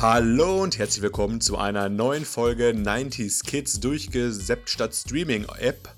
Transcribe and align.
Hallo 0.00 0.62
und 0.62 0.78
herzlich 0.78 1.02
willkommen 1.02 1.40
zu 1.40 1.58
einer 1.58 1.88
neuen 1.88 2.24
Folge 2.24 2.70
90s 2.70 3.44
Kids 3.44 3.80
durchgeseppt 3.80 4.70
statt 4.70 4.94
Streaming-App, 4.94 5.88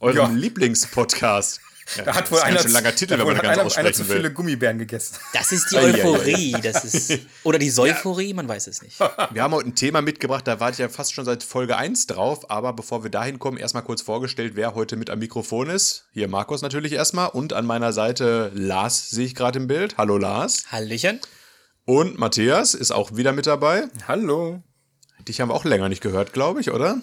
eurem 0.00 0.16
Ja. 0.16 0.26
Lieblingspodcast. 0.26 1.60
Ja, 1.96 2.02
Da 2.02 2.14
hat 2.16 2.24
das 2.24 2.32
wohl 2.32 2.40
einer, 2.40 2.60
schön 2.60 2.72
langer 2.72 2.94
Titel, 2.94 3.12
wenn 3.12 3.20
wohl 3.20 3.34
man 3.34 3.42
ganz 3.42 3.76
einer, 3.76 3.86
einer 3.86 3.92
zu 3.94 4.08
will. 4.08 4.16
viele 4.16 4.32
Gummibären 4.32 4.78
gegessen. 4.78 5.16
Das 5.32 5.52
ist 5.52 5.70
die. 5.70 5.76
Euphorie. 5.76 6.52
Das 6.62 6.84
ist, 6.84 7.18
oder 7.44 7.58
die 7.60 7.70
Säuphorie, 7.70 8.34
man 8.34 8.46
weiß 8.48 8.66
es 8.66 8.82
nicht. 8.82 8.98
Wir 9.30 9.42
haben 9.42 9.54
heute 9.54 9.68
ein 9.68 9.74
Thema 9.76 10.02
mitgebracht, 10.02 10.46
da 10.46 10.58
warte 10.60 10.72
ich 10.74 10.78
ja 10.80 10.88
fast 10.88 11.14
schon 11.14 11.24
seit 11.24 11.42
Folge 11.44 11.76
1 11.76 12.08
drauf, 12.08 12.50
aber 12.50 12.72
bevor 12.74 13.04
wir 13.04 13.10
dahin 13.10 13.38
kommen, 13.38 13.56
erstmal 13.56 13.84
kurz 13.84 14.02
vorgestellt, 14.02 14.52
wer 14.56 14.74
heute 14.74 14.96
mit 14.96 15.08
am 15.10 15.20
Mikrofon 15.20 15.70
ist. 15.70 16.04
Hier 16.12 16.28
Markus 16.28 16.60
natürlich 16.60 16.92
erstmal 16.92 17.28
und 17.28 17.52
an 17.54 17.64
meiner 17.64 17.92
Seite 17.92 18.50
Lars 18.54 19.08
sehe 19.10 19.24
ich 19.26 19.34
gerade 19.36 19.58
im 19.60 19.68
Bild. 19.68 19.96
Hallo 19.96 20.18
Lars. 20.18 20.64
Hallöchen. 20.70 21.20
Und 21.88 22.18
Matthias 22.18 22.74
ist 22.74 22.90
auch 22.90 23.16
wieder 23.16 23.32
mit 23.32 23.46
dabei. 23.46 23.88
Hallo. 24.06 24.62
Dich 25.26 25.40
haben 25.40 25.48
wir 25.48 25.54
auch 25.54 25.64
länger 25.64 25.88
nicht 25.88 26.02
gehört, 26.02 26.34
glaube 26.34 26.60
ich, 26.60 26.70
oder? 26.70 27.00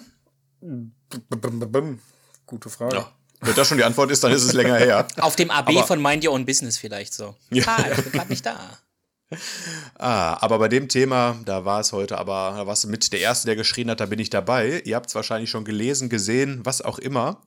Gute 2.46 2.70
Frage. 2.70 2.94
Ja. 2.94 3.12
Wenn 3.40 3.54
das 3.56 3.66
schon 3.66 3.78
die 3.78 3.82
Antwort 3.84 4.12
ist, 4.12 4.22
dann 4.22 4.30
ist 4.30 4.44
es 4.44 4.52
länger 4.52 4.76
her. 4.76 5.08
Auf 5.16 5.34
dem 5.34 5.50
AB 5.50 5.70
Aber- 5.70 5.86
von 5.88 6.00
Mind 6.00 6.24
Your 6.24 6.34
Own 6.34 6.46
Business 6.46 6.78
vielleicht 6.78 7.14
so. 7.14 7.34
Ja. 7.50 7.64
Ah, 7.66 7.84
ich 7.90 8.00
bin 8.04 8.12
gerade 8.12 8.28
nicht 8.28 8.46
da. 8.46 8.78
Ah, 9.98 10.40
aber 10.40 10.60
bei 10.60 10.68
dem 10.68 10.88
Thema, 10.88 11.36
da 11.44 11.64
war 11.64 11.80
es 11.80 11.90
heute, 11.92 12.16
aber 12.16 12.54
da 12.56 12.66
warst 12.68 12.84
du 12.84 12.88
mit 12.88 13.12
der 13.12 13.18
Erste, 13.18 13.46
der 13.46 13.56
geschrien 13.56 13.90
hat, 13.90 13.98
da 13.98 14.06
bin 14.06 14.20
ich 14.20 14.30
dabei. 14.30 14.82
Ihr 14.84 14.94
habt 14.94 15.08
es 15.08 15.16
wahrscheinlich 15.16 15.50
schon 15.50 15.64
gelesen, 15.64 16.08
gesehen, 16.08 16.60
was 16.62 16.80
auch 16.80 17.00
immer. 17.00 17.42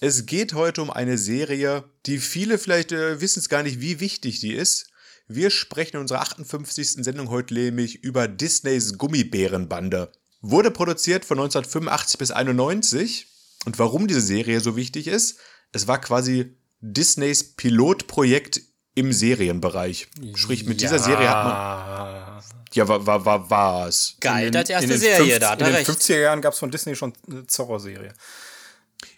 Es 0.00 0.26
geht 0.26 0.52
heute 0.52 0.82
um 0.82 0.90
eine 0.90 1.16
Serie, 1.16 1.84
die 2.04 2.18
viele 2.18 2.58
vielleicht 2.58 2.92
äh, 2.92 3.22
wissen 3.22 3.38
es 3.38 3.48
gar 3.48 3.62
nicht, 3.62 3.80
wie 3.80 3.98
wichtig 3.98 4.40
die 4.40 4.52
ist. 4.52 4.91
Wir 5.28 5.50
sprechen 5.50 5.96
in 5.96 6.02
unserer 6.02 6.20
58. 6.20 7.04
Sendung 7.04 7.30
heute 7.30 7.54
nämlich 7.54 8.02
über 8.02 8.28
Disneys 8.28 8.98
Gummibärenbande. 8.98 10.12
Wurde 10.40 10.70
produziert 10.70 11.24
von 11.24 11.38
1985 11.38 12.18
bis 12.18 12.30
91. 12.30 13.28
Und 13.64 13.78
warum 13.78 14.08
diese 14.08 14.20
Serie 14.20 14.60
so 14.60 14.76
wichtig 14.76 15.06
ist, 15.06 15.38
es 15.72 15.86
war 15.86 16.00
quasi 16.00 16.56
Disneys 16.80 17.54
Pilotprojekt 17.54 18.60
im 18.94 19.12
Serienbereich. 19.12 20.08
Sprich, 20.34 20.66
mit 20.66 20.80
dieser 20.80 20.98
Serie 20.98 21.30
hat 21.30 21.44
man 21.44 22.42
ja, 22.74 22.88
war, 22.88 23.06
war, 23.06 23.24
war, 23.24 23.50
war's. 23.50 24.16
Geil, 24.20 24.54
als 24.56 24.70
erste 24.70 24.84
in 24.84 24.90
den 24.90 25.00
Serie, 25.00 25.38
da 25.38 25.50
hat 25.50 25.60
In 25.60 25.66
den 25.66 25.74
recht. 25.76 25.90
50er 25.90 26.18
Jahren 26.18 26.40
gab 26.40 26.54
es 26.54 26.58
von 26.58 26.70
Disney 26.70 26.96
schon 26.96 27.12
eine 27.28 27.46
Zorro-Serie. 27.46 28.14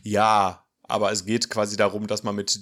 Ja, 0.02 0.64
aber 0.82 1.12
es 1.12 1.24
geht 1.24 1.50
quasi 1.50 1.76
darum, 1.76 2.06
dass 2.06 2.22
man 2.22 2.34
mit. 2.34 2.58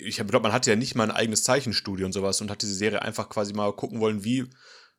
Ich 0.00 0.16
glaube, 0.16 0.40
man 0.40 0.52
hatte 0.52 0.70
ja 0.70 0.76
nicht 0.76 0.94
mal 0.94 1.04
ein 1.04 1.10
eigenes 1.16 1.42
Zeichenstudio 1.44 2.06
und 2.06 2.12
sowas 2.12 2.40
und 2.40 2.50
hat 2.50 2.62
diese 2.62 2.74
Serie 2.74 3.02
einfach 3.02 3.28
quasi 3.28 3.52
mal 3.52 3.72
gucken 3.72 4.00
wollen, 4.00 4.24
wie 4.24 4.46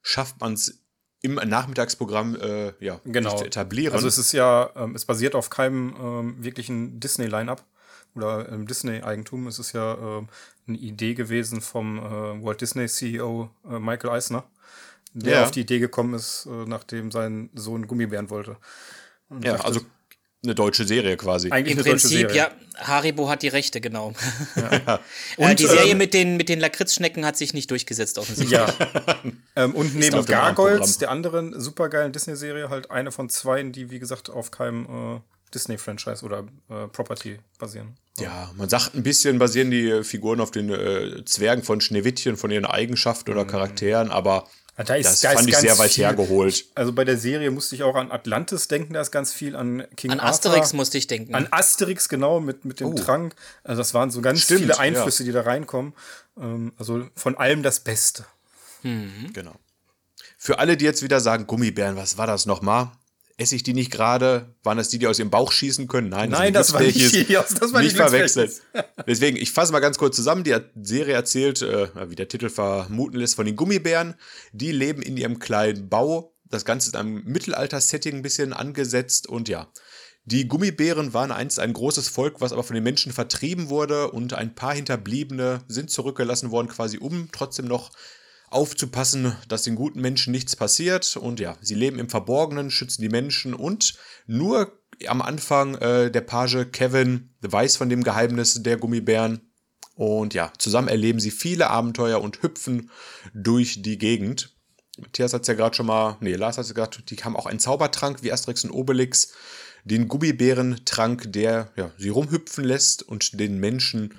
schafft 0.02 0.40
man 0.40 0.54
es 0.54 0.80
im 1.22 1.36
Nachmittagsprogramm 1.36 2.36
äh, 2.36 2.74
ja, 2.84 3.00
Genau. 3.06 3.36
zu 3.38 3.46
etablieren. 3.46 3.94
Also 3.94 4.08
es 4.08 4.18
ist 4.18 4.32
ja, 4.32 4.72
ähm, 4.76 4.96
es 4.96 5.06
basiert 5.06 5.36
auf 5.36 5.50
keinem 5.50 5.96
ähm, 6.00 6.36
wirklichen 6.44 7.00
Disney-Line-Up 7.00 7.64
oder 8.16 8.52
ähm, 8.52 8.66
Disney-Eigentum. 8.68 9.48
Es 9.48 9.60
ist 9.60 9.74
ja 9.74 9.94
ähm, 10.18 10.30
eine 10.68 10.78
Idee 10.78 11.14
gewesen 11.14 11.62
vom 11.62 12.00
äh, 12.00 12.44
Walt 12.44 12.62
Disney-CEO 12.62 13.50
äh, 13.70 13.80
Michael 13.80 14.10
Eisner, 14.10 14.46
der 15.14 15.34
Ja. 15.34 15.44
auf 15.44 15.52
die 15.52 15.62
Idee 15.62 15.78
gekommen 15.80 16.16
ist, 16.16 16.48
äh, 16.48 16.66
nachdem 16.66 17.12
sein 17.12 17.52
Sohn 17.54 17.86
Gummibären 17.86 18.30
wollte. 18.32 18.58
Und 19.30 19.46
ja, 19.46 19.54
dachte, 19.54 19.66
also 19.66 19.82
eine 20.44 20.56
deutsche 20.56 20.86
Serie 20.86 21.18
quasi. 21.18 21.52
eigentlich 21.52 21.78
Im 21.78 21.84
Prinzip, 21.84 22.10
Serie. 22.10 22.36
ja, 22.36 22.52
Haribo 22.76 23.30
hat 23.30 23.44
die 23.44 23.48
Rechte, 23.48 23.80
genau. 23.80 24.14
äh, 24.56 24.98
Und, 25.38 25.60
die 25.60 25.68
Serie 25.68 25.92
ähm, 25.92 26.00
mit 26.00 26.14
den, 26.14 26.36
mit 26.36 26.50
den 26.50 26.60
Lakritzschnecken 26.60 27.26
hat 27.26 27.38
sich 27.38 27.54
nicht 27.54 27.70
durchgesetzt, 27.70 28.18
offensichtlich. 28.18 28.60
Ja. 28.60 28.74
ähm, 29.56 29.76
und 29.76 29.96
neben. 29.96 30.26
Gargoyles, 30.26 30.98
der 30.98 31.12
anderen 31.12 31.60
supergeilen 31.60 32.12
Disney-Serie, 32.12 32.70
halt 32.70 32.90
eine 32.90 33.12
von 33.12 33.30
zwei, 33.30 33.62
die, 33.64 33.92
wie 33.92 34.00
gesagt, 34.00 34.30
auf 34.30 34.50
keinem 34.50 34.86
äh, 34.86 35.20
Disney-Franchise 35.54 36.26
oder 36.26 36.48
äh, 36.70 36.88
Property 36.88 37.38
basieren. 37.60 37.96
Ja, 38.18 38.52
man 38.58 38.68
sagt 38.68 38.96
ein 38.96 39.04
bisschen 39.04 39.40
basieren 39.40 39.72
die 39.72 39.90
äh, 39.90 40.04
Figuren 40.04 40.42
auf 40.42 40.52
den 40.52 40.70
äh, 40.70 41.24
Zwergen 41.26 41.64
von 41.64 41.82
Schneewittchen, 41.82 42.36
von 42.36 42.52
ihren 42.52 42.66
Eigenschaften 42.66 43.32
oder 43.32 43.46
Charakteren, 43.46 44.12
aber 44.12 44.36
Ja, 44.36 44.50
da 44.78 44.96
ist- 44.96 45.06
das 45.06 45.22
da 45.22 45.30
ist 45.32 45.36
fand 45.36 45.48
ich 45.48 45.54
ganz 45.54 45.62
sehr 45.64 45.78
weit 45.78 45.92
viel. 45.92 46.04
hergeholt. 46.06 46.66
Also 46.76 46.94
bei 46.94 47.04
der 47.06 47.18
Serie 47.18 47.52
musste 47.52 47.76
ich 47.76 47.84
auch 47.84 47.96
an 47.96 48.12
Atlantis 48.12 48.68
denken, 48.68 48.94
da 48.94 49.02
ist 49.02 49.12
ganz 49.12 49.34
viel 49.34 49.56
an 49.56 49.86
King 49.96 50.12
An 50.12 50.20
Arthur. 50.20 50.30
Asterix 50.52 50.74
musste 50.74 50.98
ich 50.98 51.08
denken. 51.08 51.36
An 51.36 51.48
Asterix, 51.52 52.10
genau, 52.10 52.40
mit, 52.40 52.66
mit 52.66 52.80
dem 52.80 52.96
Trank. 52.96 53.36
Also 53.64 53.82
das 53.82 53.94
waren 53.94 54.10
so 54.12 54.22
ganz 54.22 54.40
Oh. 54.40 54.44
Stimmt, 54.44 54.60
viele 54.62 54.74
ja. 54.74 54.80
Einflüsse, 54.80 55.24
die 55.24 55.32
da 55.32 55.42
reinkommen. 55.42 55.94
Ähm, 56.40 56.74
also 56.78 57.08
von 57.16 57.38
allem 57.38 57.64
das 57.64 57.82
Beste. 57.82 58.26
Genau. 58.84 59.56
Für 60.38 60.58
alle, 60.58 60.76
die 60.78 60.86
jetzt 60.86 61.04
wieder 61.04 61.20
sagen, 61.20 61.46
Gummibären, 61.46 61.96
was 61.98 62.18
war 62.18 62.26
das 62.26 62.48
nochmal? 62.48 62.92
Esse 63.42 63.56
ich 63.56 63.64
die 63.64 63.74
nicht 63.74 63.90
gerade? 63.90 64.54
Waren 64.62 64.78
das 64.78 64.90
die, 64.90 65.00
die 65.00 65.08
aus 65.08 65.18
ihrem 65.18 65.32
Bauch 65.32 65.52
schießen 65.52 65.88
können? 65.88 66.10
Nein, 66.10 66.30
Nein, 66.30 66.54
das 66.54 66.74
war 66.74 66.82
nicht 66.82 67.28
die 67.28 67.38
aus- 67.38 67.56
das 67.56 67.74
war 67.74 67.82
nicht 67.82 67.96
verwechseln. 67.96 68.50
Glücksbärchis. 68.50 69.06
Deswegen, 69.08 69.36
ich 69.38 69.52
fasse 69.52 69.72
mal 69.72 69.80
ganz 69.80 69.98
kurz 69.98 70.16
zusammen. 70.16 70.44
Die 70.44 70.56
Serie 70.84 71.16
erzählt, 71.16 71.62
äh, 71.64 71.88
wie 72.10 72.16
der 72.16 72.28
Titel 72.28 72.50
vermuten 72.50 73.18
lässt, 73.18 73.36
von 73.36 73.48
den 73.48 73.56
Gummibären. 73.56 74.14
Die 74.54 74.72
leben 74.72 75.02
in 75.02 75.18
ihrem 75.18 75.40
kleinen 75.40 75.90
Bau. 75.90 76.36
Das 76.50 76.66
Ganze 76.66 76.90
ist 76.90 76.96
am 76.96 77.24
Mittelalter-Setting 77.24 78.18
ein 78.18 78.22
bisschen 78.22 78.54
angesetzt 78.54 79.28
und 79.28 79.50
ja. 79.50 79.72
Die 80.26 80.48
Gummibären 80.48 81.16
waren 81.16 81.32
einst 81.32 81.60
ein 81.60 81.74
großes 81.74 82.08
Volk, 82.10 82.42
was 82.42 82.54
aber 82.54 82.64
von 82.64 82.76
den 82.76 82.84
Menschen 82.84 83.12
vertrieben 83.12 83.70
wurde 83.70 84.12
und 84.12 84.34
ein 84.34 84.54
paar 84.54 84.76
Hinterbliebene 84.76 85.62
sind 85.68 85.90
zurückgelassen 85.90 86.52
worden, 86.52 86.68
quasi 86.68 87.00
um 87.00 87.30
trotzdem 87.32 87.66
noch 87.66 87.90
aufzupassen, 88.52 89.36
dass 89.48 89.64
den 89.64 89.76
guten 89.76 90.02
Menschen 90.02 90.32
nichts 90.32 90.56
passiert. 90.56 91.18
Und 91.18 91.40
ja, 91.40 91.58
sie 91.62 91.76
leben 91.76 91.98
im 91.98 92.10
Verborgenen, 92.10 92.70
schützen 92.70 93.02
die 93.02 93.10
Menschen 93.10 93.54
und 93.54 93.96
nur 94.28 94.78
am 95.08 95.22
Anfang 95.22 95.76
äh, 95.76 96.12
der 96.12 96.22
Page 96.22 96.68
Kevin 96.72 97.34
weiß 97.42 97.78
von 97.78 97.90
dem 97.90 98.04
Geheimnis 98.04 98.62
der 98.62 98.78
Gummibären. 98.78 99.52
Und 99.96 100.34
ja, 100.34 100.52
zusammen 100.58 100.88
erleben 100.88 101.20
sie 101.20 101.32
viele 101.32 101.70
Abenteuer 101.70 102.22
und 102.22 102.44
hüpfen 102.44 102.90
durch 103.34 103.82
die 103.82 103.98
Gegend. 103.98 104.56
Matthias 104.98 105.34
hat 105.34 105.42
es 105.42 105.48
ja 105.48 105.54
gerade 105.54 105.76
schon 105.76 105.86
mal, 105.86 106.18
nee, 106.20 106.36
Lars 106.36 106.58
hat 106.58 106.66
es 106.66 106.74
gesagt, 106.74 107.10
die 107.10 107.16
haben 107.18 107.36
auch 107.36 107.46
einen 107.46 107.60
Zaubertrank 107.60 108.22
wie 108.22 108.32
Asterix 108.32 108.64
und 108.64 108.72
Obelix. 108.72 109.34
Den 109.84 110.08
Gummibärentrank, 110.08 111.34
der 111.34 111.72
ja, 111.76 111.92
sie 111.98 112.10
rumhüpfen 112.10 112.64
lässt 112.64 113.02
und 113.02 113.40
den 113.40 113.58
Menschen 113.60 114.14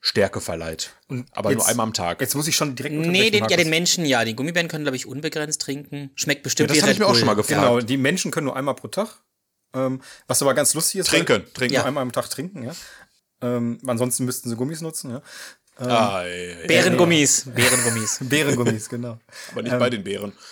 Stärke 0.00 0.40
verleiht. 0.40 0.94
Aber 1.32 1.50
nur 1.50 1.60
jetzt- 1.60 1.68
einmal 1.68 1.84
am 1.84 1.92
Tag. 1.92 2.20
Jetzt 2.20 2.34
muss 2.34 2.48
ich 2.48 2.56
schon 2.56 2.74
direkt 2.74 2.94
nee, 2.94 3.30
den, 3.30 3.44
ja, 3.48 3.56
den 3.56 3.68
Menschen 3.68 4.06
ja. 4.06 4.24
Die 4.24 4.34
Gummibären 4.34 4.68
können, 4.68 4.84
glaube 4.84 4.96
ich, 4.96 5.06
unbegrenzt 5.06 5.60
trinken. 5.60 6.10
Schmeckt 6.14 6.42
bestimmt 6.42 6.70
Ja, 6.70 6.74
das 6.74 6.82
wie 6.84 6.86
hab 6.86 6.92
ich 6.92 6.98
mir 6.98 7.06
auch 7.06 7.14
schon 7.14 7.26
mal 7.26 7.34
gefragt. 7.34 7.60
Genau, 7.60 7.80
die 7.80 7.96
Menschen 7.98 8.30
können 8.30 8.46
nur 8.46 8.56
einmal 8.56 8.74
pro 8.74 8.88
Tag. 8.88 9.22
Ähm, 9.74 10.00
was 10.26 10.40
aber 10.42 10.54
ganz 10.54 10.74
lustig 10.74 11.00
ist. 11.00 11.08
Trinken, 11.08 11.44
weil- 11.44 11.52
trinken. 11.52 11.76
Nur 11.76 11.84
einmal 11.86 12.02
am 12.02 12.12
Tag 12.12 12.28
trinken, 12.30 12.64
ja. 12.64 12.72
Ähm, 13.42 13.78
ansonsten 13.86 14.24
müssten 14.24 14.48
sie 14.48 14.56
Gummis 14.56 14.80
nutzen, 14.80 15.10
ja. 15.10 15.22
Ah, 15.76 16.22
ey, 16.24 16.56
ey, 16.62 16.66
Bärengummis. 16.66 17.44
Bärengummis. 17.54 18.18
Bärengummis, 18.22 18.88
genau. 18.88 19.18
aber 19.52 19.62
nicht 19.62 19.78
bei 19.78 19.88
den 19.90 20.04
Bären. 20.04 20.32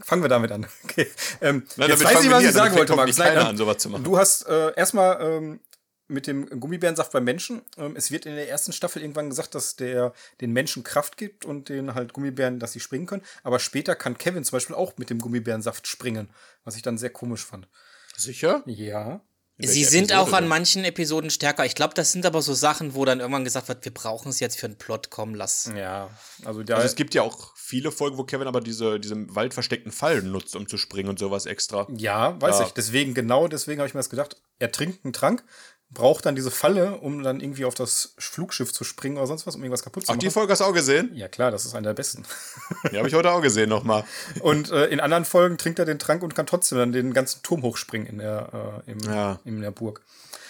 Fangen 0.00 0.22
wir 0.22 0.28
damit 0.28 0.52
an. 0.52 0.66
Okay. 0.84 1.08
Ähm, 1.40 1.66
Nein, 1.76 1.88
jetzt 1.88 2.02
damit 2.02 2.04
weiß 2.04 2.12
fangen 2.12 2.24
ich, 2.24 2.30
wir 2.30 2.36
was 2.36 2.42
ich 2.44 2.52
sagen 2.52 2.74
damit 2.76 2.90
wollte, 2.90 3.12
keiner 3.14 3.34
Nein, 3.34 3.46
an, 3.46 3.56
sowas 3.56 3.78
zu 3.78 3.88
machen. 3.88 4.04
Du 4.04 4.18
hast 4.18 4.46
äh, 4.46 4.74
erstmal 4.76 5.18
ähm, 5.22 5.60
mit 6.08 6.26
dem 6.26 6.48
Gummibärensaft 6.60 7.12
beim 7.12 7.24
Menschen. 7.24 7.62
Ähm, 7.78 7.94
es 7.96 8.10
wird 8.10 8.26
in 8.26 8.34
der 8.36 8.48
ersten 8.48 8.72
Staffel 8.72 9.02
irgendwann 9.02 9.28
gesagt, 9.30 9.54
dass 9.54 9.76
der 9.76 10.12
den 10.40 10.52
Menschen 10.52 10.84
Kraft 10.84 11.16
gibt 11.16 11.44
und 11.44 11.68
den 11.68 11.94
halt 11.94 12.12
Gummibären, 12.12 12.58
dass 12.58 12.72
sie 12.72 12.80
springen 12.80 13.06
können. 13.06 13.22
Aber 13.42 13.58
später 13.58 13.94
kann 13.94 14.18
Kevin 14.18 14.44
zum 14.44 14.56
Beispiel 14.56 14.76
auch 14.76 14.96
mit 14.98 15.10
dem 15.10 15.18
Gummibärensaft 15.20 15.86
springen, 15.86 16.30
was 16.64 16.76
ich 16.76 16.82
dann 16.82 16.98
sehr 16.98 17.10
komisch 17.10 17.44
fand. 17.44 17.68
Sicher? 18.16 18.62
Ja. 18.66 19.20
Sie 19.58 19.84
sind 19.84 20.10
Episode 20.10 20.20
auch 20.20 20.32
an 20.34 20.48
manchen 20.48 20.84
Episoden 20.84 21.30
stärker. 21.30 21.64
Ich 21.64 21.74
glaube, 21.74 21.94
das 21.94 22.12
sind 22.12 22.26
aber 22.26 22.42
so 22.42 22.52
Sachen, 22.52 22.94
wo 22.94 23.06
dann 23.06 23.20
irgendwann 23.20 23.44
gesagt 23.44 23.68
wird, 23.68 23.82
wir 23.86 23.94
brauchen 23.94 24.28
es 24.28 24.38
jetzt 24.38 24.60
für 24.60 24.66
einen 24.66 24.76
Plot, 24.76 25.08
komm, 25.08 25.34
lass. 25.34 25.70
Ja. 25.74 26.10
Also. 26.44 26.60
Also 26.60 26.82
es 26.82 26.94
gibt 26.94 27.14
ja 27.14 27.22
auch 27.22 27.56
viele 27.56 27.90
Folgen, 27.90 28.18
wo 28.18 28.24
Kevin 28.24 28.48
aber 28.48 28.60
diese, 28.60 29.00
diese 29.00 29.14
im 29.14 29.34
Wald 29.34 29.54
versteckten 29.54 29.92
Fallen 29.92 30.30
nutzt, 30.30 30.54
um 30.56 30.68
zu 30.68 30.76
springen 30.76 31.08
und 31.08 31.18
sowas 31.18 31.46
extra. 31.46 31.86
ja, 31.96 32.38
weiß 32.38 32.58
Ja. 32.58 32.66
ich. 32.66 32.72
Deswegen, 32.72 33.14
genau 33.14 33.48
deswegen 33.48 33.80
habe 33.80 33.88
ich 33.88 33.94
mir 33.94 34.00
das 34.00 34.10
gedacht. 34.10 34.36
Er 34.58 34.72
trinkt 34.72 35.06
einen 35.06 35.14
Trank, 35.14 35.42
braucht 35.90 36.26
dann 36.26 36.34
diese 36.34 36.50
Falle, 36.50 36.96
um 36.96 37.22
dann 37.22 37.40
irgendwie 37.40 37.64
auf 37.64 37.74
das 37.74 38.14
Flugschiff 38.18 38.72
zu 38.72 38.84
springen 38.84 39.16
oder 39.16 39.26
sonst 39.26 39.46
was, 39.46 39.54
um 39.54 39.62
irgendwas 39.62 39.82
kaputt 39.82 40.04
zu 40.06 40.12
Ach, 40.12 40.16
die 40.16 40.26
machen. 40.26 40.34
Folge 40.34 40.52
hast 40.52 40.60
du 40.60 40.64
auch 40.64 40.72
gesehen? 40.74 41.10
Ja, 41.14 41.28
klar, 41.28 41.50
das 41.50 41.64
ist 41.64 41.74
einer 41.74 41.88
der 41.88 41.94
besten. 41.94 42.24
Die 42.92 42.98
habe 42.98 43.08
ich 43.08 43.14
heute 43.14 43.30
auch 43.30 43.40
gesehen 43.40 43.68
nochmal. 43.68 44.04
Und 44.40 44.70
äh, 44.70 44.86
in 44.86 45.00
anderen 45.00 45.24
Folgen 45.24 45.58
trinkt 45.58 45.78
er 45.78 45.84
den 45.84 45.98
Trank 45.98 46.22
und 46.22 46.34
kann 46.34 46.46
trotzdem 46.46 46.78
dann 46.78 46.92
den 46.92 47.14
ganzen 47.14 47.42
Turm 47.42 47.62
hochspringen 47.62 48.06
in 48.08 48.18
der, 48.18 48.82
äh, 48.86 48.90
im, 48.90 48.98
Ja. 49.00 49.38
in 49.44 49.60
der 49.60 49.70
Burg. 49.70 50.02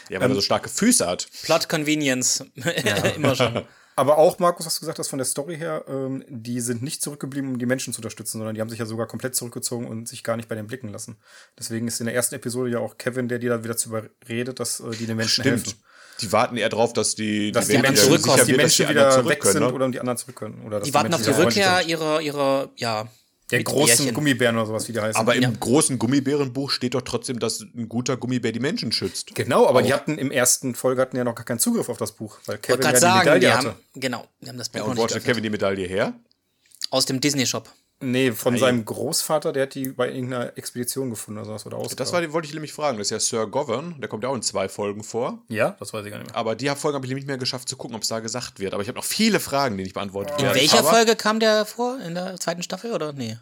Ja, 0.09 0.21
weil 0.21 0.31
er 0.31 0.35
so 0.35 0.41
starke 0.41 0.69
Füße 0.69 1.07
hat. 1.07 1.29
Plot 1.43 1.69
Convenience. 1.69 2.45
Immer 3.17 3.35
schon. 3.37 3.65
Aber 3.99 4.19
auch, 4.19 4.39
Markus, 4.39 4.67
hast 4.67 4.77
du 4.77 4.81
gesagt, 4.81 4.99
dass 4.99 5.09
von 5.09 5.19
der 5.19 5.25
Story 5.25 5.57
her, 5.57 5.85
ähm, 5.89 6.23
die 6.29 6.61
sind 6.61 6.83
nicht 6.83 7.01
zurückgeblieben, 7.01 7.53
um 7.53 7.59
die 7.59 7.65
Menschen 7.65 7.95
zu 7.95 7.99
unterstützen, 8.01 8.37
sondern 8.37 8.55
die 8.55 8.61
haben 8.61 8.69
sich 8.69 8.79
ja 8.79 8.85
sogar 8.85 9.07
komplett 9.07 9.35
zurückgezogen 9.35 9.87
und 9.87 10.07
sich 10.07 10.23
gar 10.23 10.37
nicht 10.37 10.51
bei 10.51 10.55
den 10.55 10.67
blicken 10.67 10.91
lassen. 10.91 11.17
Deswegen 11.59 11.89
ist 11.89 11.99
in 12.01 12.07
der 12.07 12.15
ersten 12.15 12.35
Episode 12.35 12.71
ja 12.71 12.79
auch 12.79 12.99
Kevin, 12.99 13.29
der 13.29 13.39
die 13.39 13.47
da 13.47 13.65
wieder 13.65 13.75
zu 13.75 13.89
überredet, 13.89 14.61
dass 14.61 14.81
äh, 14.81 14.91
die 14.91 15.07
den 15.07 15.17
Menschen 15.17 15.43
Stimmt. 15.43 15.65
helfen. 15.65 15.83
Die 16.21 16.31
warten 16.31 16.59
eher 16.59 16.69
drauf, 16.69 16.93
dass 16.93 17.15
die, 17.15 17.53
Dass 17.53 17.69
die, 17.69 17.75
werden 17.75 17.83
Menschen, 17.83 18.05
zurückkommen, 18.05 18.37
dass 18.37 18.47
die 18.47 18.53
wird, 18.53 18.63
Menschen 18.63 18.87
die 18.87 18.87
anderen 18.89 19.07
wieder 19.07 19.15
zurück 19.15 19.31
weg 19.31 19.41
können, 19.41 19.53
sind 19.53 19.63
ne? 19.63 19.73
oder 19.73 19.89
die 19.89 20.01
anderen 20.01 20.19
zurück 20.19 20.37
können. 20.37 20.67
Oder 20.67 20.79
dass 20.79 20.89
Die 20.89 20.95
warten 20.95 21.15
auf 21.15 21.21
Menschen 21.21 21.33
die 21.33 21.39
wieder 21.39 21.77
Rückkehr 21.79 21.89
ihrer, 21.89 22.21
ihrer, 22.21 22.71
ja. 22.77 23.09
Der 23.51 23.63
großen 23.63 23.97
Bärchen. 23.99 24.15
Gummibären 24.15 24.57
oder 24.57 24.67
sowas, 24.67 24.89
wie 24.89 24.93
die 24.93 25.01
heißen. 25.01 25.21
Aber 25.21 25.37
im 25.37 25.43
Ja. 25.43 25.51
großen 25.61 25.99
Gummibärenbuch 25.99 26.71
steht 26.71 26.95
doch 26.95 27.03
trotzdem, 27.03 27.39
dass 27.39 27.61
ein 27.61 27.89
guter 27.89 28.17
Gummibär 28.17 28.51
die 28.53 28.59
Menschen 28.61 28.91
schützt. 28.91 29.35
genau, 29.37 29.67
aber 29.69 29.83
die 29.83 29.95
hatten 29.95 30.19
im 30.19 30.31
ersten 30.33 30.75
Folge 30.75 31.01
hatten 31.03 31.17
ja 31.17 31.23
noch 31.25 31.35
gar 31.37 31.45
keinen 31.45 31.61
Zugriff 31.61 31.89
auf 31.89 31.97
das 31.99 32.13
Buch, 32.13 32.39
weil 32.47 32.57
Ich 32.57 32.63
Kevin 32.63 32.81
ja 32.83 32.91
gerade 32.91 32.97
die 32.97 33.01
sagen, 33.01 33.19
Medaille 33.21 33.41
die 33.41 33.49
hatte. 33.53 33.69
haben, 33.69 33.77
genau, 33.95 34.27
die 34.41 34.49
haben 34.49 34.59
das 34.59 34.69
Buch 34.69 34.79
Ja, 34.81 34.85
und 34.85 34.97
wo 34.97 35.05
hat 35.05 35.11
der 35.11 35.17
geöffnet. 35.21 35.27
Kevin 35.35 35.43
die 35.45 35.51
Medaille 35.51 35.87
her? 35.87 36.15
Aus 36.91 37.07
dem 37.07 37.21
Disney-Shop. 37.21 37.71
Nee, 38.01 38.33
von 38.33 38.59
seinem 38.59 38.85
Großvater, 38.85 39.53
der 39.55 39.63
hat 39.65 39.75
die 39.75 39.89
bei 39.89 40.11
irgendeiner 40.13 40.57
Expedition 40.59 41.09
gefunden 41.09 41.39
oder 41.39 41.47
sowas 41.47 41.65
oder 41.65 41.79
aus. 41.79 41.97
Das 41.97 42.13
war, 42.13 42.31
wollte 42.33 42.47
ich 42.47 42.53
nämlich 42.53 42.75
fragen. 42.75 42.99
Das 42.99 43.07
ist 43.07 43.11
ja 43.11 43.21
Sir 43.21 43.47
Govern, 43.47 43.99
der 44.01 44.09
kommt 44.11 44.23
ja 44.23 44.29
auch 44.29 44.35
in 44.35 44.43
zwei 44.43 44.69
Folgen 44.69 45.03
vor. 45.03 45.43
ja, 45.49 45.77
das 45.81 45.95
weiß 45.95 46.05
ich 46.05 46.11
gar 46.13 46.19
nicht 46.19 46.29
mehr. 46.29 46.37
Aber 46.37 46.55
die 46.57 46.69
Folge 46.69 46.97
habe 46.97 47.07
ich 47.07 47.15
nicht 47.15 47.27
mehr 47.27 47.39
geschafft 47.39 47.69
zu 47.71 47.77
gucken, 47.79 47.97
ob 47.97 48.03
es 48.03 48.09
da 48.09 48.21
gesagt 48.21 48.61
wird. 48.61 48.75
Aber 48.75 48.83
ich 48.83 48.89
habe 48.89 48.99
noch 48.99 49.05
viele 49.05 49.41
Fragen, 49.41 49.79
die 49.79 49.83
nicht 49.85 49.95
beantwortet 49.95 50.35
In 50.39 50.45
werden. 50.45 50.57
welcher 50.57 50.81
Aber, 50.81 50.91
Folge 50.91 51.17
kam 51.17 51.41
der 51.41 51.65
vor? 51.65 51.99
In 52.01 52.15
der 52.15 52.39
zweiten 52.39 52.63
Staffel 52.63 52.93
oder? 52.93 53.15
Nee. 53.15 53.39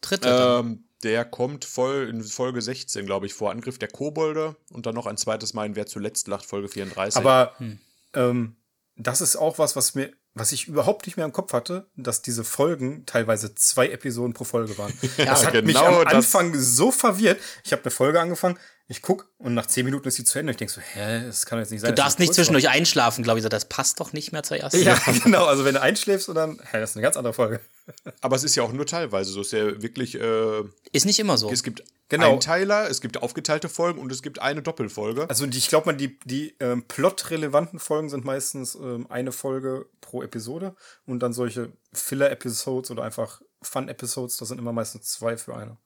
Dritte. 0.00 0.28
Ähm, 0.62 0.84
der 1.02 1.24
kommt 1.26 1.64
voll 1.66 2.08
in 2.10 2.24
Folge 2.24 2.62
16, 2.62 3.04
glaube 3.04 3.26
ich, 3.26 3.34
vor. 3.34 3.50
Angriff 3.50 3.78
der 3.78 3.88
Kobolde 3.88 4.56
und 4.72 4.86
dann 4.86 4.94
noch 4.94 5.06
ein 5.06 5.16
zweites 5.18 5.52
Mal 5.52 5.66
in 5.66 5.76
Wer 5.76 5.86
zuletzt 5.86 6.28
lacht, 6.28 6.46
Folge 6.46 6.68
34. 6.68 7.18
Aber 7.18 7.52
Hm. 7.58 7.78
ähm, 8.14 8.56
das 8.96 9.20
ist 9.20 9.36
auch 9.36 9.58
was, 9.58 9.76
was 9.76 9.94
mir, 9.94 10.10
was 10.38 10.52
ich 10.52 10.68
überhaupt 10.68 11.06
nicht 11.06 11.16
mehr 11.16 11.26
im 11.26 11.32
Kopf 11.32 11.52
hatte, 11.52 11.86
dass 11.96 12.22
diese 12.22 12.44
Folgen 12.44 13.04
teilweise 13.06 13.54
zwei 13.54 13.88
Episoden 13.88 14.34
pro 14.34 14.44
Folge 14.44 14.76
waren. 14.78 14.92
das 15.16 15.46
hat 15.46 15.54
mich 15.54 15.74
genau 15.74 15.98
am 16.00 16.04
das- 16.04 16.14
Anfang 16.14 16.54
so 16.58 16.90
verwirrt. 16.90 17.38
Ich 17.64 17.72
habe 17.72 17.82
eine 17.82 17.90
Folge 17.90 18.20
angefangen, 18.20 18.58
ich 18.90 19.02
guck 19.02 19.28
und 19.36 19.52
nach 19.54 19.66
zehn 19.66 19.84
Minuten 19.84 20.08
ist 20.08 20.14
sie 20.16 20.24
zu 20.24 20.38
Ende. 20.38 20.50
Ich 20.50 20.56
denk 20.56 20.70
so, 20.70 20.80
hä, 20.80 21.26
das 21.26 21.44
kann 21.44 21.58
jetzt 21.58 21.70
nicht 21.70 21.82
sein. 21.82 21.90
du 21.90 21.94
darfst 21.94 22.18
nicht 22.18 22.32
zwischendurch 22.32 22.70
einschlafen, 22.70 23.22
glaube 23.22 23.38
ich. 23.38 23.42
So, 23.42 23.50
das 23.50 23.66
passt 23.66 24.00
doch 24.00 24.14
nicht 24.14 24.32
mehr 24.32 24.42
zur 24.42 24.56
ersten. 24.56 24.84
war. 24.84 24.94
Ja, 24.96 25.12
genau. 25.24 25.44
Also 25.44 25.64
wenn 25.66 25.74
du 25.74 25.82
einschläfst 25.82 26.28
und 26.28 26.34
dann, 26.36 26.58
hä, 26.70 26.80
das 26.80 26.90
ist 26.90 26.96
eine 26.96 27.02
ganz 27.02 27.16
andere 27.18 27.34
Folge. 27.34 27.60
Aber 28.22 28.36
es 28.36 28.44
ist 28.44 28.56
ja 28.56 28.62
auch 28.62 28.72
nur 28.72 28.86
teilweise 28.86 29.30
so. 29.30 29.42
Es 29.42 29.48
ist 29.48 29.52
ja 29.52 29.82
wirklich, 29.82 30.14
äh, 30.18 30.62
Ist 30.92 31.04
nicht 31.06 31.18
immer 31.18 31.36
so. 31.36 31.50
es 31.50 31.62
gibt 31.62 31.82
Genau. 32.10 32.32
Einteiler, 32.32 32.88
es 32.88 33.02
gibt 33.02 33.22
aufgeteilte 33.22 33.68
Folgen 33.68 34.00
und 34.00 34.10
es 34.10 34.22
gibt 34.22 34.38
eine 34.38 34.62
Doppelfolge. 34.62 35.28
Also 35.28 35.46
die, 35.46 35.58
ich 35.58 35.68
glaube 35.68 35.86
mal, 35.86 35.96
die, 35.96 36.18
die 36.24 36.54
ähm, 36.58 36.82
plot-relevanten 36.84 37.78
Folgen 37.78 38.08
sind 38.08 38.24
meistens 38.24 38.74
ähm, 38.76 39.06
eine 39.10 39.30
Folge 39.30 39.84
pro 40.00 40.22
Episode 40.22 40.74
und 41.04 41.18
dann 41.20 41.34
solche 41.34 41.70
Filler-Episodes 41.92 42.90
oder 42.90 43.02
einfach 43.02 43.42
Fun-Episodes, 43.60 44.38
das 44.38 44.48
sind 44.48 44.56
immer 44.58 44.72
meistens 44.72 45.04
zwei 45.10 45.36
für 45.36 45.54
eine. 45.54 45.76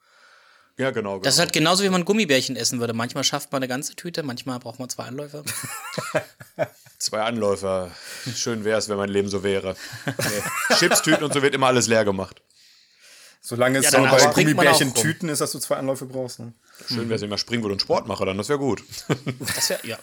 Ja, 0.79 0.91
genau. 0.91 1.19
Das 1.19 1.35
ist 1.35 1.37
genau. 1.37 1.45
halt 1.45 1.53
genauso, 1.53 1.85
wie 1.85 1.89
man 1.89 2.05
Gummibärchen 2.05 2.57
essen 2.57 2.81
würde. 2.81 2.93
Manchmal 2.93 3.25
schafft 3.25 3.53
man 3.53 3.61
eine 3.61 3.69
ganze 3.69 3.95
Tüte, 3.95 4.23
manchmal 4.23 4.59
braucht 4.59 4.79
man 4.79 4.89
zwei 4.89 5.05
Anläufe. 5.05 5.45
Zwei 6.99 7.23
Anläufer. 7.23 7.91
Schön 8.33 8.65
wäre 8.65 8.79
es, 8.79 8.89
wenn 8.89 8.97
mein 8.97 9.09
Leben 9.09 9.29
so 9.29 9.43
wäre. 9.43 9.75
Nee. 10.07 10.77
Chipstüten 10.77 11.25
und 11.25 11.35
so 11.35 11.43
wird 11.43 11.53
immer 11.53 11.67
alles 11.67 11.89
leer 11.89 12.05
gemacht. 12.05 12.41
Solange 13.41 13.79
es 13.79 13.87
Ja, 13.87 13.91
so 13.91 13.97
bei 13.97 14.21
springt 14.21 14.21
man 14.21 14.29
auch 14.29 14.35
Gummibärchen 14.35 14.89
rum. 14.91 15.03
Tüten 15.03 15.29
ist, 15.29 15.41
dass 15.41 15.51
du 15.51 15.59
zwei 15.59 15.79
Anläufe 15.79 16.07
brauchst. 16.07 16.39
Ne? 16.39 16.53
Schön 16.87 17.09
wäre 17.09 17.17
es, 17.17 17.23
wenn 17.23 17.27
ich 17.27 17.31
mal 17.31 17.39
springen 17.39 17.65
würde 17.65 17.73
und 17.73 17.83
Sport 17.83 18.07
mache, 18.07 18.25
dann 18.25 18.39
das 18.39 18.49
wäre 18.49 18.61
gut. 18.61 18.85
Das 19.57 19.69
wäre, 19.71 19.85
ja. 19.85 19.99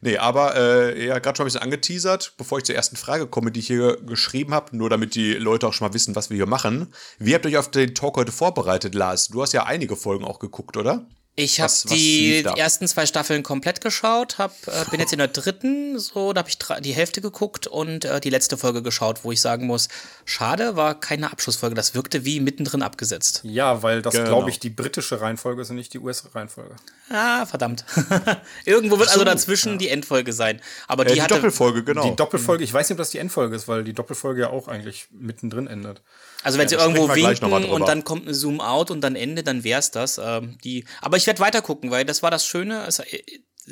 Nee, 0.00 0.18
aber 0.18 0.56
äh, 0.56 1.06
ja, 1.06 1.18
gerade 1.18 1.36
schon 1.36 1.44
ein 1.44 1.48
bisschen 1.48 1.62
angeteasert, 1.62 2.34
bevor 2.36 2.58
ich 2.58 2.64
zur 2.64 2.74
ersten 2.74 2.96
Frage 2.96 3.26
komme, 3.26 3.50
die 3.50 3.60
ich 3.60 3.66
hier 3.66 3.96
geschrieben 4.02 4.54
habe, 4.54 4.76
nur 4.76 4.90
damit 4.90 5.14
die 5.14 5.34
Leute 5.34 5.66
auch 5.66 5.72
schon 5.72 5.88
mal 5.88 5.94
wissen, 5.94 6.14
was 6.14 6.30
wir 6.30 6.36
hier 6.36 6.46
machen. 6.46 6.92
Wie 7.18 7.34
habt 7.34 7.44
ihr 7.44 7.50
euch 7.50 7.56
auf 7.58 7.70
den 7.70 7.94
Talk 7.94 8.16
heute 8.16 8.32
vorbereitet, 8.32 8.94
Lars? 8.94 9.28
Du 9.28 9.42
hast 9.42 9.52
ja 9.52 9.64
einige 9.64 9.96
Folgen 9.96 10.24
auch 10.24 10.38
geguckt, 10.38 10.76
oder? 10.76 11.06
Ich 11.38 11.60
habe 11.60 11.70
die 11.90 12.42
da? 12.42 12.54
ersten 12.54 12.88
zwei 12.88 13.04
Staffeln 13.04 13.42
komplett 13.42 13.82
geschaut, 13.82 14.38
hab, 14.38 14.52
äh, 14.68 14.84
bin 14.90 15.00
jetzt 15.00 15.12
in 15.12 15.18
der 15.18 15.28
dritten, 15.28 15.98
so, 15.98 16.32
da 16.32 16.38
habe 16.38 16.48
ich 16.48 16.58
die 16.58 16.92
Hälfte 16.94 17.20
geguckt 17.20 17.66
und 17.66 18.06
äh, 18.06 18.20
die 18.22 18.30
letzte 18.30 18.56
Folge 18.56 18.82
geschaut, 18.82 19.22
wo 19.22 19.32
ich 19.32 19.42
sagen 19.42 19.66
muss, 19.66 19.88
schade, 20.24 20.76
war 20.76 20.98
keine 20.98 21.30
Abschlussfolge, 21.30 21.74
das 21.74 21.94
wirkte 21.94 22.24
wie 22.24 22.40
mittendrin 22.40 22.82
abgesetzt. 22.82 23.40
Ja, 23.44 23.82
weil 23.82 24.00
das, 24.00 24.14
Genau. 24.14 24.28
glaube 24.28 24.48
ich, 24.48 24.60
die 24.60 24.70
britische 24.70 25.20
Reihenfolge 25.20 25.60
ist 25.60 25.68
und 25.68 25.76
nicht 25.76 25.92
die 25.92 25.98
US-Reihenfolge. 25.98 26.74
Ah, 27.10 27.44
verdammt. 27.44 27.84
Irgendwo 28.64 28.98
wird 28.98 29.10
also 29.10 29.22
dazwischen 29.24 29.76
die 29.78 29.90
Endfolge 29.90 30.32
sein. 30.32 30.62
Aber 30.88 31.04
Äh, 31.04 31.08
die, 31.08 31.14
die 31.16 31.22
hatte, 31.22 31.34
Doppelfolge, 31.34 31.84
genau. 31.84 32.08
Die 32.08 32.16
Doppelfolge, 32.16 32.64
ich 32.64 32.72
weiß 32.72 32.88
nicht, 32.88 32.94
ob 32.94 32.98
das 32.98 33.10
die 33.10 33.18
Endfolge 33.18 33.54
ist, 33.56 33.68
weil 33.68 33.84
die 33.84 33.92
Doppelfolge 33.92 34.40
ja 34.40 34.48
auch 34.48 34.68
eigentlich 34.68 35.08
mittendrin 35.10 35.66
endet. 35.66 36.00
Also 36.42 36.58
wenn 36.58 36.68
sie 36.68 36.76
da 36.76 36.82
irgendwo 36.82 37.08
winken 37.14 37.52
und 37.70 37.88
dann 37.88 38.04
kommt 38.04 38.28
ein 38.28 38.34
Zoom-out 38.34 38.90
und 38.90 39.00
dann 39.00 39.16
Ende, 39.16 39.42
dann 39.42 39.64
wär's 39.64 39.90
das. 39.90 40.18
Ähm, 40.22 40.58
die, 40.62 40.84
aber 41.00 41.16
ich 41.16 41.26
werde 41.26 41.40
weiter 41.40 41.62
gucken, 41.62 41.90
weil 41.90 42.04
das 42.04 42.22
war 42.22 42.30
das 42.30 42.46
Schöne. 42.46 42.84
Es, 42.86 42.98
äh, 42.98 43.22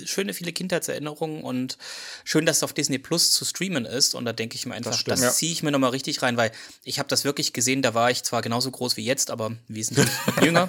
schöne 0.05 0.35
viele 0.35 0.53
Kindheitserinnerungen 0.53 1.43
und 1.43 1.79
schön, 2.25 2.47
dass 2.47 2.59
es 2.59 2.63
auf 2.63 2.73
Disney 2.73 2.99
Plus 2.99 3.33
zu 3.33 3.45
streamen 3.45 3.85
ist. 3.85 4.15
Und 4.15 4.25
da 4.25 4.33
denke 4.33 4.57
ich 4.57 4.67
mir 4.67 4.75
einfach, 4.75 4.93
das, 4.93 5.01
stimmt. 5.01 5.21
Ja. 5.21 5.31
ziehe 5.31 5.53
ich 5.53 5.63
mir 5.63 5.71
nochmal 5.71 5.91
richtig 5.91 6.23
rein, 6.23 6.37
weil 6.37 6.51
ich 6.83 6.99
habe 6.99 7.09
das 7.09 7.25
wirklich 7.25 7.53
gesehen, 7.53 7.83
da 7.83 7.95
war 7.95 8.11
ich 8.11 8.23
zwar 8.23 8.43
genauso 8.43 8.71
groß 8.71 8.97
wie 8.97 9.05
jetzt, 9.05 9.31
aber 9.31 9.53
wesentlich 9.69 10.09
jünger. 10.43 10.69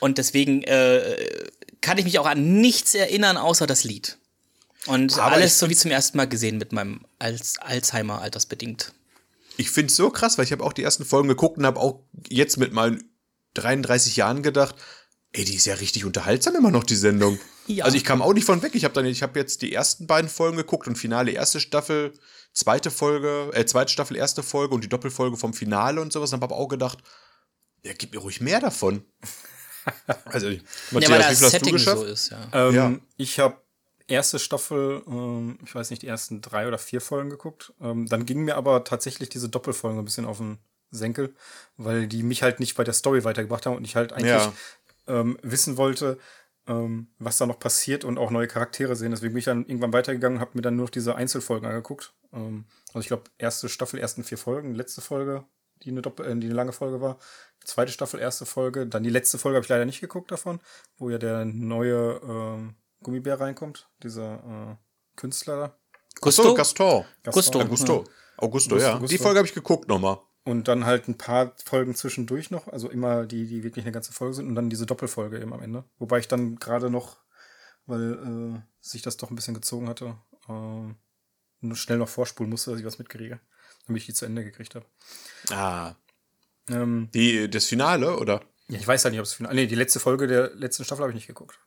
Und 0.00 0.18
deswegen 0.18 0.62
äh, 0.64 1.48
kann 1.80 1.98
ich 1.98 2.04
mich 2.04 2.18
auch 2.18 2.26
an 2.26 2.60
nichts 2.60 2.94
erinnern, 2.94 3.36
außer 3.36 3.66
das 3.66 3.84
Lied. 3.84 4.18
Und 4.86 5.18
Aber 5.18 5.32
alles 5.32 5.58
so 5.58 5.68
wie 5.68 5.74
zum 5.74 5.90
ersten 5.90 6.16
Mal 6.16 6.28
gesehen 6.28 6.58
mit 6.58 6.72
meinem 6.72 7.00
Als 7.18 7.58
Alzheimer 7.58 8.20
altersbedingt. 8.20 8.92
Ich 9.56 9.70
finde 9.70 9.90
es 9.90 9.96
so 9.96 10.10
krass, 10.10 10.38
weil 10.38 10.44
ich 10.44 10.52
habe 10.52 10.64
auch 10.64 10.72
die 10.72 10.82
ersten 10.82 11.04
Folgen 11.04 11.28
geguckt 11.28 11.58
und 11.58 11.66
habe 11.66 11.80
auch 11.80 12.04
jetzt 12.28 12.56
mit 12.56 12.72
meinen 12.72 13.10
33 13.54 14.16
Jahren 14.16 14.42
gedacht, 14.42 14.74
ey, 15.32 15.44
die 15.44 15.54
ist 15.54 15.66
ja 15.66 15.74
richtig 15.74 16.04
unterhaltsam 16.04 16.54
immer 16.56 16.70
noch, 16.70 16.84
die 16.84 16.96
Sendung. 16.96 17.38
Ja. 17.68 17.84
Also 17.84 17.96
ich 17.96 18.04
kam 18.04 18.22
auch 18.22 18.32
nicht 18.32 18.44
von 18.44 18.62
weg. 18.62 18.76
Ich 18.76 18.84
habe 18.84 18.94
dann, 18.94 19.06
ich 19.06 19.24
habe 19.24 19.36
jetzt 19.40 19.60
die 19.60 19.72
ersten 19.72 20.06
beiden 20.06 20.30
Folgen 20.30 20.56
geguckt 20.56 20.86
und 20.86 20.94
Finale 20.94 21.32
erste 21.32 21.58
Staffel, 21.58 22.12
zweite 22.52 22.92
Folge, 22.92 23.50
äh, 23.54 23.66
zweite 23.66 23.90
Staffel, 23.90 24.16
erste 24.16 24.44
Folge 24.44 24.72
und 24.72 24.84
die 24.84 24.88
Doppelfolge 24.88 25.36
vom 25.36 25.52
Finale 25.52 26.00
und 26.00 26.12
sowas. 26.12 26.30
Und 26.32 26.36
habe 26.40 26.54
aber 26.54 26.62
auch 26.62 26.68
gedacht, 26.68 26.98
ja, 27.82 27.92
gib 27.98 28.12
mir 28.14 28.20
ruhig 28.20 28.40
mehr 28.40 28.60
davon. 28.60 29.04
Also, 30.26 30.48
Ja, 30.48 30.60
Matthias, 30.92 31.10
weil 31.10 31.18
wie 31.18 31.22
das 31.22 31.26
viel 31.26 31.28
hast 31.28 31.40
du 31.42 31.48
Setting 31.50 31.72
geschafft? 31.72 31.98
so 31.98 32.04
ist, 32.04 32.30
ja. 32.30 32.48
Ähm, 32.52 32.74
Ja. 32.74 32.94
Ich 33.16 33.40
habe 33.40 33.56
erste 34.08 34.38
Staffel, 34.38 35.02
ähm, 35.06 35.58
ich 35.64 35.74
weiß 35.74 35.90
nicht, 35.90 36.02
die 36.02 36.06
ersten 36.06 36.40
drei 36.40 36.68
oder 36.68 36.78
vier 36.78 37.00
Folgen 37.00 37.30
geguckt. 37.30 37.72
Ähm, 37.80 38.06
dann 38.06 38.26
ging 38.26 38.44
mir 38.44 38.56
aber 38.56 38.84
tatsächlich 38.84 39.28
diese 39.28 39.48
Doppelfolgen 39.48 39.98
ein 39.98 40.04
bisschen 40.04 40.26
auf 40.26 40.38
den 40.38 40.58
Senkel, 40.90 41.34
weil 41.76 42.06
die 42.06 42.22
mich 42.22 42.42
halt 42.42 42.60
nicht 42.60 42.76
bei 42.76 42.84
der 42.84 42.94
Story 42.94 43.24
weitergebracht 43.24 43.66
haben 43.66 43.76
und 43.76 43.84
ich 43.84 43.96
halt 43.96 44.12
eigentlich 44.12 44.30
Ja. 44.30 44.52
ähm, 45.08 45.38
wissen 45.42 45.76
wollte, 45.76 46.18
ähm, 46.68 47.08
was 47.18 47.38
da 47.38 47.46
noch 47.46 47.58
passiert 47.58 48.04
und 48.04 48.18
auch 48.18 48.30
neue 48.30 48.48
Charaktere 48.48 48.96
sehen. 48.96 49.10
Deswegen 49.12 49.34
bin 49.34 49.38
ich 49.40 49.44
dann 49.44 49.66
irgendwann 49.66 49.92
weitergegangen 49.92 50.38
und 50.38 50.40
habe 50.40 50.52
mir 50.54 50.62
dann 50.62 50.76
nur 50.76 50.86
noch 50.86 50.90
diese 50.90 51.14
Einzelfolgen 51.14 51.68
angeguckt. 51.68 52.12
Ähm, 52.32 52.64
also 52.88 53.00
ich 53.00 53.08
glaube, 53.08 53.24
erste 53.38 53.68
Staffel, 53.68 54.00
ersten 54.00 54.24
vier 54.24 54.38
Folgen, 54.38 54.74
letzte 54.74 55.00
Folge, 55.00 55.44
die 55.82 55.90
eine, 55.90 56.02
Doppel 56.02 56.26
äh, 56.26 56.34
die 56.36 56.46
eine 56.46 56.54
lange 56.54 56.72
Folge 56.72 57.00
war. 57.00 57.18
Zweite 57.64 57.92
Staffel, 57.92 58.20
erste 58.20 58.46
Folge. 58.46 58.86
Dann 58.86 59.02
die 59.02 59.10
letzte 59.10 59.38
Folge 59.38 59.56
habe 59.56 59.64
ich 59.64 59.68
leider 59.68 59.84
nicht 59.84 60.00
geguckt 60.00 60.30
davon, 60.30 60.60
wo 60.98 61.10
ja 61.10 61.18
der 61.18 61.44
neue 61.44 62.20
ähm, 62.24 62.74
Gummibär 63.06 63.38
reinkommt, 63.38 63.88
dieser 64.02 64.34
äh, 64.34 64.76
Künstler 65.14 65.56
da. 65.56 65.78
Gusto? 66.20 66.42
So, 66.42 66.54
Gaston. 66.54 67.04
Gusto. 67.30 67.60
Augusto. 67.60 68.04
Augusto, 68.36 68.78
ja. 68.78 68.96
Augusto. 68.96 69.06
Die 69.06 69.22
Folge 69.22 69.38
habe 69.38 69.46
ich 69.46 69.54
geguckt 69.54 69.86
nochmal. 69.86 70.18
Und 70.42 70.66
dann 70.66 70.86
halt 70.86 71.06
ein 71.06 71.16
paar 71.16 71.52
Folgen 71.64 71.94
zwischendurch 71.94 72.50
noch, 72.50 72.66
also 72.66 72.90
immer 72.90 73.24
die, 73.24 73.46
die 73.46 73.62
wirklich 73.62 73.84
eine 73.84 73.92
ganze 73.92 74.12
Folge 74.12 74.34
sind 74.34 74.48
und 74.48 74.56
dann 74.56 74.70
diese 74.70 74.86
Doppelfolge 74.86 75.38
eben 75.38 75.52
am 75.52 75.62
Ende. 75.62 75.84
Wobei 76.00 76.18
ich 76.18 76.26
dann 76.26 76.56
gerade 76.56 76.90
noch, 76.90 77.18
weil 77.86 78.14
äh, 78.56 78.60
sich 78.80 79.02
das 79.02 79.16
doch 79.18 79.30
ein 79.30 79.36
bisschen 79.36 79.54
gezogen 79.54 79.88
hatte, 79.88 80.16
äh, 80.48 80.94
nur 81.60 81.76
schnell 81.76 81.98
noch 81.98 82.08
vorspulen 82.08 82.50
musste, 82.50 82.72
dass 82.72 82.80
ich 82.80 82.86
was 82.86 82.98
mitkriege, 82.98 83.38
damit 83.86 84.00
ich 84.00 84.06
die 84.06 84.14
zu 84.14 84.26
Ende 84.26 84.42
gekriegt 84.42 84.74
habe. 84.74 84.86
Ah. 85.50 85.94
Ähm, 86.68 87.08
Die, 87.14 87.48
das 87.48 87.66
Finale, 87.66 88.16
oder? 88.18 88.42
ja, 88.66 88.80
ich 88.80 88.88
weiß 88.88 89.04
halt 89.04 89.12
nicht, 89.12 89.20
ob 89.20 89.26
es 89.26 89.34
final. 89.34 89.54
Nee, 89.54 89.68
die 89.68 89.76
letzte 89.76 90.00
Folge 90.00 90.26
der 90.26 90.52
letzten 90.56 90.84
Staffel 90.84 91.02
habe 91.02 91.12
ich 91.12 91.16
nicht 91.16 91.28
geguckt. 91.28 91.60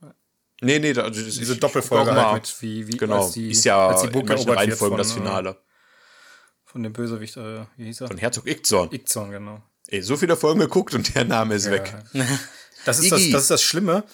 Nee, 0.62 0.80
nee, 0.80 0.90
also 0.90 1.24
das, 1.24 1.36
Diese 1.36 1.56
Doppelfolge 1.56 2.14
halt 2.14 2.44
mit 2.44 2.62
wie, 2.62 2.88
wie 2.88 2.98
Genau, 2.98 3.24
als 3.24 3.32
die, 3.32 3.52
ist 3.52 3.64
ja 3.64 3.88
als 3.88 4.02
die 4.02 4.08
in 4.08 4.14
Burg 4.14 4.28
manchen 4.28 4.48
erobert 4.48 4.58
wird 4.58 4.70
Reihenfolgen 4.70 4.98
das 4.98 5.12
Finale. 5.14 5.50
Äh, 5.52 5.56
von 6.66 6.84
dem 6.84 6.94
Bösewicht, 6.94 7.38
äh, 7.38 7.66
wie 7.78 7.86
hieß 7.86 8.02
er? 8.02 8.08
Von 8.08 8.18
Herzog 8.18 8.48
Ickzorn. 8.48 8.92
Ikzon, 8.92 9.32
genau. 9.32 9.64
Ey, 9.88 10.02
so 10.02 10.18
viele 10.18 10.36
Folgen 10.36 10.60
geguckt 10.60 10.94
und 10.94 11.16
der 11.16 11.26
Name 11.26 11.56
ist 11.56 11.70
weg. 11.70 11.94
Ja. 12.14 12.26
Das 12.86 12.98
ist 13.00 13.12
das, 13.12 13.30
das 13.30 13.42
ist 13.42 13.52
das 13.52 13.62
Schlimme, 13.62 14.06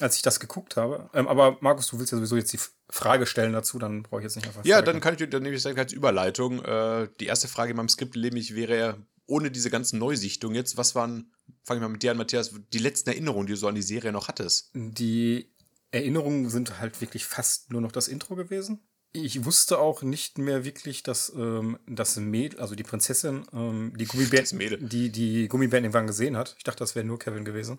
als 0.00 0.16
ich 0.16 0.22
das 0.22 0.40
geguckt 0.40 0.76
habe. 0.76 1.10
Ähm, 1.12 1.28
aber 1.28 1.58
Markus, 1.60 1.88
du 1.88 1.98
willst 1.98 2.10
ja 2.10 2.16
sowieso 2.16 2.36
jetzt 2.36 2.52
die 2.54 2.58
Frage 2.88 3.26
stellen 3.26 3.52
dazu, 3.52 3.78
dann 3.78 4.02
brauche 4.02 4.20
ich 4.20 4.24
jetzt 4.24 4.36
nicht 4.36 4.46
einfach. 4.46 4.64
Ja, 4.64 4.80
dann 4.80 5.00
kann 5.00 5.14
ich 5.14 5.28
dann 5.28 5.42
nehme 5.42 5.54
ich 5.54 5.62
das 5.62 5.76
als 5.76 5.92
Überleitung. 5.92 6.64
Äh, 6.64 7.08
die 7.20 7.26
erste 7.26 7.48
Frage 7.48 7.72
in 7.72 7.76
meinem 7.76 7.90
Skript 7.90 8.16
nämlich 8.16 8.54
wäre 8.54 8.78
ja, 8.78 8.96
ohne 9.26 9.50
diese 9.50 9.70
ganzen 9.70 9.98
Neusichtungen 9.98 10.54
jetzt, 10.54 10.76
was 10.76 10.94
waren, 10.94 11.32
fange 11.62 11.80
ich 11.80 11.82
mal 11.82 11.88
mit 11.88 12.02
dir 12.02 12.10
an, 12.10 12.16
Matthias, 12.16 12.52
die 12.72 12.78
letzten 12.78 13.10
Erinnerungen, 13.10 13.46
die 13.46 13.52
du 13.52 13.58
so 13.58 13.68
an 13.68 13.74
die 13.74 13.82
Serie 13.82 14.12
noch 14.12 14.28
hattest? 14.28 14.70
Die 14.74 15.53
Erinnerungen 15.94 16.50
sind 16.50 16.80
halt 16.80 17.00
wirklich 17.00 17.24
fast 17.24 17.70
nur 17.70 17.80
noch 17.80 17.92
das 17.92 18.08
Intro 18.08 18.34
gewesen. 18.34 18.80
ich 19.16 19.44
wusste 19.44 19.78
auch 19.78 20.02
nicht 20.02 20.38
mehr 20.38 20.64
wirklich, 20.64 21.04
dass 21.04 21.32
ähm, 21.36 21.78
das 21.86 22.16
Mädel, 22.16 22.58
also 22.58 22.74
die 22.74 22.82
Prinzessin, 22.82 23.46
ähm, 23.52 23.92
die 23.96 24.06
Gummibären, 24.06 24.88
die 24.88 25.10
die 25.10 25.46
Gummibären 25.46 25.84
irgendwann 25.84 26.08
gesehen 26.08 26.36
hat. 26.36 26.56
Ich 26.58 26.64
dachte, 26.64 26.80
das 26.80 26.96
wäre 26.96 27.06
nur 27.06 27.20
Kevin 27.20 27.44
gewesen. 27.44 27.78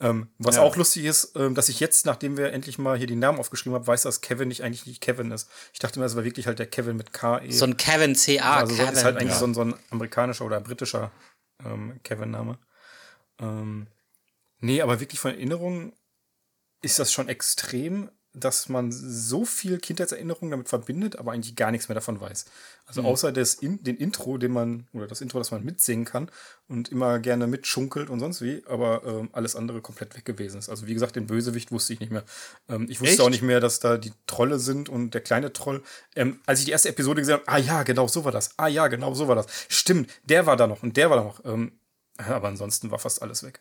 Ähm, 0.00 0.30
was 0.38 0.56
ja. 0.56 0.62
auch 0.62 0.76
lustig 0.76 1.04
ist, 1.04 1.36
ähm, 1.36 1.54
dass 1.54 1.68
ich 1.68 1.78
jetzt, 1.78 2.06
nachdem 2.06 2.38
wir 2.38 2.54
endlich 2.54 2.78
mal 2.78 2.96
hier 2.96 3.06
die 3.06 3.16
Namen 3.16 3.38
aufgeschrieben 3.38 3.74
haben, 3.74 3.86
weiß, 3.86 4.02
dass 4.02 4.22
Kevin 4.22 4.48
nicht 4.48 4.62
eigentlich 4.62 4.86
nicht 4.86 5.02
Kevin 5.02 5.30
ist. 5.30 5.50
Ich 5.74 5.78
dachte 5.78 5.98
mir, 5.98 6.06
das 6.06 6.16
war 6.16 6.24
wirklich 6.24 6.46
halt 6.46 6.58
der 6.58 6.66
Kevin 6.66 6.96
mit 6.96 7.12
K. 7.12 7.36
-E. 7.36 7.52
So 7.52 7.66
ein 7.66 7.76
Kevin 7.76 8.14
C.A. 8.14 8.56
Also 8.56 8.74
Kevin. 8.74 8.94
ist 8.94 9.04
halt 9.04 9.16
eigentlich 9.18 9.32
ja. 9.32 9.38
so, 9.38 9.44
ein, 9.44 9.52
so 9.52 9.60
ein 9.60 9.74
amerikanischer 9.90 10.46
oder 10.46 10.58
britischer 10.60 11.12
ähm, 11.66 12.00
Kevin-Name. 12.02 12.58
Ähm, 13.40 13.88
nee, 14.60 14.80
aber 14.80 15.00
wirklich 15.00 15.20
von 15.20 15.32
Erinnerungen 15.32 15.92
ist 16.82 16.98
das 16.98 17.12
schon 17.12 17.28
extrem 17.28 18.10
dass 18.34 18.68
man 18.68 18.90
so 18.92 19.44
viel 19.44 19.78
Kindheitserinnerungen 19.78 20.50
damit 20.50 20.68
verbindet, 20.68 21.16
aber 21.16 21.32
eigentlich 21.32 21.54
gar 21.54 21.70
nichts 21.70 21.88
mehr 21.88 21.94
davon 21.94 22.20
weiß. 22.20 22.46
Also 22.86 23.02
mhm. 23.02 23.08
außer 23.08 23.30
des 23.32 23.54
in, 23.54 23.82
den 23.82 23.96
Intro, 23.96 24.38
den 24.38 24.52
man, 24.52 24.86
oder 24.92 25.06
das 25.06 25.20
Intro, 25.20 25.38
das 25.38 25.50
man 25.50 25.64
mitsingen 25.64 26.06
kann 26.06 26.30
und 26.66 26.90
immer 26.90 27.18
gerne 27.18 27.46
mitschunkelt 27.46 28.08
und 28.08 28.20
sonst 28.20 28.40
wie, 28.40 28.62
aber 28.66 29.02
ähm, 29.04 29.28
alles 29.32 29.54
andere 29.54 29.82
komplett 29.82 30.16
weg 30.16 30.24
gewesen 30.24 30.58
ist. 30.58 30.70
Also 30.70 30.86
wie 30.86 30.94
gesagt, 30.94 31.16
den 31.16 31.26
Bösewicht 31.26 31.72
wusste 31.72 31.92
ich 31.92 32.00
nicht 32.00 32.12
mehr. 32.12 32.24
Ähm, 32.68 32.86
ich 32.88 33.00
wusste 33.00 33.14
Echt? 33.14 33.20
auch 33.20 33.30
nicht 33.30 33.42
mehr, 33.42 33.60
dass 33.60 33.80
da 33.80 33.98
die 33.98 34.12
Trolle 34.26 34.58
sind 34.58 34.88
und 34.88 35.12
der 35.12 35.20
kleine 35.20 35.52
Troll. 35.52 35.82
Ähm, 36.16 36.40
als 36.46 36.60
ich 36.60 36.64
die 36.64 36.72
erste 36.72 36.88
Episode 36.88 37.20
gesehen 37.20 37.34
habe, 37.34 37.48
ah 37.48 37.58
ja, 37.58 37.82
genau 37.82 38.08
so 38.08 38.24
war 38.24 38.32
das. 38.32 38.58
Ah 38.58 38.68
ja, 38.68 38.88
genau 38.88 39.12
so 39.12 39.28
war 39.28 39.36
das. 39.36 39.46
Stimmt, 39.68 40.10
der 40.24 40.46
war 40.46 40.56
da 40.56 40.66
noch 40.66 40.82
und 40.82 40.96
der 40.96 41.10
war 41.10 41.18
da 41.18 41.24
noch. 41.24 41.44
Ähm, 41.44 41.72
aber 42.16 42.48
ansonsten 42.48 42.90
war 42.90 42.98
fast 42.98 43.20
alles 43.20 43.42
weg. 43.42 43.60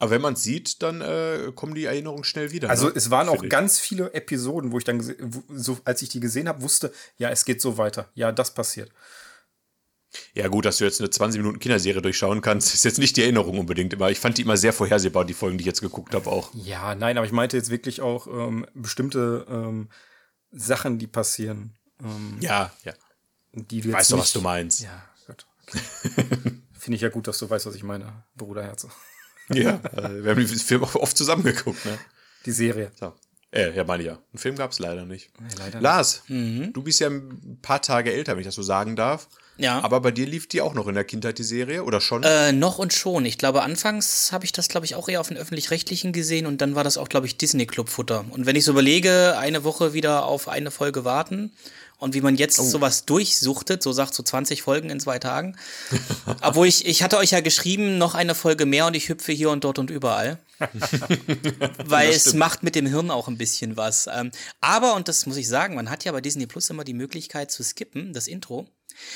Aber 0.00 0.12
wenn 0.12 0.22
man 0.22 0.32
es 0.32 0.42
sieht, 0.42 0.82
dann 0.82 1.02
äh, 1.02 1.52
kommen 1.54 1.74
die 1.74 1.84
Erinnerungen 1.84 2.24
schnell 2.24 2.52
wieder. 2.52 2.70
Also 2.70 2.86
ne? 2.86 2.92
es 2.96 3.10
waren 3.10 3.28
auch 3.28 3.46
ganz 3.48 3.78
viele 3.78 4.14
Episoden, 4.14 4.72
wo 4.72 4.78
ich 4.78 4.84
dann, 4.84 5.02
so, 5.50 5.78
als 5.84 6.00
ich 6.00 6.08
die 6.08 6.20
gesehen 6.20 6.48
habe, 6.48 6.62
wusste, 6.62 6.90
ja, 7.18 7.28
es 7.28 7.44
geht 7.44 7.60
so 7.60 7.76
weiter. 7.76 8.08
Ja, 8.14 8.32
das 8.32 8.54
passiert. 8.54 8.90
Ja, 10.32 10.48
gut, 10.48 10.64
dass 10.64 10.78
du 10.78 10.84
jetzt 10.84 11.00
eine 11.00 11.10
20 11.10 11.42
Minuten 11.42 11.58
Kinderserie 11.58 12.00
durchschauen 12.00 12.40
kannst, 12.40 12.72
ist 12.72 12.84
jetzt 12.84 12.98
nicht 12.98 13.14
die 13.18 13.22
Erinnerung 13.22 13.58
unbedingt 13.58 13.92
immer. 13.92 14.10
Ich 14.10 14.18
fand 14.18 14.38
die 14.38 14.42
immer 14.42 14.56
sehr 14.56 14.72
vorhersehbar, 14.72 15.26
die 15.26 15.34
Folgen, 15.34 15.58
die 15.58 15.62
ich 15.62 15.66
jetzt 15.66 15.82
geguckt 15.82 16.14
habe, 16.14 16.30
auch. 16.30 16.50
Ja, 16.54 16.94
nein, 16.94 17.18
aber 17.18 17.26
ich 17.26 17.32
meinte 17.32 17.58
jetzt 17.58 17.68
wirklich 17.68 18.00
auch 18.00 18.26
ähm, 18.26 18.66
bestimmte 18.72 19.46
ähm, 19.50 19.90
Sachen, 20.50 20.98
die 20.98 21.08
passieren. 21.08 21.76
Ähm, 22.02 22.38
ja, 22.40 22.72
ja. 22.84 22.94
Die 23.52 23.82
du 23.82 23.92
weißt 23.92 24.12
du, 24.12 24.18
was 24.18 24.32
du 24.32 24.40
meinst. 24.40 24.80
Ja, 24.80 25.04
gut. 25.26 25.46
Okay. 25.66 25.80
Finde 26.72 26.96
ich 26.96 27.02
ja 27.02 27.10
gut, 27.10 27.28
dass 27.28 27.38
du 27.38 27.50
weißt, 27.50 27.66
was 27.66 27.74
ich 27.74 27.82
meine, 27.82 28.24
Bruderherze. 28.34 28.88
Ja, 29.52 29.80
äh, 29.96 30.22
wir 30.24 30.30
haben 30.30 30.46
den 30.46 30.46
Film 30.46 30.84
auch 30.84 30.94
oft 30.94 31.16
zusammengeguckt, 31.16 31.84
ne? 31.84 31.98
Die 32.46 32.52
Serie. 32.52 32.90
So. 32.98 33.12
Äh, 33.52 33.74
ja, 33.74 33.84
meine 33.84 34.04
ja. 34.04 34.12
Einen 34.12 34.38
Film 34.38 34.56
gab 34.56 34.70
es 34.70 34.78
leider 34.78 35.04
nicht. 35.04 35.30
Nee, 35.40 35.48
leider 35.58 35.80
Lars, 35.80 36.22
mhm. 36.28 36.72
du 36.72 36.82
bist 36.82 37.00
ja 37.00 37.08
ein 37.08 37.58
paar 37.62 37.82
Tage 37.82 38.12
älter, 38.12 38.32
wenn 38.32 38.40
ich 38.40 38.46
das 38.46 38.54
so 38.54 38.62
sagen 38.62 38.96
darf. 38.96 39.28
Ja. 39.56 39.80
Aber 39.82 40.00
bei 40.00 40.10
dir 40.10 40.26
lief 40.26 40.48
die 40.48 40.62
auch 40.62 40.72
noch 40.72 40.86
in 40.86 40.94
der 40.94 41.04
Kindheit, 41.04 41.38
die 41.38 41.44
Serie, 41.44 41.84
oder 41.84 42.00
schon? 42.00 42.22
Äh, 42.22 42.52
noch 42.52 42.78
und 42.78 42.94
schon. 42.94 43.26
Ich 43.26 43.36
glaube, 43.36 43.62
anfangs 43.62 44.32
habe 44.32 44.46
ich 44.46 44.52
das, 44.52 44.68
glaube 44.68 44.86
ich, 44.86 44.94
auch 44.94 45.08
eher 45.08 45.20
auf 45.20 45.28
den 45.28 45.36
Öffentlich-Rechtlichen 45.36 46.12
gesehen 46.12 46.46
und 46.46 46.62
dann 46.62 46.74
war 46.74 46.84
das 46.84 46.96
auch, 46.96 47.08
glaube 47.08 47.26
ich, 47.26 47.36
Disney-Club-Futter. 47.36 48.24
Und 48.30 48.46
wenn 48.46 48.56
ich 48.56 48.64
so 48.64 48.72
überlege, 48.72 49.36
eine 49.38 49.64
Woche 49.64 49.92
wieder 49.92 50.24
auf 50.24 50.48
eine 50.48 50.70
Folge 50.70 51.04
warten 51.04 51.52
und 52.00 52.14
wie 52.14 52.22
man 52.22 52.34
jetzt 52.36 52.58
oh. 52.58 52.62
sowas 52.62 53.04
durchsuchtet, 53.04 53.82
so 53.82 53.92
sagt 53.92 54.14
so 54.14 54.22
20 54.22 54.62
Folgen 54.62 54.90
in 54.90 54.98
zwei 54.98 55.18
Tagen. 55.18 55.56
Obwohl 56.40 56.66
ich, 56.66 56.86
ich 56.86 57.02
hatte 57.02 57.18
euch 57.18 57.30
ja 57.30 57.40
geschrieben, 57.40 57.98
noch 57.98 58.14
eine 58.14 58.34
Folge 58.34 58.66
mehr 58.66 58.86
und 58.86 58.96
ich 58.96 59.08
hüpfe 59.08 59.32
hier 59.32 59.50
und 59.50 59.64
dort 59.64 59.78
und 59.78 59.90
überall. 59.90 60.38
Weil 61.84 62.10
es 62.10 62.34
macht 62.34 62.62
mit 62.62 62.74
dem 62.74 62.86
Hirn 62.86 63.10
auch 63.10 63.28
ein 63.28 63.38
bisschen 63.38 63.76
was. 63.76 64.08
Ähm, 64.12 64.30
aber, 64.60 64.94
und 64.94 65.08
das 65.08 65.26
muss 65.26 65.36
ich 65.36 65.46
sagen, 65.46 65.74
man 65.74 65.90
hat 65.90 66.04
ja 66.04 66.12
bei 66.12 66.20
Disney 66.20 66.46
Plus 66.46 66.70
immer 66.70 66.84
die 66.84 66.94
Möglichkeit 66.94 67.50
zu 67.50 67.62
skippen, 67.62 68.12
das 68.12 68.26
Intro. 68.26 68.66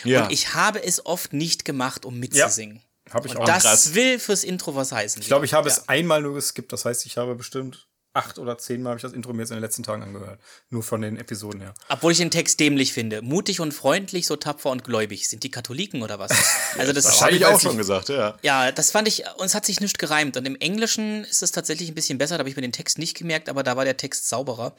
Ja. 0.04 0.24
Und 0.24 0.32
ich 0.32 0.54
habe 0.54 0.82
es 0.82 1.04
oft 1.04 1.32
nicht 1.32 1.64
gemacht, 1.64 2.04
um 2.04 2.18
mitzusingen. 2.18 2.82
Ja, 3.08 3.14
habe 3.14 3.28
ich 3.28 3.34
und 3.34 3.42
auch. 3.42 3.46
Das 3.46 3.62
krass. 3.62 3.94
will 3.94 4.18
fürs 4.18 4.44
Intro 4.44 4.74
was 4.74 4.92
heißen. 4.92 5.22
Ich 5.22 5.28
glaube, 5.28 5.46
ich 5.46 5.54
habe 5.54 5.68
ja. 5.68 5.74
es 5.74 5.88
einmal 5.88 6.22
nur 6.22 6.34
geskippt. 6.34 6.72
Das 6.72 6.84
heißt, 6.84 7.06
ich 7.06 7.16
habe 7.16 7.34
bestimmt 7.34 7.88
acht 8.14 8.38
oder 8.38 8.56
zehnmal 8.56 8.92
habe 8.92 8.99
ich 8.99 9.02
das 9.02 9.12
Intro 9.12 9.33
mir 9.33 9.42
jetzt 9.42 9.50
in 9.50 9.56
den 9.56 9.62
letzten 9.62 9.83
Tagen 9.83 10.02
angehört. 10.02 10.40
Nur 10.71 10.83
von 10.83 11.02
den 11.02 11.16
Episoden 11.16 11.61
her. 11.61 11.75
Obwohl 11.88 12.12
ich 12.12 12.18
den 12.18 12.30
Text 12.30 12.61
dämlich 12.61 12.92
finde. 12.92 13.23
Mutig 13.23 13.61
und 13.61 13.73
freundlich, 13.73 14.26
so 14.26 14.37
tapfer 14.37 14.71
und 14.71 14.85
gläubig. 14.85 15.28
Sind 15.28 15.42
die 15.42 15.50
Katholiken 15.50 16.02
oder 16.02 16.18
was? 16.18 16.33
Also 16.76 16.92
das, 16.92 17.04
das 17.04 17.23
habe 17.23 17.33
ich 17.33 17.47
auch 17.47 17.61
schon 17.61 17.76
gesagt, 17.76 18.09
ja. 18.09 18.37
Ja, 18.42 18.73
das 18.73 18.90
fand 18.90 19.06
ich, 19.06 19.23
uns 19.37 19.54
hat 19.54 19.64
sich 19.64 19.80
nicht 19.80 19.99
gereimt. 19.99 20.37
Und 20.37 20.44
im 20.44 20.56
Englischen 20.56 21.23
ist 21.23 21.40
es 21.42 21.52
tatsächlich 21.52 21.88
ein 21.88 21.94
bisschen 21.94 22.18
besser, 22.18 22.35
da 22.35 22.40
habe 22.40 22.49
ich 22.49 22.56
mir 22.56 22.62
den 22.62 22.73
Text 22.73 22.99
nicht 22.99 23.16
gemerkt, 23.16 23.49
aber 23.49 23.62
da 23.62 23.76
war 23.76 23.85
der 23.85 23.97
Text 23.97 24.28
sauberer. 24.28 24.75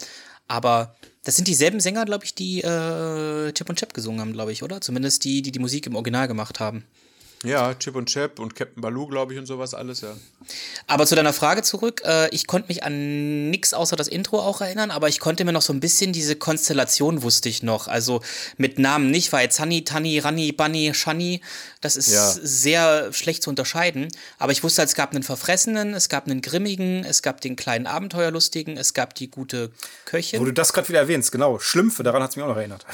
Aber 0.47 0.93
das 1.23 1.37
sind 1.37 1.47
dieselben 1.47 1.79
Sänger, 1.79 2.03
glaube 2.03 2.25
ich, 2.25 2.35
die 2.35 2.61
äh, 2.61 3.51
Chip 3.53 3.69
und 3.69 3.79
Chap 3.79 3.93
gesungen 3.93 4.19
haben, 4.19 4.33
glaube 4.33 4.51
ich, 4.51 4.61
oder? 4.61 4.81
Zumindest 4.81 5.23
die, 5.23 5.41
die 5.41 5.51
die 5.51 5.59
Musik 5.59 5.87
im 5.87 5.95
Original 5.95 6.27
gemacht 6.27 6.59
haben. 6.59 6.85
Ja, 7.45 7.73
Chip 7.75 7.95
und 7.95 8.07
Chap 8.07 8.39
und 8.39 8.55
Captain 8.55 8.81
Baloo, 8.81 9.07
glaube 9.07 9.33
ich, 9.33 9.39
und 9.39 9.45
sowas 9.45 9.73
alles, 9.73 10.01
ja. 10.01 10.15
Aber 10.87 11.05
zu 11.05 11.15
deiner 11.15 11.33
Frage 11.33 11.61
zurück, 11.61 12.01
äh, 12.03 12.27
ich 12.29 12.47
konnte 12.47 12.67
mich 12.69 12.83
an 12.83 13.49
nichts 13.49 13.73
außer 13.73 13.95
das 13.95 14.07
Intro 14.07 14.39
auch 14.39 14.61
erinnern, 14.61 14.91
aber 14.91 15.09
ich 15.09 15.19
konnte 15.19 15.45
mir 15.45 15.53
noch 15.53 15.61
so 15.61 15.71
ein 15.71 15.79
bisschen 15.79 16.11
diese 16.11 16.35
Konstellation 16.35 17.21
wusste 17.21 17.49
ich 17.49 17.63
noch. 17.63 17.87
Also 17.87 18.21
mit 18.57 18.79
Namen 18.79 19.11
nicht, 19.11 19.31
weil 19.31 19.43
jetzt 19.43 19.59
Honey, 19.59 19.83
Tanni, 19.83 20.19
Ranni, 20.19 20.51
Bunny, 20.51 20.93
Shani, 20.93 21.41
das 21.81 21.95
ist 21.95 22.11
ja. 22.11 22.31
sehr 22.31 23.13
schlecht 23.13 23.43
zu 23.43 23.49
unterscheiden. 23.49 24.07
Aber 24.39 24.51
ich 24.51 24.63
wusste, 24.63 24.81
es 24.81 24.95
gab 24.95 25.11
einen 25.11 25.23
Verfressenen, 25.23 25.93
es 25.93 26.09
gab 26.09 26.25
einen 26.25 26.41
Grimmigen, 26.41 27.05
es 27.05 27.21
gab 27.21 27.41
den 27.41 27.55
kleinen 27.55 27.85
Abenteuerlustigen, 27.85 28.77
es 28.77 28.93
gab 28.93 29.13
die 29.15 29.29
gute 29.29 29.71
Köchin. 30.05 30.39
Wo 30.39 30.45
du 30.45 30.53
das 30.53 30.73
gerade 30.73 30.89
wieder 30.89 30.99
erwähnst, 30.99 31.31
genau. 31.31 31.59
Schlümpfe, 31.59 32.03
daran 32.03 32.23
hat 32.23 32.31
es 32.31 32.35
mich 32.35 32.43
auch 32.43 32.49
noch 32.49 32.57
erinnert. 32.57 32.85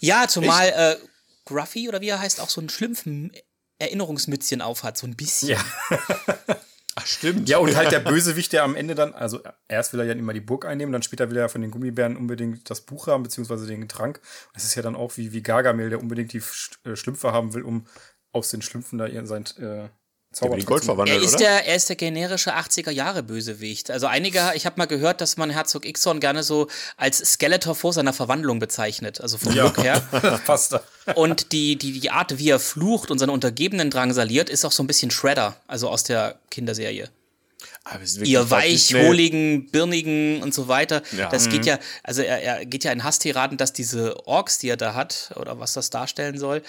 Ja, 0.00 0.28
zumal 0.28 0.68
äh, 0.68 0.96
Gruffy 1.46 1.88
oder 1.88 2.00
wie 2.00 2.08
er 2.08 2.20
heißt, 2.20 2.40
auch 2.40 2.50
so 2.50 2.60
ein 2.60 2.68
Schlümpfen 2.68 3.32
Erinnerungsmützchen 3.80 4.62
aufhat, 4.62 4.96
so 4.96 5.06
ein 5.06 5.16
bisschen. 5.16 5.50
Ja. 5.50 5.64
Ach, 6.96 7.06
stimmt. 7.06 7.48
Ja, 7.48 7.58
und 7.58 7.74
halt 7.76 7.92
der 7.92 8.00
Bösewicht, 8.00 8.52
der 8.52 8.64
am 8.64 8.74
Ende 8.74 8.94
dann, 8.94 9.14
also 9.14 9.40
erst 9.68 9.92
will 9.92 10.00
er 10.00 10.06
ja 10.06 10.12
immer 10.12 10.32
die 10.32 10.40
Burg 10.40 10.66
einnehmen, 10.66 10.92
dann 10.92 11.02
später 11.02 11.30
will 11.30 11.36
er 11.36 11.44
ja 11.44 11.48
von 11.48 11.62
den 11.62 11.70
Gummibären 11.70 12.16
unbedingt 12.16 12.68
das 12.68 12.82
Buch 12.82 13.06
haben, 13.06 13.22
beziehungsweise 13.22 13.66
den 13.66 13.88
Trank. 13.88 14.20
Das 14.54 14.64
ist 14.64 14.74
ja 14.74 14.82
dann 14.82 14.96
auch 14.96 15.16
wie, 15.16 15.32
wie 15.32 15.42
Gargamel, 15.42 15.88
der 15.88 16.00
unbedingt 16.00 16.32
die 16.32 16.42
äh, 16.84 16.96
Schlümpfe 16.96 17.32
haben 17.32 17.54
will, 17.54 17.62
um 17.62 17.86
aus 18.32 18.50
den 18.50 18.62
Schlümpfen 18.62 18.98
da 18.98 19.08
sein 19.26 19.44
äh, 19.58 19.88
Gold 20.38 20.84
verwandelt, 20.84 21.18
er 21.18 21.24
ist 21.24 21.34
oder? 21.34 21.44
Der, 21.44 21.66
er 21.66 21.74
ist 21.74 21.88
der 21.88 21.96
generische 21.96 22.54
80er-Jahre-Bösewicht. 22.54 23.90
Also 23.90 24.06
einige, 24.06 24.52
ich 24.54 24.64
habe 24.64 24.76
mal 24.78 24.86
gehört, 24.86 25.20
dass 25.20 25.36
man 25.36 25.50
Herzog 25.50 25.84
Ixon 25.84 26.20
gerne 26.20 26.44
so 26.44 26.68
als 26.96 27.18
Skeletor 27.18 27.74
vor 27.74 27.92
seiner 27.92 28.12
Verwandlung 28.12 28.60
bezeichnet. 28.60 29.20
Also 29.20 29.38
vom 29.38 29.54
ja. 29.54 29.64
Look 29.64 29.82
her. 29.82 30.00
Passt 30.46 30.72
da. 30.72 30.82
Und 31.16 31.50
die, 31.50 31.76
die, 31.76 31.98
die 31.98 32.10
Art, 32.10 32.38
wie 32.38 32.50
er 32.50 32.60
flucht 32.60 33.10
und 33.10 33.18
seine 33.18 33.32
Untergebenen 33.32 33.90
drangsaliert, 33.90 34.48
ist 34.48 34.64
auch 34.64 34.72
so 34.72 34.84
ein 34.84 34.86
bisschen 34.86 35.10
Shredder, 35.10 35.56
also 35.66 35.88
aus 35.88 36.04
der 36.04 36.38
Kinderserie. 36.50 37.10
Ihr 38.22 38.50
weichhohligen, 38.50 39.70
birnigen 39.70 40.42
und 40.42 40.54
so 40.54 40.68
weiter. 40.68 41.02
Ja. 41.16 41.28
Das 41.28 41.46
mhm. 41.46 41.50
geht 41.50 41.66
ja, 41.66 41.78
also 42.04 42.22
er, 42.22 42.42
er 42.42 42.66
geht 42.66 42.84
ja 42.84 42.92
in 42.92 43.02
Hasstiraden, 43.02 43.56
dass 43.56 43.72
diese 43.72 44.26
Orks, 44.26 44.58
die 44.58 44.68
er 44.68 44.76
da 44.76 44.94
hat, 44.94 45.32
oder 45.36 45.58
was 45.58 45.72
das 45.72 45.90
darstellen 45.90 46.38
soll, 46.38 46.62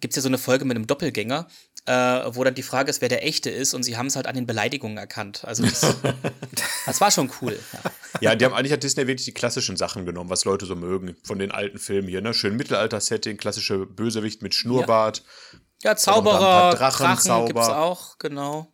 gibt 0.00 0.12
es 0.12 0.16
ja 0.16 0.22
so 0.22 0.28
eine 0.28 0.38
Folge 0.38 0.64
mit 0.64 0.76
einem 0.76 0.86
Doppelgänger, 0.86 1.48
äh, 1.86 2.34
wo 2.34 2.42
dann 2.42 2.54
die 2.54 2.62
Frage 2.62 2.90
ist, 2.90 3.00
wer 3.00 3.08
der 3.08 3.24
Echte 3.24 3.48
ist, 3.48 3.72
und 3.72 3.82
sie 3.82 3.96
haben 3.96 4.06
es 4.06 4.16
halt 4.16 4.26
an 4.26 4.34
den 4.34 4.46
Beleidigungen 4.46 4.98
erkannt. 4.98 5.44
Also 5.44 5.64
das, 5.64 5.96
das 6.86 7.00
war 7.00 7.10
schon 7.10 7.30
cool. 7.40 7.58
Ja. 7.72 7.90
ja, 8.20 8.34
die 8.34 8.44
haben 8.44 8.54
eigentlich 8.54 8.72
hat 8.72 8.82
Disney 8.82 9.06
wirklich 9.06 9.24
die 9.24 9.34
klassischen 9.34 9.76
Sachen 9.76 10.04
genommen, 10.04 10.28
was 10.28 10.44
Leute 10.44 10.66
so 10.66 10.74
mögen, 10.74 11.16
von 11.22 11.38
den 11.38 11.52
alten 11.52 11.78
Filmen 11.78 12.08
hier, 12.08 12.20
ne? 12.20 12.34
Schön 12.34 12.56
Mittelalter-Setting, 12.56 13.36
klassische 13.36 13.86
Bösewicht 13.86 14.42
mit 14.42 14.54
Schnurrbart. 14.54 15.22
Ja, 15.82 15.90
ja 15.90 15.96
Zauberer, 15.96 16.74
Drachen, 16.74 17.06
Drachen 17.06 17.46
gibt's 17.46 17.68
auch, 17.68 18.18
genau. 18.18 18.72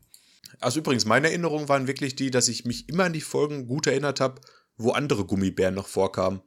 Also 0.58 0.80
übrigens, 0.80 1.04
meine 1.04 1.28
Erinnerungen 1.28 1.68
waren 1.68 1.86
wirklich 1.86 2.16
die, 2.16 2.30
dass 2.30 2.48
ich 2.48 2.64
mich 2.64 2.88
immer 2.88 3.04
an 3.04 3.12
die 3.12 3.20
Folgen 3.20 3.66
gut 3.66 3.86
erinnert 3.86 4.20
habe, 4.20 4.40
wo 4.76 4.92
andere 4.92 5.24
Gummibären 5.24 5.74
noch 5.74 5.86
vorkamen. 5.86 6.40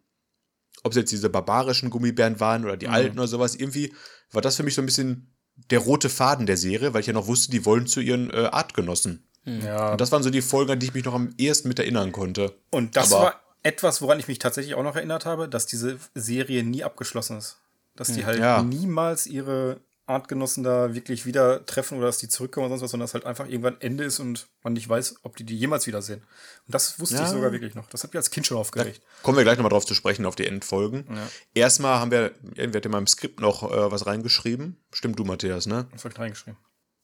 Ob 0.83 0.91
es 0.91 0.97
jetzt 0.97 1.11
diese 1.11 1.29
barbarischen 1.29 1.89
Gummibären 1.89 2.39
waren 2.39 2.63
oder 2.63 2.77
die 2.77 2.87
mhm. 2.87 2.93
alten 2.93 3.19
oder 3.19 3.27
sowas, 3.27 3.55
irgendwie 3.55 3.93
war 4.31 4.41
das 4.41 4.55
für 4.55 4.63
mich 4.63 4.73
so 4.73 4.81
ein 4.81 4.85
bisschen 4.85 5.34
der 5.69 5.79
rote 5.79 6.09
Faden 6.09 6.45
der 6.45 6.57
Serie, 6.57 6.93
weil 6.93 7.01
ich 7.01 7.07
ja 7.07 7.13
noch 7.13 7.27
wusste, 7.27 7.51
die 7.51 7.65
wollen 7.65 7.87
zu 7.87 8.01
ihren 8.01 8.31
äh, 8.31 8.49
Artgenossen. 8.51 9.23
Hm. 9.43 9.65
Ja. 9.65 9.91
Und 9.91 10.01
das 10.01 10.11
waren 10.11 10.23
so 10.23 10.29
die 10.29 10.41
Folgen, 10.41 10.71
an 10.71 10.79
die 10.79 10.87
ich 10.87 10.93
mich 10.93 11.05
noch 11.05 11.13
am 11.13 11.33
ehesten 11.37 11.67
mit 11.67 11.79
erinnern 11.79 12.11
konnte. 12.11 12.55
Und 12.71 12.95
das 12.95 13.11
Aber 13.13 13.23
war 13.23 13.41
etwas, 13.63 14.01
woran 14.01 14.19
ich 14.19 14.27
mich 14.27 14.39
tatsächlich 14.39 14.75
auch 14.75 14.83
noch 14.83 14.95
erinnert 14.95 15.25
habe, 15.25 15.47
dass 15.49 15.65
diese 15.65 15.97
Serie 16.13 16.63
nie 16.63 16.83
abgeschlossen 16.83 17.37
ist. 17.37 17.57
Dass 17.95 18.09
die 18.09 18.21
hm. 18.21 18.25
halt 18.25 18.39
ja. 18.39 18.61
niemals 18.61 19.25
ihre 19.25 19.79
Artgenossen 20.07 20.63
da 20.63 20.93
wirklich 20.93 21.25
wieder 21.25 21.65
treffen 21.65 21.97
oder 21.97 22.07
dass 22.07 22.17
die 22.19 22.27
zurückkommen 22.29 22.65
oder 22.65 22.71
sonst 22.73 22.83
was, 22.83 22.91
sondern 22.91 23.05
dass 23.05 23.13
halt 23.13 23.25
einfach 23.25 23.47
irgendwann 23.47 23.81
Ende 23.81 24.03
ist 24.03 24.19
und 24.19 24.47
man 24.63 24.73
nicht 24.73 24.87
weiß, 24.87 25.15
ob 25.23 25.35
die 25.35 25.43
die 25.43 25.57
jemals 25.57 25.87
wiedersehen. 25.87 26.21
Und 26.67 26.75
das 26.75 26.99
wusste 26.99 27.15
ja. 27.15 27.23
ich 27.23 27.29
sogar 27.29 27.51
wirklich 27.51 27.73
noch. 27.75 27.89
Das 27.89 28.03
hat 28.03 28.13
mich 28.13 28.17
als 28.17 28.29
Kind 28.29 28.45
schon 28.45 28.57
aufgeregt. 28.57 29.01
Da 29.03 29.23
kommen 29.23 29.37
wir 29.37 29.43
gleich 29.43 29.57
nochmal 29.57 29.71
drauf 29.71 29.85
zu 29.85 29.95
sprechen, 29.95 30.25
auf 30.25 30.35
die 30.35 30.45
Endfolgen. 30.45 31.05
Ja. 31.09 31.27
Erstmal 31.53 31.99
haben 31.99 32.11
wir, 32.11 32.33
irgendwer 32.55 32.77
hat 32.79 32.85
in 32.85 32.91
meinem 32.91 33.07
Skript 33.07 33.39
noch 33.39 33.63
äh, 33.63 33.91
was 33.91 34.05
reingeschrieben. 34.05 34.77
Stimmt 34.91 35.17
du, 35.17 35.25
Matthias, 35.25 35.65
ne? 35.65 35.87
Was 35.91 36.03
habe 36.03 36.13
ich 36.13 36.19
reingeschrieben? 36.19 36.59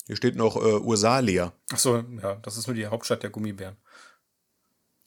Hier 0.06 0.16
steht 0.16 0.36
noch 0.36 0.56
äh, 0.58 0.60
Ursalia. 0.60 1.54
Ach 1.72 1.80
so, 1.80 2.04
ja, 2.22 2.36
das 2.36 2.58
ist 2.58 2.68
nur 2.68 2.76
die 2.76 2.88
Hauptstadt 2.88 3.24
der 3.24 3.30
Gummibären. 3.30 3.78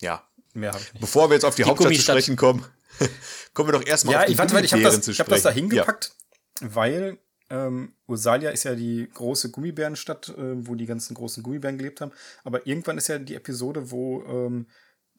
Ja. 0.01 0.27
Mehr 0.53 0.73
habe 0.73 0.83
ich 0.83 0.93
nicht. 0.95 1.01
Bevor 1.01 1.31
wir 1.31 1.35
jetzt 1.35 1.45
auf 1.45 1.55
die, 1.55 1.63
die 1.63 1.69
Hauptstadt 1.69 1.95
zu 1.95 2.03
sprechen 2.03 2.37
kommen, 2.37 2.65
Kommen 3.55 3.69
wir 3.69 3.79
doch 3.79 3.87
erstmal 3.87 4.15
Ja, 4.15 4.21
auf 4.21 4.27
die 4.27 4.39
warte, 4.39 4.55
warte, 4.55 4.67
ich 4.67 4.73
habe 4.73 4.83
Gummibären 4.83 4.99
das, 4.99 5.05
zu 5.05 5.11
ich 5.11 5.21
hab 5.21 5.29
das 5.29 5.43
da 5.43 5.51
sprechen. 5.51 5.71
hingepackt, 5.71 6.13
weil 6.61 7.19
ähm, 7.55 7.95
Ursalia 8.07 8.51
ist 8.51 8.65
ja 8.65 8.75
die 8.75 9.09
große 9.15 9.51
Gummibärenstadt, 9.51 10.31
äh, 10.31 10.67
wo 10.67 10.75
die 10.75 10.87
ganzen 10.87 11.15
großen 11.15 11.43
Gummibären 11.43 11.79
gelebt 11.79 12.01
haben. 12.01 12.13
Aber 12.43 12.67
irgendwann 12.67 12.99
ist 12.99 13.09
ja 13.09 13.19
die 13.19 13.35
Episode, 13.35 13.91
wo 13.91 14.23
ähm, 14.25 14.67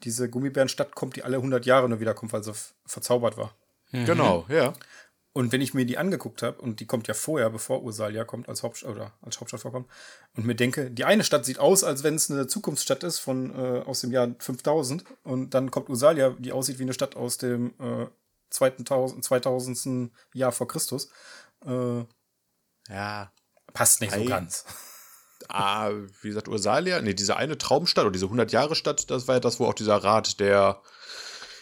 diese 0.04 0.30
Gummibärenstadt 0.30 0.96
kommt, 0.96 1.16
die 1.16 1.24
alle 1.24 1.38
100 1.38 1.66
Jahre 1.66 1.88
nur 1.88 2.00
wiederkommt, 2.00 2.34
weil 2.34 2.44
sie 2.44 2.54
verzaubert 2.86 3.38
war. 3.38 3.56
Ja. 3.92 4.04
Genau, 4.04 4.46
ja. 4.50 4.74
Und 5.32 5.52
wenn 5.52 5.62
ich 5.62 5.74
mir 5.74 5.86
die 5.86 5.98
angeguckt 5.98 6.44
habe, 6.44 6.62
und 6.62 6.80
die 6.80 6.86
kommt 6.86 7.08
ja 7.08 7.14
vorher, 7.14 7.50
bevor 7.50 7.84
Ursalia 7.84 8.24
kommt, 8.24 8.48
als, 8.48 8.64
Hauptstadt 8.64 8.92
oder 8.92 9.14
als 9.22 9.40
Hauptstadt 9.40 9.62
vorkommt, 9.62 9.88
und 10.36 10.46
mir 10.46 10.56
denke, 10.56 10.92
die 10.92 11.04
eine 11.06 11.24
Stadt 11.24 11.46
sieht 11.46 11.60
aus, 11.60 11.84
als 11.84 12.04
wenn 12.04 12.16
es 12.16 12.32
eine 12.32 12.48
Zukunftsstadt 12.48 13.04
ist 13.04 13.20
von 13.20 13.54
äh, 13.54 13.82
aus 13.82 14.02
dem 14.02 14.12
Jahr 14.12 14.34
5000, 14.40 15.04
und 15.24 15.54
dann 15.54 15.72
kommt 15.72 15.90
Ursalia, 15.90 16.36
die 16.40 16.54
aussieht 16.54 16.80
wie 16.80 16.84
eine 16.84 16.94
Stadt 16.94 17.16
aus 17.18 17.38
dem 17.38 17.74
äh, 17.80 18.08
zweiten 18.50 18.86
Tausend, 18.86 19.24
2000. 19.24 20.12
Jahr 20.34 20.54
vor 20.54 20.68
Christus. 20.68 21.10
Äh, 21.66 22.04
Ja. 22.90 23.32
passt 23.74 24.02
nicht 24.02 24.14
so 24.14 24.26
ganz. 24.26 24.66
Ah, 25.48 25.92
wie 26.22 26.30
gesagt, 26.30 26.48
Ursalia, 26.48 27.02
nee, 27.02 27.14
diese 27.14 27.38
eine 27.38 27.58
Traumstadt 27.58 28.06
oder 28.06 28.12
diese 28.12 28.26
100-Jahre-Stadt, 28.26 29.12
das 29.12 29.28
war 29.28 29.36
ja 29.36 29.40
das, 29.40 29.60
wo 29.60 29.66
auch 29.66 29.74
dieser 29.74 29.98
Rat 29.98 30.40
der, 30.40 30.82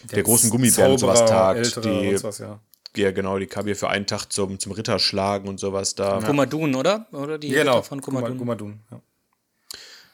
der, 0.03 0.24
großen 0.24 0.50
Gummibären 0.50 0.98
sowas 0.98 1.25
tagt. 1.25 1.84
Die, 1.84 2.18
sowas, 2.18 2.38
ja. 2.38 2.60
ja, 2.96 3.12
genau, 3.12 3.38
die 3.39 3.48
kam 3.48 3.65
hier 3.65 3.75
für 3.75 3.89
einen 3.89 4.08
Tag 4.08 4.32
zum, 4.32 4.60
zum 4.60 4.72
Ritterschlagen 4.72 5.50
und 5.50 5.60
sowas 5.60 5.96
da. 5.96 6.22
Kumadun, 6.22 6.75
oder? 6.75 7.08
Oder 7.12 7.38
die 7.38 7.50
Genau, 7.50 7.77
Ritter 7.77 7.84
von 7.84 8.01
Kumadun. 8.01 8.38
Gumadun. 8.38 8.80
Ja. 8.89 9.01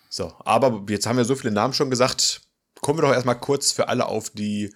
So, 0.09 0.33
aber 0.39 0.83
jetzt 0.89 1.05
haben 1.05 1.17
wir 1.17 1.25
so 1.25 1.35
viele 1.35 1.53
Namen 1.53 1.73
schon 1.73 1.89
gesagt. 1.89 2.41
Kommen 2.81 2.97
wir 2.97 3.03
doch 3.03 3.13
erstmal 3.13 3.39
kurz 3.39 3.71
für 3.71 3.87
alle 3.87 4.07
auf 4.07 4.31
die, 4.31 4.73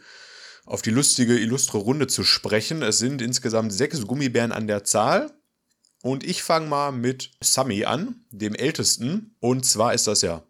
auf 0.65 0.81
die 0.81 0.91
lustige, 0.91 1.39
illustre 1.39 1.79
Runde 1.79 2.07
zu 2.07 2.23
sprechen. 2.23 2.83
Es 2.83 2.99
sind 2.99 3.21
insgesamt 3.21 3.73
sechs 3.73 4.05
Gummibären 4.05 4.51
an 4.51 4.67
der 4.67 4.83
Zahl. 4.83 5.31
Und 6.03 6.25
ich 6.25 6.43
fange 6.43 6.67
mal 6.67 6.91
mit 6.91 7.31
Sammy 7.41 7.85
an, 7.85 8.25
dem 8.29 8.53
ältesten. 8.55 9.35
Und 9.39 9.65
zwar 9.65 9.93
ist 9.93 10.05
das 10.05 10.21
ja 10.21 10.43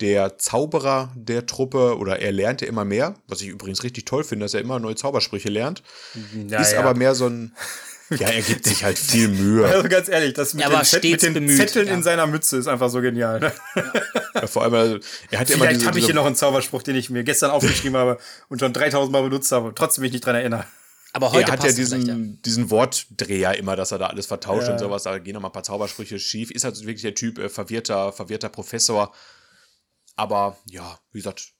der 0.00 0.38
Zauberer 0.38 1.12
der 1.14 1.44
Truppe, 1.44 1.98
oder 1.98 2.20
er 2.20 2.32
lernt 2.32 2.62
ja 2.62 2.68
immer 2.68 2.84
mehr, 2.86 3.16
was 3.26 3.42
ich 3.42 3.48
übrigens 3.48 3.82
richtig 3.82 4.06
toll 4.06 4.24
finde, 4.24 4.44
dass 4.44 4.54
er 4.54 4.60
immer 4.60 4.78
neue 4.78 4.94
Zaubersprüche 4.94 5.50
lernt. 5.50 5.82
Ja, 6.48 6.60
ist 6.60 6.72
ja. 6.72 6.80
aber 6.80 6.94
mehr 6.94 7.14
so 7.14 7.26
ein. 7.26 7.54
Ja, 8.10 8.28
er 8.28 8.40
gibt 8.40 8.64
sich 8.64 8.82
halt 8.84 8.98
viel 8.98 9.28
Mühe. 9.28 9.66
Also 9.66 9.86
ganz 9.90 10.08
ehrlich, 10.08 10.32
das 10.32 10.54
mit 10.54 10.64
Ja, 10.64 10.70
den, 10.70 10.82
Zett- 10.84 11.04
mit 11.04 11.22
den 11.22 11.34
bemüht, 11.34 11.58
Zetteln 11.58 11.88
ja. 11.88 11.92
in 11.92 12.02
seiner 12.02 12.26
Mütze 12.26 12.56
ist 12.56 12.66
einfach 12.66 12.88
so 12.88 13.02
genial. 13.02 13.40
Ne? 13.40 13.52
Vor 14.46 14.62
allem, 14.62 14.72
also, 14.72 14.98
er 15.30 15.40
hat 15.40 15.50
ja 15.50 15.56
immer 15.56 15.64
Vielleicht 15.64 15.80
diese, 15.80 15.88
habe 15.88 15.98
ich 15.98 16.06
hier 16.06 16.14
noch 16.14 16.24
einen 16.24 16.34
Zauberspruch, 16.36 16.82
den 16.82 16.96
ich 16.96 17.10
mir 17.10 17.24
gestern 17.24 17.50
aufgeschrieben 17.50 17.98
habe 17.98 18.16
und 18.48 18.60
schon 18.60 18.72
3000 18.72 19.12
Mal 19.12 19.22
benutzt 19.24 19.52
habe. 19.52 19.74
Trotzdem 19.74 20.00
mich 20.02 20.12
nicht 20.12 20.24
dran 20.24 20.36
erinnere. 20.36 20.64
Aber 21.12 21.32
heute 21.32 21.46
er 21.46 21.52
hat 21.52 21.64
ja 21.64 21.72
diesen, 21.72 22.06
ja. 22.06 22.14
diesen 22.44 22.70
Wortdreher 22.70 23.56
immer, 23.56 23.76
dass 23.76 23.92
er 23.92 23.98
da 23.98 24.08
alles 24.08 24.26
vertauscht 24.26 24.66
Ja. 24.66 24.74
und 24.74 24.78
sowas. 24.78 25.04
Da 25.04 25.18
gehen 25.18 25.34
noch 25.34 25.40
mal 25.40 25.48
ein 25.48 25.52
paar 25.52 25.62
Zaubersprüche 25.62 26.18
schief. 26.18 26.50
Ist 26.50 26.64
halt 26.64 26.78
wirklich 26.80 27.02
der 27.02 27.14
Typ 27.14 27.38
äh, 27.38 27.48
verwirrter, 27.48 28.12
verwirrter 28.12 28.48
Professor. 28.50 29.14
Aber 30.16 30.58
ja, 30.66 30.98
wie 31.12 31.18
gesagt, 31.18 31.52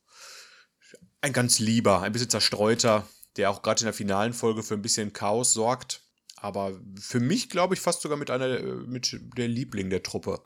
ein 1.21 1.33
ganz 1.33 1.59
lieber, 1.59 2.03
ein 2.03 2.13
bisschen 2.13 2.31
zerstreuter, 2.31 3.07
der 3.37 3.51
auch 3.51 3.63
gerade 3.63 3.81
in 3.81 3.87
der 3.87 3.95
finalen 3.95 4.33
Folge 4.33 4.63
für 4.63 4.75
ein 4.75 4.83
bisschen 4.83 5.13
Chaos 5.13 5.53
sorgt. 5.53 6.03
Aber 6.37 6.73
für 7.01 7.21
mich, 7.21 7.51
glaube 7.51 7.75
ich, 7.75 7.81
fast 7.81 8.03
sogar 8.03 8.19
mit 8.19 8.31
einer, 8.31 8.47
äh, 8.47 8.63
mit 8.63 9.19
der 9.37 9.49
Liebling 9.49 9.91
der 9.91 10.03
Truppe. 10.03 10.41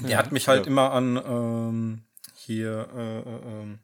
Der 0.00 0.16
hat 0.16 0.32
mich 0.32 0.46
halt 0.46 0.66
immer 0.66 0.92
an 0.92 1.16
ähm, 1.16 2.02
hier 2.36 2.88
äh, 2.94 3.18
äh, 3.18 3.62
ähm, 3.62 3.78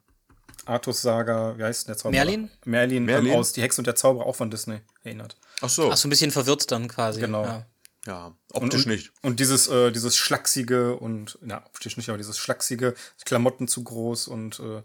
Artus 0.66 1.02
Saga, 1.02 1.56
wie 1.58 1.64
heißt 1.64 1.86
denn 1.86 1.92
der 1.92 1.96
Zauberer? 1.98 2.24
Merlin? 2.24 2.50
Merlin, 2.64 3.04
Merlin? 3.04 3.32
Ähm, 3.32 3.38
aus 3.38 3.52
Die 3.52 3.62
Hexe 3.62 3.80
und 3.80 3.86
der 3.86 3.94
Zauberer, 3.96 4.26
auch 4.26 4.36
von 4.36 4.50
Disney, 4.50 4.80
erinnert. 5.02 5.36
Ach 5.60 5.68
so, 5.68 5.90
Ach 5.90 5.96
so, 5.96 6.08
ein 6.08 6.10
bisschen 6.10 6.30
verwirrt 6.30 6.70
dann 6.70 6.88
quasi. 6.88 7.20
Genau. 7.20 7.44
Ja. 7.44 7.66
ja, 8.06 8.36
optisch 8.52 8.86
und, 8.86 8.92
nicht. 8.92 9.12
und 9.22 9.40
dieses, 9.40 9.68
äh, 9.68 9.90
dieses 9.92 10.16
schlachsige 10.16 10.96
und, 10.96 11.38
na, 11.42 11.64
optisch 11.66 11.96
nicht, 11.96 12.08
aber 12.08 12.18
dieses 12.18 12.38
schlachsige, 12.38 12.94
Klamotten 13.24 13.68
zu 13.68 13.84
groß 13.84 14.28
und 14.28 14.60
äh, 14.60 14.82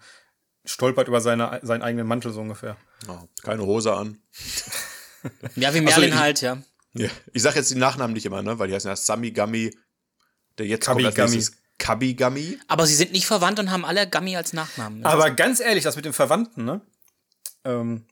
stolpert 0.66 1.08
über 1.08 1.22
seine, 1.22 1.60
seinen 1.64 1.82
eigenen 1.82 2.08
Mantel 2.08 2.32
so 2.32 2.42
ungefähr. 2.42 2.78
Ja, 3.08 3.28
keine 3.44 3.64
Hose 3.66 3.94
an. 3.94 4.20
ja, 5.56 5.74
wie 5.74 5.82
Merlin 5.82 6.10
ich- 6.10 6.16
halt, 6.16 6.42
ja. 6.42 6.62
Ja. 6.94 7.08
Ich 7.34 7.44
sage 7.44 7.58
jetzt 7.58 7.70
die 7.70 7.76
Nachnamen 7.76 8.14
nicht 8.14 8.26
immer, 8.26 8.42
ne? 8.42 8.58
Weil 8.58 8.68
die 8.68 8.74
heißen 8.74 8.90
ja 8.90 8.96
Sammy 8.96 9.32
Gummy. 9.32 9.76
Der 10.58 10.66
jetzt 10.66 10.88
kommt 10.88 11.06
als 11.06 11.14
Kabigami. 11.16 11.46
Nächstes 11.80 11.88
Kabigami. 11.88 12.60
Aber 12.68 12.86
sie 12.86 12.96
sind 12.96 13.12
nicht 13.12 13.26
verwandt 13.26 13.60
und 13.60 13.72
haben 13.72 13.86
alle 13.86 14.10
Gummy 14.10 14.36
als 14.36 14.54
Nachnamen. 14.54 15.06
Aber 15.06 15.32
ganz 15.32 15.60
ehrlich, 15.60 15.84
das 15.84 15.96
mit 15.96 16.06
den 16.06 16.14
Verwandten, 16.14 16.66
ne? 16.66 16.82
Ähm, 17.64 18.06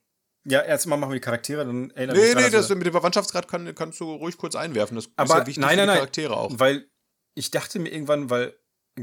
ja, 0.46 0.62
erstmal 0.62 0.98
machen 0.98 1.12
wir 1.12 1.16
die 1.16 1.22
Charaktere, 1.22 1.66
dann 1.66 1.92
erinnern 1.92 2.16
Nee, 2.18 2.34
nee, 2.36 2.50
das 2.50 2.70
mit 2.70 2.86
dem 2.86 2.94
Verwandtschaftsgrad 2.94 3.48
kann, 3.48 3.74
kannst 3.76 4.00
du 4.00 4.12
ruhig 4.14 4.38
kurz 4.38 4.56
einwerfen. 4.56 4.96
Das 4.96 5.06
ist 5.06 5.14
aber 5.16 5.40
ja 5.40 5.48
wichtig 5.48 5.62
nein, 5.62 5.72
für 5.72 5.76
nein, 5.78 5.84
die 5.84 5.88
nein, 5.88 5.98
Charaktere 5.98 6.38
auch. 6.38 6.52
Weil 6.58 6.90
ich 7.36 7.52
dachte 7.52 7.80
mir 7.80 7.90
irgendwann, 7.90 8.30
weil 8.30 8.58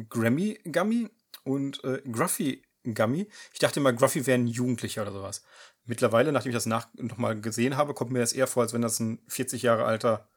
Grammy 0.09 0.59
Gummy 0.65 1.09
und 1.45 1.85
äh, 1.85 2.03
Gruffy 2.11 2.63
Gummy, 2.85 3.29
ich 3.53 3.59
dachte 3.59 3.81
immer, 3.81 3.93
Gruffy 3.93 4.27
wäre 4.27 4.39
ein 4.39 4.47
Jugendlicher 4.47 5.03
oder 5.03 5.13
sowas. 5.13 5.43
Mittlerweile, 5.85 6.33
nachdem 6.33 6.51
ich 6.51 6.57
das 6.57 6.67
nach 6.67 6.89
nochmal 6.95 7.39
gesehen 7.39 7.77
habe, 7.77 7.93
kommt 7.93 8.11
mir 8.11 8.21
das 8.21 8.33
eher 8.33 8.47
vor, 8.47 8.63
als 8.63 8.73
wenn 8.73 8.83
das 8.83 9.01
ein 9.01 9.21
40 9.29 9.63
Jahre 9.63 9.85
alter 9.85 10.29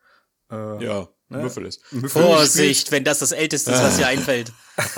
äh, 0.52 0.84
Ja, 0.84 1.08
ne? 1.30 1.38
Müffel 1.44 1.66
ist. 1.66 1.82
Müffel 1.92 2.10
Vorsicht, 2.22 2.92
wenn 2.92 3.04
das 3.04 3.20
das 3.20 3.32
Älteste 3.32 3.72
ist, 3.72 3.82
was 3.82 3.98
dir 3.98 4.08
einfällt. 4.14 4.52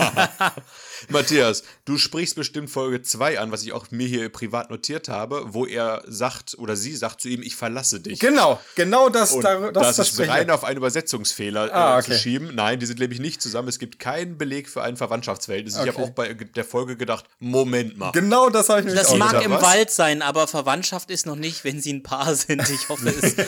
Matthias, 1.08 1.63
du 1.86 1.98
sprichst 1.98 2.36
bestimmt 2.36 2.70
Folge 2.70 3.02
2 3.02 3.39
an, 3.39 3.52
was 3.54 3.63
ich 3.63 3.72
auch 3.72 3.89
mir 3.92 4.06
hier 4.08 4.28
privat 4.30 4.70
notiert 4.70 5.08
habe, 5.08 5.54
wo 5.54 5.65
er 5.65 6.04
sagt 6.06 6.56
oder 6.58 6.76
sie 6.76 6.94
sagt 6.96 7.22
zu 7.22 7.30
ihm, 7.30 7.42
ich 7.42 7.56
verlasse 7.56 8.02
dich. 8.02 8.20
Genau, 8.20 8.60
genau 8.76 9.08
das, 9.08 9.32
Und 9.32 9.44
da, 9.44 9.72
das, 9.72 9.96
das, 9.96 10.10
ist 10.12 10.20
rein 10.28 10.50
auf 10.50 10.65
einen 10.65 10.76
Übersetzungsfehler 10.78 11.74
Ah, 11.74 12.00
äh, 12.00 12.02
zu 12.04 12.12
okay. 12.12 12.20
schieben. 12.20 12.54
Nein, 12.54 12.80
die 12.82 12.86
sind 12.86 13.00
nämlich 13.00 13.22
nicht 13.22 13.42
zusammen. 13.42 13.70
Es 13.70 13.80
gibt 13.80 14.00
keinen 14.00 14.38
Beleg 14.38 14.68
für 14.68 14.82
ein 14.84 14.98
Verwandtschaftsverhältnis. 14.98 15.76
Ich 15.76 15.80
habe 15.80 15.92
Okay. 15.92 16.02
auch 16.04 16.10
bei 16.10 16.34
der 16.34 16.65
Folge 16.65 16.98
gedacht, 16.98 17.24
Moment 17.39 17.98
mal. 17.98 18.12
Genau 18.12 18.50
das 18.50 18.68
habe 18.68 18.82
ich 18.82 18.86
nämlich 18.88 19.02
Das 19.02 19.12
auch 19.13 19.18
mag 19.18 19.30
gedacht. 19.30 19.46
im 19.46 19.52
was? 19.54 19.62
Wald 19.63 19.92
sein, 19.92 20.22
aber 20.22 20.48
Verwandtschaft 20.48 21.10
ist 21.12 21.26
noch 21.26 21.38
nicht, 21.38 21.63
wenn 21.63 21.80
sie 21.82 21.94
ein 21.94 22.04
Paar 22.04 22.36
sind. 22.36 22.68
Ich 22.70 22.89
hoffe 22.89 23.08
es. 23.10 23.36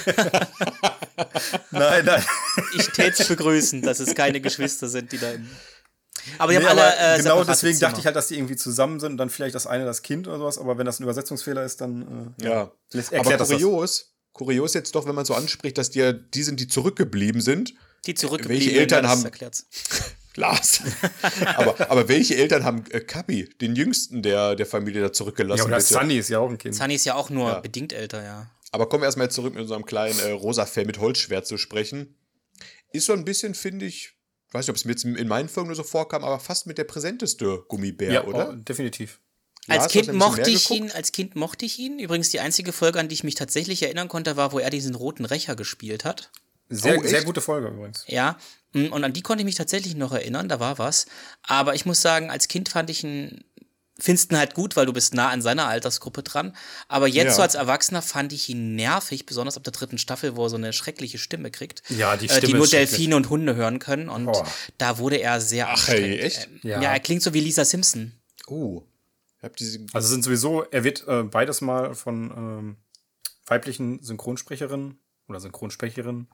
Nein, 1.71 2.05
nein. 2.05 2.23
Ich 2.73 2.87
täte 2.89 3.21
es 3.23 3.27
begrüßen, 3.27 3.81
dass 3.81 3.99
es 3.99 4.15
keine 4.15 4.41
Geschwister 4.41 4.87
sind, 4.89 5.11
die 5.11 5.17
da. 5.17 5.31
Im 5.31 5.47
aber 6.37 6.51
die 6.53 6.59
Nee, 6.59 6.65
aber 6.65 6.81
alle. 6.83 7.15
Äh, 7.15 7.17
genau 7.17 7.43
deswegen 7.43 7.77
Zimmer. 7.77 7.89
dachte 7.89 7.99
ich 8.01 8.05
halt, 8.05 8.15
dass 8.15 8.27
die 8.27 8.35
irgendwie 8.37 8.55
zusammen 8.55 8.99
sind 8.99 9.11
und 9.13 9.17
dann 9.17 9.29
vielleicht 9.29 9.55
das 9.55 9.65
eine 9.67 9.85
das 9.85 10.01
Kind 10.03 10.27
oder 10.27 10.37
sowas, 10.37 10.57
aber 10.59 10.77
wenn 10.77 10.85
das 10.85 10.99
ein 10.99 11.03
Übersetzungsfehler 11.03 11.63
ist, 11.63 11.81
dann 11.81 12.33
äh, 12.39 12.45
Ja. 12.45 12.71
lässt- 12.91 13.13
Aber 13.13 13.37
kurios, 13.37 14.13
kurios 14.33 14.73
jetzt 14.73 14.93
doch, 14.95 15.05
wenn 15.07 15.15
man 15.15 15.25
so 15.25 15.33
anspricht, 15.33 15.77
dass 15.77 15.89
die, 15.89 16.13
die 16.33 16.43
sind, 16.43 16.59
die 16.59 16.67
zurückgeblieben 16.67 17.41
sind. 17.41 17.73
Die 18.05 18.13
zurückgeblieben 18.13 18.65
Welche 18.65 18.79
Eltern 18.79 19.07
haben- 19.07 19.23
Erklärt's. 19.25 19.65
Lars. 20.35 20.81
aber, 21.57 21.91
aber 21.91 22.07
welche 22.07 22.37
Eltern 22.37 22.63
haben 22.63 22.85
äh, 22.91 23.01
Kapi, 23.01 23.49
den 23.59 23.75
jüngsten 23.75 24.21
der, 24.21 24.55
der 24.55 24.65
Familie, 24.65 25.01
da 25.01 25.11
zurückgelassen? 25.11 25.59
Ja, 25.59 25.65
oder 25.65 25.77
bitte? 25.77 25.93
Sunny 25.93 26.17
ist 26.17 26.29
ja 26.29 26.39
auch 26.39 26.49
ein 26.49 26.57
Kind. 26.57 26.73
Sunny 26.75 26.95
ist 26.95 27.05
ja 27.05 27.15
auch 27.15 27.29
nur 27.29 27.49
Ja. 27.49 27.59
bedingt 27.59 27.91
älter, 27.93 28.23
ja. 28.23 28.49
Aber 28.71 28.87
kommen 28.87 29.01
wir 29.01 29.07
erstmal 29.07 29.29
zurück 29.29 29.53
mit 29.53 29.61
unserem 29.63 29.85
kleinen 29.85 30.17
äh, 30.19 30.31
rosa 30.31 30.65
Fell 30.65 30.85
mit 30.85 30.99
Holzschwert 30.99 31.45
zu 31.45 31.57
sprechen. 31.57 32.15
Ist 32.93 33.05
so 33.05 33.13
ein 33.13 33.25
bisschen, 33.25 33.55
finde 33.55 33.85
ich, 33.85 34.13
weiß 34.51 34.65
nicht, 34.65 34.69
ob 34.71 34.75
es 34.75 34.85
mir 34.85 34.91
jetzt 34.91 35.05
in 35.05 35.27
meinen 35.27 35.49
Folgen 35.49 35.67
nur 35.67 35.75
so 35.75 35.83
vorkam, 35.83 36.23
aber 36.23 36.39
fast 36.39 36.67
mit 36.67 36.77
der 36.77 36.83
präsenteste 36.83 37.63
Gummibär, 37.67 38.11
ja, 38.11 38.23
oder? 38.25 38.49
oh, 38.49 38.55
definitiv. 38.55 39.19
Lars, 39.67 39.83
Als 39.83 39.91
Kind 39.93 40.13
mochte 40.13 40.49
ich 40.49 40.67
geguckt? 40.67 40.79
ihn, 40.79 40.91
als 40.91 41.11
Kind 41.11 41.35
mochte 41.35 41.65
ich 41.65 41.77
ihn. 41.77 41.99
Übrigens 41.99 42.29
die 42.29 42.39
einzige 42.39 42.73
Folge, 42.73 42.99
an 42.99 43.07
die 43.09 43.13
ich 43.13 43.23
mich 43.23 43.35
tatsächlich 43.35 43.83
erinnern 43.83 44.07
konnte, 44.07 44.35
war, 44.35 44.51
wo 44.51 44.59
er 44.59 44.69
diesen 44.71 44.95
roten 44.95 45.23
Rächer 45.23 45.55
gespielt 45.55 46.03
hat. 46.03 46.31
Sehr, 46.69 46.97
Oh, 46.97 47.03
sehr 47.03 47.23
gute 47.23 47.41
Folge 47.41 47.67
übrigens. 47.67 48.03
Ja, 48.07 48.37
mm, 48.73 48.87
und 48.87 49.03
an 49.03 49.13
die 49.13 49.21
konnte 49.21 49.41
ich 49.41 49.45
mich 49.45 49.55
tatsächlich 49.55 49.95
noch 49.95 50.13
erinnern, 50.13 50.49
da 50.49 50.59
war 50.59 50.79
was. 50.79 51.05
Aber 51.43 51.75
ich 51.75 51.85
muss 51.85 52.01
sagen, 52.01 52.31
als 52.31 52.47
Kind 52.47 52.69
fand 52.69 52.89
ich 52.89 53.03
ihn, 53.03 53.43
findest 54.01 54.31
ihn 54.31 54.37
halt 54.37 54.53
gut, 54.55 54.75
weil 54.75 54.85
du 54.85 54.93
bist 54.93 55.13
nah 55.13 55.29
an 55.29 55.41
seiner 55.41 55.67
Altersgruppe 55.67 56.23
dran. 56.23 56.55
Aber 56.87 57.07
jetzt 57.07 57.25
Ja. 57.25 57.33
so 57.33 57.41
als 57.43 57.55
Erwachsener 57.55 58.01
fand 58.01 58.33
ich 58.33 58.49
ihn 58.49 58.75
nervig, 58.75 59.25
besonders 59.25 59.57
ab 59.57 59.63
der 59.63 59.73
dritten 59.73 59.97
Staffel, 59.97 60.35
wo 60.35 60.45
er 60.45 60.49
so 60.49 60.55
eine 60.55 60.73
schreckliche 60.73 61.17
Stimme 61.17 61.51
kriegt. 61.51 61.83
Ja, 61.89 62.17
die 62.17 62.25
äh, 62.25 62.29
die 62.29 62.35
Stimme 62.35 62.53
nur 62.57 62.63
ist 62.65 62.71
schrecklich. 62.71 62.89
Delfine 62.91 63.15
und 63.15 63.29
Hunde 63.29 63.55
hören 63.55 63.79
können. 63.79 64.09
Und 64.09 64.25
Boah. 64.25 64.45
da 64.77 64.97
wurde 64.97 65.17
er 65.17 65.39
sehr 65.41 65.69
Ach, 65.69 65.87
hey, 65.87 66.19
echt? 66.19 66.47
Ähm, 66.51 66.59
Ja. 66.63 66.81
Ja. 66.81 66.91
er 66.93 66.99
klingt 66.99 67.21
so 67.21 67.33
wie 67.33 67.39
Lisa 67.41 67.63
Simpson. 67.65 68.13
Oh. 68.47 68.83
Also 69.93 70.07
sind 70.07 70.23
sowieso, 70.23 70.63
er 70.69 70.83
wird 70.83 71.07
äh, 71.07 71.23
beides 71.23 71.61
mal 71.61 71.95
von 71.95 72.31
ähm, 72.35 72.77
weiblichen 73.47 74.01
Synchronsprecherinnen 74.03 74.99
oder 75.27 75.39
Synchronsprecherinnen 75.39 76.27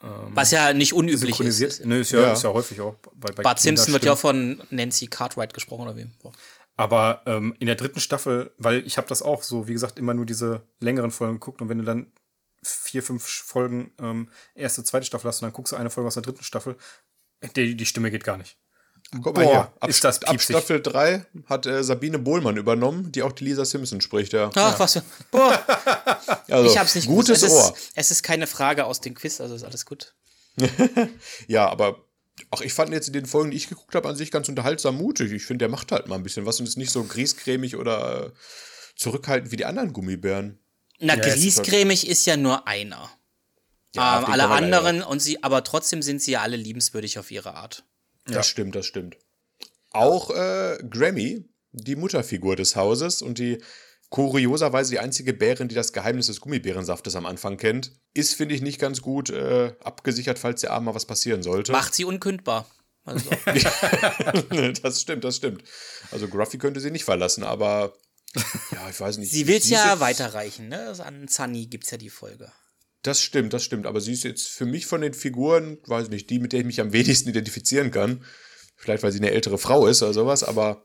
Was 0.00 0.50
ja 0.50 0.72
nicht 0.72 0.94
unüblich 0.94 1.40
ist. 1.40 1.84
Nö, 1.84 2.00
ist 2.00 2.12
ja, 2.12 2.20
Ja. 2.20 2.32
ist 2.32 2.42
ja 2.42 2.52
häufig 2.52 2.80
auch 2.80 2.94
bei, 3.14 3.32
bei 3.32 3.42
Bart 3.42 3.60
Simpson 3.60 3.92
wird 3.92 4.04
ja 4.04 4.14
auch 4.14 4.18
von 4.18 4.62
Nancy 4.70 5.06
Cartwright 5.08 5.52
gesprochen, 5.52 5.82
oder 5.82 5.96
wie? 5.96 6.06
Boah. 6.22 6.32
Aber 6.76 7.22
ähm, 7.26 7.54
in 7.58 7.66
der 7.66 7.76
dritten 7.76 8.00
Staffel, 8.00 8.52
weil 8.56 8.86
ich 8.86 8.96
habe 8.96 9.06
das 9.08 9.20
auch 9.20 9.42
so, 9.42 9.68
wie 9.68 9.74
gesagt, 9.74 9.98
immer 9.98 10.14
nur 10.14 10.24
diese 10.24 10.62
längeren 10.80 11.10
Folgen 11.10 11.34
geguckt 11.34 11.60
und 11.60 11.68
wenn 11.68 11.76
du 11.76 11.84
dann 11.84 12.10
vier, 12.62 13.02
fünf 13.02 13.26
Folgen 13.26 13.92
ähm, 14.00 14.30
erste, 14.54 14.82
zweite 14.84 15.04
Staffel 15.04 15.28
hast 15.28 15.42
und 15.42 15.46
dann 15.46 15.52
guckst 15.52 15.72
du 15.72 15.76
eine 15.76 15.90
Folge 15.90 16.08
aus 16.08 16.14
der 16.14 16.22
dritten 16.22 16.44
Staffel, 16.44 16.76
die, 17.56 17.74
die 17.76 17.86
Stimme 17.86 18.10
geht 18.10 18.24
gar 18.24 18.38
nicht. 18.38 18.56
Guck 19.22 19.36
mal 19.36 19.44
Boah, 19.44 19.50
hier. 19.50 19.72
Ab, 19.80 19.88
ist 19.88 20.04
das 20.04 20.22
ab 20.22 20.30
piepsig. 20.30 20.56
Staffel 20.56 20.80
3 20.80 21.26
hat 21.46 21.66
äh, 21.66 21.82
Sabine 21.82 22.18
Bohlmann 22.18 22.56
übernommen, 22.56 23.10
die 23.10 23.22
auch 23.22 23.32
die 23.32 23.44
Lisa 23.44 23.64
Simpson 23.64 24.00
spricht, 24.00 24.32
ja. 24.32 24.50
Ach, 24.54 24.78
was 24.78 24.92
für. 24.92 25.02
Boah, 25.30 25.60
Also, 26.48 26.70
ich 26.70 26.78
hab's 26.78 26.94
nicht 26.94 27.06
gutes 27.06 27.42
gewusst. 27.42 27.56
Ohr. 27.56 27.72
Es 27.74 27.80
ist, 27.80 27.92
es 27.94 28.10
ist 28.12 28.22
keine 28.22 28.46
Frage 28.46 28.84
aus 28.84 29.00
dem 29.00 29.14
Quiz, 29.14 29.40
also 29.40 29.54
ist 29.54 29.64
alles 29.64 29.86
gut. 29.86 30.14
Ja, 31.48 31.68
aber 31.68 32.04
auch 32.50 32.60
ich 32.60 32.72
fand 32.72 32.92
jetzt 32.92 33.08
in 33.08 33.12
den 33.12 33.26
Folgen, 33.26 33.50
die 33.50 33.56
ich 33.56 33.68
geguckt 33.68 33.94
habe, 33.94 34.08
an 34.08 34.16
sich 34.16 34.30
ganz 34.30 34.48
unterhaltsam 34.48 34.96
mutig. 34.96 35.32
Ich 35.32 35.44
finde, 35.44 35.64
der 35.64 35.68
macht 35.68 35.92
halt 35.92 36.08
mal 36.08 36.16
ein 36.16 36.22
bisschen 36.22 36.46
was 36.46 36.60
und 36.60 36.66
ist 36.66 36.76
nicht 36.76 36.90
so 36.90 37.04
griesgrämig 37.04 37.76
oder 37.76 38.32
zurückhaltend 38.96 39.52
wie 39.52 39.56
die 39.56 39.64
anderen 39.64 39.92
Gummibären. 39.92 40.58
Na, 40.98 41.16
Ja, 41.16 41.24
ist 41.24 41.34
griesgrämig 41.34 42.08
ist 42.08 42.26
ja 42.26 42.36
nur 42.36 42.66
einer. 42.66 43.10
Ja, 43.94 44.20
ähm, 44.20 44.24
alle 44.26 44.48
anderen 44.48 45.02
und 45.02 45.20
sie, 45.20 45.42
aber 45.42 45.64
trotzdem 45.64 46.02
sind 46.02 46.22
sie 46.22 46.32
ja 46.32 46.42
alle 46.42 46.56
liebenswürdig 46.56 47.18
auf 47.18 47.30
ihre 47.30 47.54
Art. 47.54 47.84
Das 48.34 48.46
stimmt, 48.48 48.74
das 48.74 48.86
stimmt. 48.86 49.16
Auch 49.90 50.30
äh, 50.30 50.78
Grammy, 50.88 51.48
die 51.72 51.96
Mutterfigur 51.96 52.56
des 52.56 52.76
Hauses 52.76 53.22
und 53.22 53.38
die 53.38 53.58
kurioserweise 54.08 54.90
die 54.90 54.98
einzige 54.98 55.32
Bärin, 55.32 55.68
die 55.68 55.74
das 55.74 55.92
Geheimnis 55.92 56.26
des 56.26 56.40
Gummibärensaftes 56.40 57.14
am 57.14 57.26
Anfang 57.26 57.56
kennt, 57.56 57.92
ist, 58.12 58.34
finde 58.34 58.54
ich, 58.54 58.60
nicht 58.60 58.80
ganz 58.80 59.02
gut 59.02 59.30
äh, 59.30 59.74
abgesichert, 59.82 60.38
falls 60.38 60.62
der 60.62 60.72
Abend 60.72 60.86
mal 60.86 60.94
was 60.94 61.06
passieren 61.06 61.42
sollte. 61.42 61.72
Macht 61.72 61.94
sie 61.94 62.04
unkündbar. 62.04 62.66
Also, 63.04 63.30
das 64.82 65.00
stimmt, 65.00 65.24
das 65.24 65.36
stimmt. 65.36 65.64
Also 66.10 66.28
Gruffy 66.28 66.58
könnte 66.58 66.80
sie 66.80 66.90
nicht 66.90 67.04
verlassen, 67.04 67.44
aber 67.44 67.94
ja, 68.72 68.88
ich 68.90 69.00
weiß 69.00 69.18
nicht. 69.18 69.32
sie 69.32 69.46
will 69.46 69.56
es 69.56 69.70
ja 69.70 70.00
weiterreichen, 70.00 70.68
ne? 70.68 70.88
Also 70.88 71.02
An 71.02 71.26
Sunny 71.26 71.66
gibt 71.66 71.84
es 71.84 71.90
ja 71.90 71.98
die 71.98 72.10
Folge. 72.10 72.52
Das 73.02 73.20
stimmt, 73.20 73.52
das 73.52 73.64
stimmt. 73.64 73.86
Aber 73.86 74.00
sie 74.00 74.12
ist 74.12 74.24
jetzt 74.24 74.48
für 74.48 74.66
mich 74.66 74.86
von 74.86 75.00
den 75.00 75.14
Figuren, 75.14 75.78
weiß 75.86 76.10
nicht, 76.10 76.28
die, 76.28 76.38
mit 76.38 76.52
der 76.52 76.60
ich 76.60 76.66
mich 76.66 76.80
am 76.80 76.92
wenigsten 76.92 77.30
identifizieren 77.30 77.90
kann. 77.90 78.24
Vielleicht, 78.76 79.02
weil 79.02 79.12
sie 79.12 79.18
eine 79.18 79.30
ältere 79.30 79.58
Frau 79.58 79.86
ist 79.86 80.02
oder 80.02 80.14
sowas, 80.14 80.42
aber 80.42 80.84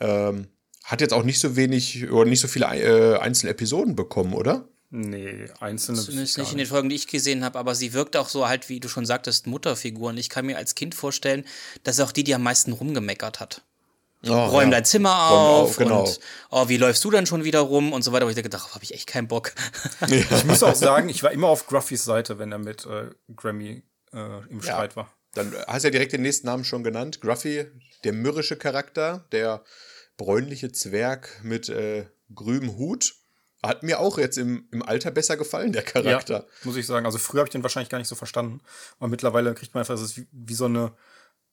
ähm, 0.00 0.48
hat 0.84 1.00
jetzt 1.00 1.12
auch 1.12 1.24
nicht 1.24 1.40
so 1.40 1.56
wenig 1.56 2.10
oder 2.10 2.28
nicht 2.28 2.40
so 2.40 2.48
viele 2.48 2.66
äh, 2.66 3.18
einzelne 3.18 3.50
Episoden 3.50 3.96
bekommen, 3.96 4.34
oder? 4.34 4.68
Nee, 4.90 5.46
einzelne. 5.58 5.98
Zumindest 5.98 6.38
nicht 6.38 6.52
in 6.52 6.58
den 6.58 6.66
Folgen, 6.66 6.88
die 6.88 6.94
ich 6.94 7.08
gesehen 7.08 7.44
habe, 7.44 7.58
aber 7.58 7.74
sie 7.74 7.92
wirkt 7.92 8.16
auch 8.16 8.28
so 8.28 8.48
halt, 8.48 8.68
wie 8.68 8.78
du 8.78 8.88
schon 8.88 9.04
sagtest, 9.04 9.46
Mutterfigur. 9.46 10.10
Und 10.10 10.18
ich 10.18 10.30
kann 10.30 10.46
mir 10.46 10.56
als 10.56 10.76
Kind 10.76 10.94
vorstellen, 10.94 11.44
dass 11.82 11.96
sie 11.96 12.04
auch 12.04 12.12
die, 12.12 12.24
die 12.24 12.34
am 12.34 12.42
meisten 12.42 12.72
rumgemeckert 12.72 13.40
hat. 13.40 13.62
Oh, 14.24 14.46
Räum 14.46 14.64
ja. 14.64 14.70
dein 14.70 14.84
Zimmer 14.84 15.30
auf, 15.30 15.70
auf, 15.70 15.76
genau. 15.76 16.00
und 16.00 16.20
oh, 16.50 16.68
wie 16.68 16.78
läufst 16.78 17.04
du 17.04 17.10
dann 17.10 17.26
schon 17.26 17.44
wieder 17.44 17.60
rum 17.60 17.92
und 17.92 18.02
so 18.02 18.12
weiter. 18.12 18.26
Wo 18.26 18.30
ich 18.30 18.36
gedacht 18.36 18.74
habe, 18.74 18.82
ich 18.82 18.94
echt 18.94 19.06
keinen 19.06 19.28
Bock. 19.28 19.52
Ich 20.08 20.44
muss 20.44 20.62
auch 20.62 20.74
sagen, 20.74 21.08
ich 21.08 21.22
war 21.22 21.32
immer 21.32 21.48
auf 21.48 21.66
Gruffys 21.66 22.04
Seite, 22.04 22.38
wenn 22.38 22.52
er 22.52 22.58
mit 22.58 22.86
äh, 22.86 23.10
Grammy 23.34 23.82
äh, 24.12 24.46
im 24.48 24.62
Streit 24.62 24.96
war. 24.96 25.12
Dann 25.34 25.54
hast 25.66 25.82
du 25.82 25.88
ja 25.88 25.92
direkt 25.92 26.12
den 26.12 26.22
nächsten 26.22 26.46
Namen 26.46 26.64
schon 26.64 26.82
genannt. 26.82 27.20
Gruffy, 27.20 27.66
der 28.04 28.12
mürrische 28.12 28.56
Charakter, 28.56 29.26
der 29.32 29.62
bräunliche 30.16 30.72
Zwerg 30.72 31.40
mit 31.42 31.68
äh, 31.68 32.06
grünem 32.34 32.76
Hut. 32.76 33.14
Hat 33.62 33.82
mir 33.82 34.00
auch 34.00 34.18
jetzt 34.18 34.38
im, 34.38 34.68
im 34.70 34.82
Alter 34.82 35.10
besser 35.10 35.36
gefallen, 35.36 35.72
der 35.72 35.82
Charakter. 35.82 36.34
Ja, 36.34 36.44
muss 36.64 36.76
ich 36.76 36.86
sagen. 36.86 37.04
Also 37.04 37.18
früher 37.18 37.40
habe 37.40 37.48
ich 37.48 37.52
den 37.52 37.62
wahrscheinlich 37.62 37.90
gar 37.90 37.98
nicht 37.98 38.08
so 38.08 38.14
verstanden. 38.14 38.60
Aber 38.98 39.08
mittlerweile 39.08 39.54
kriegt 39.54 39.74
man 39.74 39.82
einfach, 39.82 39.94
es 39.94 40.02
ist 40.02 40.16
wie, 40.16 40.26
wie 40.32 40.54
so 40.54 40.66
eine 40.66 40.92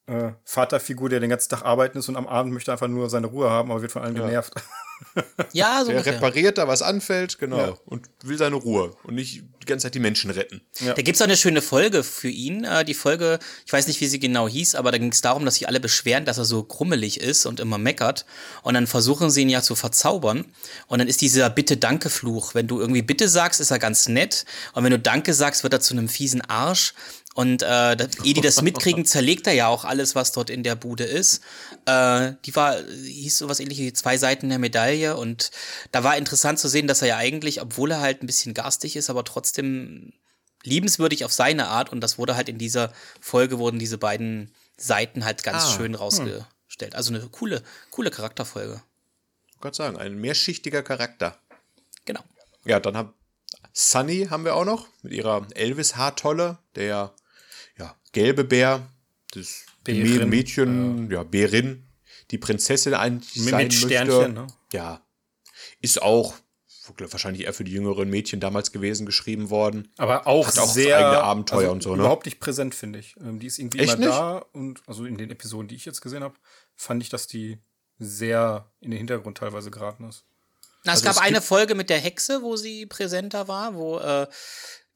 äh, 0.08 0.32
Vaterfigur, 0.44 1.10
der 1.10 1.20
den 1.20 1.30
ganzen 1.30 1.50
Tag 1.50 1.64
arbeiten 1.64 1.98
ist 1.98 2.10
und 2.10 2.16
am 2.18 2.28
Abend 2.28 2.54
möchte 2.54 2.72
einfach 2.72 2.88
nur 2.88 3.10
seine 3.10 3.28
Ruhe 3.28 3.50
haben, 3.50 3.72
aber 3.72 3.82
wird 3.82 3.92
von 3.92 4.02
allen 4.02 4.16
genervt. 4.16 4.54
Ja, 5.52 5.80
so 5.82 5.88
Der 5.88 5.98
ungefähr. 5.98 6.14
repariert 6.14 6.58
da, 6.58 6.68
was 6.68 6.82
anfällt, 6.82 7.38
genau. 7.38 7.58
Ja. 7.58 7.78
Und 7.86 8.08
will 8.24 8.38
seine 8.38 8.56
Ruhe 8.56 8.96
und 9.04 9.16
nicht 9.16 9.44
die 9.62 9.66
ganze 9.66 9.84
Zeit 9.88 9.96
die 9.96 10.00
Menschen 10.00 10.32
retten. 10.32 10.62
Ja. 10.80 10.94
Da 10.94 11.02
gibt's 11.02 11.20
auch 11.22 11.26
eine 11.26 11.36
schöne 11.36 11.62
Folge 11.62 12.04
für 12.04 12.30
ihn. 12.30 12.64
Äh, 12.64 12.86
die 12.86 12.94
Folge, 12.94 13.40
ich 13.66 13.74
weiß 13.74 13.88
nicht, 13.88 14.00
wie 14.00 14.06
sie 14.08 14.20
genau 14.20 14.48
hieß, 14.48 14.76
aber 14.76 14.92
da 14.92 14.98
ging 14.98 15.12
es 15.12 15.22
darum, 15.22 15.44
dass 15.46 15.56
sich 15.56 15.68
alle 15.68 15.80
beschweren, 15.82 16.24
dass 16.26 16.38
er 16.38 16.46
so 16.46 16.64
krummelig 16.64 17.20
ist 17.20 17.46
und 17.46 17.60
immer 17.60 17.78
meckert. 17.78 18.26
Und 18.62 18.76
dann 18.76 18.88
versuchen 18.88 19.30
sie 19.30 19.42
ihn 19.42 19.50
ja 19.50 19.62
zu 19.62 19.76
verzaubern. 19.76 20.46
Und 20.88 21.00
dann 21.00 21.08
ist 21.08 21.22
dieser 21.22 21.50
Bitte-Danke-Fluch. 21.50 22.56
Wenn 22.56 22.68
du 22.68 22.80
irgendwie 22.80 23.02
Bitte 23.02 23.28
sagst, 23.28 23.60
ist 23.60 23.72
er 23.72 23.80
ganz 23.80 24.08
nett. 24.08 24.46
Und 24.74 24.84
wenn 24.84 24.92
du 24.92 25.00
Danke 25.00 25.34
sagst, 25.34 25.64
wird 25.64 25.74
er 25.74 25.82
zu 25.82 25.94
einem 25.94 26.08
fiesen 26.08 26.42
Arsch. 26.42 26.94
Und 27.34 27.64
äh, 27.64 27.96
das, 27.96 28.10
ehe 28.24 28.34
die 28.36 28.42
das 28.42 28.62
mitkriegen, 28.62 29.06
zerlegt 29.06 29.48
er 29.48 29.54
ja 29.54 29.68
auch 29.68 29.86
alles, 29.86 30.14
was 30.14 30.32
dort 30.34 30.50
in 30.52 30.62
der 30.62 30.76
Bude 30.76 31.04
ist. 31.04 31.42
Äh, 31.86 32.34
die 32.46 32.56
war, 32.56 32.78
hieß 32.84 33.40
sowas 33.40 33.60
ähnliches 33.60 33.86
wie 33.86 33.94
zwei 33.94 34.18
Seiten 34.18 34.50
der 34.50 34.60
Medaille. 34.60 35.18
Und 35.18 35.50
da 35.92 36.04
war 36.04 36.16
interessant 36.16 36.60
zu 36.60 36.68
sehen, 36.68 36.88
dass 36.88 37.02
er 37.02 37.08
ja 37.08 37.18
eigentlich, 37.18 37.62
obwohl 37.62 37.92
er 37.92 38.02
halt 38.02 38.22
ein 38.22 38.28
bisschen 38.28 38.54
garstig 38.54 38.96
ist, 38.96 39.10
aber 39.10 39.24
trotzdem 39.24 40.14
liebenswürdig 40.64 41.26
auf 41.26 41.34
seine 41.34 41.68
Art 41.68 41.92
und 41.92 42.02
das 42.02 42.18
wurde 42.18 42.36
halt 42.36 42.50
in 42.50 42.58
dieser 42.58 42.94
Folge 43.20 43.60
wurden 43.60 43.80
diese 43.80 43.98
beiden 43.98 44.54
Seiten 44.78 45.26
halt 45.26 45.44
ganz 45.44 45.64
Ah, 45.66 45.76
schön 45.76 45.96
rausgestellt. 45.96 46.96
Also 46.96 47.14
eine 47.14 47.28
coole, 47.28 47.64
coole 47.92 48.12
Charakterfolge. 48.12 48.82
Gott 49.60 49.76
sagen, 49.76 49.98
ein 49.98 50.16
mehrschichtiger 50.16 50.84
Charakter. 50.84 51.38
Genau. 52.06 52.22
Ja, 52.64 52.80
dann 52.80 52.96
haben 52.96 53.14
Sunny 53.74 54.28
haben 54.30 54.46
wir 54.46 54.56
auch 54.56 54.66
noch 54.66 54.88
mit 55.02 55.14
ihrer 55.14 55.48
Elvis-Haartolle, 55.56 56.60
der 56.76 56.84
ja, 56.86 57.12
gelbe 58.14 58.44
Bär, 58.46 58.88
das 59.34 59.66
Bärin, 59.84 60.22
Mä- 60.22 60.26
Mädchen, 60.28 61.12
ja, 61.12 61.24
Bärin, 61.24 61.86
die 62.32 62.38
Prinzessin 62.38 62.94
eigentlich 62.94 63.36
Mit 63.42 63.50
sein 63.50 63.72
Sternchen, 63.72 64.16
möchte. 64.18 64.34
ne? 64.34 64.48
Ja, 64.72 65.02
ist 65.82 66.02
auch 66.02 66.34
wahrscheinlich 66.98 67.46
eher 67.46 67.54
für 67.54 67.64
die 67.64 67.72
jüngeren 67.72 68.10
Mädchen 68.10 68.40
damals 68.42 68.72
gewesen 68.72 69.06
geschrieben 69.06 69.50
worden. 69.50 69.92
Aber 69.98 70.28
auch, 70.28 70.48
Hat 70.48 70.60
auch 70.60 70.70
sehr 70.74 70.98
eigene 70.98 71.24
Abenteuer 71.24 71.72
und 71.72 71.82
so, 71.82 71.96
ne? 71.96 72.02
Überhaupt 72.02 72.26
nicht 72.26 72.40
präsent, 72.40 72.76
finde 72.76 73.00
ich. 73.00 73.16
Ähm, 73.20 73.40
die 73.40 73.48
ist 73.48 73.58
irgendwie 73.58 73.80
Echt 73.80 73.94
immer 73.96 74.06
nicht? 74.06 74.10
da 74.18 74.38
und 74.52 74.82
also 74.86 75.06
in 75.06 75.18
den 75.18 75.30
Episoden, 75.32 75.68
die 75.70 75.76
ich 75.76 75.86
jetzt 75.86 76.02
gesehen 76.02 76.24
habe, 76.24 76.36
fand 76.76 77.02
ich, 77.02 77.10
dass 77.10 77.28
die 77.28 77.58
sehr 78.00 78.70
in 78.82 78.92
den 78.92 78.98
Hintergrund 78.98 79.38
teilweise 79.38 79.72
geraten 79.72 80.08
ist. 80.10 80.26
Na, 80.84 80.92
es 80.92 80.98
Also 81.00 81.06
gab 81.06 81.16
es 81.16 81.22
eine 81.22 81.42
Folge 81.42 81.74
mit 81.76 81.90
der 81.90 82.00
Hexe, 82.00 82.42
wo 82.42 82.58
sie 82.58 82.86
präsenter 82.86 83.48
war, 83.48 83.76
wo 83.76 84.00
äh, 84.00 84.28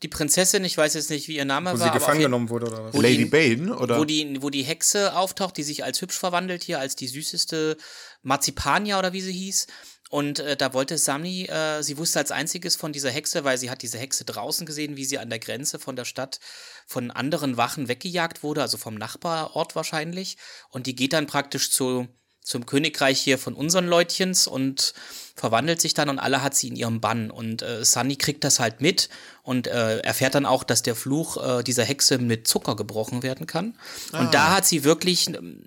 die 0.04 0.08
Prinzessin, 0.08 0.64
ich 0.64 0.78
weiß 0.78 0.94
jetzt 0.94 1.10
nicht, 1.10 1.28
wie 1.28 1.38
ihr 1.38 1.46
Name 1.46 1.70
Wo 1.70 1.74
war, 1.74 1.78
sie 1.78 1.84
aber 1.86 1.94
auf 1.94 2.00
gefangen 2.00 2.22
genommen 2.22 2.50
wurde 2.50 2.68
oder 2.68 2.86
was? 2.86 2.94
Wo 2.94 3.02
Lady 3.02 3.18
die- 3.18 3.26
Bane, 3.26 3.76
oder? 3.76 3.98
wo 3.98 4.06
die, 4.06 4.42
wo 4.42 4.50
die 4.50 4.64
Hexe 4.64 5.16
auftaucht, 5.16 5.58
die 5.58 5.64
sich 5.64 5.84
als 5.84 6.02
hübsch 6.02 6.18
verwandelt 6.18 6.64
hier, 6.64 6.80
als 6.80 6.96
die 6.96 7.08
süßeste 7.08 7.78
Marzipania 8.22 9.00
oder 9.00 9.14
wie 9.14 9.22
sie 9.22 9.34
hieß. 9.34 9.68
Und 10.10 10.40
äh, 10.40 10.56
da 10.56 10.74
wollte 10.74 10.98
Sami, 10.98 11.46
äh, 11.46 11.82
sie 11.84 11.98
wusste 11.98 12.20
als 12.20 12.32
einziges 12.32 12.78
von 12.78 12.94
dieser 12.94 13.10
Hexe, 13.10 13.44
weil 13.44 13.58
sie 13.58 13.70
hat 13.70 13.82
diese 13.82 13.98
Hexe 13.98 14.24
draußen 14.24 14.66
gesehen, 14.66 14.96
wie 14.96 15.04
sie 15.04 15.18
an 15.20 15.30
der 15.30 15.40
Grenze 15.40 15.80
von 15.80 15.98
der 15.98 16.06
Stadt 16.06 16.40
von 16.86 17.12
anderen 17.12 17.58
Wachen 17.58 17.90
weggejagt 17.90 18.42
wurde, 18.42 18.62
also 18.62 18.78
vom 18.78 18.96
Nachbarort 18.96 19.76
wahrscheinlich. 19.76 20.38
Und 20.70 20.88
die 20.88 20.96
geht 20.96 21.12
dann 21.12 21.28
praktisch 21.28 21.72
zu, 21.72 22.08
zum 22.48 22.66
Königreich 22.66 23.20
hier 23.20 23.38
von 23.38 23.56
unseren 23.56 23.88
Leutchens 23.88 24.48
und 24.48 24.94
verwandelt 25.36 25.82
sich 25.82 25.94
dann 25.94 26.08
und 26.08 26.18
alle 26.18 26.42
hat 26.42 26.56
sie 26.56 26.70
in 26.70 26.78
ihrem 26.78 27.02
Bann. 27.02 27.30
Und 27.30 27.62
äh, 27.62 27.84
Sunny 27.84 28.16
kriegt 28.16 28.46
das 28.46 28.62
halt 28.62 28.80
mit 28.80 29.10
und 29.44 29.68
äh, 29.68 30.00
erfährt 30.00 30.34
dann 30.34 30.46
auch, 30.46 30.64
dass 30.64 30.82
der 30.82 30.96
Fluch 30.96 31.36
äh, 31.38 31.64
dieser 31.64 31.84
Hexe 31.84 32.20
mit 32.20 32.48
Zucker 32.48 32.78
gebrochen 32.78 33.22
werden 33.22 33.48
kann. 33.48 33.76
Und 34.14 34.34
da 34.34 34.56
hat 34.56 34.66
sie 34.66 34.86
wirklich, 34.86 35.28
ähm, 35.28 35.60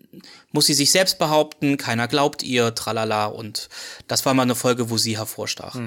muss 0.52 0.66
sie 0.66 0.74
sich 0.74 0.90
selbst 0.90 1.18
behaupten, 1.18 1.76
keiner 1.76 2.08
glaubt 2.08 2.42
ihr, 2.42 2.74
tralala. 2.74 3.26
Und 3.26 3.68
das 4.08 4.24
war 4.24 4.32
mal 4.32 4.42
eine 4.42 4.54
Folge, 4.54 4.88
wo 4.88 4.96
sie 4.96 5.18
hervorstach. 5.18 5.78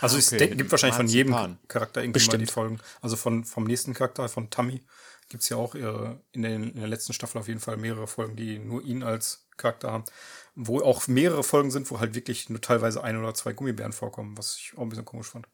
Also 0.00 0.16
es 0.16 0.32
Okay, 0.32 0.48
gibt 0.56 0.70
wahrscheinlich 0.70 0.96
von 0.96 1.06
jedem. 1.06 1.58
Charakter 1.68 2.02
irgendwie 2.02 2.18
mal 2.18 2.32
die 2.32 2.38
Bestimmt. 2.38 2.50
Folgen. 2.50 2.80
Also 3.02 3.16
von, 3.16 3.44
vom 3.44 3.64
nächsten 3.64 3.92
Charakter, 3.92 4.26
von 4.30 4.48
Tammy, 4.48 4.80
gibt 5.28 5.42
es 5.42 5.50
ja 5.50 5.58
auch 5.58 5.74
äh, 5.74 6.16
in, 6.32 6.42
den, 6.42 6.70
in 6.70 6.80
der 6.80 6.88
letzten 6.88 7.12
Staffel 7.12 7.38
auf 7.38 7.46
jeden 7.48 7.60
Fall 7.60 7.76
mehrere 7.76 8.06
Folgen, 8.06 8.36
die 8.36 8.58
nur 8.58 8.82
ihn 8.82 9.02
als 9.02 9.44
Charakter 9.60 9.92
haben. 9.92 10.04
Wo 10.56 10.80
auch 10.80 11.06
mehrere 11.06 11.44
Folgen 11.44 11.70
sind, 11.70 11.90
wo 11.90 12.00
halt 12.00 12.14
wirklich 12.14 12.48
nur 12.48 12.60
teilweise 12.60 13.02
ein 13.04 13.16
oder 13.16 13.34
zwei 13.34 13.52
Gummibären 13.52 13.92
vorkommen, 13.92 14.36
was 14.36 14.56
ich 14.56 14.72
auch 14.76 14.82
ein 14.82 14.88
bisschen 14.88 15.04
komisch 15.04 15.28
fand. 15.28 15.46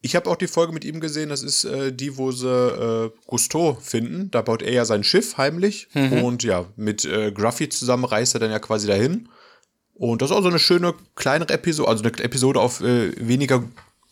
Ich 0.00 0.14
habe 0.14 0.28
auch 0.28 0.36
die 0.36 0.48
Folge 0.48 0.72
mit 0.72 0.84
ihm 0.84 1.00
gesehen, 1.00 1.30
das 1.30 1.42
ist 1.42 1.64
äh, 1.64 1.92
die, 1.92 2.18
wo 2.18 2.30
sie 2.30 2.48
äh, 2.48 3.10
Cousteau 3.26 3.74
finden. 3.80 4.30
Da 4.30 4.42
baut 4.42 4.60
er 4.60 4.72
ja 4.72 4.84
sein 4.84 5.02
Schiff 5.02 5.38
heimlich 5.38 5.88
und 5.94 6.42
ja, 6.42 6.66
mit 6.76 7.04
äh, 7.06 7.32
Gruffy 7.32 7.68
zusammen 7.70 8.04
reist 8.04 8.34
er 8.34 8.40
dann 8.40 8.50
ja 8.50 8.58
quasi 8.58 8.86
dahin. 8.86 9.28
Und 9.94 10.20
das 10.20 10.30
ist 10.30 10.36
auch 10.36 10.42
so 10.42 10.48
eine 10.48 10.58
schöne 10.58 10.94
kleinere 11.14 11.54
Episode, 11.54 11.88
also 11.88 12.04
eine 12.04 12.12
Episode 12.18 12.60
auf 12.60 12.80
äh, 12.80 13.12
weniger 13.16 13.64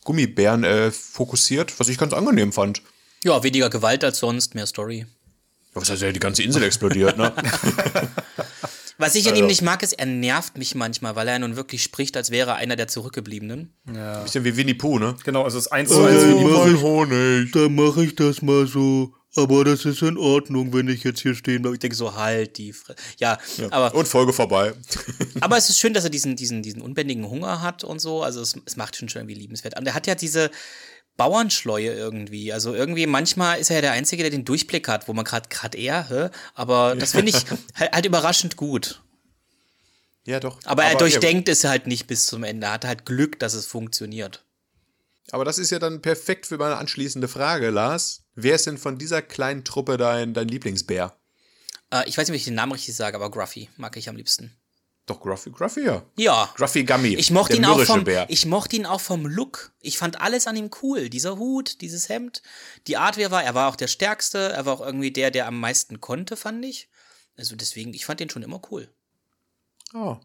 Gummibären 0.03 0.63
äh, 0.63 0.91
fokussiert, 0.91 1.79
was 1.79 1.89
ich 1.89 1.97
ganz 1.97 2.13
angenehm 2.13 2.51
fand. 2.53 2.81
Ja, 3.23 3.43
weniger 3.43 3.69
Gewalt 3.69 4.03
als 4.03 4.19
sonst, 4.19 4.55
mehr 4.55 4.65
Story. 4.65 4.99
Ja, 4.99 5.05
Was 5.81 5.89
heißt 5.89 6.01
ja, 6.01 6.11
die 6.11 6.19
ganze 6.19 6.43
Insel 6.43 6.63
explodiert, 6.63 7.17
ne? 7.17 7.33
Was 8.97 9.15
ich 9.15 9.25
an 9.25 9.31
Also 9.31 9.43
ihm 9.43 9.47
nicht 9.47 9.61
mag, 9.61 9.83
ist, 9.83 9.93
er 9.93 10.05
nervt 10.05 10.57
mich 10.57 10.75
manchmal, 10.75 11.15
weil 11.15 11.27
er 11.27 11.39
nun 11.39 11.55
wirklich 11.55 11.83
spricht, 11.83 12.15
als 12.17 12.31
wäre 12.31 12.51
er 12.51 12.55
einer 12.55 12.75
der 12.75 12.87
Zurückgebliebenen. 12.87 13.73
Bisschen 14.23 14.43
wie 14.43 14.55
Winnie 14.55 14.73
Pooh, 14.73 14.99
ne? 14.99 15.15
Genau, 15.23 15.43
also 15.43 15.57
das 15.57 15.67
1 15.67 15.89
zu 15.89 16.03
1 16.03 16.23
wie 16.27 16.33
die 16.35 16.43
mach 16.45 16.53
Folge. 16.53 16.75
ich 16.75 16.81
Honig. 16.81 17.51
Dann 17.51 17.75
mache 17.75 18.03
ich 18.05 18.15
das 18.15 18.41
mal 18.41 18.67
so. 18.67 19.13
Aber 19.35 19.63
das 19.63 19.83
ist 19.85 20.03
in 20.03 20.17
Ordnung, 20.17 20.73
wenn 20.73 20.87
ich 20.87 21.03
jetzt 21.03 21.21
hier 21.21 21.33
stehen 21.33 21.63
bleibe. 21.63 21.75
Ich 21.75 21.79
denke 21.79 21.95
so, 21.95 22.15
halt 22.15 22.57
die 22.59 22.71
Fre 22.71 22.95
ja, 23.17 23.39
aber, 23.71 23.95
Und 23.95 24.07
Folge 24.07 24.31
vorbei. 24.31 24.73
aber 25.41 25.57
es 25.57 25.69
ist 25.69 25.79
schön, 25.79 25.95
dass 25.95 26.03
er 26.03 26.11
diesen, 26.11 26.35
diesen, 26.35 26.61
diesen 26.61 26.83
unbändigen 26.83 27.27
Hunger 27.27 27.61
hat 27.61 27.83
und 27.83 27.99
so. 27.99 28.21
Also 28.21 28.41
es, 28.41 28.55
es 28.65 28.75
macht 28.75 28.95
schon 28.95 29.09
schon 29.09 29.21
irgendwie 29.23 29.39
liebenswert. 29.39 29.77
Und 29.79 29.87
er 29.87 29.95
hat 29.95 30.05
ja 30.05 30.13
diese, 30.13 30.51
Bauernschleue 31.17 31.93
irgendwie. 31.93 32.51
Also 32.51 32.73
irgendwie 32.73 33.05
manchmal 33.05 33.59
ist 33.59 33.69
er 33.69 33.77
ja 33.77 33.81
der 33.81 33.91
Einzige, 33.91 34.23
der 34.23 34.31
den 34.31 34.45
Durchblick 34.45 34.87
hat, 34.87 35.07
wo 35.07 35.13
man 35.13 35.25
gerade 35.25 35.49
gerade 35.49 35.77
er, 35.77 36.09
hä? 36.09 36.29
aber 36.55 36.95
das 36.95 37.11
finde 37.11 37.29
ich 37.31 37.45
halt, 37.75 37.91
halt 37.91 38.05
überraschend 38.05 38.55
gut. 38.55 39.01
Ja, 40.25 40.39
doch. 40.39 40.59
Aber, 40.63 40.85
er 40.85 40.95
durchdenkt 40.95 41.49
es 41.49 41.65
halt 41.65 41.85
nicht 41.85 42.07
bis 42.07 42.27
zum 42.27 42.43
Ende. 42.43 42.67
Er 42.67 42.73
hat 42.73 42.85
halt 42.85 43.05
Glück, 43.05 43.39
dass 43.39 43.53
es 43.53 43.65
funktioniert. 43.65 44.45
Aber 45.31 45.43
das 45.43 45.57
ist 45.57 45.69
ja 45.69 45.79
dann 45.79 46.01
perfekt 46.01 46.45
für 46.45 46.57
meine 46.57 46.77
anschließende 46.77 47.27
Frage, 47.27 47.69
Lars. 47.69 48.23
Wer 48.35 48.55
ist 48.55 48.65
denn 48.65 48.77
von 48.77 48.97
dieser 48.97 49.21
kleinen 49.21 49.63
Truppe 49.65 49.97
dein, 49.97 50.33
dein 50.33 50.47
Lieblingsbär? 50.47 51.17
Äh, 51.91 52.07
ich 52.07 52.17
weiß 52.17 52.27
nicht, 52.27 52.35
ob 52.35 52.39
ich 52.39 52.45
den 52.45 52.55
Namen 52.55 52.71
richtig 52.71 52.95
sage, 52.95 53.15
aber 53.15 53.29
Gruffy 53.31 53.69
mag 53.77 53.97
ich 53.97 54.09
am 54.09 54.15
liebsten. 54.15 54.55
Doch, 55.05 55.19
Gruffy, 55.19 55.51
Gruffy, 55.51 55.85
ja. 55.85 56.01
Ja. 56.15 56.49
Gruffy 56.55 56.85
Gummy. 56.85 57.15
Ich 57.15 57.29
mochte 57.29 57.57
ihn 57.57 57.65
auch 57.65 57.81
vom, 57.81 58.05
Bär. 58.05 58.25
ich 58.29 58.45
mochte 58.45 58.77
ihn 58.77 58.85
auch 58.85 59.01
vom 59.01 59.25
Look. 59.25 59.73
Ich 59.81 59.97
fand 59.97 60.21
alles 60.21 60.47
an 60.47 60.55
ihm 60.55 60.69
cool. 60.81 61.09
Dieser 61.09 61.37
Hut, 61.37 61.81
dieses 61.81 62.07
Hemd, 62.07 62.41
die 62.87 62.95
Art, 62.95 63.17
wie 63.17 63.23
er 63.23 63.31
war. 63.31 63.43
Er 63.43 63.53
war 63.53 63.69
auch 63.69 63.75
der 63.75 63.87
Stärkste. 63.87 64.53
Er 64.53 64.65
war 64.65 64.75
auch 64.75 64.85
irgendwie 64.85 65.11
der, 65.11 65.29
der 65.29 65.47
am 65.47 65.59
meisten 65.59 65.99
konnte, 65.99 66.37
fand 66.37 66.63
ich. 66.63 66.89
Also 67.35 67.57
deswegen, 67.57 67.93
ich 67.93 68.05
fand 68.05 68.21
den 68.21 68.29
schon 68.29 68.43
immer 68.43 68.61
cool. 68.71 68.87
Oh. 69.93 70.17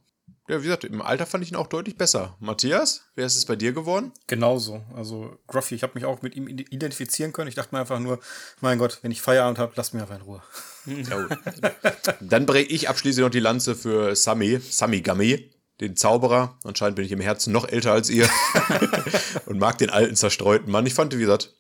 Ja, 0.49 0.61
wie 0.61 0.65
gesagt, 0.65 0.85
im 0.85 1.03
Alter 1.03 1.27
fand 1.27 1.45
ich 1.45 1.53
ihn 1.53 1.57
auch 1.57 1.67
deutlich 1.67 1.97
besser. 1.97 2.35
Matthias, 2.41 3.03
wer 3.15 3.27
ist 3.27 3.37
es 3.37 3.45
bei 3.45 3.55
dir 3.55 3.73
geworden? 3.73 4.13
Genauso. 4.27 4.83
Also 4.97 5.39
Gruffy, 5.47 5.75
ich 5.75 5.83
habe 5.83 5.93
mich 5.95 6.07
auch 6.07 6.23
mit 6.23 6.35
ihm 6.37 6.49
identifizieren 6.49 7.35
können. 7.35 7.49
Ich 7.49 7.55
dachte 7.55 7.75
mir 7.75 7.81
einfach 7.81 8.01
nur, 8.01 8.19
mein 8.63 8.79
Gott, 8.79 9.01
wenn 9.03 9.11
ich 9.11 9.21
Feierabend 9.21 9.59
habe, 9.59 9.75
lasst 9.77 9.93
mir 9.93 10.01
einfach 10.01 10.17
in 10.17 10.23
Ruhe. 10.23 10.43
Oh. 10.87 11.35
Dann 12.21 12.47
breche 12.47 12.71
ich 12.71 12.89
abschließend 12.89 13.27
noch 13.27 13.31
die 13.31 13.41
Lanze 13.41 13.75
für 13.75 14.17
Sammy, 14.17 14.59
Sammy 14.59 15.03
Gummy, 15.03 15.51
den 15.83 15.97
Zauberer. 15.97 16.59
Anscheinend 16.65 16.97
bin 16.97 17.05
ich 17.05 17.13
im 17.13 17.21
Herzen 17.21 17.53
noch 17.53 17.69
älter 17.69 17.93
als 17.93 18.09
ihr 18.09 18.27
und 19.47 19.59
mag 19.59 19.77
den 19.77 19.91
alten, 19.91 20.17
zerstreuten 20.17 20.73
Mann. 20.73 20.87
Ich 20.87 20.95
fand, 20.95 21.15
wie 21.15 21.21
gesagt, 21.21 21.55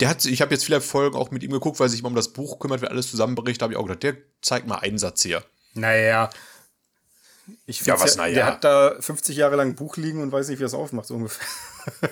der 0.00 0.08
hat, 0.08 0.24
ich 0.24 0.40
habe 0.40 0.52
jetzt 0.52 0.64
viele 0.64 0.80
Folgen 0.80 1.14
auch 1.14 1.30
mit 1.30 1.42
ihm 1.42 1.50
geguckt, 1.50 1.78
weil 1.78 1.90
sich 1.90 2.00
immer 2.00 2.08
um 2.08 2.14
das 2.14 2.32
Buch 2.32 2.58
kümmert, 2.58 2.80
wenn 2.80 2.88
alles 2.88 3.10
zusammenbricht. 3.10 3.60
Da 3.60 3.64
habe 3.64 3.74
ich 3.74 3.78
auch 3.78 3.84
gedacht, 3.84 4.02
der 4.02 4.16
zeigt 4.40 4.66
mal 4.66 4.78
einen 4.78 4.96
Satz 4.96 5.22
hier. 5.22 5.44
Naja. 5.74 6.30
Ich 7.66 7.84
Ja, 7.86 8.00
was, 8.00 8.16
naja? 8.16 8.34
Der 8.34 8.46
hat 8.46 8.64
da 8.64 8.94
50 9.00 9.36
Jahre 9.36 9.56
lang 9.56 9.68
ein 9.70 9.74
Buch 9.76 9.96
liegen 9.96 10.20
und 10.22 10.32
weiß 10.32 10.48
nicht, 10.48 10.58
wie 10.58 10.64
er 10.64 10.66
es 10.68 10.74
aufmacht, 10.74 11.06
so 11.06 11.14
ungefähr. 11.14 11.46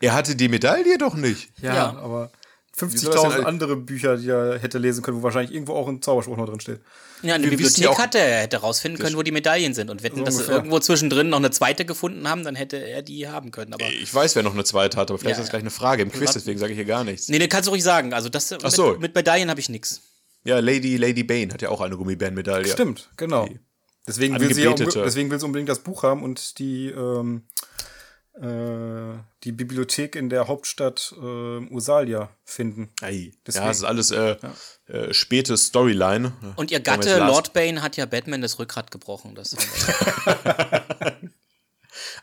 Er 0.00 0.14
hatte 0.14 0.36
die 0.36 0.48
Medaille 0.48 0.98
doch 0.98 1.14
nicht. 1.14 1.48
Ja, 1.62 1.74
Ja. 1.74 1.88
aber 1.98 2.30
soll 2.76 2.90
das 2.90 3.00
denn 3.00 3.10
50.000 3.12 3.32
all- 3.32 3.46
andere 3.46 3.76
Bücher, 3.76 4.18
die 4.18 4.28
er 4.28 4.58
hätte 4.58 4.76
lesen 4.78 5.02
können, 5.02 5.18
wo 5.18 5.22
wahrscheinlich 5.22 5.52
irgendwo 5.54 5.72
auch 5.72 5.88
ein 5.88 6.02
Zauberspruch 6.02 6.36
noch 6.36 6.46
drin 6.46 6.60
steht. 6.60 6.80
Ja, 7.22 7.34
in 7.36 7.40
der 7.42 7.50
Wir 7.50 7.56
Bibliothek 7.56 7.84
ja 7.84 7.88
auch- 7.90 7.98
hatte 7.98 8.18
er, 8.18 8.26
er 8.28 8.42
hätte 8.42 8.58
rausfinden 8.58 9.00
können, 9.02 9.16
wo 9.16 9.22
die 9.22 9.30
Medaillen 9.32 9.72
sind. 9.72 9.88
Und 9.88 10.02
wetten, 10.02 10.18
So 10.18 10.24
dass 10.24 10.36
sie 10.36 10.42
irgendwo 10.52 10.78
zwischendrin 10.80 11.30
noch 11.30 11.38
eine 11.38 11.50
zweite 11.50 11.86
gefunden 11.86 12.28
haben, 12.28 12.44
dann 12.44 12.54
hätte 12.54 12.76
er 12.76 13.00
die 13.00 13.26
haben 13.26 13.50
können. 13.52 13.72
Aber 13.72 13.84
Ich 13.86 14.12
weiß, 14.14 14.36
wer 14.36 14.42
noch 14.42 14.52
eine 14.52 14.64
zweite 14.64 14.98
hat, 14.98 15.10
aber 15.10 15.18
vielleicht 15.18 15.38
Ja, 15.38 15.42
ist 15.42 15.46
das 15.46 15.48
ja. 15.48 15.52
gleich 15.52 15.62
eine 15.62 15.70
Frage 15.70 16.02
im 16.02 16.12
Quiz, 16.12 16.32
deswegen 16.34 16.58
sage 16.58 16.72
ich 16.72 16.76
hier 16.76 16.84
gar 16.84 17.04
nichts. 17.04 17.28
nee, 17.30 17.38
ne, 17.38 17.48
kannst 17.48 17.68
du 17.68 17.70
ruhig 17.70 17.82
sagen. 17.82 18.12
Also 18.12 18.28
das 18.28 18.50
mit, 18.50 18.70
so. 18.70 18.98
mit 18.98 19.14
Medaillen 19.14 19.48
habe 19.48 19.58
ich 19.60 19.70
nix. 19.70 20.02
Ja, 20.44 20.58
Lady, 20.60 20.98
Lady 20.98 21.24
Bane 21.24 21.54
hat 21.54 21.62
ja 21.62 21.70
auch 21.70 21.80
eine 21.80 21.96
Gummibärenmedaille. 21.96 22.68
Stimmt, 22.70 23.08
genau. 23.16 23.48
Deswegen 24.06 24.38
will, 24.38 24.54
sie 24.54 24.62
ja, 24.62 24.72
deswegen 24.74 25.30
will 25.30 25.38
sie 25.40 25.44
unbedingt 25.46 25.68
das 25.68 25.80
Buch 25.80 26.02
haben 26.04 26.22
und 26.22 26.58
die, 26.58 26.88
ähm, 26.90 27.42
äh, 28.34 29.18
die 29.44 29.52
Bibliothek 29.52 30.14
in 30.14 30.28
der 30.28 30.46
Hauptstadt 30.46 31.12
äh, 31.16 31.20
Usalia 31.74 32.28
finden. 32.44 32.90
Ei. 33.00 33.32
Deswegen- 33.46 33.64
Ja, 33.64 33.68
das 33.68 33.78
ist 33.78 33.84
alles 33.84 34.10
äh, 34.12 34.36
äh, 34.86 35.12
späte 35.12 35.56
Storyline. 35.56 36.32
Und 36.56 36.70
ihr 36.70 36.80
Gatte, 36.80 37.18
Lord 37.18 37.52
Bane, 37.52 37.82
hat 37.82 37.96
ja 37.96 38.06
Batman 38.06 38.42
das 38.42 38.58
Rückgrat 38.60 38.90
gebrochen. 38.92 39.34
Das 39.34 39.56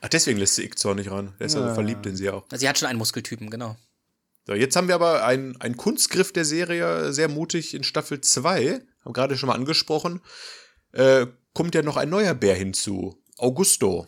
Ach, 0.02 0.10
deswegen 0.10 0.38
lässt 0.40 0.56
sie 0.56 0.64
Ickzor 0.64 0.96
nicht 0.96 1.10
ran. 1.12 1.34
Der 1.40 1.48
ist 1.48 1.56
ja. 1.56 1.68
so 1.68 1.74
verliebt 1.74 2.06
in 2.06 2.16
sie 2.16 2.30
auch. 2.30 2.46
sie 2.54 2.68
hat 2.70 2.78
schon 2.78 2.88
einen 2.88 3.00
Muskeltypen, 3.00 3.50
genau. 3.50 3.76
So, 4.46 4.54
jetzt 4.54 4.76
haben 4.76 4.88
wir 4.90 4.96
aber 4.96 5.26
einen, 5.26 5.60
einen 5.62 5.78
Kunstgriff 5.78 6.34
der 6.34 6.44
Serie, 6.46 7.14
sehr 7.14 7.30
mutig 7.30 7.74
in 7.74 7.84
Staffel 7.84 8.20
2, 8.22 8.82
haben 9.06 9.14
gerade 9.14 9.38
schon 9.38 9.48
mal 9.48 9.56
angesprochen. 9.56 10.22
Äh, 10.92 11.28
kommt 11.54 11.76
ja 11.76 11.82
noch 11.82 11.98
ein 11.98 12.10
neuer 12.10 12.34
Bär 12.34 12.56
hinzu. 12.56 13.22
Augusto. 13.38 14.08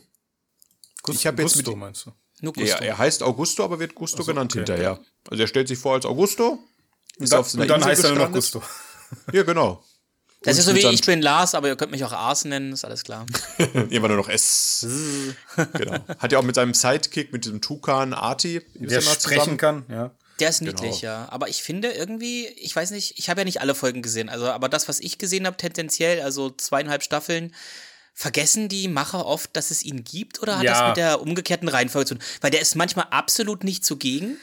Ich 1.10 1.26
hab 1.28 1.38
jetzt 1.40 1.56
mit- 1.58 1.66
Gusto, 1.66 1.78
meinst 1.78 2.06
du? 2.06 2.12
Nur 2.42 2.54
Ja, 2.58 2.64
Gusto. 2.74 2.84
er 2.84 2.98
heißt 2.98 3.24
Augusto, 3.24 3.64
aber 3.64 3.80
wird 3.80 3.96
Gusto 3.96 4.24
genannt 4.24 4.52
okay. 4.52 4.60
hinterher. 4.60 5.00
Also 5.30 5.44
er 5.44 5.48
stellt 5.48 5.68
sich 5.68 5.78
vor 5.80 5.94
als 5.94 6.06
Augusto. 6.06 6.60
Ist 7.18 7.32
Da, 7.32 7.40
auf 7.40 7.54
und 7.54 7.60
dann 7.68 7.78
Insel 7.80 7.92
heißt 7.92 8.04
er 8.04 8.10
nur 8.12 8.26
noch. 8.26 8.32
Gusto. 8.34 8.62
Ja, 9.32 9.44
genau. 9.44 9.84
das 10.42 10.58
ist 10.58 10.66
so 10.66 10.74
mit 10.74 10.82
wie 10.84 10.88
ich 10.88 11.06
bin 11.06 11.22
Lars, 11.22 11.54
aber 11.56 11.68
ihr 11.68 11.76
könnt 11.76 11.92
mich 11.92 12.04
auch 12.04 12.12
Ars 12.12 12.44
nennen, 12.44 12.74
ist 12.74 12.84
alles 12.84 13.04
klar. 13.04 13.26
Immer 13.90 14.08
nur 14.10 14.18
noch 14.18 14.28
S. 14.28 14.86
genau. 15.74 16.00
Hat 16.18 16.32
ja 16.32 16.40
auch 16.40 16.44
mit 16.44 16.56
seinem 16.56 16.74
Sidekick, 16.74 17.32
mit 17.32 17.46
diesem 17.46 17.62
Tukan 17.62 18.14
Arti, 18.14 18.62
Der 18.74 18.98
er 18.98 19.02
sprechen 19.02 19.20
zusammen. 19.42 19.58
kann, 19.58 19.86
ja. 19.90 20.12
Der 20.40 20.50
ist 20.50 20.60
Genau. 20.60 20.72
niedlich, 20.72 21.02
ja. 21.02 21.28
Aber 21.30 21.48
ich 21.48 21.64
finde 21.64 21.92
irgendwie, 21.92 22.48
ich 22.48 22.76
weiß 22.76 22.92
nicht, 22.92 23.18
ich 23.18 23.30
habe 23.30 23.42
ja 23.42 23.46
nicht 23.46 23.62
alle 23.62 23.74
Folgen 23.76 24.02
gesehen, 24.02 24.28
also 24.30 24.48
aber 24.48 24.68
das, 24.70 24.88
was 24.90 25.00
ich 25.00 25.18
gesehen 25.18 25.46
habe, 25.46 25.58
tendenziell, 25.58 26.22
also 26.22 26.50
zweieinhalb 26.50 27.04
Staffeln, 27.04 27.54
vergessen 28.14 28.70
die 28.70 28.88
Macher 28.88 29.26
oft, 29.26 29.56
dass 29.56 29.72
es 29.72 29.84
ihn 29.84 30.04
gibt 30.04 30.42
oder 30.42 30.58
hat 30.58 30.64
Ja. 30.64 30.72
das 30.80 30.88
mit 30.90 30.98
der 30.98 31.22
umgekehrten 31.22 31.68
Reihenfolge 31.68 32.08
zu 32.10 32.16
tun? 32.16 32.24
Weil 32.42 32.52
der 32.52 32.62
ist 32.62 32.76
manchmal 32.76 33.08
absolut 33.12 33.64
nicht 33.64 33.84
zugegen. 33.86 34.38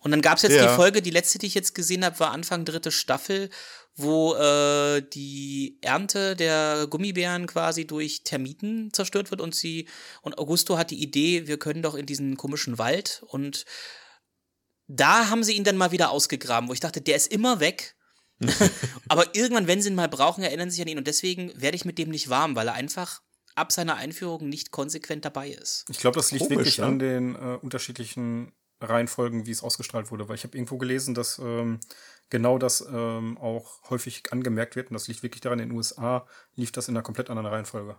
Und 0.00 0.10
dann 0.10 0.22
gab 0.22 0.36
es 0.36 0.42
jetzt 0.42 0.54
Ja. 0.56 0.66
die 0.68 0.74
Folge, 0.74 1.02
die 1.02 1.10
letzte, 1.10 1.38
die 1.38 1.46
ich 1.46 1.54
jetzt 1.54 1.74
gesehen 1.76 2.04
habe, 2.04 2.18
war 2.18 2.32
Anfang 2.32 2.64
dritte 2.64 2.90
Staffel, 2.90 3.50
wo 3.94 4.34
äh, 4.34 5.02
die 5.12 5.78
Ernte 5.82 6.34
der 6.34 6.86
Gummibären 6.90 7.46
quasi 7.46 7.86
durch 7.86 8.22
Termiten 8.24 8.92
zerstört 8.92 9.30
wird 9.30 9.40
und 9.40 9.54
sie 9.54 9.86
und 10.22 10.38
Augusto 10.38 10.76
hat 10.78 10.90
die 10.90 11.00
Idee, 11.02 11.46
wir 11.46 11.58
können 11.58 11.82
doch 11.82 11.94
in 11.94 12.06
diesen 12.06 12.36
komischen 12.36 12.78
Wald 12.78 13.22
und 13.28 13.64
da 14.92 15.30
haben 15.30 15.42
sie 15.42 15.54
ihn 15.54 15.64
dann 15.64 15.76
mal 15.76 15.90
wieder 15.90 16.10
ausgegraben, 16.10 16.68
wo 16.68 16.72
ich 16.72 16.80
dachte, 16.80 17.00
der 17.00 17.16
ist 17.16 17.32
immer 17.32 17.60
weg. 17.60 17.96
Aber 19.08 19.34
irgendwann, 19.34 19.66
wenn 19.66 19.80
sie 19.80 19.88
ihn 19.88 19.94
mal 19.94 20.08
brauchen, 20.08 20.42
erinnern 20.42 20.70
sie 20.70 20.76
sich 20.76 20.82
an 20.82 20.88
ihn 20.88 20.98
und 20.98 21.06
deswegen 21.06 21.52
werde 21.60 21.76
ich 21.76 21.84
mit 21.84 21.98
dem 21.98 22.10
nicht 22.10 22.28
warm, 22.28 22.56
weil 22.56 22.68
er 22.68 22.74
einfach 22.74 23.22
ab 23.54 23.72
seiner 23.72 23.96
Einführung 23.96 24.48
nicht 24.48 24.70
konsequent 24.70 25.24
dabei 25.24 25.50
ist. 25.50 25.84
Ich 25.88 25.98
glaube, 25.98 26.16
das 26.16 26.30
liegt 26.32 26.44
Komisch, 26.44 26.58
wirklich 26.58 26.78
ne? 26.78 26.84
an 26.86 26.98
den 26.98 27.34
äh, 27.34 27.58
unterschiedlichen 27.60 28.52
Reihenfolgen, 28.80 29.46
wie 29.46 29.50
es 29.50 29.62
ausgestrahlt 29.62 30.10
wurde, 30.10 30.28
weil 30.28 30.34
ich 30.34 30.44
habe 30.44 30.56
irgendwo 30.56 30.76
gelesen, 30.78 31.14
dass 31.14 31.38
ähm, 31.38 31.78
genau 32.30 32.58
das 32.58 32.84
ähm, 32.92 33.38
auch 33.38 33.88
häufig 33.90 34.32
angemerkt 34.32 34.74
wird 34.76 34.90
und 34.90 34.94
das 34.94 35.08
liegt 35.08 35.22
wirklich 35.22 35.40
daran, 35.40 35.60
in 35.60 35.68
den 35.68 35.76
USA 35.76 36.26
lief 36.56 36.72
das 36.72 36.88
in 36.88 36.96
einer 36.96 37.02
komplett 37.02 37.30
anderen 37.30 37.46
Reihenfolge. 37.46 37.96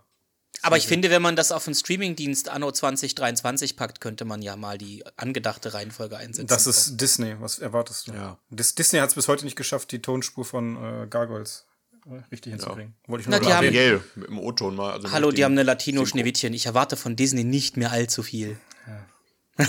Aber 0.64 0.76
ich 0.76 0.86
finde, 0.86 1.10
wenn 1.10 1.22
man 1.22 1.36
das 1.36 1.52
auf 1.52 1.66
einen 1.66 1.74
Streamingdienst 1.74 2.48
anno 2.48 2.70
2023 2.72 3.76
packt, 3.76 4.00
könnte 4.00 4.24
man 4.24 4.42
ja 4.42 4.56
mal 4.56 4.78
die 4.78 5.04
angedachte 5.16 5.74
Reihenfolge 5.74 6.16
einsetzen. 6.16 6.46
Das 6.48 6.66
ist 6.66 6.96
Disney, 7.00 7.36
was 7.40 7.58
erwartest 7.58 8.08
du? 8.08 8.12
Ja. 8.12 8.38
Dis 8.50 8.74
Disney 8.74 8.98
hat 9.00 9.10
es 9.10 9.14
bis 9.14 9.28
heute 9.28 9.44
nicht 9.44 9.56
geschafft, 9.56 9.92
die 9.92 10.00
Tonspur 10.00 10.44
von 10.44 10.76
äh, 10.76 11.06
Gargoyles 11.08 11.66
äh, 12.06 12.22
richtig 12.32 12.52
hinzukriegen. 12.52 12.94
Wollte 13.06 13.22
ich 13.22 13.28
Na, 13.28 13.36
nur 13.36 13.40
die 13.40 13.48
mal 13.48 13.56
haben- 13.56 14.02
mit 14.16 14.28
dem 14.28 14.38
O-Ton 14.38 14.74
mal. 14.74 14.92
Also 14.92 15.10
Hallo, 15.12 15.30
die 15.32 15.44
haben 15.44 15.52
eine 15.52 15.62
Latino-Schneewittchen. 15.64 16.52
Ich 16.54 16.66
erwarte 16.66 16.96
von 16.96 17.14
Disney 17.16 17.44
nicht 17.44 17.76
mehr 17.76 17.92
allzu 17.92 18.22
viel. 18.22 18.58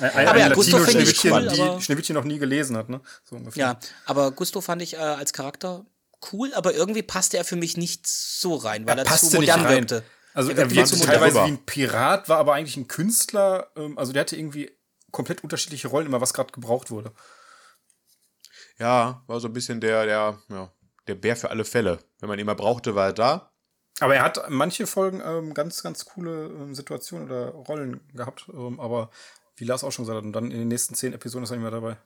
Ein, 0.00 0.10
ein, 0.10 0.28
Aber 0.28 0.38
ja, 0.38 0.46
ein 0.46 0.52
Gusto 0.54 0.78
finde 0.78 1.02
ich 1.02 1.22
cool, 1.24 1.48
die 1.48 1.60
aber- 1.60 1.80
Schneewittchen 1.80 2.14
noch 2.14 2.24
nie 2.24 2.38
gelesen 2.38 2.76
hat, 2.78 2.88
ne? 2.88 3.00
So 3.24 3.36
ungefähr. 3.36 3.60
Ja, 3.60 3.78
aber 4.06 4.30
Gusto 4.30 4.62
fand 4.62 4.80
ich 4.80 4.94
äh, 4.94 4.96
als 4.96 5.32
Charakter 5.34 5.84
cool, 6.32 6.52
aber 6.54 6.74
irgendwie 6.74 7.02
passte 7.02 7.36
er 7.36 7.44
für 7.44 7.56
mich 7.56 7.76
nicht 7.76 8.06
so 8.06 8.56
rein, 8.56 8.86
weil 8.86 8.98
er, 8.98 9.04
zu 9.04 9.10
passte 9.10 9.38
nicht 9.38 9.54
modern 9.54 9.68
wirkte. 9.68 10.04
Also 10.34 10.50
Er 10.50 10.58
er 10.58 10.70
wirkte 10.70 10.96
zu 10.96 11.04
teilweise 11.04 11.44
wie 11.44 11.48
ein 11.48 11.64
Pirat, 11.64 12.28
war 12.28 12.38
aber 12.38 12.54
eigentlich 12.54 12.76
ein 12.76 12.88
Künstler. 12.88 13.70
Ähm, 13.76 13.98
also 13.98 14.12
der 14.12 14.20
hatte 14.20 14.36
irgendwie 14.36 14.70
komplett 15.10 15.44
unterschiedliche 15.44 15.88
Rollen, 15.88 16.06
immer 16.06 16.20
was 16.20 16.34
gerade 16.34 16.52
gebraucht 16.52 16.90
wurde. 16.90 17.12
Ja, 18.78 19.22
war 19.26 19.40
so 19.40 19.48
ein 19.48 19.52
bisschen 19.52 19.80
der, 19.80 20.06
der, 20.06 20.38
ja, 20.48 20.72
der 21.06 21.14
Bär 21.14 21.36
für 21.36 21.50
alle 21.50 21.64
Fälle. 21.64 21.98
Wenn 22.20 22.28
man 22.28 22.38
ihn 22.38 22.46
mal 22.46 22.54
brauchte, 22.54 22.94
war 22.94 23.06
er 23.08 23.12
da. 23.12 23.52
Aber 24.00 24.16
er 24.16 24.22
hat 24.22 24.48
manche 24.48 24.86
Folgen 24.86 25.22
ähm, 25.24 25.54
ganz, 25.54 25.82
ganz 25.82 26.04
coole 26.06 26.46
ähm, 26.46 26.74
Situationen 26.74 27.26
oder 27.26 27.48
Rollen 27.50 28.00
gehabt. 28.14 28.46
Ähm, 28.52 28.80
aber 28.80 29.10
wie 29.56 29.64
Lars 29.64 29.84
auch 29.84 29.92
schon 29.92 30.04
gesagt 30.04 30.18
hat, 30.18 30.24
und 30.24 30.32
dann 30.32 30.50
in 30.50 30.58
den 30.58 30.68
nächsten 30.68 30.94
zehn 30.94 31.12
Episoden 31.12 31.44
ist 31.44 31.50
er 31.50 31.56
nicht 31.56 31.62
mehr 31.62 31.70
dabei. 31.70 31.98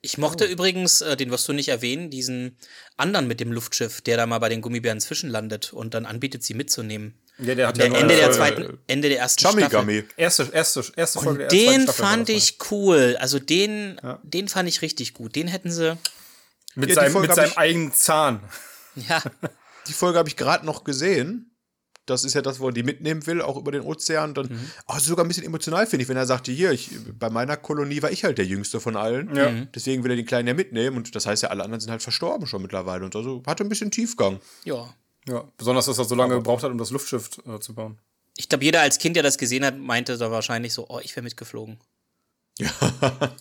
Ich 0.00 0.16
mochte 0.18 0.44
Oh. 0.46 0.48
übrigens, 0.50 1.00
äh, 1.00 1.16
den 1.16 1.30
wirst 1.30 1.48
du 1.48 1.52
nicht 1.52 1.68
erwähnen, 1.68 2.10
diesen 2.10 2.56
anderen 2.96 3.26
mit 3.26 3.40
dem 3.40 3.50
Luftschiff, 3.52 4.00
der 4.00 4.16
da 4.16 4.26
mal 4.26 4.38
bei 4.38 4.48
den 4.48 4.60
Gummibären 4.60 5.00
zwischenlandet 5.00 5.72
und 5.72 5.94
dann 5.94 6.06
anbietet, 6.06 6.44
sie 6.44 6.54
mitzunehmen. 6.54 7.18
Ja, 7.38 7.54
der 7.54 7.68
hat 7.68 7.76
Der 7.76 7.88
ja 7.88 7.94
Ende 7.98 8.16
der 8.16 8.30
zweiten, 8.32 8.78
Ende 8.86 9.08
der 9.08 9.18
ersten 9.18 9.42
Chummy 9.44 9.62
Staffel. 9.62 9.78
Gummy. 9.80 10.04
Erste, 10.16 10.48
erste, 10.52 10.84
erste 10.96 11.20
Folge 11.20 11.38
der 11.40 11.48
Den 11.48 11.82
Staffel 11.82 12.04
fand 12.04 12.28
mal. 12.28 12.34
ich 12.36 12.58
cool. 12.70 13.16
Also 13.20 13.38
den, 13.38 14.00
den 14.24 14.48
fand 14.48 14.68
ich 14.68 14.82
richtig 14.82 15.14
gut. 15.14 15.36
Den 15.36 15.46
hätten 15.48 15.70
sie, 15.70 15.96
Mit 16.74 16.88
Ja, 16.90 16.96
seinem, 16.96 17.12
Folge 17.12 17.28
mit 17.28 17.36
seinem 17.36 17.52
eigenen 17.56 17.92
Zahn. 17.92 18.40
ja, 18.96 19.22
Die 19.88 19.92
Folge 19.92 20.18
habe 20.18 20.28
ich 20.28 20.36
gerade 20.36 20.66
noch 20.66 20.84
gesehen. 20.84 21.50
Das 22.10 22.24
ist 22.24 22.34
ja 22.34 22.42
das, 22.42 22.60
wo 22.60 22.66
er 22.68 22.72
die 22.72 22.82
mitnehmen 22.82 23.26
will, 23.26 23.42
auch 23.42 23.56
über 23.56 23.70
den 23.72 23.82
Ozean. 23.82 24.34
Dann, 24.34 24.46
Mhm. 24.46 24.70
oh, 24.86 24.98
sogar 24.98 25.24
ein 25.24 25.28
bisschen 25.28 25.44
emotional, 25.44 25.86
finde 25.86 26.02
ich, 26.02 26.08
wenn 26.08 26.16
er 26.16 26.26
sagte, 26.26 26.50
hier, 26.52 26.72
ich, 26.72 26.90
bei 27.18 27.30
meiner 27.30 27.56
Kolonie 27.56 28.02
war 28.02 28.10
ich 28.10 28.24
halt 28.24 28.38
der 28.38 28.46
Jüngste 28.46 28.80
von 28.80 28.96
allen. 28.96 29.34
Ja. 29.34 29.50
Mhm. 29.50 29.68
Deswegen 29.74 30.04
will 30.04 30.10
er 30.12 30.16
den 30.16 30.26
Kleinen 30.26 30.48
ja 30.48 30.54
mitnehmen. 30.54 30.96
Und 30.96 31.14
das 31.14 31.26
heißt 31.26 31.42
ja, 31.42 31.50
alle 31.50 31.62
anderen 31.64 31.80
sind 31.80 31.90
halt 31.90 32.02
verstorben 32.02 32.46
schon 32.46 32.62
mittlerweile. 32.62 33.04
Und 33.04 33.14
also 33.16 33.42
hatte 33.46 33.64
ein 33.64 33.68
bisschen 33.68 33.90
Tiefgang. 33.90 34.40
ja. 34.64 34.88
Ja, 35.28 35.44
besonders, 35.58 35.84
dass 35.84 35.98
er 35.98 36.04
so 36.06 36.14
lange 36.14 36.36
gebraucht 36.36 36.62
hat, 36.62 36.70
um 36.70 36.78
das 36.78 36.90
Luftschiff 36.90 37.28
äh, 37.46 37.58
zu 37.60 37.74
bauen. 37.74 37.98
Ich 38.38 38.48
glaube, 38.48 38.64
jeder 38.64 38.80
als 38.80 38.98
Kind, 38.98 39.14
der 39.14 39.22
das 39.22 39.36
gesehen 39.36 39.62
hat, 39.62 39.76
meinte 39.76 40.16
da 40.16 40.30
wahrscheinlich 40.30 40.72
so, 40.72 40.86
oh, 40.88 41.00
ich 41.02 41.14
wäre 41.16 41.22
mitgeflogen. 41.22 41.78
Ja. 42.58 42.70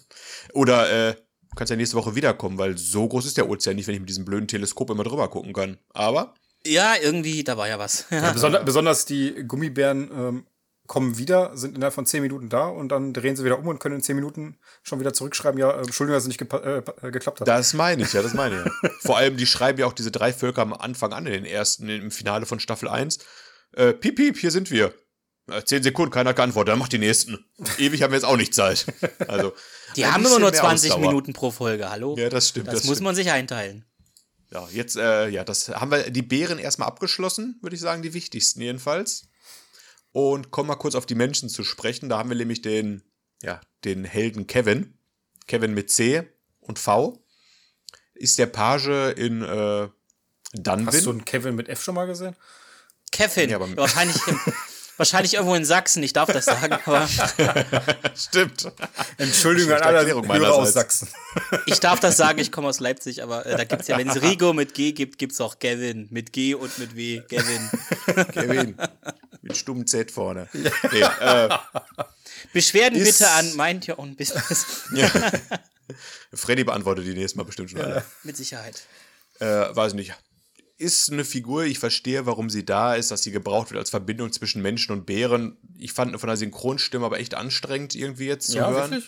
Oder 0.53 1.09
äh, 1.11 1.13
du 1.13 1.55
kannst 1.55 1.69
ja 1.71 1.77
nächste 1.77 1.95
Woche 1.95 2.15
wiederkommen, 2.15 2.57
weil 2.57 2.77
so 2.77 3.07
groß 3.07 3.25
ist 3.25 3.37
der 3.37 3.49
Ozean 3.49 3.75
nicht, 3.75 3.87
wenn 3.87 3.93
ich 3.95 4.01
mit 4.01 4.09
diesem 4.09 4.25
blöden 4.25 4.47
Teleskop 4.47 4.89
immer 4.89 5.03
drüber 5.03 5.29
gucken 5.29 5.53
kann. 5.53 5.77
Aber 5.93 6.33
Ja, 6.67 6.95
irgendwie, 7.01 7.43
da 7.43 7.57
war 7.57 7.67
ja 7.67 7.79
was. 7.79 8.05
Ja, 8.11 8.31
besonders, 8.31 8.65
besonders 8.65 9.05
die 9.05 9.43
Gummibären 9.47 10.09
ähm, 10.11 10.47
kommen 10.87 11.17
wieder, 11.17 11.55
sind 11.57 11.75
innerhalb 11.75 11.93
von 11.93 12.05
10 12.05 12.21
Minuten 12.21 12.49
da 12.49 12.67
und 12.67 12.89
dann 12.89 13.13
drehen 13.13 13.35
sie 13.35 13.43
wieder 13.43 13.59
um 13.59 13.67
und 13.67 13.79
können 13.79 13.95
in 13.95 14.01
10 14.01 14.15
Minuten 14.15 14.57
schon 14.83 14.99
wieder 15.01 15.13
zurückschreiben, 15.13 15.59
ja, 15.59 15.71
äh, 15.71 15.79
Entschuldigung, 15.79 16.15
dass 16.15 16.23
es 16.23 16.27
nicht 16.29 16.41
gepa- 16.41 16.63
äh, 16.63 17.07
äh, 17.07 17.11
geklappt 17.11 17.41
hat. 17.41 17.47
das 17.47 17.73
meine 17.73 18.03
ich, 18.03 18.13
ja, 18.13 18.21
das 18.21 18.33
meine 18.33 18.59
ich. 18.59 18.65
Ja. 18.83 18.89
Vor 19.01 19.17
allem, 19.17 19.35
die 19.37 19.45
schreiben 19.45 19.79
ja 19.79 19.85
auch 19.85 19.93
diese 19.93 20.11
drei 20.11 20.31
Völker 20.31 20.61
am 20.61 20.73
Anfang 20.73 21.11
an, 21.13 21.25
in 21.25 21.33
den 21.33 21.45
ersten, 21.45 21.89
im 21.89 22.09
Finale 22.11 22.45
von 22.45 22.59
Staffel 22.59 22.87
1. 22.87 23.19
Äh, 23.73 23.93
piep, 23.93 24.15
piep, 24.15 24.37
hier 24.37 24.51
sind 24.51 24.71
wir. 24.71 24.93
Äh, 25.51 25.63
Zehn 25.65 25.83
Sekunden, 25.83 26.11
keiner 26.11 26.29
hat 26.29 26.37
geantwortet, 26.37 26.71
dann 26.71 26.79
mach 26.79 26.87
die 26.87 26.99
nächsten. 26.99 27.37
Ewig 27.77 28.01
haben 28.01 28.11
wir 28.11 28.17
jetzt 28.17 28.25
auch 28.25 28.37
nicht 28.37 28.53
Zeit. 28.53 28.85
Also, 29.27 29.53
Die 29.97 30.05
haben 30.05 30.21
immer 30.25 30.39
nur 30.39 30.51
mehr 30.51 30.59
20 30.59 30.91
Ausdauer. 30.91 31.05
Minuten 31.07 31.33
pro 31.33 31.51
Folge, 31.51 31.89
hallo? 31.89 32.15
Ja, 32.17 32.29
das 32.29 32.49
stimmt. 32.49 32.67
Das, 32.67 32.75
das 32.75 32.83
muss 32.85 32.95
stimmt. 32.97 33.05
man 33.05 33.15
sich 33.15 33.29
einteilen. 33.31 33.85
Ja, 34.51 34.67
jetzt, 34.71 34.95
äh, 34.95 35.27
ja, 35.27 35.43
das 35.43 35.69
haben 35.69 35.91
wir 35.91 36.09
die 36.09 36.21
Bären 36.21 36.57
erstmal 36.59 36.87
abgeschlossen, 36.87 37.57
würde 37.61 37.75
ich 37.75 37.81
sagen, 37.81 38.01
die 38.01 38.13
wichtigsten 38.13 38.61
jedenfalls. 38.61 39.27
Und 40.13 40.51
kommen 40.51 40.67
mal 40.67 40.75
kurz 40.75 40.95
auf 40.95 41.05
die 41.05 41.15
Menschen 41.15 41.49
zu 41.49 41.63
sprechen. 41.63 42.09
Da 42.09 42.17
haben 42.17 42.29
wir 42.29 42.37
nämlich 42.37 42.61
den, 42.61 43.03
ja, 43.43 43.59
den 43.83 44.03
Helden 44.05 44.47
Kevin. 44.47 44.97
Kevin 45.47 45.73
mit 45.73 45.91
C 45.91 46.23
und 46.59 46.79
V. 46.79 47.23
Ist 48.13 48.39
der 48.39 48.47
Page 48.47 49.13
in 49.17 49.43
äh, 49.43 49.89
Dunwin. 50.53 50.87
Hast 50.87 51.05
du 51.05 51.11
einen 51.11 51.25
Kevin 51.25 51.55
mit 51.55 51.69
F 51.69 51.83
schon 51.83 51.95
mal 51.95 52.07
gesehen? 52.07 52.35
Kevin, 53.11 53.49
Ja, 53.49 53.57
aber- 53.57 53.75
wahrscheinlich, 53.77 54.15
im, 54.27 54.39
wahrscheinlich 54.97 55.35
irgendwo 55.35 55.55
in 55.55 55.65
Sachsen, 55.65 56.03
ich 56.03 56.13
darf 56.13 56.29
das 56.31 56.45
sagen, 56.45 56.77
aber 56.85 57.07
Stimmt. 58.15 58.71
Entschuldigung 59.17 59.73
an 59.73 59.81
alle 59.83 60.05
Hörer 60.05 60.53
aus. 60.53 60.73
Sachsen. 60.73 61.07
ich 61.65 61.79
darf 61.79 61.99
das 61.99 62.17
sagen, 62.17 62.39
ich 62.39 62.51
komme 62.51 62.67
aus 62.67 62.79
Leipzig, 62.79 63.23
aber 63.23 63.45
äh, 63.45 63.55
da 63.57 63.63
gibt 63.63 63.83
es 63.83 63.87
ja, 63.87 63.97
wenn 63.97 64.09
es 64.09 64.21
Rigo 64.21 64.53
mit 64.53 64.73
G 64.73 64.91
gibt, 64.91 65.17
gibt 65.17 65.33
es 65.33 65.41
auch 65.41 65.59
Gavin 65.59 66.07
mit 66.11 66.33
G 66.33 66.53
und 66.55 66.77
mit 66.79 66.95
W, 66.95 67.21
Gavin. 67.29 67.69
Kevin. 68.33 68.77
mit 69.41 69.55
stummem 69.57 69.85
Z 69.87 70.11
vorne. 70.11 70.47
Nee, 70.53 70.67
äh, 71.21 71.49
Beschwerden 72.53 72.99
Ist- 72.99 73.19
bitte 73.19 73.31
an 73.31 73.55
Mind 73.55 73.87
Your 73.87 73.99
Own 73.99 74.15
Business. 74.15 74.65
Freddy 76.33 76.63
beantwortet 76.63 77.05
die 77.05 77.13
nächste 77.13 77.37
Mal 77.37 77.43
bestimmt 77.45 77.71
schon 77.71 77.81
alle. 77.81 78.03
Mit 78.23 78.35
Sicherheit. 78.37 78.81
äh, 79.39 79.45
weiß 79.45 79.93
nicht, 79.93 80.13
ist 80.77 81.11
eine 81.11 81.25
Figur, 81.25 81.65
ich 81.65 81.79
verstehe, 81.79 82.25
warum 82.25 82.49
sie 82.49 82.65
da 82.65 82.95
ist, 82.95 83.09
dass 83.11 83.23
sie 83.23 83.31
gebraucht 83.31 83.71
wird 83.71 83.79
als 83.79 83.89
Verbindung 83.89 84.31
zwischen 84.31 84.61
Menschen 84.61 84.91
und 84.91 85.05
Bären. 85.05 85.57
Ich 85.77 85.93
fand 85.93 86.19
von 86.19 86.27
der 86.27 86.37
Synchronstimme 86.37 87.05
aber 87.05 87.19
echt 87.19 87.33
anstrengend, 87.33 87.95
irgendwie 87.95 88.27
jetzt 88.27 88.51
zu 88.51 88.59
hören. 88.59 89.03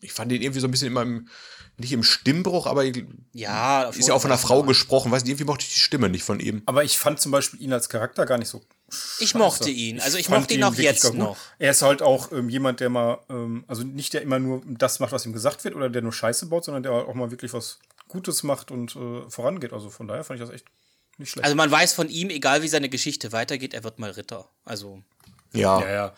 Ich 0.00 0.12
fand 0.12 0.32
ihn 0.32 0.42
irgendwie 0.42 0.60
so 0.60 0.66
ein 0.66 0.70
bisschen 0.70 0.88
immer 0.88 1.02
im, 1.02 1.28
nicht 1.76 1.92
im 1.92 2.02
Stimmbruch, 2.02 2.66
aber 2.66 2.84
Ja, 3.32 3.84
ist 3.84 4.08
ja 4.08 4.14
auch 4.14 4.20
von 4.22 4.30
einer 4.30 4.38
Frau 4.38 4.62
gesprochen. 4.62 5.12
Weiß 5.12 5.22
nicht, 5.22 5.30
irgendwie 5.30 5.44
mochte 5.44 5.64
ich 5.64 5.74
die 5.74 5.78
Stimme 5.78 6.08
nicht 6.08 6.24
von 6.24 6.40
ihm. 6.40 6.62
Aber 6.66 6.82
ich 6.82 6.98
fand 6.98 7.20
zum 7.20 7.32
Beispiel 7.32 7.60
ihn 7.60 7.72
als 7.72 7.88
Charakter 7.88 8.26
gar 8.26 8.38
nicht 8.38 8.48
so. 8.48 8.62
Ich 9.20 9.34
mochte 9.34 9.70
ihn. 9.70 10.00
Also 10.00 10.18
ich 10.18 10.26
fand 10.26 10.40
mochte 10.40 10.54
ihn 10.54 10.64
auch 10.64 10.72
wirklich 10.72 10.86
jetzt 10.86 11.14
noch. 11.14 11.36
Er 11.58 11.70
ist 11.70 11.82
halt 11.82 12.02
auch 12.02 12.32
ähm, 12.32 12.48
jemand, 12.48 12.80
der 12.80 12.88
mal, 12.88 13.20
ähm, 13.30 13.64
also 13.68 13.84
nicht 13.84 14.12
der 14.12 14.22
immer 14.22 14.38
nur 14.38 14.62
das 14.66 15.00
macht, 15.00 15.12
was 15.12 15.24
ihm 15.24 15.32
gesagt 15.32 15.64
wird 15.64 15.74
oder 15.74 15.88
der 15.88 16.02
nur 16.02 16.12
Scheiße 16.12 16.46
baut, 16.46 16.64
sondern 16.64 16.82
der 16.82 16.92
auch 16.92 17.14
mal 17.14 17.30
wirklich 17.30 17.52
was 17.52 17.78
Gutes 18.12 18.42
macht 18.42 18.70
und 18.70 18.94
äh, 18.94 19.28
vorangeht. 19.30 19.72
Also 19.72 19.88
von 19.88 20.06
daher 20.06 20.22
fand 20.22 20.38
ich 20.38 20.46
das 20.46 20.54
echt 20.54 20.66
nicht 21.16 21.30
schlecht. 21.30 21.44
Also 21.44 21.56
man 21.56 21.70
weiß 21.70 21.94
von 21.94 22.10
ihm, 22.10 22.28
egal 22.28 22.62
wie 22.62 22.68
seine 22.68 22.90
Geschichte 22.90 23.32
weitergeht, 23.32 23.72
er 23.72 23.84
wird 23.84 23.98
mal 23.98 24.10
Ritter. 24.10 24.48
Also 24.64 25.02
Ja, 25.52 25.80
ja, 25.80 25.90
ja. 25.90 26.14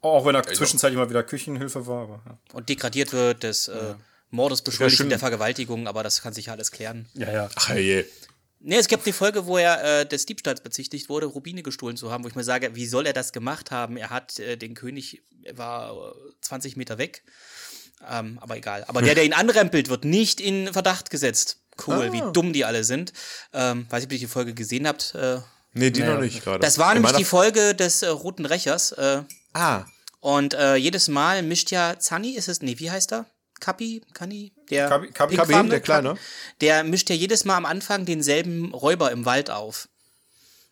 Auch 0.00 0.26
wenn 0.26 0.34
er 0.34 0.42
zwischenzeitlich 0.42 0.98
mal 0.98 1.08
wieder 1.08 1.22
Küchenhilfe 1.22 1.86
war. 1.86 2.02
Aber, 2.02 2.22
ja. 2.26 2.38
und 2.52 2.68
degradiert 2.68 3.12
wird, 3.12 3.42
des 3.44 3.68
äh, 3.68 3.94
Mordes 4.30 4.62
beschuldigt 4.62 5.00
und 5.00 5.08
der 5.08 5.18
Vergewaltigung, 5.20 5.86
aber 5.86 6.02
das 6.02 6.20
kann 6.20 6.34
sich 6.34 6.46
ja 6.46 6.52
alles 6.52 6.72
klären. 6.72 7.08
ja, 7.14 7.32
ja. 7.32 7.48
ach 7.54 7.74
je. 7.74 8.04
Nee, 8.66 8.76
es 8.76 8.88
gibt 8.88 9.04
die 9.04 9.12
Folge, 9.12 9.46
wo 9.46 9.58
er 9.58 10.00
äh, 10.00 10.06
des 10.06 10.24
Diebstahls 10.24 10.62
bezichtigt 10.62 11.10
wurde, 11.10 11.26
Rubine 11.26 11.62
gestohlen 11.62 11.98
zu 11.98 12.10
haben, 12.10 12.24
wo 12.24 12.28
ich 12.28 12.34
mir 12.34 12.44
sage, 12.44 12.74
wie 12.74 12.86
soll 12.86 13.06
er 13.06 13.12
das 13.12 13.32
gemacht 13.32 13.70
haben? 13.70 13.98
Er 13.98 14.08
hat 14.08 14.38
äh, 14.38 14.56
den 14.56 14.74
König, 14.74 15.22
er 15.42 15.58
war 15.58 15.92
äh, 15.92 16.32
20 16.40 16.76
Meter 16.76 16.96
weg. 16.96 17.24
Ähm, 18.10 18.38
aber 18.40 18.56
egal. 18.56 18.84
Aber 18.88 19.02
der, 19.02 19.14
der 19.14 19.24
ihn 19.24 19.32
anrempelt, 19.32 19.88
wird 19.88 20.04
nicht 20.04 20.40
in 20.40 20.72
Verdacht 20.72 21.10
gesetzt. 21.10 21.58
Cool, 21.86 22.12
wie 22.12 22.22
dumm 22.32 22.52
die 22.52 22.64
alle 22.64 22.84
sind. 22.84 23.12
Ähm, 23.52 23.86
weiß 23.90 24.00
nicht, 24.02 24.06
ob 24.08 24.12
ihr 24.12 24.18
die 24.18 24.26
Folge 24.26 24.54
gesehen 24.54 24.86
habt. 24.86 25.14
Äh, 25.14 25.38
Nee, 25.76 25.90
die 25.90 26.02
noch 26.04 26.20
nicht 26.20 26.44
gerade. 26.44 26.60
das 26.60 26.78
war 26.78 26.90
In 26.92 26.98
nämlich 26.98 27.08
meiner- 27.12 27.18
die 27.18 27.24
Folge 27.24 27.74
des 27.74 28.02
äh, 28.02 28.08
Roten 28.08 28.46
Rächers. 28.46 28.92
Äh, 28.92 29.22
Ah, 29.54 29.84
und 30.20 30.54
äh, 30.54 30.76
jedes 30.76 31.08
Mal 31.08 31.42
mischt 31.42 31.70
ja 31.72 31.98
Zanni, 31.98 32.30
ist 32.30 32.48
es, 32.48 32.62
nee, 32.62 32.78
wie 32.78 32.90
heißt 32.90 33.12
er? 33.12 33.26
Kapi, 33.60 34.02
Kani, 34.12 34.52
der 34.70 34.88
Kabi- 34.88 35.06
Kabi- 35.08 35.12
Kabi, 35.12 35.36
pinkfarbene? 35.36 35.70
der 35.70 35.80
Kleine. 35.80 36.14
der 36.60 36.84
mischt 36.84 37.08
ja 37.10 37.16
jedes 37.16 37.44
Mal 37.44 37.56
am 37.56 37.66
Anfang 37.66 38.04
denselben 38.04 38.72
Räuber 38.74 39.10
im 39.10 39.24
Wald 39.24 39.50
auf. 39.50 39.88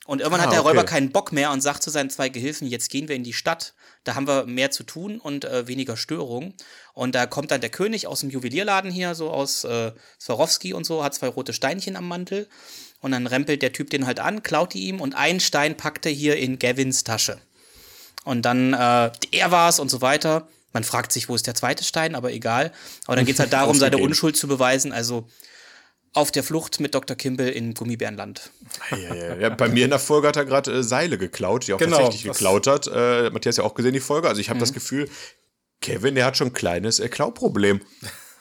Und 0.06 0.20
irgendwann 0.20 0.40
Ah, 0.40 0.44
hat 0.44 0.52
der 0.52 0.60
okay. 0.60 0.70
Räuber 0.70 0.84
keinen 0.84 1.12
Bock 1.12 1.30
mehr 1.32 1.52
und 1.52 1.60
sagt 1.60 1.82
zu 1.82 1.90
seinen 1.90 2.10
zwei 2.10 2.28
Gehilfen, 2.28 2.66
jetzt 2.66 2.90
gehen 2.90 3.08
wir 3.08 3.14
in 3.14 3.22
die 3.22 3.32
Stadt, 3.32 3.74
da 4.04 4.16
haben 4.16 4.26
wir 4.26 4.46
mehr 4.46 4.72
zu 4.72 4.82
tun 4.82 5.20
und 5.20 5.44
äh, 5.44 5.68
weniger 5.68 5.96
Störung. 5.96 6.54
Und 6.92 7.14
da 7.14 7.26
kommt 7.26 7.52
dann 7.52 7.60
der 7.60 7.70
König 7.70 8.08
aus 8.08 8.20
dem 8.20 8.30
Juwelierladen 8.30 8.90
hier, 8.90 9.14
so 9.14 9.30
aus 9.30 9.62
äh, 9.62 9.92
Swarovski 10.20 10.72
und 10.74 10.84
so, 10.84 11.04
hat 11.04 11.14
zwei 11.14 11.28
rote 11.28 11.52
Steinchen 11.52 11.94
am 11.94 12.08
Mantel. 12.08 12.48
Und 13.00 13.12
dann 13.12 13.26
rempelt 13.26 13.62
der 13.62 13.72
Typ 13.72 13.90
den 13.90 14.06
halt 14.06 14.18
an, 14.18 14.42
klaut 14.42 14.74
die 14.74 14.88
ihm 14.88 15.00
und 15.00 15.14
einen 15.14 15.40
Stein 15.40 15.76
packt 15.76 16.06
er 16.06 16.12
hier 16.12 16.36
in 16.36 16.58
Gavins 16.58 17.04
Tasche. 17.04 17.38
Und 18.24 18.42
dann, 18.42 18.74
äh, 18.74 19.10
er 19.32 19.50
war's 19.50 19.78
und 19.80 19.88
so 19.88 20.00
weiter. 20.00 20.48
Man 20.72 20.84
fragt 20.84 21.12
sich, 21.12 21.28
wo 21.28 21.34
ist 21.34 21.46
der 21.46 21.54
zweite 21.54 21.84
Stein, 21.84 22.14
aber 22.14 22.32
egal. 22.32 22.72
Aber 23.06 23.16
dann 23.16 23.26
geht's 23.26 23.40
halt 23.40 23.52
darum, 23.52 23.76
seine. 23.76 23.98
Unschuld 23.98 24.36
zu 24.36 24.48
beweisen. 24.48 24.92
Also 24.92 25.28
auf 26.14 26.30
der 26.30 26.42
Flucht 26.44 26.78
mit 26.80 26.94
Dr. 26.94 27.16
Kimball 27.16 27.48
in 27.48 27.72
Gummibärenland. 27.74 28.50
Ja, 28.90 29.14
ja, 29.14 29.34
ja. 29.36 29.48
Bei 29.50 29.68
mir 29.68 29.84
in 29.84 29.90
der 29.90 29.98
Folge 29.98 30.28
hat 30.28 30.36
er 30.36 30.44
gerade 30.44 30.70
äh, 30.72 30.82
Seile 30.82 31.16
geklaut, 31.18 31.66
die 31.66 31.72
er 31.72 31.76
auch 31.76 31.80
Genau, 31.80 31.96
tatsächlich 31.98 32.24
geklaut 32.32 32.66
hat. 32.66 32.86
Äh, 32.86 33.30
Matthias 33.30 33.56
ja 33.56 33.64
auch 33.64 33.74
gesehen, 33.74 33.94
die 33.94 34.00
Folge. 34.00 34.28
Also 34.28 34.40
ich 34.40 34.48
habe 34.50 34.58
Mhm. 34.58 34.62
das 34.62 34.72
Gefühl, 34.72 35.08
Kevin, 35.80 36.14
der 36.14 36.26
hat 36.26 36.36
schon 36.36 36.48
ein 36.48 36.52
kleines 36.52 37.00
äh, 37.00 37.08
Klauproblem. 37.08 37.80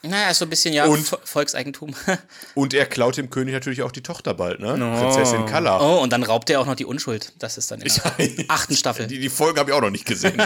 Naja, 0.04 0.30
ist 0.30 0.38
so 0.40 0.46
ein 0.46 0.50
bisschen 0.50 0.74
ja 0.74 0.84
Und- 0.86 1.06
Vo- 1.06 1.18
Volkseigentum. 1.24 1.94
Und 2.54 2.74
er 2.74 2.86
klaut 2.86 3.16
dem 3.16 3.30
König 3.30 3.54
natürlich 3.54 3.82
auch 3.82 3.92
die 3.92 4.02
Tochter 4.02 4.34
bald, 4.34 4.58
ne? 4.60 4.74
Prinzessin 4.74 5.46
Kalla. 5.46 5.80
oh, 5.80 6.02
und 6.02 6.12
dann 6.12 6.24
raubt 6.24 6.50
er 6.50 6.60
auch 6.60 6.66
noch 6.66 6.74
die 6.74 6.84
Unschuld. 6.84 7.32
Das 7.38 7.56
ist 7.56 7.70
dann 7.70 7.80
in 7.80 7.88
der 7.88 8.44
achten 8.48 8.74
Staffel. 8.76 9.06
Die, 9.06 9.20
die 9.20 9.28
Folge 9.28 9.60
habe 9.60 9.70
ich 9.70 9.76
auch 9.76 9.80
noch 9.80 9.90
nicht 9.90 10.04
gesehen. 10.04 10.42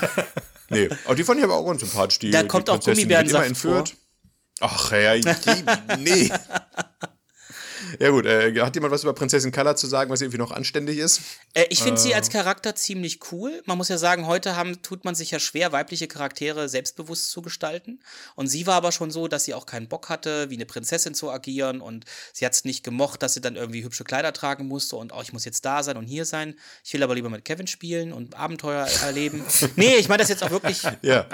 nee, 0.70 0.88
aber 1.04 1.14
die 1.14 1.24
fand 1.24 1.38
ich 1.38 1.44
aber 1.44 1.54
auch 1.56 1.66
ganz 1.66 1.80
sympathisch. 1.82 2.18
Die, 2.18 2.30
Da 2.30 2.42
die 2.42 2.48
kommt 2.48 2.68
auch 2.70 2.74
Prinzessin 2.76 3.08
wird 3.08 3.26
Gummibärensaft 3.28 3.34
immer 3.34 3.46
entführt. 3.46 3.94
Ach 4.60 4.92
ja, 4.92 5.14
je- 5.14 5.24
nee. 5.98 6.30
Ja 8.00 8.10
gut, 8.10 8.26
äh, 8.26 8.52
hat 8.60 8.74
jemand 8.74 8.92
was 8.92 9.04
über 9.04 9.12
Prinzessin 9.14 9.52
Kalla 9.52 9.76
zu 9.76 9.86
sagen, 9.86 10.10
was 10.10 10.20
irgendwie 10.20 10.38
noch 10.38 10.50
anständig 10.50 10.98
ist? 10.98 11.20
Äh, 11.54 11.66
ich 11.70 11.82
finde 11.82 12.00
sie 12.00 12.14
als 12.14 12.30
Charakter 12.30 12.74
ziemlich 12.74 13.20
cool. 13.30 13.62
Man 13.64 13.78
muss 13.78 13.88
ja 13.88 13.96
sagen, 13.96 14.26
heute 14.26 14.56
haben, 14.56 14.82
tut 14.82 15.04
man 15.04 15.14
sich 15.14 15.30
ja 15.30 15.38
schwer, 15.38 15.72
weibliche 15.72 16.08
Charaktere 16.08 16.68
selbstbewusst 16.68 17.30
zu 17.30 17.42
gestalten. 17.42 18.00
Und 18.34 18.48
sie 18.48 18.66
war 18.66 18.74
aber 18.74 18.92
schon 18.92 19.10
so, 19.10 19.28
dass 19.28 19.44
sie 19.44 19.54
auch 19.54 19.66
keinen 19.66 19.88
Bock 19.88 20.08
hatte, 20.08 20.50
wie 20.50 20.54
eine 20.56 20.66
Prinzessin 20.66 21.14
zu 21.14 21.30
agieren. 21.30 21.80
Und 21.80 22.04
sie 22.32 22.44
hat 22.44 22.54
es 22.54 22.64
nicht 22.64 22.82
gemocht, 22.82 23.22
dass 23.22 23.34
sie 23.34 23.40
dann 23.40 23.56
irgendwie 23.56 23.84
hübsche 23.84 24.04
Kleider 24.04 24.32
tragen 24.32 24.66
musste 24.66 24.96
und 24.96 25.12
auch 25.12 25.22
ich 25.22 25.32
muss 25.32 25.44
jetzt 25.44 25.64
da 25.64 25.82
sein 25.82 25.96
und 25.96 26.06
hier 26.06 26.24
sein. 26.24 26.58
Ich 26.84 26.92
will 26.92 27.02
aber 27.02 27.14
lieber 27.14 27.30
mit 27.30 27.44
Kevin 27.44 27.66
spielen 27.68 28.12
und 28.12 28.34
Abenteuer 28.34 28.86
erleben. 29.04 29.44
nee, 29.76 29.94
ich 29.94 30.08
meine 30.08 30.22
das 30.22 30.28
jetzt 30.28 30.42
auch 30.42 30.50
wirklich 30.50 30.82
Ja. 31.02 31.26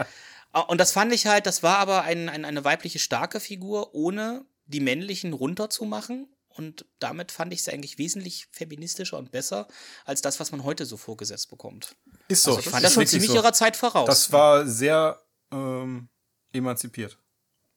Ah, 0.53 0.61
Und 0.61 0.79
das 0.79 0.93
fand 0.93 1.13
ich 1.13 1.27
halt, 1.27 1.47
das 1.47 1.63
war 1.63 1.79
aber 1.79 2.03
ein, 2.03 2.29
ein, 2.29 2.45
eine 2.45 2.65
weibliche 2.65 2.99
starke 2.99 3.41
Figur, 3.41 3.95
ohne 3.95 4.45
die 4.67 4.81
männlichen 4.81 5.33
runterzumachen. 5.33 6.29
Und 6.49 6.85
damit 6.99 7.33
fand 7.33 7.53
ich 7.55 7.65
sie 7.65 7.73
eigentlich 7.73 7.97
wesentlich 7.97 8.47
feministischer 8.51 9.17
und 9.17 9.31
besser 9.31 9.67
als 10.05 10.21
das, 10.21 10.39
was 10.39 10.53
man 10.53 10.65
heute 10.65 10.85
so 10.85 10.99
vorgesetzt 10.99 11.49
bekommt. 11.49 11.97
Ist 12.29 12.43
so. 12.43 12.51
Also 12.51 12.61
ich 12.61 12.69
fand 12.69 12.85
das 12.85 12.93
schon 12.93 13.07
ziemlich 13.07 13.31
so. 13.31 13.37
ihrer 13.37 13.55
Zeit 13.55 13.77
voraus. 13.77 14.07
Das 14.07 14.33
war 14.33 14.67
sehr 14.67 15.23
ähm, 15.51 16.09
emanzipiert. 16.53 17.19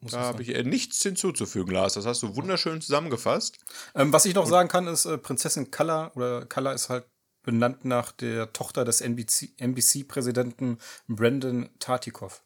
Muss 0.01 0.11
Da 0.11 0.19
habe 0.19 0.43
ich 0.43 0.49
äh, 0.49 0.63
nichts 0.63 1.01
hinzuzufügen, 1.01 1.73
Lars. 1.73 1.93
Das 1.93 2.05
hast 2.05 2.21
du 2.21 2.35
wunderschön 2.35 2.81
zusammengefasst. 2.81 3.57
Ähm, 3.95 4.11
was 4.11 4.25
ich 4.25 4.35
noch 4.35 4.45
sagen 4.45 4.67
kann, 4.67 4.87
ist, 4.87 5.05
äh, 5.05 5.17
Prinzessin 5.17 5.71
Kalla 5.71 6.11
oder 6.15 6.45
Kalla 6.45 6.73
ist 6.73 6.89
halt 6.89 7.05
benannt 7.43 7.85
nach 7.85 8.11
der 8.11 8.51
Tochter 8.51 8.83
des 8.83 9.01
NBC-Präsidenten 9.01 10.79
Brandon 11.07 11.69
Tartikoff. 11.79 12.43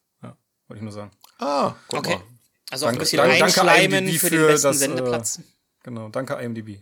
Ja, 0.70 0.76
wollte 0.76 0.78
ich 0.78 0.84
nur 0.84 0.92
sagen. 0.92 1.12
Ah, 1.40 1.76
guck 1.88 2.00
okay. 2.00 2.16
mal. 2.16 2.24
Also 2.72 2.86
auch 2.86 2.90
ein 2.90 2.94
Danke- 2.96 3.00
bisschen 3.06 3.18
danke- 3.18 3.40
danke 3.40 3.46
einschleimen 3.46 4.06
IMDb 4.06 4.20
für 4.20 4.30
den 4.30 4.40
für 4.40 4.48
besten 4.48 4.68
das, 4.68 4.76
äh, 4.76 4.80
Sendeplatz. 4.80 5.40
Genau, 5.84 6.10
danke 6.10 6.34
IMDb. 6.36 6.80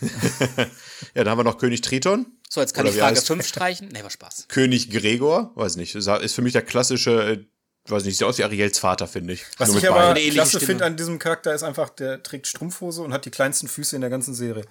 Ja, 1.14 1.24
dann 1.24 1.28
haben 1.30 1.38
wir 1.38 1.44
noch 1.44 1.58
König 1.58 1.82
Triton. 1.82 2.26
So, 2.48 2.60
jetzt 2.62 2.72
kann 2.72 2.86
Oder 2.86 2.94
ich 2.94 3.00
Frage 3.00 3.18
heißt- 3.18 3.26
5 3.26 3.46
streichen. 3.48 3.88
Nee, 3.92 4.02
war 4.02 4.08
Spaß. 4.10 4.46
König 4.48 4.88
Gregor, 4.90 5.52
weiß 5.54 5.76
nicht, 5.76 5.94
ist 5.94 6.06
ist 6.08 6.34
für 6.34 6.40
mich 6.42 6.54
der 6.54 6.62
klassische, 6.62 7.10
äh, 7.32 7.44
weiß 7.90 8.04
nicht, 8.04 8.16
sieht 8.16 8.26
aus 8.26 8.38
wie 8.38 8.44
Ariels 8.44 8.78
Vater, 8.78 9.06
finde 9.06 9.34
ich. 9.34 9.44
Was 9.58 9.68
Nur 9.68 9.78
ich 9.78 9.88
aber 9.90 10.14
Beinen. 10.14 10.32
Klasse 10.32 10.60
finde 10.60 10.86
an 10.86 10.96
diesem 10.96 11.18
Charakter 11.18 11.54
ist 11.54 11.62
einfach, 11.62 11.90
der 11.90 12.22
trägt 12.22 12.46
Strumpfhose 12.46 13.02
und 13.02 13.12
hat 13.12 13.26
die 13.26 13.30
kleinsten 13.30 13.68
Füße 13.68 13.94
in 13.96 14.00
der 14.00 14.08
ganzen 14.10 14.34
Serie. 14.34 14.64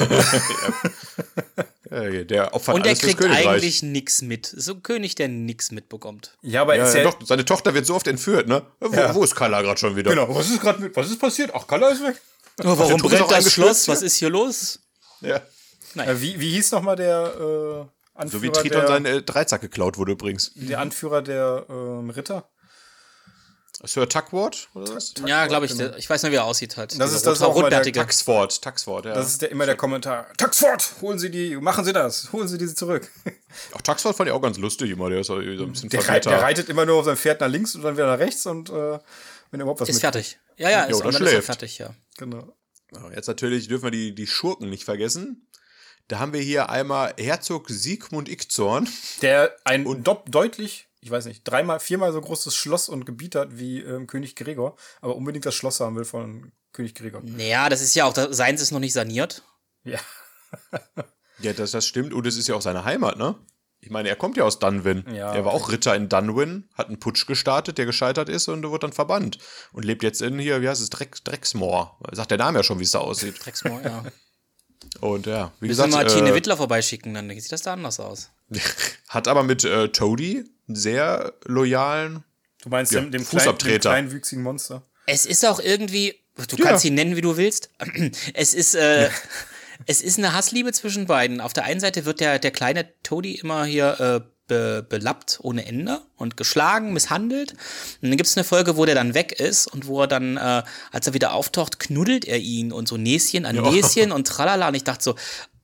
Äh, 1.92 2.24
der 2.24 2.54
opfert 2.54 2.74
Und 2.74 2.86
er 2.86 2.94
kriegt 2.94 3.22
eigentlich 3.22 3.82
nix 3.82 4.22
mit. 4.22 4.46
So 4.46 4.72
ein 4.72 4.82
König, 4.82 5.14
der 5.14 5.28
nix 5.28 5.70
mitbekommt. 5.70 6.36
Ja, 6.40 6.62
aber 6.62 6.74
Ja, 6.76 6.84
ist 6.86 6.94
ja, 6.94 7.02
doch, 7.02 7.18
seine 7.24 7.44
Tochter 7.44 7.74
wird 7.74 7.84
so 7.84 7.94
oft 7.94 8.06
entführt, 8.06 8.48
ne? 8.48 8.62
Wo, 8.80 8.94
Ja. 8.94 9.14
wo 9.14 9.22
ist 9.22 9.34
Kala 9.34 9.60
gerade 9.60 9.78
schon 9.78 9.94
wieder? 9.94 10.10
Genau, 10.10 10.34
was 10.34 10.48
ist 10.48 10.60
gerade 10.60 10.80
mit, 10.80 10.96
was 10.96 11.10
ist 11.10 11.18
passiert? 11.20 11.50
Ach, 11.54 11.66
Kalla 11.66 11.88
ist 11.90 12.02
weg. 12.02 12.16
Oh, 12.64 12.78
warum 12.78 13.00
brennt 13.00 13.30
das 13.30 13.52
Schloss? 13.52 13.84
hier? 13.84 13.94
Was 13.94 14.02
ist 14.02 14.16
hier 14.16 14.30
los? 14.30 14.80
Ja. 15.20 15.36
Äh, 15.96 16.20
wie, 16.20 16.40
wie 16.40 16.50
hieß 16.52 16.72
nochmal 16.72 16.96
der 16.96 17.88
äh, 18.16 18.18
Anführer, 18.18 18.40
So 18.40 18.42
wie 18.42 18.50
Triton 18.50 18.80
der, 18.80 18.88
sein 18.88 19.04
äh, 19.06 19.22
Dreizack 19.22 19.60
geklaut 19.60 19.98
wurde 19.98 20.12
übrigens. 20.12 20.52
der 20.54 20.80
Anführer 20.80 21.20
der 21.20 21.66
ähm, 21.68 22.08
Ritter? 22.10 22.48
Sir 23.84 24.08
Tuckward 24.08 24.68
oder 24.74 24.94
was? 24.94 25.14
Ja, 25.26 25.46
glaube 25.46 25.66
ich. 25.66 25.72
genau. 25.72 25.88
der- 25.88 25.98
Ich 25.98 26.08
weiß 26.08 26.22
nicht, 26.22 26.32
wie 26.32 26.36
er 26.36 26.44
aussieht 26.44 26.76
halt. 26.76 26.92
Das 26.92 26.98
Dieser 26.98 27.16
ist 27.16 27.26
das 27.26 27.42
auch 27.42 27.54
der 27.54 27.62
rotbärtige. 27.64 27.98
Taxford, 27.98 28.62
Taxford, 28.62 29.06
ja. 29.06 29.14
Das 29.14 29.26
ist 29.28 29.42
der, 29.42 29.50
immer 29.50 29.66
der 29.66 29.76
Kommentar. 29.76 30.32
Taxford, 30.36 30.94
holen 31.00 31.18
Sie 31.18 31.30
die, 31.30 31.56
machen 31.56 31.84
Sie 31.84 31.92
das, 31.92 32.32
holen 32.32 32.46
Sie 32.48 32.58
diese 32.58 32.74
zurück. 32.74 33.10
Auch 33.72 33.80
Taxford 33.82 34.16
fand 34.16 34.28
ich 34.28 34.32
auch 34.34 34.40
ganz 34.42 34.58
lustig 34.58 34.90
immer, 34.90 35.10
der 35.10 35.20
ist 35.20 35.26
so 35.26 35.36
ein 35.36 35.72
bisschen 35.72 35.88
Der, 35.90 36.00
reitet 36.08 36.68
immer 36.68 36.86
nur 36.86 36.96
auf 37.00 37.04
sein 37.04 37.16
Pferd 37.16 37.40
nach 37.40 37.48
links 37.48 37.74
und 37.74 37.82
dann 37.82 37.96
wieder 37.96 38.06
nach 38.06 38.18
rechts 38.18 38.46
und 38.46 38.70
äh, 38.70 38.72
wenn 38.72 39.60
er 39.60 39.62
überhaupt 39.62 39.80
was 39.80 39.88
Ist 39.88 39.96
mit. 39.96 40.00
fertig. 40.02 40.38
Ja, 40.56 40.70
ja, 40.70 40.84
ist, 40.84 41.02
und 41.02 41.14
schläft. 41.14 41.46
fertig, 41.46 41.78
ja. 41.78 41.94
Genau. 42.18 42.52
Jetzt 43.14 43.26
natürlich 43.26 43.68
dürfen 43.68 43.84
wir 43.84 43.90
die, 43.90 44.14
die 44.14 44.26
Schurken 44.26 44.68
nicht 44.70 44.84
vergessen. 44.84 45.48
Da 46.08 46.18
haben 46.18 46.32
wir 46.34 46.40
hier 46.40 46.68
einmal 46.68 47.14
Herzog 47.18 47.68
Siegmund 47.70 48.28
Ickzorn. 48.28 48.88
Der 49.22 49.56
ein 49.64 49.84
dop- 50.04 50.30
deutlich, 50.30 50.88
ich 51.02 51.10
weiß 51.10 51.26
nicht, 51.26 51.42
dreimal, 51.44 51.80
viermal 51.80 52.12
so 52.12 52.20
großes 52.20 52.54
Schloss 52.54 52.88
und 52.88 53.04
Gebiet 53.04 53.34
hat 53.34 53.58
wie 53.58 53.80
ähm, 53.80 54.06
König 54.06 54.36
Gregor, 54.36 54.76
aber 55.00 55.16
unbedingt 55.16 55.44
das 55.44 55.54
Schloss 55.54 55.80
haben 55.80 55.96
will 55.96 56.04
von 56.04 56.52
König 56.72 56.94
Gregor. 56.94 57.20
Naja, 57.24 57.68
das 57.68 57.82
ist 57.82 57.94
ja 57.94 58.04
auch, 58.04 58.12
das- 58.12 58.36
seins 58.36 58.62
ist 58.62 58.70
noch 58.70 58.78
nicht 58.80 58.92
saniert. 58.92 59.42
Ja. 59.84 59.98
Ja, 61.40 61.52
das, 61.52 61.72
das 61.72 61.86
stimmt. 61.86 62.12
Und 62.12 62.26
es 62.26 62.36
ist 62.36 62.46
ja 62.48 62.54
auch 62.54 62.62
seine 62.62 62.84
Heimat, 62.84 63.18
ne? 63.18 63.34
Ich 63.80 63.90
meine, 63.90 64.08
er 64.08 64.14
kommt 64.14 64.36
ja 64.36 64.44
aus 64.44 64.60
Dunwin. 64.60 65.04
Ja, 65.12 65.34
er 65.34 65.44
war 65.44 65.52
auch 65.52 65.72
Ritter 65.72 65.96
in 65.96 66.08
Dunwin, 66.08 66.68
hat 66.74 66.86
einen 66.86 67.00
Putsch 67.00 67.26
gestartet, 67.26 67.78
der 67.78 67.86
gescheitert 67.86 68.28
ist 68.28 68.46
und 68.46 68.62
wurde 68.62 68.86
dann 68.86 68.92
verbannt. 68.92 69.38
Und 69.72 69.84
lebt 69.84 70.04
jetzt 70.04 70.22
in 70.22 70.38
hier, 70.38 70.62
wie 70.62 70.68
heißt 70.68 70.80
es, 70.80 70.88
Dreck, 70.90 71.24
Drecksmoor. 71.24 71.98
Sagt 72.12 72.30
der 72.30 72.38
Name 72.38 72.60
ja 72.60 72.62
schon, 72.62 72.78
wie 72.78 72.84
es 72.84 72.92
da 72.92 73.00
aussieht. 73.00 73.44
Drecksmoor, 73.44 73.82
ja. 73.82 74.04
Und 75.00 75.26
ja, 75.26 75.52
wie 75.58 75.66
Müssen 75.66 75.80
wir 75.80 75.86
gesagt, 75.86 75.92
mal 75.92 76.06
Tine 76.06 76.30
äh, 76.30 76.34
Wittler 76.34 76.56
vorbeischicken, 76.56 77.14
dann 77.14 77.28
sieht 77.30 77.50
das 77.50 77.62
da 77.62 77.72
anders 77.72 77.98
aus. 77.98 78.30
hat 79.08 79.26
aber 79.26 79.42
mit 79.42 79.64
äh, 79.64 79.88
Toady 79.88 80.38
einen 80.38 80.46
sehr 80.74 81.32
loyalen. 81.44 82.24
Du 82.62 82.68
meinst 82.68 82.92
Ja, 82.92 83.00
dem, 83.00 83.10
dem, 83.10 83.10
kleinen, 83.10 83.24
dem 83.24 83.40
Fußabtreter. 83.40 83.90
kleinwüchsigen 83.90 84.42
Monster? 84.42 84.82
Es 85.06 85.26
ist 85.26 85.44
auch 85.44 85.58
irgendwie, 85.60 86.14
du 86.48 86.56
Ja. 86.56 86.64
kannst 86.66 86.84
ihn 86.84 86.94
nennen, 86.94 87.16
wie 87.16 87.20
du 87.22 87.36
willst. 87.36 87.70
Es 88.34 88.54
ist, 88.54 88.74
äh, 88.74 89.08
es 89.86 90.00
ist 90.00 90.18
eine 90.18 90.32
Hassliebe 90.32 90.72
zwischen 90.72 91.06
beiden. 91.06 91.40
Auf 91.40 91.52
der 91.52 91.64
einen 91.64 91.80
Seite 91.80 92.04
wird 92.04 92.20
der, 92.20 92.38
der 92.38 92.50
kleine 92.52 92.86
Toady 93.02 93.34
immer 93.34 93.64
hier 93.64 93.98
äh, 94.00 94.20
be, 94.46 94.86
belappt 94.88 95.38
ohne 95.42 95.66
Ende 95.66 96.00
und 96.16 96.36
geschlagen, 96.36 96.92
misshandelt. 96.92 97.52
Und 97.52 98.10
dann 98.10 98.16
gibt 98.16 98.28
es 98.28 98.36
eine 98.36 98.44
Folge, 98.44 98.76
wo 98.76 98.84
der 98.84 98.94
dann 98.94 99.14
weg 99.14 99.32
ist 99.32 99.66
und 99.66 99.86
wo 99.86 100.02
er 100.02 100.06
dann, 100.06 100.36
äh, 100.36 100.62
als 100.92 101.06
er 101.08 101.14
wieder 101.14 101.32
auftaucht, 101.32 101.80
knuddelt 101.80 102.24
er 102.26 102.38
ihn 102.38 102.70
und 102.72 102.86
so 102.86 102.96
Näschen 102.96 103.44
an 103.44 103.56
Ja. 103.56 103.70
Näschen 103.70 104.12
und 104.12 104.26
tralala. 104.28 104.68
Und 104.68 104.74
ich 104.74 104.84
dachte 104.84 105.02
so, 105.02 105.14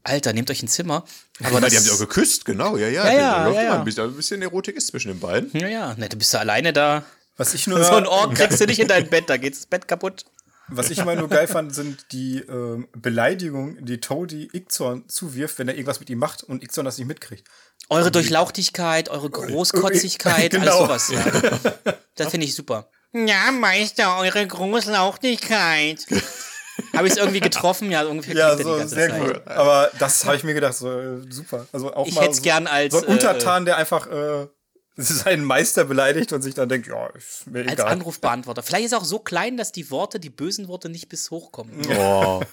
Alter, 0.05 0.33
nehmt 0.33 0.51
euch 0.51 0.63
ein 0.63 0.69
Zimmer. 0.69 1.05
Aber 1.43 1.61
das, 1.61 1.71
die 1.71 1.77
haben 1.77 1.85
sich 1.85 1.93
auch 1.93 1.99
geküsst, 1.99 2.45
genau, 2.45 2.77
ja, 2.77 2.89
ja. 2.89 3.07
Ja, 3.07 3.13
ja, 3.13 3.39
da 3.39 3.45
läuft 3.45 3.57
ja, 3.57 3.63
immer 3.63 3.71
ja. 3.73 3.79
Ein, 3.79 3.85
bisschen, 3.85 4.05
ein 4.05 4.15
bisschen 4.17 4.43
Erotik 4.43 4.77
ist 4.77 4.87
zwischen 4.89 5.09
den 5.09 5.21
beiden. 5.21 5.51
ja, 5.59 5.69
ja, 5.69 5.95
ne, 5.95 6.09
du 6.09 6.17
bist 6.17 6.33
ja 6.33 6.41
alleine 6.41 6.73
da. 6.73 7.05
Was 7.37 7.55
ich 7.55 7.67
nur, 7.67 7.83
So 7.85 7.95
ein 7.95 8.07
Ork 8.07 8.35
kriegst 8.35 8.61
du 8.61 8.67
nicht 8.67 8.81
in 8.81 8.89
dein 8.89 9.09
Bett, 9.09 9.29
da 9.29 9.37
geht 9.37 9.55
das 9.55 9.67
Bett 9.67 9.87
kaputt. 9.87 10.25
was 10.69 10.91
ich 10.91 10.99
immer 10.99 11.15
nur 11.15 11.29
geil 11.29 11.47
fand, 11.47 11.75
sind 11.75 12.07
die 12.13 12.39
ähm, 12.41 12.89
Beleidigungen, 12.97 13.85
die 13.85 14.01
Toady 14.01 14.49
Ickzorn 14.53 15.09
zuwirft, 15.09 15.59
wenn 15.59 15.69
er 15.69 15.75
irgendwas 15.75 16.01
mit 16.01 16.11
ihm 16.11 16.19
macht 16.19 16.43
und 16.43 16.63
Ickzorn 16.65 16.85
das 16.85 16.99
nicht 16.99 17.07
mitkriegt. 17.07 17.47
Eure 17.91 18.11
Durchlauchtigkeit, 18.11 19.09
eure 19.09 19.31
Großkotzigkeit, 19.31 20.53
alles 20.55 20.65
Genau. 20.75 20.79
sowas. 20.87 21.09
Ja. 21.11 21.25
Das 22.17 22.31
finde 22.31 22.47
ich 22.47 22.55
super. 22.55 22.91
Ja, 23.13 23.51
Meister, 23.53 24.19
eure 24.19 24.47
Großlauchtigkeit. 24.47 26.07
Habe 26.95 27.07
ich 27.07 27.13
es 27.15 27.19
irgendwie 27.19 27.41
getroffen? 27.41 27.91
Ja, 27.91 28.05
ungefähr 28.05 28.35
Ja, 28.35 28.57
so 28.57 28.59
die 28.59 28.79
ganze 28.81 28.95
sehr 28.95 29.09
Zeit. 29.11 29.21
gut. 29.21 29.47
Aber 29.47 29.91
das 29.99 30.25
habe 30.25 30.37
ich 30.37 30.45
mir 30.45 30.55
gedacht, 30.55 30.75
so 30.75 30.91
äh, 30.91 31.21
super. 31.31 31.67
Also 31.73 31.93
auch 31.95 32.07
Ich 32.07 32.15
mal 32.15 32.25
hätt's 32.25 32.39
so, 32.39 32.43
gern 32.43 32.67
als, 32.67 32.93
so 32.95 33.01
ein 33.01 33.09
äh, 33.09 33.13
Untertan, 33.13 33.65
der 33.65 33.77
einfach 33.77 34.07
äh, 34.11 34.47
seinen 34.97 35.45
Meister 35.45 35.85
beleidigt 35.85 36.33
und 36.33 36.43
sich 36.43 36.55
dann 36.55 36.69
denkt, 36.69 36.89
ja, 36.89 37.07
ist 37.09 37.47
mir 37.47 37.61
Als 37.65 37.73
egal. 37.75 37.87
Anrufbeantworter. 37.89 38.63
Vielleicht 38.63 38.87
ist 38.87 38.93
er 38.93 38.99
auch 38.99 39.05
so 39.05 39.19
klein, 39.21 39.57
dass 39.57 39.71
die 39.73 39.91
Worte, 39.91 40.19
die 40.19 40.31
bösen 40.31 40.67
Worte 40.69 40.89
nicht 40.89 41.09
bis 41.09 41.31
hochkommen. 41.31 41.87
Oh. 41.97 42.43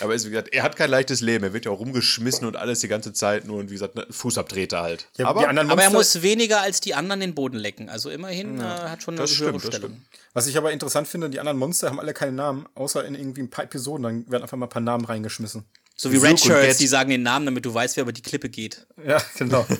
Aber 0.00 0.14
es, 0.14 0.24
wie 0.26 0.30
gesagt, 0.30 0.48
er 0.52 0.62
hat 0.62 0.76
kein 0.76 0.90
leichtes 0.90 1.20
Leben. 1.20 1.44
Er 1.44 1.52
wird 1.52 1.64
ja 1.64 1.70
auch 1.70 1.80
rumgeschmissen 1.80 2.46
und 2.46 2.56
alles 2.56 2.80
die 2.80 2.88
ganze 2.88 3.12
Zeit 3.12 3.46
nur 3.46 3.58
und 3.58 3.70
wie 3.70 3.74
gesagt, 3.74 3.98
Fußabtreter 4.10 4.82
halt. 4.82 5.08
Ja, 5.16 5.26
aber 5.26 5.40
die 5.40 5.46
anderen 5.46 5.70
Aber 5.70 5.82
er 5.82 5.90
muss 5.90 6.22
weniger 6.22 6.60
als 6.60 6.80
die 6.80 6.94
anderen 6.94 7.20
den 7.20 7.34
Boden 7.34 7.56
lecken. 7.56 7.88
Also 7.88 8.10
immerhin 8.10 8.60
äh, 8.60 8.62
hat 8.62 9.02
schon 9.02 9.14
eine 9.14 9.22
Das 9.22 9.38
höhere 9.38 9.58
stimmt, 9.58 9.72
das 9.72 9.78
Stellung. 9.78 10.02
Was 10.34 10.46
ich 10.46 10.56
aber 10.56 10.72
interessant 10.72 11.08
finde, 11.08 11.30
die 11.30 11.40
anderen 11.40 11.58
Monster 11.58 11.88
haben 11.88 12.00
alle 12.00 12.14
keine 12.14 12.32
Namen, 12.32 12.66
außer 12.74 13.04
in 13.04 13.14
irgendwie 13.14 13.42
ein 13.42 13.50
paar 13.50 13.64
Episoden. 13.64 14.02
Dann 14.02 14.30
werden 14.30 14.42
einfach 14.42 14.56
mal 14.56 14.66
ein 14.66 14.70
paar 14.70 14.82
Namen 14.82 15.04
reingeschmissen. 15.04 15.64
So 15.96 16.12
wie 16.12 16.16
Red 16.16 16.32
und 16.32 16.40
Shirts, 16.40 16.78
die 16.78 16.86
sagen 16.86 17.10
den 17.10 17.22
Namen, 17.22 17.46
damit 17.46 17.64
du 17.64 17.74
weißt, 17.74 17.96
wer 17.96 18.02
über 18.02 18.12
die 18.12 18.22
Klippe 18.22 18.48
geht. 18.48 18.86
Ja, 19.04 19.20
genau. 19.36 19.66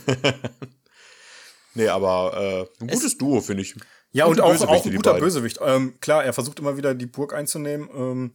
Nee, 1.74 1.88
aber 1.88 2.68
äh, 2.80 2.82
ein 2.84 2.88
gutes 2.88 3.16
Duo, 3.16 3.40
finde 3.40 3.62
ich. 3.62 3.76
Ja, 4.10 4.24
und 4.24 4.32
Gute 4.32 4.44
auch, 4.44 4.60
auch 4.68 4.84
ein 4.84 4.96
guter 4.96 5.12
beiden. 5.12 5.24
Bösewicht. 5.24 5.60
Ähm, 5.62 5.94
klar, 6.00 6.24
er 6.24 6.32
versucht 6.32 6.58
immer 6.58 6.76
wieder 6.76 6.92
die 6.92 7.06
Burg 7.06 7.32
einzunehmen. 7.32 7.88
Ähm, 7.94 8.32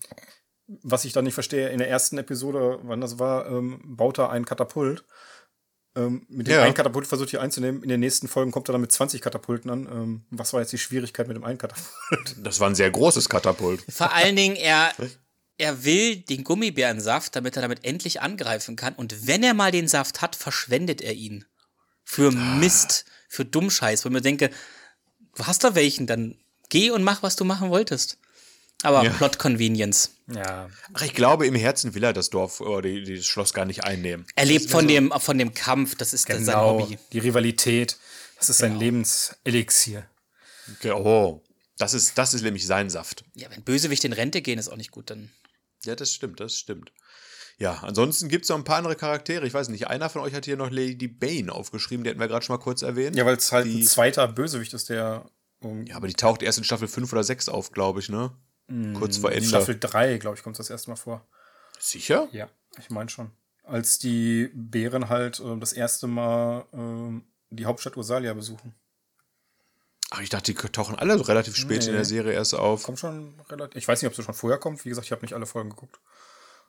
was 0.81 1.05
ich 1.05 1.13
da 1.13 1.21
nicht 1.21 1.33
verstehe, 1.33 1.69
in 1.69 1.77
der 1.79 1.89
ersten 1.89 2.17
Episode, 2.17 2.79
wann 2.83 3.01
das 3.01 3.19
war, 3.19 3.47
ähm, 3.47 3.81
baut 3.83 4.17
er 4.19 4.29
ein 4.29 4.45
Katapult. 4.45 5.03
Ähm, 5.95 6.25
mit 6.27 6.47
dem 6.47 6.53
Ja. 6.55 6.63
einen 6.63 6.73
Katapult 6.73 7.05
versucht 7.05 7.29
hier 7.29 7.41
einzunehmen. 7.41 7.83
In 7.83 7.89
den 7.89 7.99
nächsten 7.99 8.27
Folgen 8.27 8.51
kommt 8.51 8.67
er 8.67 8.71
dann 8.71 8.81
mit 8.81 8.91
20 8.91 9.21
Katapulten 9.21 9.69
an. 9.69 9.85
Ähm, 9.85 10.25
was 10.31 10.51
war 10.53 10.59
jetzt 10.61 10.73
die 10.73 10.79
Schwierigkeit 10.79 11.27
mit 11.27 11.37
dem 11.37 11.43
einen 11.43 11.59
Katapult? 11.59 11.85
Das 12.43 12.59
war 12.59 12.67
ein 12.69 12.75
sehr 12.75 12.89
großes 12.89 13.29
Katapult. 13.29 13.83
Vor 13.89 14.11
allen 14.11 14.35
Dingen, 14.35 14.55
er, 14.55 14.91
er 15.59 15.83
will 15.85 16.15
den 16.17 16.43
Gummibärensaft, 16.43 17.35
damit 17.35 17.55
er 17.57 17.61
damit 17.61 17.85
endlich 17.85 18.21
angreifen 18.21 18.75
kann. 18.75 18.95
Und 18.95 19.27
wenn 19.27 19.43
er 19.43 19.53
mal 19.53 19.71
den 19.71 19.87
Saft 19.87 20.21
hat, 20.21 20.35
verschwendet 20.35 21.01
er 21.01 21.13
ihn. 21.13 21.45
Für 22.03 22.31
Mist, 22.31 23.05
für 23.29 23.45
Dummscheiß, 23.45 24.03
wo 24.03 24.09
ich 24.09 24.13
mir 24.13 24.21
denke, 24.21 24.49
du 25.35 25.45
hast 25.45 25.63
da 25.63 25.75
welchen, 25.75 26.07
dann 26.07 26.37
geh 26.69 26.89
und 26.89 27.03
mach, 27.03 27.21
was 27.21 27.35
du 27.35 27.45
machen 27.45 27.69
wolltest. 27.69 28.17
Aber 28.83 29.03
Ja. 29.03 29.09
Plot 29.11 29.39
Convenience. 29.39 30.11
Ja. 30.27 30.69
Ach, 30.93 31.01
ich 31.01 31.13
glaube, 31.13 31.47
im 31.47 31.55
Herzen 31.55 31.95
will 31.95 32.03
er 32.03 32.13
das 32.13 32.29
Dorf 32.29 32.61
oder 32.61 32.81
das 32.89 33.25
Schloss 33.25 33.53
gar 33.53 33.65
nicht 33.65 33.83
einnehmen. 33.83 34.25
Er 34.35 34.45
lebt 34.45 34.69
von 34.69 34.87
dem, 34.87 35.11
von 35.17 35.37
dem 35.37 35.53
Kampf, 35.53 35.95
das 35.95 36.13
ist 36.13 36.27
sein 36.27 36.45
Genau. 36.45 36.79
Hobby. 36.81 36.97
Die 37.11 37.19
Rivalität. 37.19 37.97
Das 38.37 38.49
ist 38.49 38.57
sein 38.59 38.77
Lebenselixier. 38.77 40.05
Okay, 40.77 40.91
Oh, 40.91 41.41
das 41.77 41.93
ist, 41.93 42.17
das 42.17 42.33
ist 42.33 42.41
nämlich 42.43 42.65
sein 42.67 42.89
Saft. 42.89 43.23
Ja, 43.35 43.49
wenn 43.49 43.63
Bösewichte 43.63 44.07
in 44.07 44.13
Rente 44.13 44.41
gehen, 44.41 44.59
ist 44.59 44.69
auch 44.69 44.77
nicht 44.77 44.91
gut, 44.91 45.09
dann. 45.09 45.31
Ja, 45.85 45.95
das 45.95 46.13
stimmt, 46.13 46.39
das 46.39 46.55
stimmt. 46.57 46.91
Ja, 47.57 47.79
ansonsten 47.83 48.29
gibt 48.29 48.43
es 48.45 48.49
noch 48.49 48.57
ein 48.57 48.63
paar 48.63 48.77
andere 48.77 48.95
Charaktere. 48.95 49.45
Ich 49.45 49.53
weiß 49.53 49.69
nicht, 49.69 49.87
einer 49.87 50.09
von 50.09 50.21
euch 50.21 50.33
hat 50.33 50.45
hier 50.45 50.57
noch 50.57 50.71
Lady 50.71 51.07
Bane 51.07 51.51
aufgeschrieben, 51.51 52.03
die 52.03 52.09
hatten 52.09 52.19
wir 52.19 52.27
gerade 52.27 52.45
schon 52.45 52.55
mal 52.57 52.61
kurz 52.63 52.81
erwähnt. 52.81 53.15
Ja, 53.15 53.25
weil 53.25 53.37
es 53.37 53.51
halt 53.51 53.65
ein 53.65 53.71
Die- 53.77 53.83
zweiter 53.85 54.27
Bösewicht 54.27 54.73
ist, 54.73 54.89
der 54.89 55.25
um, 55.59 55.85
Ja, 55.85 55.95
aber 55.95 56.07
die 56.07 56.13
taucht 56.15 56.41
erst 56.43 56.57
in 56.57 56.63
Staffel 56.63 56.87
5 56.89 57.11
oder 57.13 57.23
6 57.23 57.47
auf, 57.49 57.71
glaube 57.71 57.99
ich, 58.01 58.09
ne? 58.09 58.31
Kurz 58.93 59.17
vor 59.17 59.31
Ende. 59.31 59.47
Staffel 59.47 59.77
3, 59.79 60.17
glaube 60.17 60.37
ich, 60.37 60.43
kommt 60.43 60.57
das 60.57 60.69
erste 60.69 60.89
Mal 60.89 60.95
vor. 60.95 61.25
Sicher? 61.79 62.27
Ja, 62.31 62.49
ich 62.79 62.89
meine 62.89 63.09
schon. 63.09 63.31
Als 63.63 63.99
die 63.99 64.49
Bären 64.53 65.09
halt 65.09 65.39
äh, 65.39 65.57
das 65.59 65.73
erste 65.73 66.07
Mal 66.07 66.65
ähm, 66.73 67.23
die 67.49 67.65
Hauptstadt 67.65 67.97
Ursalia 67.97 68.33
besuchen. 68.33 68.73
Ach, 70.09 70.21
ich 70.21 70.29
dachte, 70.29 70.53
die 70.53 70.57
tauchen 70.69 70.95
alle 70.95 71.17
so 71.17 71.23
relativ 71.23 71.55
spät 71.55 71.81
Nee. 71.81 71.87
in 71.87 71.93
der 71.93 72.05
Serie 72.05 72.33
erst 72.33 72.53
auf. 72.53 72.83
Kommt 72.83 72.99
schon 72.99 73.39
relativ. 73.49 73.75
Ich 73.77 73.87
weiß 73.87 74.01
nicht, 74.01 74.11
ob 74.11 74.17
es 74.17 74.23
schon 74.23 74.33
vorher 74.33 74.59
kommt. 74.59 74.85
Wie 74.85 74.89
gesagt, 74.89 75.05
ich 75.05 75.11
habe 75.11 75.23
nicht 75.23 75.33
alle 75.33 75.45
Folgen 75.45 75.69
geguckt. 75.69 75.99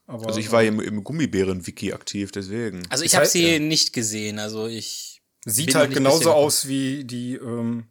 Aber, 0.06 0.26
Also 0.26 0.38
ich 0.40 0.52
war 0.52 0.62
im, 0.62 0.80
im 0.80 1.02
Gummibären-Wiki 1.04 1.92
aktiv, 1.92 2.30
deswegen. 2.32 2.82
Also 2.90 3.04
ich 3.04 3.16
habe 3.16 3.26
sie 3.26 3.54
ja. 3.54 3.58
nicht 3.58 3.92
gesehen, 3.92 4.38
also 4.38 4.66
ich. 4.66 5.22
Sieht 5.46 5.74
halt 5.74 5.92
genauso 5.92 6.32
aus 6.32 6.68
wie 6.68 7.04
die. 7.04 7.34
Ähm, 7.36 7.86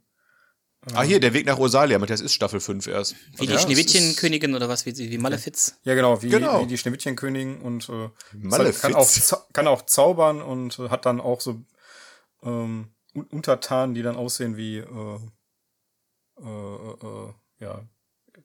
Ah, 0.93 1.03
hier, 1.03 1.19
der 1.19 1.34
Weg 1.34 1.45
nach 1.45 1.57
Rosalia, 1.57 1.97
Matthias, 1.97 2.19
ist 2.19 2.34
Staffel 2.34 2.59
5 2.59 2.88
erst. 2.88 3.15
Wie 3.38 3.47
die 3.47 3.53
Ja, 3.53 3.59
Schneewittchenkönigin 3.59 4.53
oder 4.53 4.67
was, 4.67 4.86
wie, 4.86 4.93
sie- 4.93 5.09
wie 5.11 5.17
Malefiz. 5.17 5.77
ja, 5.84 5.95
genau, 5.95 6.21
wie, 6.21 6.29
Genau. 6.29 6.61
wie 6.61 6.67
die 6.67 6.77
Schneewittchenkönigin 6.77 7.61
und 7.61 7.88
äh, 7.89 8.09
Malefiz. 8.34 8.81
kann, 8.81 8.95
auch, 8.95 9.09
kann 9.53 9.67
auch 9.67 9.84
zaubern 9.86 10.41
und 10.41 10.77
äh, 10.79 10.89
hat 10.89 11.05
dann 11.05 11.21
auch 11.21 11.39
so 11.39 11.61
ähm, 12.43 12.89
Un- 13.15 13.27
Untertanen, 13.31 13.93
die 13.95 14.01
dann 14.01 14.15
aussehen 14.17 14.57
wie 14.57 14.77
äh, 14.79 15.19
äh, 16.41 16.43
äh, 16.45 17.34
ja, 17.59 17.81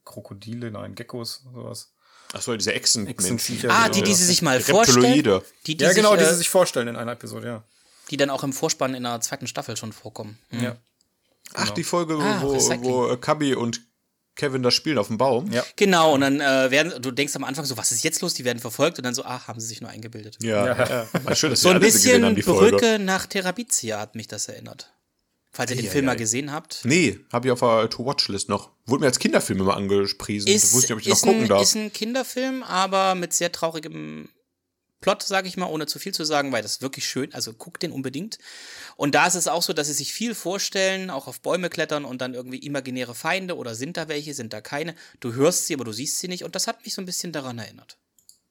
Krokodile, 0.05 0.71
nein, 0.71 0.95
Geckos, 0.95 1.43
sowas. 1.53 1.93
Achso, 2.33 2.55
diese 2.57 2.75
Echsen. 2.75 3.07
Echsenviecher, 3.07 3.71
Ah, 3.71 3.89
die, 3.89 4.03
die 4.03 4.15
sie 4.15 4.25
sich 4.27 4.43
mal 4.43 4.59
Reptiloide. 4.59 4.93
vorstellen. 4.93 5.43
Die, 5.67 5.77
die, 5.77 5.83
ja, 5.85 5.93
genau, 5.95 6.11
sich, 6.11 6.19
die 6.21 6.25
äh, 6.27 6.31
sie 6.31 6.37
sich 6.37 6.49
vorstellen 6.51 6.89
in 6.89 6.97
einer 6.97 7.13
Episode, 7.13 7.47
ja. 7.47 7.65
die 8.11 8.17
dann 8.19 8.29
auch 8.31 8.45
im 8.45 8.53
Vorspann 8.53 8.95
in 8.95 9.03
der 9.05 9.21
zweiten 9.23 9.47
Staffel 9.47 9.77
schon 9.77 9.93
vorkommen. 9.93 10.39
Hm. 10.51 10.63
Ja. 10.63 10.77
Ach, 11.55 11.71
die 11.71 11.85
Folge, 11.85 12.15
Ah, 12.21 12.41
wo, 12.43 12.53
Recycling. 12.53 12.85
wo 12.85 13.09
äh, 13.09 13.17
Cubby 13.17 13.55
und 13.55 13.81
Kevin 14.37 14.63
das 14.63 14.75
spielen 14.75 14.99
auf 14.99 15.09
dem 15.09 15.19
Baum. 15.19 15.51
Ja. 15.51 15.65
Genau, 15.77 16.15
und 16.15 16.21
dann 16.21 16.41
äh, 16.41 16.71
werden, 16.71 17.03
du 17.03 17.11
denkst 17.11 17.35
am 17.35 17.43
Anfang 17.45 17.65
so, 17.65 17.77
was 17.77 17.91
ist 17.91 18.05
jetzt 18.05 18.21
los? 18.23 18.35
Die 18.35 18.45
werden 18.45 18.61
verfolgt 18.61 18.99
und 18.99 19.05
dann 19.05 19.15
so, 19.15 19.25
ach, 19.25 19.49
haben 19.49 19.59
sie 19.59 19.67
sich 19.67 19.81
nur 19.81 19.91
eingebildet. 19.91 20.37
Ja, 20.43 20.67
ja. 20.67 21.09
War 21.25 21.35
schön, 21.35 21.51
dass 21.51 21.61
So 21.63 21.71
wir 21.71 21.75
ein 21.77 21.81
bisschen 21.81 22.25
haben, 22.25 22.37
die 22.37 22.43
Folge. 22.43 22.77
Brücke 22.77 22.99
nach 23.01 23.27
Terabizia 23.27 23.99
hat 23.99 24.15
mich 24.15 24.29
das 24.29 24.47
erinnert. 24.49 24.93
Falls 25.51 25.71
ihr 25.73 25.77
den. 25.79 25.91
Film 25.91 26.05
mal 26.05 26.15
gesehen 26.15 26.53
habt. 26.53 26.83
Nee, 26.85 27.19
habe 27.33 27.49
ich 27.49 27.53
auf 27.53 27.61
der 27.61 27.91
To-Watch-List 27.91 28.49
noch. 28.49 28.71
Wurde 28.87 29.01
mir 29.01 29.07
als 29.07 29.19
Kinderfilm 29.19 29.59
immer 29.61 29.77
angepriesen. 29.77 30.47
Ist, 30.47 30.65
ich 30.67 30.73
wusste 30.75 30.93
nicht, 30.93 30.93
ob 30.93 31.01
ich 31.01 31.09
ist, 31.13 31.25
noch 31.25 31.33
gucken 31.33 31.43
ein, 31.45 31.49
darf. 31.49 31.63
ist 31.63 31.75
ein 31.75 31.93
Kinderfilm, 31.93 32.63
aber 32.63 33.15
mit 33.17 33.33
sehr 33.33 33.51
traurigem 33.51 34.29
Plot, 35.01 35.23
sage 35.23 35.49
ich 35.49 35.57
mal, 35.57 35.67
ohne 35.67 35.87
zu 35.87 35.99
viel 35.99 36.13
zu 36.13 36.25
sagen, 36.25 36.51
weil 36.53 36.63
das 36.63 36.73
ist 36.73 36.83
wirklich 36.83 37.09
schön. 37.09 37.33
Also 37.33 37.53
guckt 37.53 37.83
den 37.83 37.93
unbedingt. 37.93 38.39
Und 38.97 39.15
da 39.15 39.27
ist 39.27 39.37
es 39.37 39.47
auch 39.47 39.63
so, 39.63 39.73
dass 39.73 39.87
sie 39.87 39.93
sich 39.93 40.13
viel 40.13 40.35
vorstellen, 40.35 41.11
auch 41.11 41.29
auf 41.29 41.41
Bäume 41.41 41.71
klettern 41.71 42.05
und 42.05 42.21
dann 42.21 42.35
irgendwie 42.35 42.59
imaginäre 42.59 43.15
Feinde 43.15 43.57
oder 43.57 43.75
sind 43.75 43.97
da 43.97 44.09
welche, 44.09 44.35
sind 44.35 44.53
da 44.53 44.61
keine. 44.61 44.95
Du 45.21 45.35
hörst 45.35 45.67
sie, 45.67 45.75
aber 45.75 45.85
du 45.85 45.93
siehst 45.93 46.19
sie 46.19 46.29
nicht. 46.29 46.45
Und 46.45 46.55
das 46.55 46.67
hat 46.67 46.85
mich 46.85 46.95
so 46.95 47.03
ein 47.03 47.07
bisschen 47.07 47.33
daran 47.33 47.59
erinnert. 47.59 47.97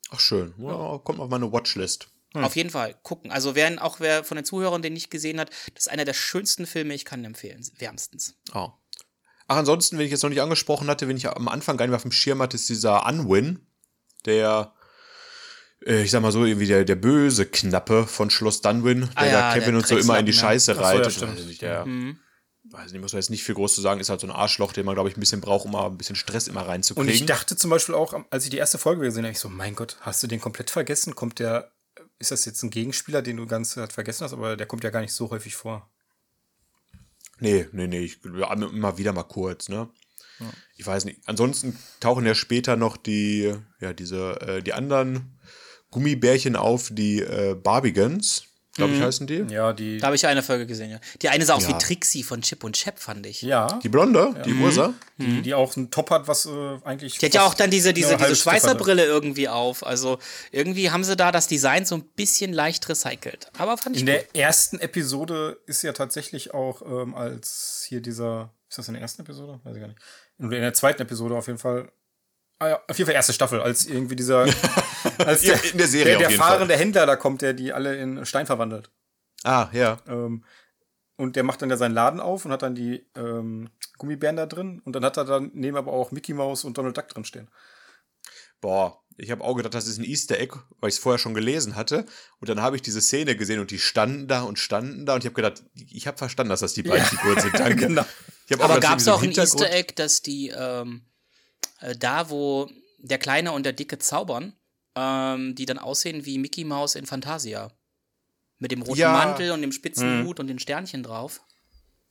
Ach, 0.09 0.19
schön. 0.19 0.53
Ja, 0.57 0.99
kommt 1.03 1.19
auf 1.19 1.29
meine 1.29 1.51
Watchlist. 1.51 2.07
Auf 2.33 2.55
jeden 2.55 2.69
Fall 2.69 2.95
gucken. 3.03 3.31
Also 3.31 3.55
wer, 3.55 3.83
auch 3.83 3.99
wer 3.99 4.23
von 4.23 4.35
den 4.35 4.45
Zuhörern 4.45 4.81
den 4.81 4.93
nicht 4.93 5.09
gesehen 5.09 5.39
hat, 5.39 5.49
das 5.73 5.85
ist 5.85 5.91
einer 5.91 6.05
der 6.05 6.13
schönsten 6.13 6.65
Filme, 6.65 6.93
ich 6.93 7.05
kann 7.05 7.23
empfehlen, 7.25 7.65
wärmstens. 7.77 8.35
Ah. 8.51 8.73
Ach, 9.47 9.57
ansonsten, 9.57 9.97
wenn 9.97 10.05
ich 10.05 10.11
jetzt 10.11 10.23
noch 10.23 10.29
nicht 10.29 10.41
angesprochen 10.41 10.87
hatte, 10.89 11.07
wenn 11.07 11.17
ich 11.17 11.27
am 11.27 11.47
Anfang 11.47 11.77
gar 11.77 11.85
nicht 11.85 11.91
mehr 11.91 11.97
auf 11.97 12.01
dem 12.03 12.11
Schirm 12.11 12.41
hatte, 12.41 12.55
ist 12.55 12.69
dieser 12.69 13.05
Unwin, 13.05 13.65
der, 14.25 14.73
ich 15.79 16.11
sag 16.11 16.21
mal 16.21 16.31
so, 16.31 16.43
irgendwie 16.45 16.67
der, 16.67 16.83
der 16.85 16.95
böse 16.95 17.45
Knappe 17.45 18.07
von 18.07 18.29
Schloss 18.29 18.61
Dunwin, 18.61 19.01
der 19.01 19.09
Ah 19.15 19.25
ja, 19.25 19.31
da 19.31 19.53
Kevin 19.53 19.71
der 19.71 19.77
und 19.77 19.87
so 19.87 19.97
immer 19.97 20.17
in 20.19 20.25
die 20.25 20.31
Dreckslappen, 20.31 20.57
ja. 20.57 20.59
Scheiße 20.59 20.71
Ach 20.71 20.75
so, 20.75 20.81
ja, 20.81 20.87
reitet. 20.89 21.21
Weiß 21.37 21.45
nicht, 21.45 21.61
der, 21.61 21.85
Mhm. 21.85 22.19
weiß 22.71 22.91
nicht, 22.91 23.01
muss 23.01 23.13
man 23.13 23.21
jetzt 23.21 23.29
nicht 23.29 23.43
viel 23.43 23.55
groß 23.55 23.75
zu 23.75 23.81
sagen, 23.81 23.99
ist 24.01 24.09
halt 24.09 24.19
so 24.19 24.27
ein 24.27 24.31
Arschloch, 24.31 24.73
den 24.73 24.85
man, 24.85 24.95
glaube 24.95 25.09
ich, 25.09 25.15
ein 25.17 25.19
bisschen 25.19 25.39
braucht, 25.41 25.65
um 25.65 25.71
mal 25.71 25.85
ein 25.85 25.97
bisschen 25.97 26.15
Stress 26.15 26.47
immer 26.47 26.61
Und 26.63 26.67
reinzukriegen. 26.67 27.13
ich 27.13 27.25
dachte 27.25 27.55
zum 27.55 27.69
Beispiel 27.69 27.95
auch, 27.95 28.13
als 28.31 28.43
ich 28.43 28.49
die 28.49 28.57
erste 28.57 28.77
Folge 28.77 29.03
gesehen 29.03 29.23
habe, 29.23 29.31
ich 29.31 29.39
so, 29.39 29.49
mein 29.49 29.75
Gott, 29.75 29.97
hast 30.01 30.21
du 30.23 30.27
den 30.27 30.41
komplett 30.41 30.69
vergessen? 30.71 31.15
Kommt 31.15 31.39
der, 31.39 31.71
ist 32.19 32.31
das 32.31 32.45
jetzt 32.45 32.63
ein 32.63 32.69
Gegenspieler, 32.71 33.21
den 33.21 33.37
du 33.37 33.45
ganz 33.45 33.71
Zeit 33.71 33.93
vergessen 33.93 34.23
hast, 34.25 34.33
aber 34.33 34.57
der 34.57 34.65
kommt 34.67 34.83
ja 34.83 34.89
gar 34.89 35.01
nicht 35.01 35.13
so 35.13 35.29
häufig 35.29 35.55
vor. 35.55 35.89
Nee, 37.39 37.67
nee, 37.71 37.87
nee, 37.87 37.99
ich, 37.99 38.23
immer 38.25 38.97
wieder 38.97 39.13
mal 39.13 39.23
kurz, 39.23 39.69
ne? 39.69 39.89
Ich 40.75 40.85
weiß 40.85 41.05
nicht. 41.05 41.21
Ansonsten 41.25 41.77
tauchen 41.99 42.25
ja 42.25 42.35
später 42.35 42.75
noch 42.75 42.95
die, 42.97 43.55
ja, 43.79 43.93
diese, 43.93 44.39
äh, 44.41 44.61
die 44.61 44.73
anderen 44.73 45.36
Gummibärchen 45.91 46.55
auf, 46.55 46.89
die 46.91 47.21
äh, 47.21 47.55
Barbigans, 47.55 48.43
glaube 48.73 48.93
ich, 48.93 49.01
heißen 49.01 49.25
die. 49.25 49.43
Ja, 49.49 49.73
die, 49.73 49.97
Da 49.97 50.07
habe 50.07 50.15
ich 50.15 50.27
eine 50.27 50.43
Folge 50.43 50.67
gesehen, 50.67 50.91
ja. 50.91 50.99
Die 51.23 51.29
eine 51.29 51.43
sah 51.45 51.55
aus 51.55 51.63
Ja. 51.63 51.69
wie 51.69 51.77
Trixie 51.79 52.21
von 52.21 52.41
Chip 52.43 52.63
und 52.63 52.75
Chap, 52.75 52.99
fand 52.99 53.25
ich. 53.25 53.41
ja, 53.41 53.79
Die 53.81 53.89
Blonde, 53.89 54.35
die 54.45 54.53
Ursa. 54.53 54.93
die, 55.17 55.41
die 55.41 55.53
auch 55.55 55.75
einen 55.75 55.89
Top 55.89 56.11
hat, 56.11 56.27
was 56.27 56.45
äh, 56.45 56.49
eigentlich. 56.83 57.17
Die 57.17 57.25
hat 57.25 57.33
ja 57.33 57.41
auch 57.43 57.55
dann 57.55 57.71
diese, 57.71 57.91
diese, 57.93 58.09
eine 58.17 58.27
diese. 58.27 58.35
Schweißerbrille 58.35 59.03
irgendwie 59.03 59.49
auf. 59.49 59.83
Also 59.83 60.19
irgendwie 60.51 60.91
haben 60.91 61.03
sie 61.03 61.15
da 61.15 61.31
das 61.31 61.47
Design 61.47 61.85
so 61.85 61.95
ein 61.95 62.03
bisschen 62.03 62.53
leicht 62.53 62.87
recycelt. 62.87 63.49
Aber 63.57 63.77
fand 63.77 63.95
ich 63.95 64.03
In 64.03 64.07
gut. 64.07 64.15
der 64.15 64.35
ersten 64.35 64.77
Episode 64.79 65.59
ist 65.65 65.81
ja 65.81 65.93
tatsächlich 65.93 66.53
auch 66.53 66.83
ähm, 66.83 67.15
als 67.15 67.83
hier 67.89 68.01
dieser, 68.01 68.53
ist 68.69 68.77
das 68.77 68.87
in 68.89 68.93
der 68.93 69.01
ersten 69.01 69.23
Episode? 69.23 69.59
Weiß 69.63 69.73
ich 69.75 69.81
gar 69.81 69.87
nicht. 69.87 69.99
In 70.39 70.51
der 70.51 70.73
zweiten 70.73 71.01
Episode 71.01 71.35
auf 71.35 71.47
jeden 71.47 71.57
Fall. 71.57 71.89
Ah 72.59 72.69
ja, 72.69 72.81
auf 72.87 72.97
jeden 72.97 73.05
Fall 73.07 73.15
erste 73.15 73.33
Staffel, 73.33 73.61
als 73.61 73.85
irgendwie 73.85 74.15
dieser, 74.15 74.41
als 75.19 75.41
der, 75.41 75.63
in 75.63 75.77
der 75.77 75.87
Serie 75.87 76.05
der, 76.05 76.15
auf 76.17 76.21
der 76.21 76.29
jeden 76.31 76.41
Fall. 76.41 76.57
fahrende 76.57 76.75
Händler 76.75 77.05
da 77.05 77.15
kommt, 77.15 77.41
der 77.41 77.53
die 77.53 77.71
alle 77.71 77.95
in 77.97 78.25
Stein 78.25 78.47
verwandelt. 78.47 78.89
Ah, 79.43 79.69
ja. 79.71 79.97
Ähm, 80.07 80.43
und 81.17 81.35
der 81.35 81.43
macht 81.43 81.61
dann 81.61 81.69
ja 81.69 81.77
seinen 81.77 81.93
Laden 81.93 82.19
auf 82.19 82.45
und 82.45 82.51
hat 82.51 82.61
dann 82.61 82.75
die 82.75 83.05
ähm, 83.15 83.69
Gummibären 83.97 84.35
da 84.35 84.45
drin. 84.45 84.81
Und 84.85 84.95
dann 84.95 85.03
hat 85.03 85.17
er 85.17 85.25
dann 85.25 85.51
neben 85.53 85.77
aber 85.77 85.91
auch 85.91 86.11
Mickey 86.11 86.33
Mouse 86.33 86.63
und 86.63 86.77
Donald 86.77 86.97
Duck 86.97 87.07
drin 87.09 87.25
stehen. 87.25 87.49
Boah, 88.61 89.01
ich 89.17 89.31
habe 89.31 89.43
auch 89.43 89.55
gedacht, 89.55 89.73
das 89.73 89.87
ist 89.87 89.97
ein 89.97 90.03
Easter 90.03 90.39
Egg, 90.39 90.55
weil 90.79 90.89
ich 90.89 90.95
es 90.95 91.01
vorher 91.01 91.17
schon 91.17 91.33
gelesen 91.33 91.75
hatte. 91.75 92.05
Und 92.39 92.49
dann 92.49 92.61
habe 92.61 92.75
ich 92.75 92.83
diese 92.83 93.01
Szene 93.01 93.35
gesehen 93.35 93.59
und 93.59 93.71
die 93.71 93.79
standen 93.79 94.27
da 94.27 94.43
und 94.43 94.59
standen 94.59 95.05
da. 95.07 95.15
Und 95.15 95.23
ich 95.23 95.25
habe 95.25 95.35
gedacht, 95.35 95.63
ich 95.73 96.05
habe 96.05 96.17
verstanden, 96.17 96.49
dass 96.49 96.59
das 96.59 96.73
die 96.73 96.83
beiden 96.83 97.05
Figuren 97.05 97.39
sind. 97.39 97.53
Danke. 97.59 97.87
Genau. 97.87 98.05
Ich 98.45 98.53
hab 98.53 98.63
Aber 98.63 98.75
gedacht, 98.75 98.91
gab 98.91 98.99
es 98.99 99.07
auch 99.07 99.21
ein 99.23 99.31
Easter 99.31 99.71
Egg, 99.71 99.93
dass 99.95 100.21
die 100.21 100.53
ähm, 100.55 101.01
äh, 101.81 101.95
da, 101.95 102.29
wo 102.29 102.69
der 102.99 103.17
Kleine 103.17 103.51
und 103.51 103.63
der 103.63 103.73
Dicke 103.73 103.99
zaubern, 103.99 104.53
ähm, 104.95 105.55
die 105.55 105.65
dann 105.65 105.77
aussehen 105.77 106.25
wie 106.25 106.37
Mickey 106.37 106.63
Mouse 106.63 106.95
in 106.95 107.05
Fantasia. 107.05 107.71
Mit 108.59 108.71
dem 108.71 108.81
roten 108.81 108.99
Ja. 108.99 109.11
Mantel 109.11 109.51
und 109.51 109.61
dem 109.61 109.71
spitzen 109.71 110.25
Hut 110.25 110.39
und 110.39 110.47
den 110.47 110.57
Sternchen 110.57 111.03
drauf. 111.03 111.41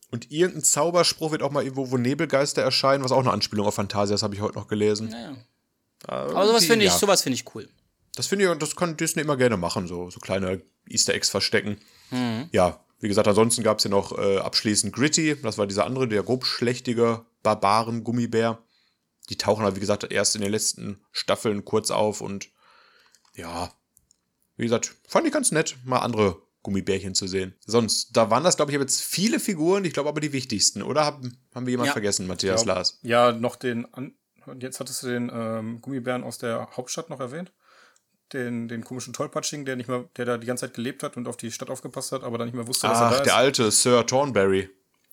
Und 0.09 0.31
irgendein 0.31 0.63
Zauberspruch 0.63 1.31
wird 1.31 1.41
auch 1.41 1.51
mal 1.51 1.63
irgendwo, 1.63 1.91
wo 1.91 1.97
Nebelgeister 1.97 2.61
erscheinen, 2.61 3.03
was 3.03 3.11
auch 3.11 3.19
eine 3.19 3.31
Anspielung 3.31 3.67
auf 3.67 3.75
Fantasia 3.75 4.15
ist, 4.15 4.23
habe 4.23 4.33
ich 4.35 4.41
heute 4.41 4.55
noch 4.55 4.67
gelesen. 4.67 5.09
Naja. 5.09 5.31
Äh, 6.07 6.11
Aber 6.11 6.47
sowas 6.47 6.65
finde 6.65 6.85
ich, 6.85 6.91
ja. 6.91 6.97
sowas 6.97 7.23
finde 7.23 7.35
ich 7.35 7.53
cool. 7.53 7.67
Das 8.15 8.27
finde 8.27 8.51
ich, 8.51 8.57
das 8.59 8.75
kann 8.75 8.95
Disney 8.95 9.23
immer 9.23 9.35
gerne 9.35 9.57
machen, 9.57 9.87
so, 9.87 10.09
so 10.09 10.19
kleine 10.19 10.61
Easter 10.87 11.13
Eggs 11.13 11.29
verstecken. 11.29 11.77
Mhm. 12.11 12.47
Ja, 12.53 12.79
wie 12.99 13.09
gesagt, 13.09 13.27
ansonsten 13.27 13.63
gab 13.63 13.77
es 13.79 13.83
ja 13.83 13.89
noch 13.89 14.17
äh, 14.17 14.37
abschließend 14.37 14.93
Gritty, 14.93 15.35
das 15.41 15.57
war 15.57 15.67
dieser 15.67 15.85
andere, 15.85 16.07
der 16.07 16.23
grobschlächtige 16.23 17.25
Barbaren-Gummibär. 17.43 18.59
Die 19.29 19.37
tauchen 19.37 19.63
halt, 19.63 19.75
wie 19.75 19.79
gesagt, 19.81 20.09
erst 20.11 20.35
in 20.35 20.41
den 20.41 20.51
letzten 20.51 21.01
Staffeln 21.11 21.65
kurz 21.65 21.91
auf 21.91 22.21
und 22.21 22.49
ja, 23.35 23.71
wie 24.55 24.63
gesagt, 24.63 24.95
fand 25.07 25.27
ich 25.27 25.33
ganz 25.33 25.51
nett, 25.51 25.75
mal 25.83 25.99
andere 25.99 26.41
Gummibärchen 26.63 27.13
zu 27.15 27.27
sehen. 27.27 27.53
Sonst, 27.65 28.15
da 28.17 28.29
waren 28.29 28.43
das, 28.43 28.55
glaube 28.57 28.71
ich, 28.71 28.75
habe 28.75 28.83
jetzt 28.83 29.01
viele 29.01 29.39
Figuren, 29.39 29.85
ich 29.85 29.93
glaube 29.93 30.09
aber 30.09 30.19
die 30.19 30.33
wichtigsten, 30.33 30.81
oder? 30.81 31.05
Haben, 31.05 31.37
haben 31.53 31.65
wir 31.65 31.71
jemanden 31.71 31.87
Ja. 31.89 31.93
vergessen, 31.93 32.27
Matthias 32.27 32.61
Ja, 32.65 32.73
Lars? 32.73 32.99
Ja, 33.03 33.31
noch 33.31 33.55
den. 33.55 33.87
Jetzt 34.59 34.79
hattest 34.79 35.03
du 35.03 35.07
den 35.07 35.29
ähm, 35.33 35.81
Gummibären 35.81 36.23
aus 36.23 36.37
der 36.37 36.69
Hauptstadt 36.75 37.09
noch 37.09 37.19
erwähnt. 37.19 37.51
Den, 38.33 38.67
den 38.67 38.83
komischen 38.83 39.13
Tollpatschigen, 39.13 39.65
der 39.65 39.75
nicht 39.77 39.87
mehr, 39.87 40.09
der 40.17 40.25
da 40.25 40.37
die 40.37 40.47
ganze 40.47 40.65
Zeit 40.65 40.73
gelebt 40.73 41.03
hat 41.03 41.15
und 41.15 41.27
auf 41.29 41.37
die 41.37 41.51
Stadt 41.51 41.69
aufgepasst 41.69 42.11
hat, 42.11 42.23
aber 42.23 42.37
dann 42.37 42.47
nicht 42.47 42.55
mehr 42.55 42.67
wusste, 42.67 42.87
dass 42.87 42.99
er 42.99 43.05
Ach, 43.07 43.11
da 43.11 43.17
der 43.23 43.25
ist. 43.33 43.37
alte 43.37 43.71
Sir 43.71 44.05
Thornberry. 44.05 44.69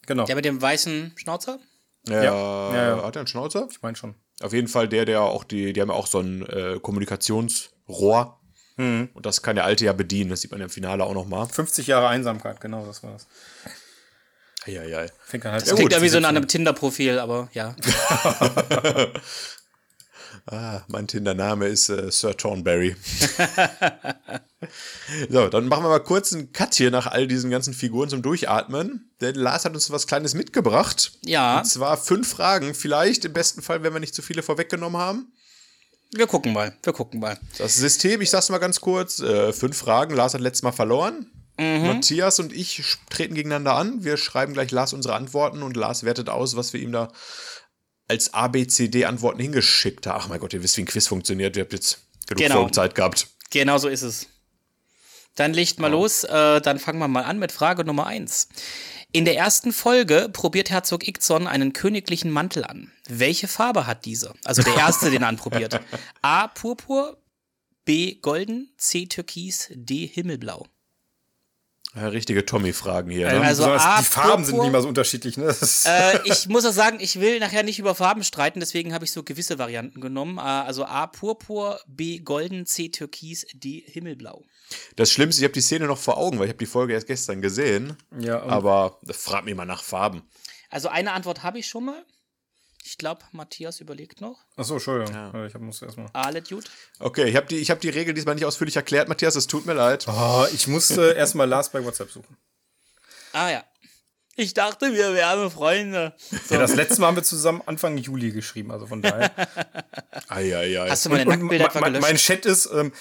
Genau. 0.06 0.24
Der 0.24 0.34
mit 0.34 0.44
dem 0.44 0.60
weißen 0.60 1.12
Schnauzer? 1.16 1.60
Ja, 2.08 2.22
Ja, 2.22 2.74
ja. 2.96 3.02
Hat 3.02 3.16
er 3.16 3.20
einen 3.20 3.26
Schnauzer? 3.26 3.66
Ich 3.70 3.80
meine 3.82 3.96
schon. 3.96 4.14
Auf 4.42 4.52
jeden 4.52 4.68
Fall 4.68 4.88
der, 4.88 5.04
der 5.04 5.22
auch 5.22 5.44
die, 5.44 5.72
die 5.72 5.80
haben 5.80 5.88
ja 5.88 5.94
auch 5.94 6.06
so 6.06 6.20
ein 6.20 6.46
äh, 6.46 6.78
Kommunikationsrohr. 6.80 8.40
Mhm. 8.76 9.08
Und 9.14 9.26
das 9.26 9.42
kann 9.42 9.56
der 9.56 9.64
Alte 9.64 9.84
ja 9.84 9.92
bedienen. 9.92 10.30
Das 10.30 10.40
sieht 10.40 10.50
man 10.50 10.60
im 10.60 10.68
Finale 10.70 11.04
auch 11.04 11.14
noch 11.14 11.26
mal. 11.26 11.46
50 11.46 11.86
Jahre 11.86 12.08
Einsamkeit, 12.08 12.60
genau, 12.60 12.84
das 12.84 13.02
war 13.02 13.12
das. 13.12 13.26
Eieiei. 14.66 15.08
Fängt 15.24 15.44
halt 15.44 15.62
Das 15.62 15.68
Ja, 15.68 15.74
klingt 15.74 15.90
gut, 15.90 15.92
irgendwie 15.92 16.08
so 16.08 16.16
sind 16.16 16.24
einem 16.24 16.48
Tinder-Profil, 16.48 17.18
aber 17.18 17.48
ja. 17.52 17.74
Ah, 20.46 20.82
mein 20.88 21.08
Tinder-Name 21.08 21.68
ist 21.68 21.88
äh, 21.88 22.10
Sir 22.10 22.36
Thornberry. 22.36 22.94
so, 25.30 25.48
dann 25.48 25.68
machen 25.68 25.84
wir 25.84 25.88
mal 25.88 26.00
kurz 26.00 26.34
einen 26.34 26.52
Cut 26.52 26.74
hier 26.74 26.90
nach 26.90 27.06
all 27.06 27.26
diesen 27.26 27.50
ganzen 27.50 27.72
Figuren 27.72 28.10
zum 28.10 28.20
Durchatmen. 28.20 29.10
Denn 29.22 29.36
Lars 29.36 29.64
hat 29.64 29.72
uns 29.74 29.90
was 29.90 30.06
Kleines 30.06 30.34
mitgebracht. 30.34 31.12
Ja, 31.24 31.58
Und 31.58 31.66
zwar 31.66 31.96
fünf 31.96 32.28
Fragen. 32.28 32.74
Vielleicht 32.74 33.24
im 33.24 33.32
besten 33.32 33.62
Fall, 33.62 33.82
wenn 33.82 33.94
wir 33.94 34.00
nicht 34.00 34.14
zu 34.14 34.20
viele 34.22 34.42
vorweggenommen 34.42 35.00
haben. 35.00 35.32
wir 36.12 36.26
gucken 36.26 36.52
mal. 36.52 36.76
Wir 36.82 36.92
gucken 36.92 37.20
mal. 37.20 37.38
Das 37.56 37.76
System, 37.76 38.20
ich 38.20 38.30
sag's 38.30 38.50
mal 38.50 38.58
ganz 38.58 38.80
kurz, 38.80 39.20
äh, 39.20 39.52
fünf 39.52 39.78
Fragen. 39.78 40.14
Lars 40.14 40.34
hat 40.34 40.42
letztes 40.42 40.62
Mal 40.62 40.72
verloren. 40.72 41.30
Matthias 41.56 42.40
und 42.40 42.52
ich 42.52 42.82
treten 43.10 43.34
gegeneinander 43.34 43.74
an. 43.74 44.02
Wir 44.02 44.16
schreiben 44.16 44.54
gleich 44.54 44.72
Lars 44.72 44.92
unsere 44.92 45.14
Antworten 45.14 45.62
und 45.62 45.76
Lars 45.76 46.02
wertet 46.02 46.28
aus, 46.28 46.56
was 46.56 46.72
wir 46.72 46.80
ihm 46.80 46.90
da 46.90 47.12
als 48.14 48.32
ABCD-Antworten 48.32 49.40
hingeschickt 49.40 50.06
haben. 50.06 50.20
Ach 50.22 50.28
mein 50.28 50.40
Gott, 50.40 50.52
ihr 50.54 50.62
wisst, 50.62 50.76
wie 50.76 50.82
ein 50.82 50.86
Quiz 50.86 51.06
funktioniert. 51.06 51.56
Ihr 51.56 51.62
habt 51.64 51.72
jetzt 51.72 51.98
genug 52.26 52.42
Genau. 52.42 52.54
Folgenzeit 52.56 52.94
gehabt. 52.94 53.26
Genau 53.50 53.78
so 53.78 53.88
ist 53.88 54.02
es. 54.02 54.26
Dann 55.34 55.52
legt 55.52 55.80
mal 55.80 55.88
los. 55.90 56.24
Äh, 56.24 56.60
dann 56.60 56.78
fangen 56.78 56.98
wir 56.98 57.08
mal 57.08 57.24
an 57.24 57.38
mit 57.38 57.52
Frage 57.52 57.84
Nummer 57.84 58.06
eins. 58.06 58.48
In 59.12 59.24
der 59.24 59.36
ersten 59.36 59.72
Folge 59.72 60.28
probiert 60.32 60.70
Herzog 60.70 61.06
Ickson 61.06 61.46
einen 61.46 61.72
königlichen 61.72 62.30
Mantel 62.30 62.64
an. 62.64 62.92
Welche 63.08 63.46
Farbe 63.48 63.86
hat 63.86 64.04
dieser? 64.06 64.34
Also 64.44 64.62
der 64.62 64.74
erste, 64.76 65.10
den 65.10 65.22
er 65.22 65.28
anprobiert. 65.28 65.80
A. 66.22 66.48
Purpur, 66.48 67.20
B. 67.84 68.14
Golden, 68.16 68.72
C. 68.76 69.06
Türkis, 69.06 69.68
D. 69.72 70.06
Himmelblau. 70.06 70.66
Ja, 71.94 72.08
richtige 72.08 72.44
Tommy-Fragen 72.44 73.10
hier. 73.10 73.28
Ähm, 73.28 73.40
Ne? 73.40 73.46
Also 73.46 73.62
besonders 73.62 73.84
A, 73.84 73.98
die 73.98 74.04
Farben 74.04 74.44
sind 74.44 74.58
nicht 74.58 74.72
mal 74.72 74.82
so 74.82 74.88
unterschiedlich, 74.88 75.36
ne? 75.36 75.54
Äh, 75.84 76.18
ich 76.24 76.48
muss 76.48 76.64
auch 76.64 76.72
sagen, 76.72 76.98
ich 77.00 77.20
will 77.20 77.38
nachher 77.38 77.62
nicht 77.62 77.78
über 77.78 77.94
Farben 77.94 78.24
streiten, 78.24 78.58
deswegen 78.60 78.92
habe 78.92 79.04
ich 79.04 79.12
so 79.12 79.22
gewisse 79.22 79.58
Varianten 79.58 80.00
genommen. 80.00 80.38
Äh, 80.38 80.40
also 80.40 80.84
A. 80.84 81.06
Purpur, 81.06 81.80
B. 81.86 82.18
Golden, 82.18 82.66
C. 82.66 82.88
Türkis, 82.88 83.46
D. 83.54 83.84
Himmelblau. 83.86 84.42
Das 84.96 85.12
Schlimmste, 85.12 85.40
ich 85.42 85.44
habe 85.44 85.54
die 85.54 85.60
Szene 85.60 85.86
noch 85.86 85.98
vor 85.98 86.16
Augen, 86.16 86.38
weil 86.38 86.46
ich 86.46 86.50
habe 86.50 86.58
die 86.58 86.66
Folge 86.66 86.94
erst 86.94 87.06
gestern 87.06 87.40
gesehen. 87.42 87.96
ja, 88.18 88.42
Aber 88.42 88.98
frag 89.12 89.44
mich 89.44 89.54
mal 89.54 89.66
nach 89.66 89.82
Farben. 89.84 90.22
Also 90.70 90.88
eine 90.88 91.12
Antwort 91.12 91.44
habe 91.44 91.58
ich 91.60 91.66
schon 91.68 91.84
mal. 91.84 92.02
Ich 92.86 92.98
glaube, 92.98 93.22
Matthias 93.32 93.80
überlegt 93.80 94.20
noch. 94.20 94.44
Achso, 94.56 94.74
Entschuldigung. 94.74 95.14
Äh, 95.34 95.46
Ich 95.46 95.54
muss 95.54 95.80
erstmal. 95.80 96.08
Ale 96.12 96.42
Dude. 96.42 96.66
Okay, 96.98 97.24
ich 97.24 97.34
habe 97.36 97.46
die, 97.46 97.56
ich 97.56 97.70
hab 97.70 97.80
die 97.80 97.88
Regel 97.88 98.12
diesmal 98.12 98.34
nicht 98.34 98.44
ausführlich 98.44 98.76
erklärt, 98.76 99.08
Matthias. 99.08 99.36
Es 99.36 99.46
tut 99.46 99.64
mir 99.64 99.72
leid. 99.72 100.04
Oh, 100.06 100.44
ich 100.52 100.68
musste 100.68 101.12
erstmal 101.16 101.48
Lars 101.48 101.70
bei 101.70 101.82
WhatsApp 101.82 102.10
suchen. 102.10 102.36
Ah 103.32 103.48
ja. 103.50 103.64
Ich 104.36 104.52
dachte, 104.52 104.92
wir 104.92 105.14
wären 105.14 105.50
Freunde. 105.50 106.14
Ja, 106.50 106.58
das 106.58 106.74
letzte 106.74 107.00
Mal 107.00 107.06
haben 107.06 107.16
wir 107.16 107.22
zusammen 107.22 107.62
Anfang 107.66 107.96
Juli 107.96 108.32
geschrieben, 108.32 108.70
also 108.72 108.86
von 108.86 109.00
daher. 109.00 109.30
Eieiei. 110.28 110.88
Hast 110.90 111.06
du 111.06 111.10
meine 111.10 111.22
Und 111.22 111.28
Nacktbilder 111.40 111.70
ma- 111.80 111.86
gelöscht? 111.86 112.02
mein 112.02 112.16
Chat 112.16 112.44
ist 112.44 112.66
ähm, 112.74 112.92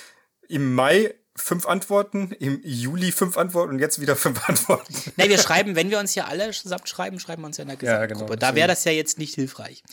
im 0.48 0.74
Mai 0.76 1.14
fünf 1.36 1.66
Antworten, 1.66 2.32
im 2.40 2.62
Juli 2.64 3.12
fünf 3.12 3.38
Antworten 3.38 3.74
und 3.74 3.80
jetzt 3.80 4.00
wieder 4.00 4.16
fünf 4.16 4.42
Antworten. 4.50 4.94
Nee, 5.18 5.30
wir 5.30 5.38
schreiben, 5.40 5.76
wenn 5.76 5.90
wir 5.90 6.00
uns 6.00 6.12
hier 6.14 6.28
alle 6.28 6.52
zusammen 6.52 6.86
schreiben, 6.86 7.20
schreiben 7.20 7.42
wir 7.42 7.48
uns 7.48 7.58
ja 7.58 7.64
in 7.64 7.70
der 7.70 7.78
Ja, 7.82 8.06
Gesamtgruppe. 8.06 8.38
genau, 8.38 8.50
da 8.52 8.56
wäre 8.56 8.68
das 8.68 8.84
ja 8.84 8.92
jetzt 8.92 9.18
nicht 9.18 9.36
hilfreich. 9.36 9.84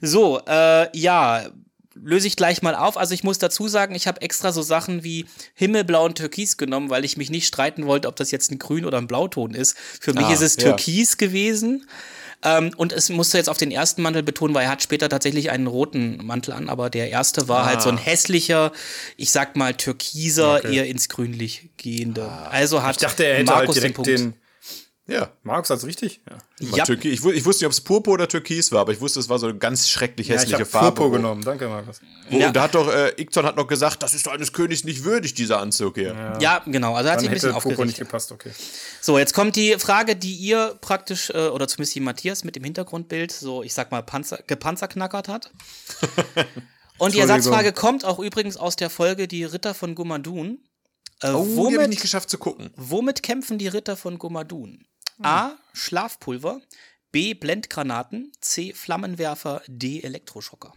So, 0.00 0.40
äh, 0.46 0.96
ja, 0.96 1.46
löse 1.96 2.26
ich 2.26 2.36
gleich 2.36 2.62
mal 2.62 2.74
auf. 2.74 2.96
Also 2.96 3.14
ich 3.14 3.22
muss 3.24 3.38
dazu 3.38 3.68
sagen, 3.68 3.94
ich 3.94 4.06
habe 4.06 4.20
extra 4.22 4.50
so 4.52 4.62
Sachen 4.62 5.04
wie 5.04 5.26
Himmelblau 5.54 6.04
und 6.06 6.16
Türkis 6.16 6.56
genommen, 6.56 6.90
weil 6.90 7.04
ich 7.04 7.16
mich 7.16 7.30
nicht 7.30 7.46
streiten 7.46 7.86
wollte, 7.86 8.08
ob 8.08 8.16
das 8.16 8.30
jetzt 8.32 8.50
ein 8.50 8.58
Grün 8.58 8.84
oder 8.84 8.98
ein 8.98 9.06
Blauton 9.06 9.54
ist. 9.54 9.76
Für 10.00 10.12
mich 10.12 10.24
Ah, 10.24 10.32
ist 10.32 10.40
es 10.42 10.56
ja. 10.56 10.62
Türkis 10.64 11.16
gewesen. 11.18 11.86
Ähm, 12.44 12.72
und 12.76 12.92
es 12.92 13.08
musste 13.08 13.38
jetzt 13.38 13.48
auf 13.48 13.56
den 13.56 13.70
ersten 13.70 14.02
Mantel 14.02 14.22
betonen, 14.22 14.54
weil 14.54 14.64
er 14.64 14.70
hat 14.70 14.82
später 14.82 15.08
tatsächlich 15.08 15.50
einen 15.50 15.66
roten 15.66 16.18
Mantel 16.24 16.52
an, 16.52 16.68
aber 16.68 16.90
der 16.90 17.10
erste 17.10 17.48
war 17.48 17.64
halt 17.64 17.80
so 17.82 17.88
ein 17.88 17.96
hässlicher, 17.96 18.70
ich 19.16 19.30
sag 19.30 19.56
mal 19.56 19.74
türkiser, 19.74 20.56
Okay. 20.56 20.76
eher 20.76 20.86
ins 20.86 21.08
Grünlich 21.08 21.70
gehende. 21.78 22.28
Also 22.50 22.82
hat 22.82 22.96
Ich 22.96 23.02
dachte, 23.02 23.24
er 23.24 23.36
hätte 23.38 23.50
Markus 23.50 23.76
halt 23.76 23.76
direkt 23.76 23.94
Punkt. 23.96 24.08
den. 24.10 24.34
Ja. 25.06 25.30
Markus 25.42 25.68
hat's 25.68 25.84
richtig? 25.84 26.22
Ja. 26.30 26.38
Ja. 26.76 26.84
Ich, 26.88 27.04
ich 27.04 27.22
wusste 27.22 27.62
nicht, 27.62 27.66
ob 27.66 27.72
es 27.72 27.80
Purpur 27.82 28.14
oder 28.14 28.26
Türkis 28.26 28.72
war, 28.72 28.80
aber 28.80 28.92
ich 28.92 29.02
wusste, 29.02 29.20
es 29.20 29.28
war 29.28 29.38
so 29.38 29.46
eine 29.48 29.58
ganz 29.58 29.86
schrecklich 29.90 30.28
Ja, 30.28 30.36
ich 30.36 30.40
hässliche 30.40 30.60
habe 30.60 30.64
Farbe. 30.64 30.86
Purpur 30.92 31.10
wo- 31.10 31.16
genommen. 31.16 31.42
Danke, 31.44 31.68
Markus. 31.68 32.00
Wo, 32.30 32.38
Ja. 32.38 32.46
Und 32.46 32.56
da 32.56 32.62
hat 32.62 32.74
doch, 32.74 32.88
äh, 32.90 33.10
Ikton 33.20 33.44
hat 33.44 33.56
noch 33.56 33.66
gesagt, 33.66 34.02
das 34.02 34.14
ist 34.14 34.26
doch 34.26 34.32
eines 34.32 34.54
Königs 34.54 34.82
nicht 34.84 35.04
würdig, 35.04 35.34
dieser 35.34 35.58
Anzug 35.60 35.96
hier. 35.96 36.38
Ja, 36.40 36.62
genau. 36.64 36.94
Also 36.94 37.10
hat 37.10 37.20
sich 37.20 37.28
ein 37.28 37.34
bisschen 37.34 37.50
hätte 37.52 37.60
Purpur 37.62 37.84
nicht 37.84 37.94
aufgeregt. 37.96 38.10
gepasst, 38.10 38.32
okay. 38.32 38.50
So, 39.02 39.18
jetzt 39.18 39.34
kommt 39.34 39.56
die 39.56 39.74
Frage, 39.78 40.16
die 40.16 40.34
ihr 40.36 40.74
praktisch, 40.80 41.28
äh, 41.28 41.48
oder 41.48 41.68
zumindest 41.68 41.94
die 41.96 42.00
Matthias 42.00 42.42
mit 42.44 42.56
dem 42.56 42.64
Hintergrundbild, 42.64 43.30
so 43.30 43.62
ich 43.62 43.74
sag 43.74 43.90
mal, 43.90 44.02
Panzer, 44.02 44.38
gepanzerknackert 44.46 45.28
hat. 45.28 45.50
Und 46.98 47.14
die. 47.14 47.18
Ersatzfrage 47.18 47.72
kommt 47.72 48.04
auch 48.04 48.18
übrigens 48.20 48.56
aus 48.56 48.76
der 48.76 48.88
Folge 48.88 49.28
Die 49.28 49.44
Ritter 49.44 49.74
von 49.74 49.94
Gumadun. 49.94 50.60
Äh, 51.20 51.28
Oh, 51.30 51.30
die 51.30 51.36
habe 51.36 51.48
ich 51.50 51.56
womit, 51.76 51.88
nicht 51.90 52.02
geschafft 52.02 52.28
zu 52.30 52.38
gucken. 52.38 52.70
womit 52.76 53.22
kämpfen 53.22 53.56
die 53.58 53.68
Ritter 53.68 53.96
von 53.96 54.18
Gumadun? 54.18 54.84
A. 55.22 55.52
Schlafpulver. 55.72 56.60
B. 57.12 57.34
Blendgranaten. 57.34 58.32
C. 58.40 58.72
Flammenwerfer. 58.72 59.62
D. 59.68 60.00
Elektroschocker. 60.02 60.72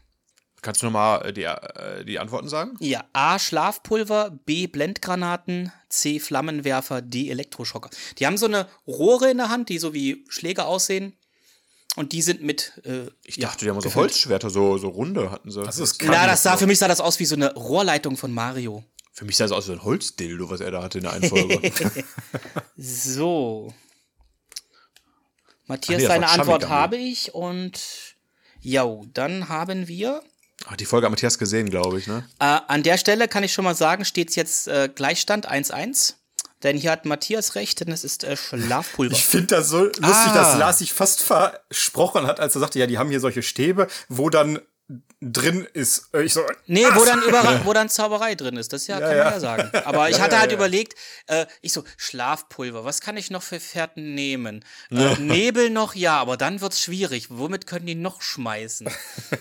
Kannst 0.61 0.81
du 0.81 0.88
nochmal 0.88 1.31
die, 1.33 1.43
äh, 1.43 2.03
die 2.03 2.19
Antworten 2.19 2.49
sagen? 2.49 2.75
Ja, 2.79 3.05
A. 3.13 3.38
Schlafpulver, 3.39 4.31
B. 4.45 4.67
Blendgranaten, 4.67 5.71
C. 5.88 6.19
Flammenwerfer, 6.19 7.01
D. 7.01 7.29
Elektroschocker. 7.29 7.89
Die 8.17 8.25
haben 8.25 8.38
so 8.38 8.47
eine 8.47 8.67
Rohre 8.88 9.29
in 9.29 9.38
der 9.38 9.49
Hand, 9.49 9.69
die 9.69 9.77
so 9.77 9.93
wie 9.93 10.25
Schläge 10.29 10.65
aussehen. 10.65 11.13
Und 11.95 12.11
die 12.11 12.21
sind 12.21 12.41
mit. 12.43 12.73
Äh, 12.85 13.07
Ich 13.23 13.38
dachte, 13.39 13.65
die 13.65 13.71
haben 13.71 13.79
so 13.81 13.93
Holzschwerter, 13.93 14.49
so, 14.49 14.77
so 14.77 14.89
runde 14.89 15.31
hatten 15.31 15.51
sie. 15.51 15.63
Das 15.63 15.77
ist 15.79 16.01
na, 16.03 16.25
das 16.27 16.43
sah 16.43 16.57
für 16.57 16.67
mich 16.67 16.79
sah 16.79 16.88
das 16.88 17.01
aus 17.01 17.19
wie 17.19 17.25
so 17.25 17.35
eine 17.35 17.53
Rohrleitung 17.53 18.17
von 18.17 18.33
Mario. 18.33 18.83
Für 19.13 19.25
mich 19.25 19.38
sah 19.38 19.45
es 19.45 19.51
aus 19.51 19.67
wie 19.67 19.73
ein 19.73 19.83
Holzdildo, 19.83 20.49
was 20.49 20.59
er 20.59 20.71
da 20.71 20.83
hatte 20.83 20.97
in 20.99 21.05
der 21.05 21.13
einen 21.13 21.29
Folge. 21.29 21.71
So. 22.75 23.73
Matthias, 25.68 26.01
nee, 26.01 26.07
Antwort 26.07 26.70
habe 26.70 26.97
ich 26.97 27.34
und. 27.34 27.80
Ja, 28.61 28.86
dann 29.13 29.49
haben 29.49 29.88
wir. 29.88 30.22
Ach, 30.65 30.76
die 30.76 30.86
Folge 30.86 31.05
hat 31.05 31.11
Matthias 31.11 31.38
gesehen, 31.38 31.70
glaube 31.70 31.99
ich, 31.99 32.07
ne? 32.07 32.28
Äh, 32.39 32.59
an 32.68 32.82
der 32.84 32.97
Stelle 32.97 33.28
kann 33.28 33.43
ich 33.43 33.53
schon 33.53 33.63
mal 33.63 33.76
sagen, 33.76 34.03
steht 34.05 34.30
es 34.30 34.36
jetzt 34.36 34.68
äh, 34.68 34.89
Gleichstand 34.93 35.49
1-1. 35.49 36.15
Denn 36.63 36.76
hier 36.76 36.89
hat 36.91 37.05
Matthias 37.05 37.53
recht, 37.53 37.82
denn 37.82 37.91
es 37.91 38.03
ist 38.03 38.24
äh, 38.24 38.36
Schlafpulver. 38.36 39.13
Ich 39.15 39.24
finde 39.24 39.47
das 39.57 39.70
so 39.70 39.84
lustig, 39.84 40.01
Ah. 40.03 40.34
dass 40.34 40.57
Lars 40.57 40.80
sich 40.80 40.91
fast 40.91 41.22
versprochen 41.22 42.26
hat, 42.26 42.39
als 42.39 42.55
er 42.55 42.61
sagte, 42.61 42.80
ja, 42.80 42.88
die 42.88 42.97
haben 42.97 43.11
hier 43.11 43.20
solche 43.20 43.43
Stäbe, 43.43 43.88
wo 44.09 44.32
dann 44.32 44.59
drin 45.22 45.68
ist. 45.74 46.09
Äh, 46.13 46.24
Ich 46.24 46.34
so, 46.34 46.41
Nee, 46.68 46.86
wo 46.93 47.03
dann, 47.05 47.65
wo 47.65 47.74
dann 47.74 47.89
Zauberei 47.89 48.36
drin 48.36 48.55
ist. 48.57 48.72
Das 48.74 48.88
ja, 48.88 48.99
Ja, 48.99 49.07
kann 49.07 49.18
man 49.18 49.26
ja. 49.28 49.32
ja 49.34 49.39
sagen. 49.39 49.72
Aber 49.86 50.09
ich 50.09 50.20
hatte 50.22 50.36
ja, 50.36 50.41
halt 50.41 50.51
ja. 50.51 50.57
überlegt, 50.57 50.93
äh, 51.28 51.45
ich 51.61 51.74
so, 51.74 51.84
Schlafpulver, 51.97 52.86
was 52.86 53.01
kann 53.01 53.18
ich 53.18 53.32
noch 53.32 53.43
für 53.43 53.59
Fährten 53.59 54.13
nehmen? 54.15 54.63
Äh, 54.91 55.15
Nebel 55.20 55.70
noch, 55.70 55.95
ja, 55.95 56.18
aber 56.20 56.38
dann 56.38 56.61
wird's 56.61 56.82
schwierig. 56.82 57.28
Womit 57.30 57.68
können 57.68 57.86
die 57.88 57.95
noch 57.95 58.22
schmeißen? 58.22 58.88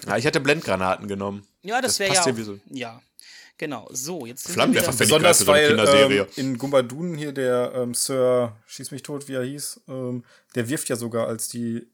Ja, 0.07 0.17
ich 0.17 0.27
hatte 0.27 0.41
Blendgranaten 0.41 1.09
genommen. 1.09 1.47
Ja, 1.63 1.81
das, 1.81 1.93
Das 1.93 1.99
wäre 2.01 2.15
ja. 2.15 2.21
auch, 2.23 2.39
so- 2.45 2.59
Ja, 2.71 3.03
genau. 3.59 3.89
So, 3.93 4.25
jetzt 4.27 4.45
sind 4.45 4.51
wir 4.51 4.55
Flammenwerfer 4.55 4.91
ich 4.93 4.99
geil 4.99 5.07
besonders 5.07 5.47
weil 5.47 5.79
ähm, 6.21 6.27
in 6.37 6.59
Gumbadun 6.59 7.15
hier 7.17 7.33
der 7.33 7.73
ähm, 7.75 7.93
Sir, 7.95 8.57
schieß 8.67 8.91
mich 8.93 9.03
tot, 9.03 9.29
wie 9.29 9.35
er 9.35 9.43
hieß, 9.45 9.81
ähm, 9.89 10.25
der 10.55 10.69
wirft 10.69 10.89
ja 10.89 10.97
sogar, 10.97 11.27
als 11.27 11.49
die 11.49 11.87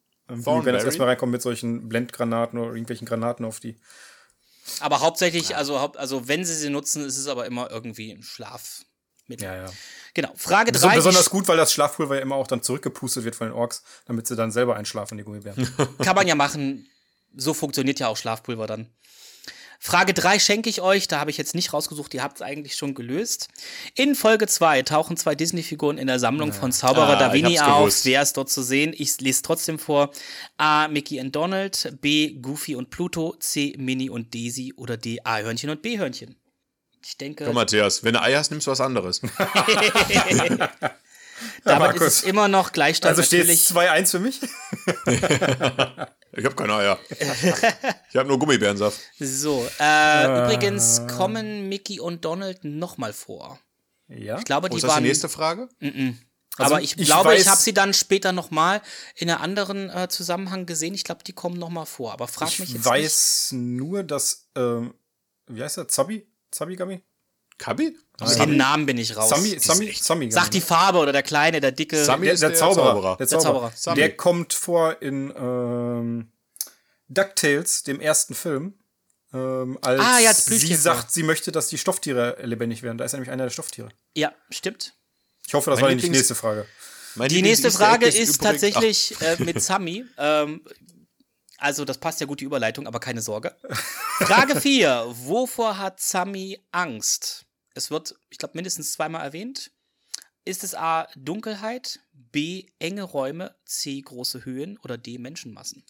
Thornberry? 0.43 0.67
wenn 0.67 0.75
das 0.75 0.85
erstmal 0.85 1.09
reinkommt 1.09 1.33
mit 1.33 1.43
solchen 1.43 1.89
Blendgranaten 1.89 2.59
oder 2.59 2.71
irgendwelchen 2.71 3.07
Granaten 3.07 3.45
auf 3.45 3.61
die. 3.61 3.77
Aber 4.81 5.01
hauptsächlich, 5.01 5.57
also, 5.57 5.81
haupt, 5.81 5.97
also 5.97 6.29
wenn 6.29 6.45
sie 6.45 6.55
sie 6.55 6.71
nutzen, 6.71 7.05
ist 7.05 7.19
es 7.19 7.27
aber 7.27 7.47
immer 7.47 7.71
irgendwie 7.71 8.13
ein 8.13 8.23
Schlafmittel. 8.23 9.45
Ja, 9.45 9.57
ja. 9.57 9.73
Genau. 10.15 10.31
Frage 10.37 10.71
Beso- 10.73 10.87
3. 10.89 10.97
besonders 10.97 11.31
gut, 11.31 11.49
weil 11.49 11.57
das 11.57 11.73
Schlafpulver 11.73 12.17
ja 12.17 12.21
immer 12.23 12.37
auch 12.37 12.47
dann 12.47 12.63
zurückgepustet 12.63 13.25
wird 13.25 13.35
von 13.35 13.49
den 13.49 13.55
Orks, 13.55 13.83
damit 14.07 14.27
sie 14.27 14.37
dann 14.37 14.51
selber 14.53 14.77
einschlafen, 14.77 15.19
die 15.19 15.25
Gummibären. 15.25 15.69
Kann 16.03 16.15
man 16.15 16.27
ja 16.27 16.35
machen. 16.35 16.87
So 17.35 17.55
funktioniert 17.55 17.99
ja 17.99 18.09
auch 18.09 18.17
Schlafpulver 18.17 18.67
dann. 18.67 18.89
Frage 19.85 20.15
3 20.15 20.39
schenke 20.39 20.71
ich 20.71 20.81
euch, 20.81 21.09
da 21.09 21.19
habe 21.19 21.33
ich 21.33 21.37
jetzt 21.39 21.57
nicht 21.57 21.73
rausgesucht, 21.73 22.15
ihr 22.15 22.23
habt 22.23 22.37
es 22.37 22.43
eigentlich 22.43 22.77
schon 22.77 22.95
gelöst. 22.95 23.49
In 23.97 24.15
Folge 24.15 24.47
2 24.47 24.83
tauchen 24.83 25.17
zwei 25.17 25.35
Disney-Figuren 25.35 25.99
in 25.99 26.07
der 26.07 26.21
Sammlung 26.21 26.53
von 26.53 26.71
Zauberer 26.71 27.17
Ah, 27.17 27.19
Da 27.19 27.33
Vinci 27.33 27.55
ich 27.55 27.61
hab's 27.61 27.99
auf. 27.99 28.05
Wer 28.05 28.23
ist 28.23 28.37
dort 28.37 28.49
zu 28.49 28.63
sehen? 28.63 28.95
Ich 28.97 29.21
lese 29.21 29.43
trotzdem 29.43 29.81
vor. 29.81 30.13
A. 30.57 30.87
Mickey 30.87 31.19
und 31.21 31.35
Donald, 31.35 31.97
B. 32.01 32.35
Goofy 32.35 32.77
und 32.77 32.91
Pluto, 32.91 33.35
C. 33.41 33.75
Minnie 33.77 34.09
und 34.09 34.33
Daisy 34.33 34.73
oder 34.77 34.97
D. 34.97 35.19
A-Hörnchen 35.25 35.71
und 35.71 35.83
B-Hörnchen. 35.83 36.37
Ich 37.05 37.17
denke, 37.17 37.45
Komm, 37.47 37.55
Matthias, 37.57 38.05
wenn 38.05 38.13
du 38.15 38.23
Ei 38.23 38.35
hast, 38.35 38.53
nimmst 38.53 38.69
du 38.69 38.71
was 38.71 38.81
anderes. 38.81 39.21
damit 41.65 41.97
ist 41.97 42.03
es 42.03 42.23
immer 42.23 42.49
noch 42.49 42.73
Gleichstand 42.73 43.11
Also 43.11 43.23
steht 43.23 43.41
natürlich. 43.41 43.67
2-1 43.69 44.11
für 44.11 44.19
mich. 44.21 44.41
Ich 46.35 46.47
habe 46.47 46.55
keine 46.55 46.73
Eier. 46.75 46.99
ich 48.11 48.17
habe 48.17 48.27
nur 48.27 48.39
Gummibärensaft. 48.39 48.99
So, 49.19 49.69
äh, 49.79 50.45
übrigens 50.45 51.03
kommen 51.07 51.69
Mickey 51.69 52.01
und 52.01 52.25
Donald 52.25 52.65
nochmal 52.65 53.13
vor. 53.13 53.61
Ja. 54.09 54.39
Ich 54.39 54.45
glaube, 54.47 54.69
Wo 54.69 54.71
die 54.71 54.77
ist 54.79 54.85
das 54.85 54.93
die 54.93 54.95
waren 54.95 55.03
nächste 55.03 55.29
Frage? 55.29 55.69
Also 56.57 56.75
aber 56.75 56.81
ich, 56.83 56.97
ich 56.99 57.05
glaube, 57.07 57.35
ich 57.35 57.43
weiß- 57.43 57.51
habe 57.51 57.61
sie 57.61 57.75
dann 57.75 57.93
später 57.93 58.33
noch 58.33 58.51
mal 58.51 58.81
in 59.15 59.29
einem 59.29 59.43
anderen 59.43 59.91
äh, 59.91 60.09
Zusammenhang 60.09 60.65
gesehen. 60.65 60.95
Ich 60.95 61.05
glaube, 61.05 61.23
die 61.23 61.35
kommen 61.35 61.59
noch 61.59 61.69
mal 61.69 61.85
vor. 61.85 62.15
Aber 62.15 62.27
frag 62.29 62.49
mich 62.59 62.61
Ich 62.71 62.75
jetzt 62.77 62.85
weiß 62.87 63.49
nur, 63.53 64.03
dass, 64.03 64.49
ähm, 64.57 64.95
wie 65.49 65.63
heißt 65.63 65.77
der? 65.77 65.89
Zabi? 65.89 66.27
Zabi 66.51 66.77
Gummy? 66.77 67.03
Kabi? 67.63 67.97
nicht. 68.21 68.39
Den 68.39 68.57
Namen 68.57 68.87
bin 68.87 68.99
ich 68.99 69.17
raus. 69.17 69.31
Sami, 69.31 69.59
Sami, 69.59 69.93
Sami 70.01 70.31
Sag 70.31 70.51
die 70.51 70.61
Farbe 70.61 70.99
oder 70.99 71.13
der 71.13 71.23
Kleine, 71.23 71.61
der 71.61 71.73
dicke. 71.73 72.05
Sami 72.05 72.27
der, 72.27 72.35
ist 72.35 72.41
der, 72.43 72.51
der 72.51 72.59
Zauberer. 72.59 72.85
Zauberer. 72.95 73.17
Der 73.17 73.27
Der 73.27 73.39
Zauberer. 73.39 73.73
Der 73.97 74.17
kommt 74.17 74.53
vor 74.53 75.01
in 75.03 75.33
ähm, 75.37 76.33
DuckTales, 77.09 77.83
dem 77.83 78.01
ersten 78.01 78.35
Film. 78.35 78.75
Ähm, 79.35 79.79
als 79.81 80.01
Ah, 80.01 80.19
ja, 80.21 80.35
sie 80.35 80.75
sagt, 80.77 81.11
sie 81.13 81.23
möchte, 81.23 81.53
dass 81.53 81.69
die 81.69 81.79
Stofftiere 81.79 82.37
lebendig 82.43 82.83
werden. 82.83 82.99
Da 82.99 83.05
ist 83.05 83.13
er 83.15 83.19
nämlich 83.19 83.31
einer 83.33 83.45
der 83.45 83.51
Stofftiere. 83.51 83.89
Ja, 84.15 84.33
stimmt. 84.51 84.95
Ich 85.47 85.55
hoffe, 85.55 85.71
das 85.71 85.79
Mein 85.81 85.89
war 85.89 85.95
nicht 85.95 86.05
die 86.05 86.09
Lieblings- 86.09 86.19
nächste 86.19 86.35
Frage. 86.35 86.67
Mein 87.15 87.29
Die 87.29 87.43
nächste 87.43 87.71
Frage 87.71 88.07
ist 88.07 88.15
übrigens- 88.17 88.39
tatsächlich 88.39 89.21
äh, 89.21 89.37
mit 89.43 89.61
Sami. 89.63 90.05
Ähm, 90.19 90.63
also, 91.59 91.85
das 91.85 91.99
passt 91.99 92.21
ja 92.21 92.27
gut, 92.27 92.41
die 92.41 92.45
Überleitung, 92.45 92.87
aber 92.87 93.01
keine 93.01 93.21
Sorge. 93.23 93.55
Frage 94.19 94.61
4. 94.61 95.07
Wovor 95.11 95.79
hat 95.79 96.01
Sami 96.01 96.59
Angst? 96.73 97.45
Es 97.75 97.91
wird, 97.91 98.15
ich 98.31 98.39
glaube, 98.39 98.57
mindestens 98.57 98.93
zweimal 98.93 99.25
erwähnt. 99.25 99.73
Ist 100.45 100.65
es 100.65 100.75
A. 100.75 101.07
Dunkelheit, 101.15 102.01
B. 102.13 102.71
enge 102.79 103.03
Räume, 103.03 103.55
C. 103.65 104.01
große 104.01 104.45
Höhen 104.45 104.79
oder 104.79 104.99
D. 104.99 105.19
Menschenmassen? 105.19 105.85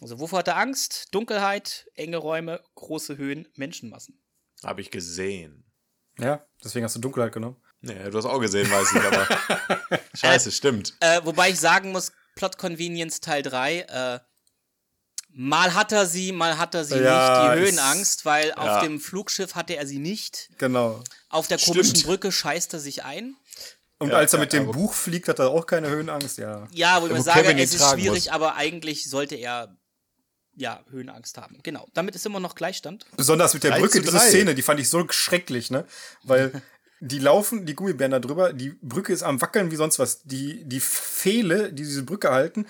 Also, 0.00 0.18
wovor 0.18 0.40
hat 0.40 0.48
er 0.48 0.56
Angst? 0.56 1.08
Dunkelheit, 1.12 1.86
enge 1.94 2.16
Räume, 2.16 2.62
große 2.74 3.18
Höhen, 3.18 3.48
Menschenmassen. 3.54 4.20
Ach, 4.62 4.70
Hab 4.70 4.78
ich 4.78 4.90
gesehen. 4.90 5.64
Ja, 6.18 6.44
deswegen 6.62 6.84
hast 6.84 6.96
du 6.96 7.00
Dunkelheit 7.00 7.32
genommen. 7.32 7.62
Nee, 7.80 8.10
du 8.10 8.16
hast 8.16 8.26
auch 8.26 8.40
gesehen, 8.40 8.70
weiß 8.70 8.92
ich, 8.92 9.00
aber. 9.00 10.00
Scheiße, 10.14 10.50
stimmt. 10.52 10.94
Äh, 11.00 11.20
wobei 11.24 11.50
ich 11.50 11.60
sagen 11.60 11.92
muss, 11.92 12.12
Plot 12.36 12.58
Convenience 12.58 13.20
Teil 13.20 13.42
3, 13.42 13.78
äh, 13.80 14.20
mal 15.34 15.74
hat 15.74 15.92
er 15.92 16.06
sie, 16.06 16.32
mal 16.32 16.58
hat 16.58 16.74
er 16.74 16.84
sie 16.84 16.98
Ja, 16.98 17.54
nicht, 17.54 17.64
die 17.64 17.66
Höhenangst, 17.66 18.24
weil 18.24 18.52
auf 18.54 18.66
Ja. 18.66 18.80
dem 18.82 19.00
Flugschiff 19.00 19.54
hatte 19.54 19.76
er 19.76 19.86
sie 19.86 19.98
nicht. 19.98 20.50
Genau. 20.58 21.02
Auf 21.28 21.46
der 21.48 21.58
komischen 21.58 21.96
Stimmt. 21.96 22.06
Brücke 22.06 22.32
scheißt 22.32 22.74
er 22.74 22.80
sich 22.80 23.04
ein. 23.04 23.36
Und 23.98 24.10
Ja, 24.10 24.16
als 24.16 24.32
er 24.32 24.38
ja, 24.38 24.44
mit 24.44 24.52
dem 24.52 24.70
Buch 24.70 24.94
fliegt, 24.94 25.28
hat 25.28 25.38
er 25.38 25.50
auch 25.50 25.66
keine 25.66 25.88
Höhenangst. 25.88 26.38
Ja. 26.38 26.66
Ja, 26.72 27.00
wo 27.00 27.06
ich 27.06 27.14
wo 27.14 27.22
sage, 27.22 27.54
es 27.54 27.74
ist 27.74 27.88
schwierig, 27.90 28.24
muss. 28.26 28.28
aber 28.34 28.56
eigentlich 28.56 29.08
sollte 29.08 29.36
er 29.36 29.76
ja 30.54 30.84
Höhenangst 30.90 31.38
haben. 31.38 31.58
Genau. 31.62 31.86
Damit 31.94 32.14
ist 32.14 32.26
immer 32.26 32.40
noch 32.40 32.54
Gleichstand. 32.54 33.06
Besonders 33.16 33.54
mit 33.54 33.64
der 33.64 33.70
3 33.72 33.80
Brücke, 33.80 34.00
diese 34.00 34.16
3. 34.16 34.18
Szene, 34.28 34.54
die 34.54 34.62
fand 34.62 34.80
ich 34.80 34.88
so 34.88 35.06
schrecklich, 35.08 35.70
ne? 35.70 35.86
Weil 36.24 36.60
die 37.00 37.20
laufen, 37.20 37.64
die 37.64 37.74
Gummibären 37.74 38.10
da 38.12 38.18
drüber, 38.18 38.52
die 38.52 38.70
Brücke 38.82 39.12
ist 39.12 39.22
am 39.22 39.40
Wackeln 39.40 39.70
wie 39.70 39.76
sonst 39.76 39.98
was. 39.98 40.22
Die, 40.24 40.64
die 40.68 40.80
Pfähle, 40.80 41.72
die 41.72 41.82
diese 41.84 42.02
Brücke 42.02 42.30
halten, 42.30 42.66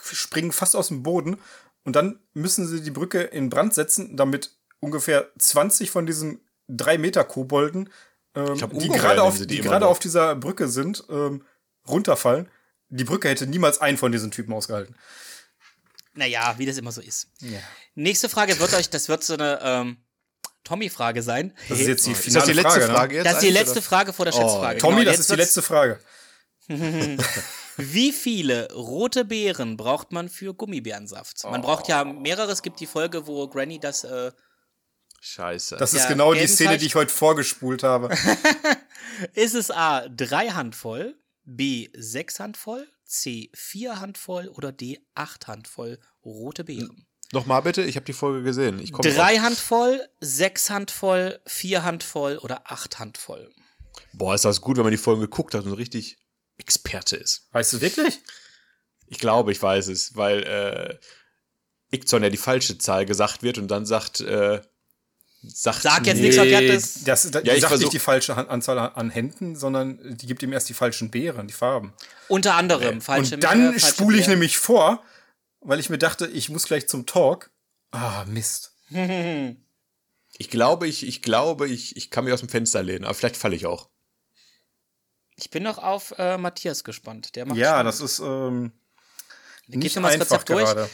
springen 0.00 0.52
fast 0.52 0.74
aus 0.74 0.88
dem 0.88 1.02
Boden 1.02 1.38
und 1.84 1.96
dann 1.96 2.20
müssen 2.34 2.66
sie 2.66 2.82
die 2.82 2.90
Brücke 2.90 3.22
in 3.22 3.50
Brand 3.50 3.74
setzen, 3.74 4.16
damit 4.16 4.52
ungefähr 4.80 5.30
20 5.38 5.90
von 5.90 6.06
diesen 6.06 6.40
3 6.68 6.98
Meter 6.98 7.24
Kobolden, 7.24 7.90
ähm, 8.34 8.54
glaub, 8.56 8.78
die 8.78 8.88
gerade 8.88 9.22
auf, 9.22 9.38
die 9.38 9.46
die 9.46 9.60
gerade 9.60 9.86
auf 9.86 9.98
dieser 9.98 10.34
Brücke 10.36 10.68
sind, 10.68 11.04
ähm, 11.10 11.44
runterfallen. 11.88 12.48
Die 12.88 13.04
Brücke 13.04 13.28
hätte 13.28 13.46
niemals 13.46 13.80
einen 13.80 13.98
von 13.98 14.12
diesen 14.12 14.30
Typen 14.30 14.52
ausgehalten. 14.52 14.96
Naja, 16.14 16.54
wie 16.58 16.66
das 16.66 16.76
immer 16.76 16.92
so 16.92 17.00
ist. 17.00 17.28
Ja. 17.40 17.58
Nächste 17.94 18.28
Frage 18.28 18.58
wird 18.58 18.74
euch, 18.74 18.90
das 18.90 19.08
wird 19.08 19.24
so 19.24 19.34
eine 19.34 19.58
ähm, 19.62 19.96
Tommy-Frage 20.64 21.22
sein. 21.22 21.54
Das 21.68 21.80
ist 21.80 21.86
jetzt 21.86 22.06
die 22.06 22.12
Ist 22.12 22.18
das 22.18 22.44
finale 22.44 22.46
die 22.46 22.52
letzte 22.52 22.80
Frage, 22.80 22.92
Frage, 22.92 23.14
ne? 23.14 23.16
jetzt? 23.16 23.26
Das 23.26 23.34
ist 23.34 23.42
die 23.42 23.50
letzte 23.50 23.72
oder? 23.72 23.82
Frage 23.82 24.12
vor 24.12 24.24
der 24.26 24.32
Schätzfrage. 24.32 24.78
Tommy, 24.78 25.00
Genau, 25.00 25.10
das 25.10 25.20
ist 25.20 25.30
die 25.30 25.36
letzte 25.36 25.62
Frage. 25.62 25.98
Wie 27.76 28.12
viele 28.12 28.72
rote 28.72 29.24
Beeren 29.24 29.76
braucht 29.76 30.12
man 30.12 30.28
für 30.28 30.54
Gummibärensaft? 30.54 31.42
Man 31.44 31.62
braucht 31.62 31.88
ja 31.88 32.04
mehrere. 32.04 32.50
Es 32.50 32.62
gibt 32.62 32.80
die 32.80 32.86
Folge, 32.86 33.26
wo 33.26 33.48
Granny 33.48 33.78
das. 33.78 34.04
Äh, 34.04 34.32
Scheiße. 35.20 35.76
Das 35.76 35.94
ist 35.94 36.02
Ja, 36.02 36.08
genau 36.08 36.34
die 36.34 36.46
Szene, 36.46 36.78
die 36.78 36.86
ich 36.86 36.94
heute 36.94 37.12
vorgespult 37.12 37.84
habe. 37.84 38.12
ist 39.34 39.54
es 39.54 39.70
A. 39.70 40.08
Drei 40.08 40.48
Handvoll, 40.48 41.16
B. 41.44 41.88
Sechs 41.96 42.40
Handvoll, 42.40 42.88
C. 43.04 43.50
Vier 43.54 44.00
Handvoll 44.00 44.48
oder 44.48 44.72
D. 44.72 44.98
Acht 45.14 45.46
Handvoll 45.46 46.00
rote 46.24 46.64
Beeren? 46.64 47.06
Nochmal 47.32 47.62
bitte, 47.62 47.82
ich 47.82 47.96
habe 47.96 48.04
die 48.04 48.12
Folge 48.12 48.42
gesehen. 48.42 48.78
Ich 48.78 48.92
Drei 48.92 49.34
drauf. 49.36 49.44
Handvoll, 49.44 50.06
sechs 50.20 50.68
Handvoll, 50.68 51.40
vier 51.46 51.82
Handvoll 51.82 52.36
oder 52.38 52.70
acht 52.70 52.98
Handvoll? 52.98 53.50
Boah, 54.12 54.34
ist 54.34 54.44
das 54.44 54.60
gut, 54.60 54.76
wenn 54.76 54.84
man 54.84 54.90
die 54.90 54.98
Folgen 54.98 55.22
geguckt 55.22 55.54
hat 55.54 55.64
und 55.64 55.72
richtig 55.72 56.18
Experte 56.58 57.16
ist. 57.16 57.48
Weißt 57.52 57.72
du 57.72 57.80
wirklich? 57.80 58.20
Ich 59.06 59.18
glaube, 59.18 59.52
ich 59.52 59.62
weiß 59.62 59.88
es, 59.88 60.16
weil 60.16 60.42
äh, 60.42 61.96
Ixon 61.96 62.22
ja 62.22 62.30
die 62.30 62.36
falsche 62.36 62.78
Zahl 62.78 63.04
gesagt 63.04 63.42
wird 63.42 63.58
und 63.58 63.68
dann 63.68 63.84
sagt, 63.84 64.20
äh, 64.20 64.62
sagt 65.42 65.82
Sag 65.82 66.06
jetzt 66.06 66.20
nichts 66.20 66.36
Verkehrtes. 66.36 67.04
Das, 67.04 67.30
das, 67.30 67.42
Ja, 67.44 67.52
die 67.52 67.58
ich 67.58 67.60
sagt 67.62 67.78
nicht 67.78 67.92
die 67.92 67.98
falsche 67.98 68.36
Anzahl 68.36 68.78
an 68.78 69.10
Händen, 69.10 69.56
sondern 69.56 70.16
die 70.16 70.26
gibt 70.26 70.42
ihm 70.42 70.52
erst 70.52 70.68
die 70.68 70.74
falschen 70.74 71.10
Beeren, 71.10 71.46
die 71.46 71.52
Farben. 71.52 71.92
Unter 72.28 72.54
anderem 72.54 73.00
falsche 73.00 73.34
Und 73.34 73.44
dann 73.44 73.78
spule 73.78 74.16
ich 74.16 74.24
Beeren. 74.24 74.38
nämlich 74.38 74.56
vor, 74.58 75.02
weil 75.60 75.80
ich 75.80 75.90
mir 75.90 75.98
dachte, 75.98 76.26
ich 76.26 76.48
muss 76.48 76.64
gleich 76.64 76.88
zum 76.88 77.06
Talk. 77.06 77.50
Ah, 77.90 78.24
Mist. 78.26 78.72
Ich 80.38 80.48
glaube, 80.48 80.88
ich, 80.88 81.06
ich 81.06 81.20
glaube, 81.20 81.68
ich, 81.68 81.94
ich 81.94 82.10
kann 82.10 82.24
mich 82.24 82.32
aus 82.32 82.40
dem 82.40 82.48
Fenster 82.48 82.82
lehnen, 82.82 83.04
aber 83.04 83.12
vielleicht 83.12 83.36
falle 83.36 83.54
ich 83.54 83.66
auch. 83.66 83.90
Ich 85.36 85.50
bin 85.50 85.62
noch 85.62 85.78
auf 85.78 86.14
äh, 86.18 86.36
Matthias 86.38 86.84
gespannt. 86.84 87.34
Der 87.36 87.46
macht 87.46 87.56
Ja, 87.58 87.76
schon- 87.78 87.86
das 87.86 88.00
ist 88.00 88.18
ähm, 88.20 88.72
Geht 89.68 89.82
nicht 89.82 89.96
nochmal 89.96 90.18
das 90.18 90.30
einfach 90.30 90.42
Rezept 90.44 90.48
durch. 90.50 90.64
gerade. 90.64 90.90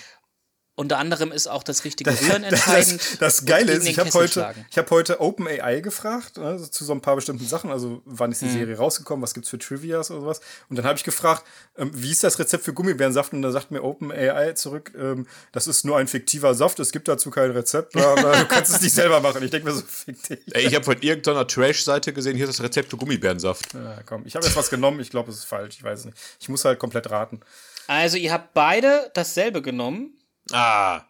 Unter 0.79 0.99
anderem 0.99 1.33
ist 1.33 1.49
auch 1.49 1.65
das 1.65 1.83
richtige 1.83 2.09
Rühren 2.13 2.45
entscheidend. 2.45 3.01
Das, 3.01 3.19
das 3.19 3.47
Geile 3.47 3.73
ist, 3.73 3.89
ich 3.89 3.99
habe 3.99 4.13
heute, 4.13 4.55
ich 4.71 4.79
hab 4.79 4.89
heute 4.93 5.21
OpenAI 5.21 5.81
gefragt, 5.81 6.39
also 6.39 6.69
zu 6.69 6.85
so 6.85 6.93
ein 6.93 7.01
paar 7.01 7.17
bestimmten 7.17 7.45
Sachen, 7.45 7.73
also 7.73 8.01
wann 8.05 8.31
ist 8.31 8.43
die 8.43 8.49
Serie 8.49 8.77
rausgekommen, 8.77 9.21
was 9.21 9.35
gibt's 9.35 9.49
für 9.49 9.59
Trivias 9.59 10.13
oder 10.13 10.21
sowas. 10.21 10.41
Und 10.69 10.77
dann 10.77 10.85
habe 10.85 10.97
ich 10.97 11.03
gefragt, 11.03 11.43
ähm, 11.77 11.91
wie 11.93 12.13
ist 12.13 12.23
das 12.23 12.39
Rezept 12.39 12.63
für 12.63 12.73
Gummibärensaft? 12.73 13.33
Und 13.33 13.43
da 13.43 13.51
sagt 13.51 13.73
mir 13.73 13.83
OpenAI 13.83 14.53
zurück, 14.53 14.93
ähm, 14.97 15.27
das 15.51 15.67
ist 15.67 15.85
nur 15.85 15.99
ein 15.99 16.07
fiktiver 16.07 16.55
Saft, 16.55 16.79
es 16.79 16.93
gibt 16.93 17.09
dazu 17.09 17.31
kein 17.31 17.51
Rezept, 17.51 17.95
bla, 17.95 18.15
bla, 18.15 18.39
du 18.39 18.47
kannst 18.47 18.73
es 18.73 18.81
nicht 18.81 18.95
selber 18.95 19.19
machen. 19.19 19.43
Ich 19.43 19.51
denke 19.51 19.67
mir 19.67 19.75
so, 19.75 19.83
fick 19.85 20.23
dich. 20.29 20.39
Ey, 20.53 20.65
ich 20.65 20.77
habe 20.77 20.85
von 20.85 21.03
irgendeiner 21.03 21.45
Trash-Seite 21.45 22.13
gesehen, 22.13 22.37
hier 22.37 22.49
ist 22.49 22.57
das 22.57 22.65
Rezept 22.65 22.91
für 22.91 22.97
Gummibärensaft. 22.97 23.75
Ja, 23.75 23.99
komm, 24.07 24.27
ich 24.27 24.37
habe 24.37 24.47
jetzt 24.47 24.55
was 24.55 24.71
genommen, 24.71 25.01
ich 25.01 25.11
glaube, 25.11 25.33
es 25.33 25.39
ist 25.39 25.45
falsch, 25.45 25.75
ich 25.77 25.83
weiß 25.83 25.99
es 25.99 26.05
nicht. 26.05 26.19
Ich 26.39 26.49
muss 26.49 26.65
halt 26.65 26.79
komplett 26.79 27.11
raten. 27.11 27.41
Also, 27.89 28.17
ihr 28.17 28.33
habt 28.33 28.55
beide 28.55 29.11
dasselbe 29.15 29.61
genommen. 29.61 30.18
Ah, 30.53 31.03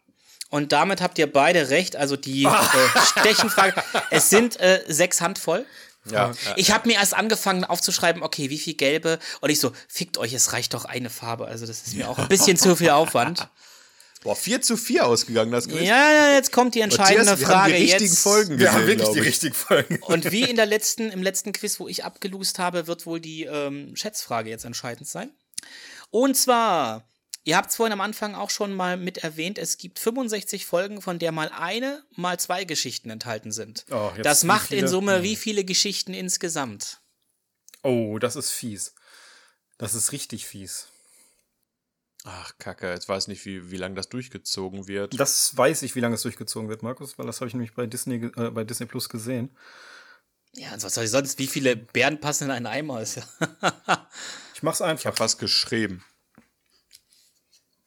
Und 0.51 0.73
damit 0.73 1.01
habt 1.01 1.19
ihr 1.19 1.31
beide 1.33 1.71
recht. 1.71 1.97
Also 1.97 2.17
die 2.17 2.45
äh, 2.45 2.51
Stechenfrage. 3.21 3.75
Es 4.11 4.31
sind 4.31 4.59
äh, 4.61 4.83
sechs 4.89 5.21
Handvoll. 5.21 5.65
ja. 6.11 6.33
Ich 6.57 6.71
habe 6.71 6.89
mir 6.89 6.95
erst 6.95 7.15
angefangen 7.15 7.65
aufzuschreiben, 7.65 8.23
okay, 8.23 8.51
wie 8.51 8.59
viel 8.59 8.75
gelbe? 8.75 9.19
Und 9.41 9.51
ich 9.51 9.61
so, 9.61 9.73
fickt 9.89 10.17
euch, 10.19 10.33
es 10.33 10.53
reicht 10.53 10.75
doch 10.75 10.85
eine 10.85 11.11
Farbe. 11.11 11.47
Also 11.47 11.67
das 11.67 11.87
ist 11.87 11.95
mir 11.97 12.09
auch 12.09 12.19
ein 12.19 12.29
bisschen 12.29 12.57
zu 12.59 12.77
viel 12.77 12.91
Aufwand. 12.91 13.49
Boah, 14.25 14.35
4 14.35 14.61
zu 14.63 14.77
4 14.77 15.07
ausgegangen, 15.07 15.53
das 15.53 15.69
Quiz. 15.69 15.87
Ja, 15.87 16.33
jetzt 16.33 16.51
kommt 16.51 16.75
die 16.75 16.81
entscheidende 16.81 17.25
Matthias, 17.25 17.39
wir 17.41 17.47
Frage. 17.47 17.61
haben 17.63 17.73
die 17.73 17.83
richtigen 17.83 18.05
jetzt. 18.11 18.19
Folgen 18.19 18.49
Wir 18.59 18.67
gesehen, 18.67 18.73
haben 18.73 18.87
wirklich 18.89 19.09
die 19.11 19.19
ich. 19.21 19.25
richtigen 19.27 19.55
Folgen. 19.55 19.99
Und 20.03 20.33
wie 20.33 20.43
in 20.43 20.57
der 20.57 20.67
letzten, 20.75 21.13
im 21.13 21.23
letzten 21.23 21.53
Quiz, 21.53 21.79
wo 21.79 21.87
ich 21.87 22.05
abgelust 22.05 22.59
habe, 22.59 22.89
wird 22.89 23.07
wohl 23.07 23.21
die 23.21 23.45
ähm, 23.45 23.95
Schätzfrage 23.95 24.51
jetzt 24.51 24.65
entscheidend 24.65 25.09
sein. 25.09 25.31
Und 26.11 26.37
zwar, 26.37 27.08
ihr 27.49 27.57
habt 27.57 27.71
es 27.71 27.77
vorhin 27.77 27.95
am 27.95 28.03
Anfang 28.03 28.35
auch 28.35 28.51
schon 28.51 28.75
mal 28.75 28.99
mit 28.99 29.19
erwähnt, 29.19 29.57
es 29.57 29.79
gibt 29.79 29.99
65 29.99 30.67
Folgen, 30.67 31.01
von 31.01 31.19
der 31.19 31.33
mal 31.33 31.49
eine, 31.49 32.05
mal 32.15 32.39
zwei 32.39 32.65
Geschichten 32.65 33.09
enthalten 33.09 33.53
sind. 33.53 33.87
Oh, 33.91 34.13
jetzt 34.15 34.27
das 34.27 34.45
macht 34.45 34.71
in? 34.71 34.87
Summe 34.87 35.23
wie 35.23 35.35
viele 35.35 35.65
Geschichten 35.65 36.13
insgesamt? 36.13 37.01
Oh, 37.83 38.19
das 38.19 38.37
ist 38.37 38.51
fies. 38.51 38.95
Das 39.79 39.95
ist 39.95 40.13
richtig 40.13 40.47
fies. 40.47 40.89
Ach, 42.25 42.53
Kacke, 42.59 42.91
jetzt 42.91 43.09
weiß 43.09 43.29
nicht, 43.29 43.47
wie, 43.47 43.71
wie 43.71 43.79
lange 43.79 43.95
das 43.95 44.11
durchgezogen 44.11 44.87
wird. 44.87 45.19
Das 45.19 45.57
weiß 45.57 45.83
ich, 45.83 45.95
wie 45.95 46.01
lange 46.01 46.17
es 46.17 46.23
durchgezogen 46.23 46.69
wird, 46.69 46.83
Markus, 46.83 47.19
weil 47.19 47.25
das 47.25 47.41
habe 47.41 47.49
ich 47.49 47.55
nämlich 47.55 47.73
bei 47.73 47.87
Disney, 47.87 48.17
äh, 48.37 48.51
bei 48.51 48.65
Disney 48.65 48.85
Plus 48.85 49.09
gesehen. 49.09 49.57
Ja, 50.55 50.71
was 50.83 50.93
soll 50.95 51.05
ich 51.05 51.11
sonst? 51.11 51.39
Wie 51.39 51.47
viele 51.47 51.77
Bären 51.77 52.21
passen 52.21 52.45
in 52.45 52.51
einen 52.51 52.67
Eimer? 52.67 53.01
Ich 53.01 54.63
mach's 54.63 54.81
Ich 54.81 54.87
einfach. 54.87 55.05
habe 55.07 55.21
was 55.21 55.39
geschrieben. 55.39 56.05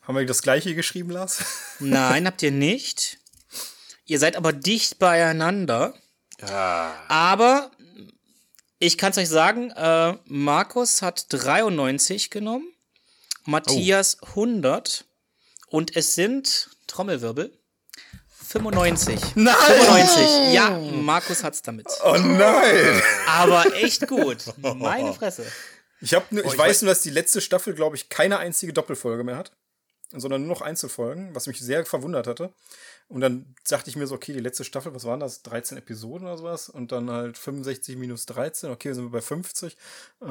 Haben 0.01 0.17
wir 0.17 0.25
das 0.25 0.41
gleiche 0.41 0.73
geschrieben, 0.75 1.11
Lars? 1.11 1.43
Nein, 1.79 2.25
habt 2.25 2.41
ihr 2.41 2.51
nicht. 2.51 3.17
Ihr 4.05 4.19
seid 4.19 4.35
aber 4.35 4.51
dicht 4.51 4.99
beieinander. 4.99 5.93
Ja. 6.41 6.95
Aber 7.07 7.71
ich 8.79 8.97
kann 8.97 9.11
es 9.11 9.17
euch 9.17 9.29
sagen, 9.29 9.69
äh, 9.71 10.17
Markus 10.25 11.01
hat 11.01 11.27
93 11.29 12.31
genommen, 12.31 12.67
Matthias 13.45 14.17
100 14.29 15.05
und 15.67 15.95
es 15.95 16.15
sind, 16.15 16.69
Trommelwirbel, 16.87 17.55
95. 18.47 19.19
Nein! 19.35 19.55
95. 19.55 20.53
Ja, 20.53 20.71
Markus 20.71 21.43
hat's 21.43 21.61
damit. 21.61 21.87
Oh 22.03 22.17
nein! 22.17 23.01
Aber 23.27 23.73
echt 23.75 24.07
gut. 24.07 24.43
Meine 24.57 25.13
Fresse. 25.19 25.45
Ich, 26.01 26.13
hab 26.15 26.31
nur, 26.31 26.43
ich, 26.43 26.51
ich 26.53 26.57
weiß 26.57 26.79
weiß- 26.79 26.85
nur, 26.85 26.93
dass 26.93 27.01
die 27.03 27.11
letzte 27.11 27.39
Staffel, 27.39 27.73
glaube 27.75 27.95
ich, 27.95 28.09
keine 28.09 28.39
einzige 28.39 28.73
Doppelfolge 28.73 29.23
mehr 29.23 29.37
hat, 29.37 29.51
sondern 30.13 30.41
nur 30.41 30.55
noch 30.55 30.61
Einzelfolgen, 30.61 31.33
was 31.33 31.47
mich 31.47 31.59
sehr 31.59 31.85
verwundert 31.85 32.27
hatte. 32.27 32.53
Und 33.11 33.19
dann 33.19 33.53
dachte 33.67 33.89
ich 33.89 33.97
mir 33.97 34.07
so, 34.07 34.15
okay, 34.15 34.31
die 34.31 34.39
letzte 34.39 34.63
Staffel, 34.63 34.95
was 34.95 35.03
waren 35.03 35.19
das? 35.19 35.41
13 35.43 35.77
Episoden 35.77 36.25
oder 36.27 36.37
sowas? 36.37 36.69
Und 36.69 36.93
dann 36.93 37.09
halt 37.11 37.37
65 37.37 37.97
minus 37.97 38.25
13, 38.25 38.69
okay, 38.71 38.93
sind 38.93 39.03
wir 39.03 39.09
bei 39.11 39.21
50. 39.21 39.73
Äh, 39.73 40.25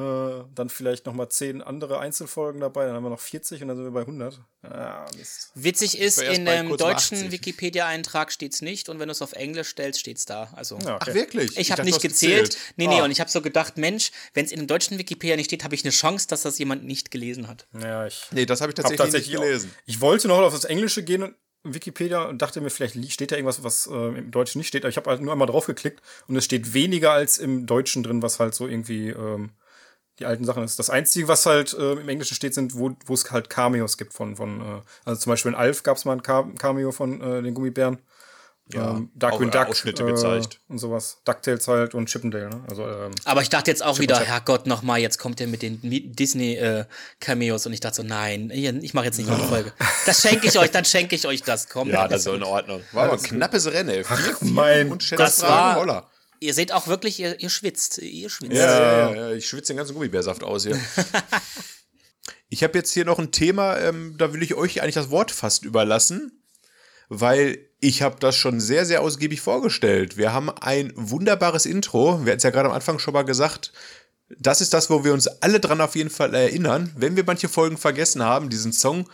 dann 0.55 0.69
vielleicht 0.69 1.05
nochmal 1.05 1.29
10 1.29 1.61
andere 1.61 1.99
Einzelfolgen 1.99 2.59
dabei, 2.59 2.87
dann 2.87 2.95
haben 2.95 3.03
wir 3.03 3.11
noch 3.11 3.19
40 3.19 3.61
und 3.61 3.67
dann 3.67 3.77
sind 3.77 3.85
wir 3.85 3.91
bei 3.91 4.01
100. 4.01 4.41
Ah, 4.63 5.05
Mist. 5.15 5.51
Witzig 5.53 5.99
ist, 5.99 6.21
in 6.23 6.45
dem 6.45 6.75
deutschen 6.75 7.17
80. 7.17 7.31
Wikipedia-Eintrag 7.31 8.31
steht's 8.31 8.63
nicht 8.63 8.89
und 8.89 8.97
wenn 8.99 9.07
du 9.07 9.11
es 9.11 9.21
auf 9.21 9.33
Englisch 9.33 9.69
stellst, 9.69 9.99
steht's 9.99 10.25
da. 10.25 10.51
Also. 10.55 10.79
Ja, 10.79 10.97
Ach, 10.99 11.07
okay. 11.07 11.13
wirklich? 11.13 11.57
Ich 11.57 11.69
habe 11.71 11.77
dachte, 11.77 11.85
nicht 11.85 11.95
hast 11.95 12.01
gezählt. 12.01 12.57
Nee, 12.77 12.87
nee, 12.87 12.99
Ah. 12.99 13.03
und 13.03 13.11
ich 13.11 13.19
habe 13.19 13.29
so 13.29 13.41
gedacht, 13.41 13.77
Mensch, 13.77 14.11
wenn 14.33 14.45
es 14.45 14.51
in 14.51 14.59
dem 14.59 14.67
deutschen 14.67 14.97
Wikipedia 14.97 15.35
nicht 15.35 15.45
steht, 15.45 15.63
habe 15.63 15.75
ich 15.75 15.83
eine 15.83 15.91
Chance, 15.91 16.27
dass 16.27 16.41
das 16.41 16.57
jemand 16.57 16.83
nicht 16.83 17.11
gelesen 17.11 17.47
hat. 17.47 17.67
Ja, 17.79 18.07
ich 18.07 18.23
Nee, 18.31 18.47
das 18.47 18.61
habe 18.61 18.71
ich 18.71 18.77
hab 18.77 18.83
tatsächlich, 18.85 18.97
tatsächlich 18.97 19.29
nicht 19.35 19.41
gelesen. 19.41 19.71
Auch, 19.71 19.81
ich 19.85 20.01
wollte 20.01 20.27
noch 20.27 20.39
auf 20.39 20.53
das 20.53 20.65
Englische 20.65 21.03
gehen 21.03 21.21
und 21.23 21.35
Wikipedia 21.63 22.23
und 22.23 22.41
dachte 22.41 22.61
mir, 22.61 22.69
vielleicht 22.69 23.11
steht 23.11 23.31
da 23.31 23.35
irgendwas, 23.35 23.63
was 23.63 23.87
äh, 23.87 24.17
im 24.17 24.31
Deutschen 24.31 24.59
nicht 24.59 24.67
steht. 24.67 24.83
Aber 24.83 24.89
ich 24.89 24.97
habe 24.97 25.09
halt 25.09 25.21
nur 25.21 25.31
einmal 25.31 25.47
drauf 25.47 25.65
geklickt 25.67 26.01
und 26.27 26.35
es 26.35 26.45
steht 26.45 26.73
weniger 26.73 27.11
als 27.11 27.37
im 27.37 27.65
Deutschen 27.65 28.03
drin, 28.03 28.21
was 28.21 28.39
halt 28.39 28.55
so 28.55 28.67
irgendwie 28.67 29.09
ähm, 29.09 29.51
die 30.19 30.25
alten 30.25 30.45
Sachen 30.45 30.63
ist. 30.63 30.79
Das 30.79 30.89
Einzige, 30.89 31.27
was 31.27 31.45
halt 31.45 31.73
äh, 31.73 31.93
im 31.93 32.09
Englischen 32.09 32.35
steht, 32.35 32.53
sind, 32.53 32.75
wo 32.77 32.95
wo 33.05 33.13
es 33.13 33.31
halt 33.31 33.49
Cameos 33.49 33.97
gibt 33.97 34.13
von, 34.13 34.35
von 34.35 34.61
äh, 34.61 34.81
also 35.05 35.21
zum 35.21 35.31
Beispiel 35.31 35.51
in 35.51 35.57
Alf 35.57 35.83
gab 35.83 35.97
es 35.97 36.05
mal 36.05 36.13
ein 36.13 36.23
Ca- 36.23 36.49
Cameo 36.59 36.91
von 36.91 37.21
äh, 37.21 37.41
den 37.41 37.53
Gummibären. 37.53 37.99
Ja, 38.73 38.91
ähm, 38.91 39.09
Darkwing 39.15 39.49
auch, 39.49 39.53
äh, 39.53 39.57
Duck 39.57 39.67
Ausschnitte 39.69 40.03
äh, 40.03 40.05
gezeigt. 40.11 40.61
und 40.69 40.77
sowas. 40.77 41.17
DuckTales 41.25 41.67
halt 41.67 41.93
und 41.93 42.07
Chippendale. 42.09 42.49
Ne? 42.49 42.63
Also 42.69 42.87
ähm, 42.87 43.11
Aber 43.25 43.41
ich 43.41 43.49
dachte 43.49 43.69
jetzt 43.69 43.83
auch 43.83 43.99
wieder. 43.99 44.19
Herrgott, 44.19 44.65
nochmal, 44.65 44.99
jetzt 44.99 45.17
kommt 45.17 45.41
er 45.41 45.47
mit 45.47 45.61
den 45.61 45.79
Disney-Cameos 45.81 47.65
und 47.65 47.73
ich 47.73 47.81
dachte 47.81 47.97
so, 47.97 48.03
nein, 48.03 48.49
ich 48.49 48.93
mache 48.93 49.05
jetzt 49.05 49.17
nicht 49.17 49.29
noch 49.29 49.39
eine 49.39 49.47
Folge. 49.47 49.73
Das 50.05 50.21
schenke 50.21 50.47
ich 50.47 50.57
euch, 50.57 50.71
dann 50.71 50.85
schenke 50.85 51.15
ich 51.15 51.27
euch 51.27 51.43
das. 51.43 51.67
Komm, 51.67 51.89
Ja, 51.89 52.07
das 52.07 52.25
ist 52.25 52.33
in. 52.33 52.43
Ordnung. 52.43 52.81
War 52.93 53.05
aber 53.05 53.13
ein 53.13 53.21
knappes 53.21 53.65
Rennen, 53.71 53.89
ey. 53.89 54.03
Vier, 54.03 54.17
vier 54.17 54.35
mein 54.41 54.91
und 54.91 55.11
Das 55.19 55.41
war- 55.41 55.75
Holler. 55.75 56.09
Ihr 56.39 56.53
seht 56.55 56.71
auch 56.71 56.87
wirklich, 56.87 57.19
ihr, 57.19 57.39
ihr 57.39 57.49
schwitzt, 57.51 57.99
ihr 57.99 58.29
schwitzt. 58.29 58.53
Ja, 58.53 58.65
ja, 58.65 59.09
ja, 59.11 59.15
ja, 59.15 59.31
ich 59.33 59.47
schwitze 59.47 59.73
den 59.73 59.77
ganzen 59.77 59.93
Gummibärsaft 59.93 60.43
aus 60.43 60.63
hier. 60.63 60.75
ich 62.49 62.63
habe 62.63 62.77
jetzt 62.77 62.91
hier 62.93 63.05
noch 63.05 63.19
ein 63.19 63.31
Thema, 63.31 63.77
ähm, 63.77 64.15
da 64.17 64.33
will 64.33 64.41
ich 64.41 64.55
euch 64.55 64.81
eigentlich 64.81 64.95
das 64.95 65.09
Wort 65.11 65.29
fast 65.31 65.65
überlassen, 65.65 66.43
weil 67.09 67.69
Ich 67.83 68.03
habe 68.03 68.17
das 68.19 68.35
schon 68.35 68.59
sehr, 68.59 68.85
sehr 68.85 69.01
ausgiebig 69.01 69.41
vorgestellt. 69.41 70.15
Wir 70.15 70.33
haben 70.33 70.51
ein 70.51 70.93
wunderbares 70.95 71.65
Intro. 71.65 72.23
Wir 72.23 72.31
hatten 72.31 72.37
es 72.37 72.43
ja 72.43 72.51
gerade 72.51 72.69
am 72.69 72.75
Anfang 72.75 72.99
schon 72.99 73.15
mal 73.15 73.23
gesagt. 73.23 73.73
Das 74.37 74.61
ist 74.61 74.75
das, 74.75 74.91
wo 74.91 75.03
wir 75.03 75.13
uns 75.13 75.27
alle 75.27 75.59
dran 75.59 75.81
auf 75.81 75.95
jeden 75.95 76.11
Fall 76.11 76.33
erinnern. 76.35 76.93
Wenn 76.95 77.15
wir 77.15 77.23
manche 77.25 77.49
Folgen 77.49 77.77
vergessen 77.77 78.23
haben, 78.23 78.51
diesen 78.51 78.71
Song, 78.71 79.09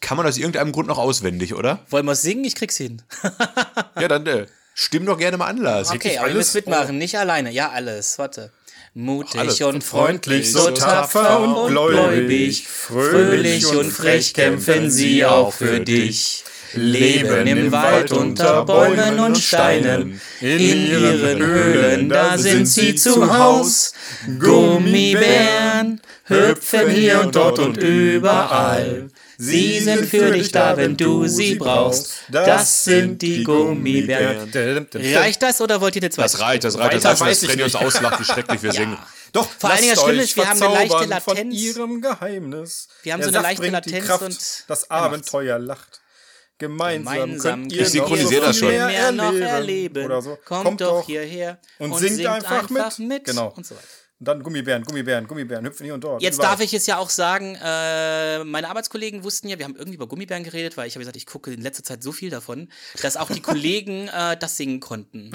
kann 0.00 0.18
man 0.18 0.26
aus 0.26 0.36
irgendeinem 0.36 0.72
Grund 0.72 0.86
noch 0.86 0.98
auswendig, 0.98 1.54
oder? 1.54 1.80
Wollen 1.88 2.04
wir 2.04 2.14
singen? 2.14 2.44
Ich 2.44 2.54
krieg's 2.54 2.76
hin. 2.76 3.00
ja, 3.98 4.06
dann 4.06 4.26
äh, 4.26 4.46
stimm 4.74 5.06
doch 5.06 5.16
gerne 5.16 5.38
mal 5.38 5.46
an, 5.46 5.56
Lars. 5.56 5.90
Okay, 5.90 6.18
aber 6.18 6.28
ihr 6.28 6.34
müsst 6.34 6.54
mitmachen, 6.54 6.98
nicht 6.98 7.18
alleine. 7.18 7.50
Ja, 7.50 7.70
alles. 7.70 8.18
Warte. 8.18 8.52
Mutig 8.92 9.62
und 9.64 9.82
freundlich, 9.82 10.52
so 10.52 10.70
tapfer 10.72 11.40
und 11.40 11.70
gläubig, 11.70 12.66
fröhlich 12.68 13.66
und 13.66 13.90
frech 13.90 14.34
kämpfen 14.34 14.90
sie 14.90 15.24
auch 15.24 15.54
für 15.54 15.80
dich. 15.80 16.44
Leben 16.74 17.46
im 17.46 17.72
Wald 17.72 18.12
unter 18.12 18.64
Bäumen 18.64 19.18
und 19.20 19.38
Steinen, 19.38 20.20
in 20.40 20.58
ihren 20.58 21.44
Höhlen, 21.44 22.08
da 22.08 22.36
sind 22.38 22.66
sie 22.66 22.94
zu 22.94 23.36
Haus. 23.36 23.92
Gummibären 24.38 26.00
hüpfen 26.24 26.90
hier 26.90 27.20
und 27.20 27.34
dort 27.34 27.58
und 27.58 27.76
überall. 27.78 29.08
Sie 29.40 29.78
sind 29.78 30.04
für 30.06 30.32
dich 30.32 30.50
da, 30.50 30.76
wenn 30.76 30.96
du 30.96 31.28
sie 31.28 31.54
brauchst. 31.54 32.24
Das 32.28 32.84
sind 32.84 33.22
die 33.22 33.44
Gummibären. 33.44 34.50
Reicht 34.94 35.42
das 35.42 35.60
oder 35.60 35.80
wollt 35.80 35.94
ihr 35.96 36.02
eine 36.02 36.10
zweite? 36.10 36.24
Das 36.32 36.40
reicht, 36.40 36.64
das 36.64 36.76
reicht. 36.76 36.94
Das 36.94 37.02
dass 37.04 37.20
weiß 37.20 37.42
ich 37.44 37.50
Freddy 37.50 37.62
uns 37.62 37.76
auslacht, 37.76 38.18
wie 38.20 38.24
schrecklich 38.24 38.62
wir 38.62 38.72
singen. 38.80 38.98
Doch, 39.32 39.48
Vor 39.58 39.70
allen 39.70 39.80
Dingen 39.80 39.94
das 39.94 40.02
Schlimme 40.02 40.22
ist, 40.22 40.36
wir 40.36 40.48
haben 40.48 40.60
eine 40.62 40.74
leichte 40.74 40.88
verzaubern 40.96 41.20
Von 41.20 41.36
Latenz. 41.36 41.54
ihrem 41.54 42.00
Geheimnis. 42.00 42.88
Wir 43.02 43.12
haben 43.12 43.20
Der 43.20 43.28
so 43.30 43.34
eine 43.36 43.42
leichte 43.42 43.68
Latenz 43.68 44.06
Kraft, 44.06 44.22
und 44.24 44.38
das 44.66 44.82
er. 44.84 44.90
Abenteuer 44.90 45.58
lacht. 45.58 46.00
Gemeinsam, 46.58 47.14
Gemeinsam 47.14 47.60
könnt 47.62 47.72
ihr 47.72 47.82
Ich 47.82 47.88
synchronisiere 47.88 48.40
noch 48.40 48.46
das 48.48 48.56
schon. 48.58 48.68
mehr 48.68 49.12
noch 49.12 49.34
erleben. 49.34 50.04
Oder 50.04 50.22
so. 50.22 50.36
Kommt, 50.44 50.80
doch 50.80 51.06
hierher 51.06 51.58
und 51.78 51.96
singt 51.98 52.26
einfach 52.26 52.98
mit. 52.98 53.24
Genau. 53.24 53.52
Und 53.56 53.64
so 53.64 53.74
weiter. 53.76 53.86
Und 54.20 54.26
dann 54.26 54.42
Gummibären, 54.42 54.82
Gummibären, 54.82 55.28
Gummibären, 55.28 55.64
hüpfen 55.64 55.84
hier 55.84 55.94
und 55.94 56.02
dort. 56.02 56.20
Jetzt 56.20 56.34
überall. 56.34 56.50
darf 56.50 56.60
ich 56.60 56.74
es 56.74 56.86
ja 56.86 56.98
auch 56.98 57.08
sagen, 57.10 57.54
äh, 57.62 58.42
meine 58.42 58.68
Arbeitskollegen 58.68 59.22
wussten 59.22 59.48
ja, 59.48 59.58
wir 59.58 59.64
haben 59.64 59.76
irgendwie 59.76 59.94
über 59.94 60.08
Gummibären 60.08 60.42
geredet, 60.42 60.76
weil 60.76 60.88
ich 60.88 60.94
habe 60.94 61.02
gesagt, 61.02 61.16
ich 61.16 61.26
gucke 61.26 61.52
in 61.52 61.60
letzter 61.60 61.84
Zeit 61.84 62.02
so 62.02 62.10
viel 62.10 62.28
davon, 62.28 62.68
dass 63.00 63.16
auch 63.16 63.30
die 63.30 63.40
Kollegen 63.40 64.08
äh, 64.12 64.36
das 64.36 64.56
singen 64.56 64.80
konnten. 64.80 65.30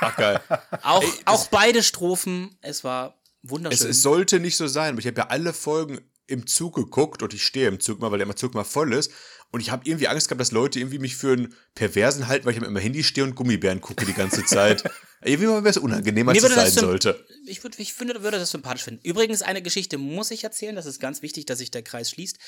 Ach, 0.00 0.16
geil. 0.16 0.40
Auch, 0.82 1.02
auch 1.24 1.48
beide 1.48 1.82
Strophen, 1.82 2.56
es 2.60 2.84
war 2.84 3.18
Es, 3.42 3.50
wunderschön. 3.50 3.90
es 3.90 4.02
sollte 4.02 4.38
nicht 4.38 4.56
so 4.56 4.68
sein, 4.68 4.90
aber 4.90 5.00
ich 5.00 5.08
habe 5.08 5.16
ja 5.20 5.26
alle 5.30 5.52
Folgen 5.52 5.98
im 6.28 6.46
Zug 6.46 6.76
geguckt 6.76 7.22
und 7.22 7.34
ich 7.34 7.42
stehe 7.42 7.68
im 7.68 7.80
Zug 7.80 8.00
mal, 8.00 8.10
weil 8.10 8.18
der 8.18 8.26
immer 8.26 8.36
Zug 8.36 8.54
mal 8.54 8.64
voll 8.64 8.92
ist. 8.92 9.10
Und 9.50 9.60
ich 9.60 9.70
habe 9.70 9.82
irgendwie 9.86 10.08
Angst 10.08 10.28
gehabt, 10.28 10.42
dass 10.42 10.52
Leute 10.52 10.78
irgendwie 10.78 10.98
mich 10.98 11.16
für 11.16 11.32
einen 11.32 11.54
Perversen 11.74 12.28
halten, 12.28 12.44
weil 12.44 12.52
ich 12.52 12.62
immer 12.62 12.80
Handy 12.80 13.02
stehe 13.02 13.24
und 13.24 13.34
Gummibären 13.34 13.80
gucke 13.80 14.04
die 14.04 14.12
ganze 14.12 14.44
Zeit. 14.44 14.84
irgendwie 15.24 15.48
wäre 15.48 15.66
es 15.66 15.78
unangenehm, 15.78 16.28
als 16.28 16.42
es 16.42 16.54
sein 16.54 16.70
sollte. 16.70 17.24
Ich, 17.46 17.64
würd, 17.64 17.78
ich 17.78 17.94
finde, 17.94 18.22
würde 18.22 18.38
das 18.38 18.50
sympathisch 18.50 18.84
finden. 18.84 19.00
Übrigens, 19.04 19.40
eine 19.40 19.62
Geschichte 19.62 19.96
muss 19.96 20.30
ich 20.30 20.44
erzählen. 20.44 20.76
Das 20.76 20.84
ist 20.84 21.00
ganz 21.00 21.22
wichtig, 21.22 21.46
dass 21.46 21.58
sich 21.60 21.70
der 21.70 21.82
Kreis 21.82 22.10
schließt. 22.10 22.38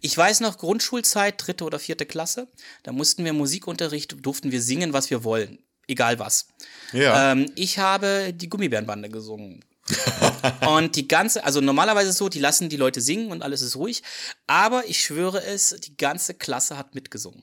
Ich 0.00 0.18
weiß 0.18 0.40
noch, 0.40 0.58
Grundschulzeit, 0.58 1.34
dritte 1.38 1.62
oder 1.62 1.78
vierte 1.78 2.06
Klasse, 2.06 2.48
da 2.82 2.90
mussten 2.90 3.24
wir 3.24 3.32
Musikunterricht, 3.32 4.16
durften 4.26 4.50
wir 4.50 4.60
singen, 4.60 4.92
was 4.92 5.10
wir 5.10 5.22
wollen. 5.22 5.60
Egal 5.86 6.18
was. 6.18 6.48
Ja. 6.92 7.32
Ähm, 7.32 7.52
ich 7.54 7.78
habe 7.78 8.32
die 8.34 8.48
Gummibärenbande 8.48 9.08
gesungen. 9.08 9.64
und 10.68 10.96
die 10.96 11.08
ganze, 11.08 11.44
also 11.44 11.60
normalerweise 11.60 12.12
so, 12.12 12.28
die 12.28 12.40
lassen 12.40 12.68
die 12.68 12.76
Leute 12.76 13.00
singen 13.00 13.30
und 13.30 13.42
alles 13.42 13.62
ist 13.62 13.76
ruhig. 13.76 14.02
Aber 14.46 14.86
ich 14.86 15.02
schwöre 15.02 15.42
es, 15.44 15.76
die 15.82 15.96
ganze 15.96 16.34
Klasse 16.34 16.76
hat 16.76 16.94
mitgesungen. 16.94 17.42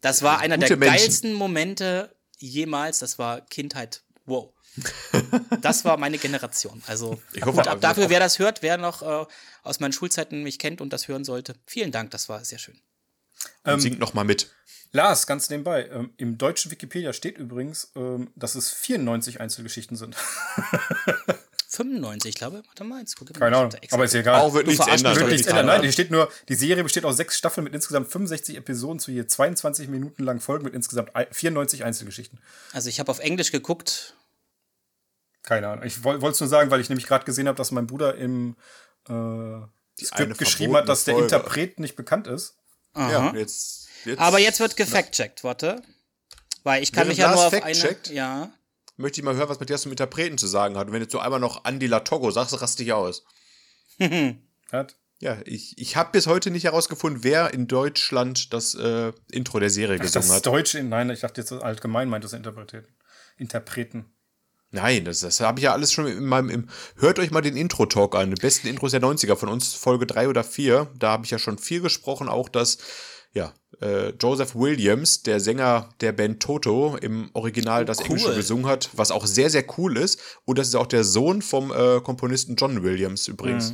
Das 0.00 0.22
war 0.22 0.38
einer 0.40 0.56
Gute 0.56 0.68
der 0.68 0.76
Menschen. 0.76 0.96
geilsten 0.96 1.32
Momente 1.34 2.14
jemals. 2.38 3.00
Das 3.00 3.18
war 3.18 3.40
Kindheit. 3.40 4.02
Wow. 4.26 4.52
Das 5.60 5.84
war 5.84 5.96
meine 5.96 6.18
Generation. 6.18 6.82
Also 6.86 7.20
Ich 7.32 7.44
hoffe, 7.44 7.68
ab 7.68 7.80
dafür, 7.80 8.10
wer 8.10 8.20
das 8.20 8.38
hört, 8.38 8.62
wer 8.62 8.78
noch 8.78 9.02
äh, 9.02 9.26
aus 9.64 9.80
meinen 9.80 9.92
Schulzeiten 9.92 10.44
mich 10.44 10.58
kennt 10.60 10.80
und 10.80 10.92
das 10.92 11.08
hören 11.08 11.24
sollte, 11.24 11.54
vielen 11.66 11.90
Dank, 11.90 12.12
das 12.12 12.28
war 12.28 12.44
sehr 12.44 12.58
schön. 12.58 12.80
Und 13.64 13.80
singt 13.80 13.98
noch 13.98 14.14
mal 14.14 14.24
mit. 14.24 14.50
Lars, 14.92 15.26
ganz 15.26 15.50
nebenbei. 15.50 15.88
Ähm, 15.88 16.12
Im 16.16 16.38
deutschen 16.38 16.70
Wikipedia 16.70 17.12
steht 17.12 17.38
übrigens, 17.38 17.90
ähm, 17.96 18.30
dass 18.36 18.54
es 18.54 18.70
94 18.70 19.40
Einzelgeschichten 19.40 19.96
sind. 19.96 20.16
95, 21.70 22.34
glaube 22.34 22.60
ich. 22.60 22.66
Warte 22.66 22.84
mal, 22.84 23.00
jetzt 23.00 23.16
gucke 23.16 23.32
ich 23.32 23.38
mal. 23.38 23.46
Keine 23.46 23.58
Ahnung. 23.58 23.72
Aber 23.90 24.04
ist 24.04 24.14
egal. 24.14 24.40
Auch 24.40 24.54
wird 24.54 24.66
Du 24.66 24.70
nichts 24.70 24.86
ändern. 24.86 25.16
Wird 25.16 25.28
nichts 25.28 25.46
ändern. 25.46 25.66
Nein, 25.66 25.82
hier 25.82 25.92
steht 25.92 26.10
nur, 26.10 26.30
die 26.48 26.54
Serie 26.54 26.82
besteht 26.82 27.04
aus 27.04 27.16
sechs 27.18 27.36
Staffeln 27.36 27.64
mit 27.64 27.74
insgesamt 27.74 28.08
65 28.10 28.56
Episoden 28.56 28.98
zu 28.98 29.10
je 29.10 29.26
22 29.26 29.88
Minuten 29.88 30.24
lang 30.24 30.40
Folgen 30.40 30.64
mit 30.64 30.74
insgesamt 30.74 31.14
ei- 31.14 31.28
94 31.30 31.84
Einzelgeschichten. 31.84 32.40
Also 32.72 32.88
ich 32.88 32.98
habe 33.00 33.10
auf 33.10 33.18
Englisch 33.18 33.52
geguckt. 33.52 34.14
Keine 35.42 35.68
Ahnung. 35.68 35.84
Ich 35.84 36.02
woll- 36.04 36.20
wollte 36.22 36.34
es 36.34 36.40
nur 36.40 36.48
sagen, 36.48 36.70
weil 36.70 36.80
ich 36.80 36.88
nämlich 36.88 37.06
gerade 37.06 37.24
gesehen 37.24 37.48
habe, 37.48 37.56
dass 37.56 37.70
mein 37.70 37.86
Bruder 37.86 38.14
im 38.16 38.56
äh, 39.08 40.02
Skript 40.04 40.38
geschrieben 40.38 40.74
hat, 40.76 40.88
dass 40.88 41.04
der 41.04 41.14
Folge. 41.14 41.24
Interpret 41.34 41.80
nicht 41.80 41.96
bekannt 41.96 42.26
ist. 42.26 42.54
Ja, 42.96 43.32
jetzt, 43.34 43.88
jetzt 44.04 44.18
Aber 44.18 44.38
jetzt 44.38 44.58
wird 44.60 44.76
gefact-checkt, 44.76 45.44
warte. 45.44 45.82
Weil 46.64 46.82
ich 46.82 46.92
kann 46.92 47.02
Während 47.04 47.08
mich 47.10 47.18
ja 47.18 47.32
nur 47.32 47.46
auf 47.46 47.52
eine. 47.52 47.62
fact-checkt? 47.62 48.08
Ja. 48.08 48.50
Möchte 48.98 49.20
ich 49.20 49.24
mal 49.24 49.36
hören, 49.36 49.48
was 49.48 49.60
Matthias 49.60 49.82
zum 49.82 49.92
Interpreten 49.92 50.38
zu 50.38 50.46
sagen 50.46 50.76
hat. 50.76 50.88
Und 50.88 50.92
wenn 50.92 51.02
jetzt 51.02 51.12
so 51.12 51.18
einmal 51.18 51.40
noch 51.40 51.64
Andi 51.64 51.86
Latogo 51.86 52.30
sagst, 52.30 52.60
rast 52.60 52.78
dich 52.78 52.92
aus. 52.92 53.24
Hat. 54.72 54.96
Ja, 55.20 55.38
ich, 55.46 55.76
ich 55.78 55.96
habe 55.96 56.10
bis 56.12 56.26
heute 56.26 56.50
nicht 56.50 56.64
herausgefunden, 56.64 57.24
wer 57.24 57.52
in 57.52 57.66
Deutschland 57.66 58.52
das 58.52 58.74
äh, 58.74 59.12
Intro 59.32 59.58
der 59.58 59.70
Serie 59.70 59.96
Ach, 59.98 60.04
das 60.04 60.12
gesungen 60.12 60.28
ist 60.28 60.36
hat. 60.36 60.46
Deutsch 60.46 60.74
in, 60.74 60.88
nein, 60.88 61.10
ich 61.10 61.20
dachte 61.20 61.40
jetzt 61.40 61.52
allgemein 61.52 62.08
meint 62.08 62.22
das 62.22 62.34
Interpreten. 62.34 62.86
Interpreten. 63.36 64.12
Nein, 64.70 65.06
das, 65.06 65.20
das 65.20 65.40
habe 65.40 65.58
ich 65.58 65.64
ja 65.64 65.72
alles 65.72 65.92
schon 65.92 66.06
in 66.06 66.24
meinem. 66.24 66.50
Im, 66.50 66.68
hört 66.96 67.18
euch 67.18 67.30
mal 67.30 67.40
den 67.40 67.56
Intro-Talk 67.56 68.14
an. 68.14 68.30
Die 68.30 68.40
besten 68.40 68.68
Intros 68.68 68.92
der 68.92 69.00
90er 69.00 69.34
von 69.34 69.48
uns, 69.48 69.72
Folge 69.72 70.06
3 70.06 70.28
oder 70.28 70.44
4. 70.44 70.92
Da 70.96 71.10
habe 71.12 71.24
ich 71.24 71.30
ja 71.30 71.38
schon 71.38 71.58
viel 71.58 71.80
gesprochen, 71.80 72.28
auch 72.28 72.48
dass 72.48 72.78
ja, 73.32 73.54
äh, 73.80 74.10
Joseph 74.20 74.54
Williams, 74.54 75.22
der 75.22 75.40
Sänger 75.40 75.88
der 76.00 76.12
Band 76.12 76.40
Toto, 76.40 76.96
im 77.00 77.30
Original 77.32 77.84
das 77.84 78.00
cool. 78.00 78.06
Englische 78.06 78.34
gesungen 78.34 78.66
hat, 78.66 78.90
was 78.94 79.10
auch 79.10 79.26
sehr, 79.26 79.50
sehr 79.50 79.64
cool 79.78 79.96
ist. 79.96 80.20
Und 80.44 80.58
das 80.58 80.68
ist 80.68 80.74
auch 80.74 80.86
der 80.86 81.04
Sohn 81.04 81.42
vom 81.42 81.72
äh, 81.72 82.00
Komponisten 82.00 82.56
John 82.56 82.82
Williams 82.82 83.28
übrigens. 83.28 83.72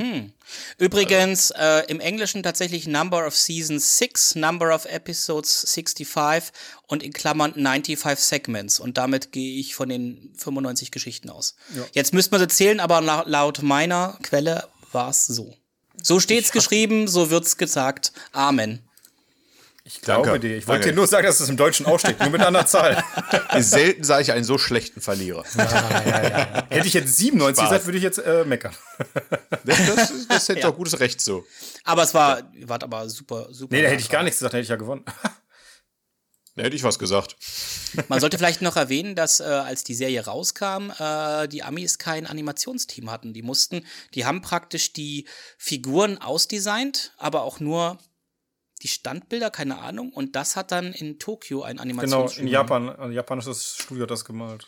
Übrigens, 0.79 1.51
äh, 1.51 1.85
im 1.89 2.01
Englischen 2.01 2.43
tatsächlich 2.43 2.87
Number 2.87 3.27
of 3.27 3.37
Seasons 3.37 3.99
6, 3.99 4.35
Number 4.37 4.75
of 4.75 4.85
Episodes 4.85 5.67
65 5.73 6.53
und 6.87 7.03
in 7.03 7.13
Klammern 7.13 7.55
95 7.55 8.19
Segments. 8.19 8.81
Und 8.81 8.99
damit 8.99 9.33
gehe 9.33 9.59
ich 9.59 9.75
von 9.75 9.89
den 9.89 10.33
95 10.37 10.91
Geschichten 10.91 11.31
aus. 11.31 11.55
Jetzt 11.93 12.13
müsste 12.13 12.33
man 12.33 12.41
sie 12.41 12.49
zählen, 12.49 12.81
aber 12.81 13.01
la 13.01 13.25
laut 13.27 13.63
meiner 13.63 14.19
Quelle 14.23 14.69
war 14.93 15.11
es 15.11 15.27
so. 15.27 15.55
So 16.03 16.21
steht's 16.21 16.53
geschrieben, 16.53 17.09
so 17.09 17.31
wird's 17.31 17.57
gesagt. 17.57 18.13
Amen. 18.33 18.81
Ich 19.87 20.01
glaube 20.01 20.27
Danke, 20.27 20.41
dir. 20.41 20.57
Ich 20.57 20.67
wollte 20.67 20.89
dir 20.89 20.95
nur 20.95 21.07
sagen, 21.07 21.27
dass 21.27 21.41
es 21.41 21.49
im 21.51 21.59
Deutschen 21.59 21.85
auch 21.85 21.99
steht, 21.99 22.19
nur 22.19 22.31
mit 22.31 22.41
einer 22.41 22.65
Zahl. 22.65 23.05
Selten 23.59 24.03
sah 24.03 24.19
ich 24.19 24.33
einen 24.33 24.45
so 24.45 24.57
schlechten 24.57 25.03
Verlierer. 25.03 25.45
Hätte 26.71 26.87
ich 26.87 26.95
jetzt 26.95 27.19
97 27.19 27.59
Spaß. 27.59 27.71
gesagt, 27.71 27.87
würde 27.87 27.99
ich 27.99 28.05
jetzt 28.05 28.19
äh, 28.19 28.45
meckern. 28.45 28.75
Das, 29.67 29.79
das, 29.87 30.29
das 30.29 30.49
hätte 30.51 30.61
doch 30.61 30.77
gutes 30.77 31.01
Recht 31.01 31.23
so. 31.23 31.47
Aber 31.85 32.03
es 32.03 32.13
war, 32.13 32.43
war 32.65 32.83
aber 32.83 33.09
super, 33.09 33.49
super. 33.51 33.75
Nee, 33.75 33.83
da 33.83 33.89
hätte 33.89 34.03
ich 34.03 34.11
gar 34.11 34.23
nichts 34.23 34.39
gesagt, 34.39 34.53
da 34.53 34.59
hätte 34.59 34.65
ich 34.65 34.69
ja 34.69 34.77
gewonnen. 34.77 35.05
Da 36.55 36.63
hätte 36.63 36.77
ich 36.77 36.83
was 36.83 36.99
gesagt. 36.99 37.37
Man 38.09 38.21
sollte 38.21 38.37
vielleicht 38.37 38.61
noch 38.61 38.77
erwähnen, 38.77 39.15
dass 39.15 39.41
äh, 39.41 39.45
als 39.45 39.83
die 39.85 39.95
Serie 39.95 40.25
rauskam, 40.25 40.91
äh, 40.99 41.49
die 41.49 41.63
Amis 41.63 41.99
kein 41.99 42.27
Animationsteam 42.27 43.11
hatten. 43.11 43.33
Die 43.33 43.43
mussten, 43.43 43.87
die 44.15 44.27
haben 44.27 44.43
praktisch 44.43 44.93
die 44.93 45.27
Figuren 45.57 46.19
ausdesignt, 46.19 47.13
aber 47.17 47.43
auch 47.43 47.59
nur 47.59 47.99
die 48.85 48.89
Standbilder, 48.89 49.51
keine 49.51 49.79
Ahnung. 49.79 50.13
Und 50.13 50.37
das 50.37 50.55
hat 50.55 50.71
dann 50.71 50.93
in 50.93 51.19
Tokio 51.19 51.63
ein 51.63 51.73
Genau, 51.79 51.83
Animationsstudio. 51.83 52.47
in 52.47 52.53
Japan, 52.53 52.89
ein 52.91 53.13
japanisches 53.13 53.79
Studio 53.83 54.05
hat 54.05 54.11
das 54.13 54.25
gemalt. 54.25 54.67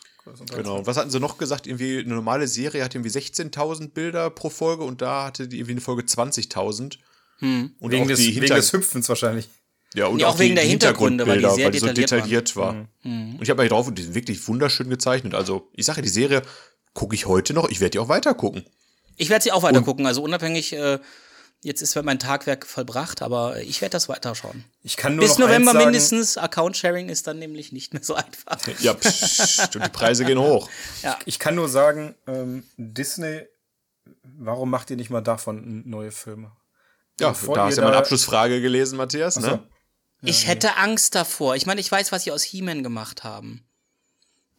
Genau. 0.55 0.85
Was 0.87 0.97
hatten 0.97 1.11
sie 1.11 1.21
noch 1.21 1.39
gesagt? 1.39 1.69
Irgendwie 1.69 1.99
eine 2.01 2.14
normale 2.14 2.49
Serie 2.49 2.83
hat 2.83 2.95
irgendwie 2.97 3.11
16.000 3.11 3.91
Bilder 3.91 4.29
pro 4.31 4.51
Folge 4.51 4.83
und 4.83 5.01
da 5.01 5.27
hatte 5.27 5.47
die 5.47 5.59
irgendwie 5.59 5.73
eine 5.73 5.81
Folge 5.81 6.03
20.000. 6.03 6.99
Und 7.41 7.75
Wegen 7.81 8.03
auch 8.03 8.07
des, 8.09 8.19
die 8.19 8.35
wegen 8.35 8.47
des 8.47 8.73
Hüpfens 8.73 9.09
wahrscheinlich. 9.09 9.49
ja, 9.95 10.07
und 10.07 10.19
Ja, 10.19 10.29
auch 10.29 10.39
wegen 10.39 10.55
der 10.57 10.64
Hintergründe, 10.64 11.27
weil 11.27 11.39
die 11.43 11.51
sehr 11.51 11.67
so 11.67 11.71
detailliert 11.87 11.99
detailliert 12.11 12.57
war. 12.57 12.89
Und 13.05 13.39
ich 13.43 13.51
habe 13.51 13.62
mal 13.62 13.69
drauf 13.69 13.87
und 13.87 13.99
die 13.99 14.03
sind 14.03 14.14
wirklich 14.14 14.49
wunderschön 14.49 14.89
gezeichnet. 14.89 15.35
Also, 15.35 15.69
ich 15.75 15.85
sage, 15.87 16.01
die 16.03 16.09
Serie 16.09 16.43
gucke 16.95 17.14
ich 17.14 17.27
heute 17.27 17.53
noch. 17.53 17.69
Ich 17.69 17.81
werde 17.81 17.91
die 17.91 17.99
auch 17.99 18.09
weiter 18.09 18.33
gucken. 18.35 18.64
Ich 19.19 19.29
werde 19.31 19.43
sie 19.45 19.53
auch 19.53 19.62
weiter 19.62 19.83
gucken, 19.83 20.07
also 20.07 20.23
unabhängig, 20.23 20.73
äh, 20.73 20.99
jetzt 21.63 21.83
ist 21.83 21.97
mein 22.03 22.19
Tagwerk 22.19 22.67
vollbracht, 22.67 23.23
aber 23.23 23.61
ich 23.61 23.81
werde 23.81 23.93
das 23.93 24.09
weiterschauen. 24.09 24.65
Ich 24.83 24.97
kann 24.97 25.17
nur 25.17 25.25
Bis 25.25 25.39
noch 25.39 25.49
November 25.49 25.73
eins 25.73 25.79
sagen, 25.79 25.85
mindestens. 25.91 26.39
Account-Sharing 26.39 27.09
ist 27.09 27.27
dann 27.27 27.39
nämlich 27.39 27.73
nicht 27.73 27.93
mehr 27.93 28.03
so 28.03 28.15
einfach. 28.15 28.59
Ja, 28.81 28.95
pssst, 28.95 29.75
und 29.77 29.85
die 29.85 29.91
Preise 29.91 30.25
gehen 30.25 30.39
hoch. 30.39 30.69
Ich 31.25 31.39
kann 31.39 31.55
nur 31.55 31.69
sagen, 31.69 32.15
ähm, 32.27 32.65
Disney, 32.77 33.43
warum 34.23 34.71
macht 34.71 34.91
ihr 34.91 34.97
nicht 34.97 35.11
mal 35.11 35.23
davon 35.23 35.83
neue 35.89 36.13
Filme? 36.13 36.53
Ja, 37.19 37.31
Bevor 37.31 37.55
da 37.55 37.67
hast 37.67 37.77
du 37.77 37.81
ja 37.81 37.87
meine 37.87 37.99
Abschlussfrage 37.99 38.61
gelesen, 38.61 38.97
Matthias. 38.97 39.39
Ne? 39.39 39.63
ich 40.23 40.47
hätte 40.47 40.77
Angst 40.77 41.15
davor. 41.15 41.57
Ich 41.57 41.67
meine, 41.67 41.81
ich 41.81 41.91
weiß, 41.91 42.13
was 42.13 42.25
sie 42.25 42.33
aus 42.33 42.43
He-Man 42.43 42.83
gemacht 42.83 43.25
haben. 43.25 43.65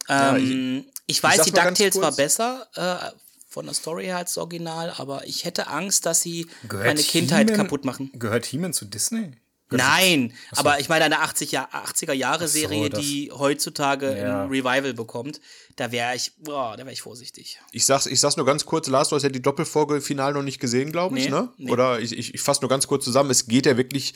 Ja, 0.08 0.36
Ähm, 0.36 0.86
ich, 1.06 1.22
weiß, 1.22 1.42
die 1.42 1.52
DuckTales 1.52 2.00
war 2.00 2.12
besser 2.12 2.66
äh, 2.74 3.10
von 3.48 3.64
der 3.64 3.74
Story 3.74 4.04
her 4.04 4.18
als 4.18 4.36
Original, 4.38 4.92
aber 4.98 5.26
ich 5.26 5.44
hätte 5.44 5.68
Angst, 5.68 6.04
dass 6.06 6.20
sie 6.20 6.46
Gehört 6.68 6.86
meine 6.86 7.02
Kindheit 7.02 7.52
kaputt 7.54 7.84
machen. 7.84 8.10
Gehört 8.14 8.44
He-Man 8.46 8.72
zu 8.74 8.84
Disney? 8.84 9.32
Nein, 9.70 10.32
aber 10.56 10.80
ich 10.80 10.88
meine 10.88 11.04
eine 11.04 11.20
80 11.20 11.52
Jahr, 11.52 11.68
80er 11.74 12.14
Jahre 12.14 12.48
Serie, 12.48 12.88
das- 12.88 13.00
die 13.00 13.30
heutzutage 13.30 14.16
Ja. 14.16 14.44
ein 14.44 14.48
Revival 14.48 14.94
bekommt, 14.94 15.40
da 15.76 15.92
wäre 15.92 16.14
ich, 16.16 16.32
boah, 16.38 16.72
da 16.76 16.84
wäre 16.84 16.92
ich 16.92 17.02
vorsichtig. 17.02 17.58
Ich 17.72 17.84
sag's, 17.84 18.06
ich 18.06 18.18
sag's 18.18 18.38
nur 18.38 18.46
ganz 18.46 18.64
kurz, 18.64 18.86
Lars, 18.88 19.10
du 19.10 19.16
hast 19.16 19.24
ja 19.24 19.28
die 19.28 19.42
Doppelfolge 19.42 20.00
final 20.00 20.32
noch 20.32 20.42
nicht 20.42 20.58
gesehen, 20.58 20.90
glaube 20.90 21.18
ich, 21.18 21.24
Nee, 21.26 21.30
ne? 21.30 21.48
nee. 21.58 21.70
Oder 21.70 22.00
ich, 22.00 22.16
ich, 22.16 22.32
ich 22.34 22.40
fasse 22.40 22.62
nur 22.62 22.70
ganz 22.70 22.86
kurz 22.86 23.04
zusammen. 23.04 23.30
Es 23.30 23.46
geht 23.46 23.66
ja 23.66 23.76
wirklich 23.76 24.14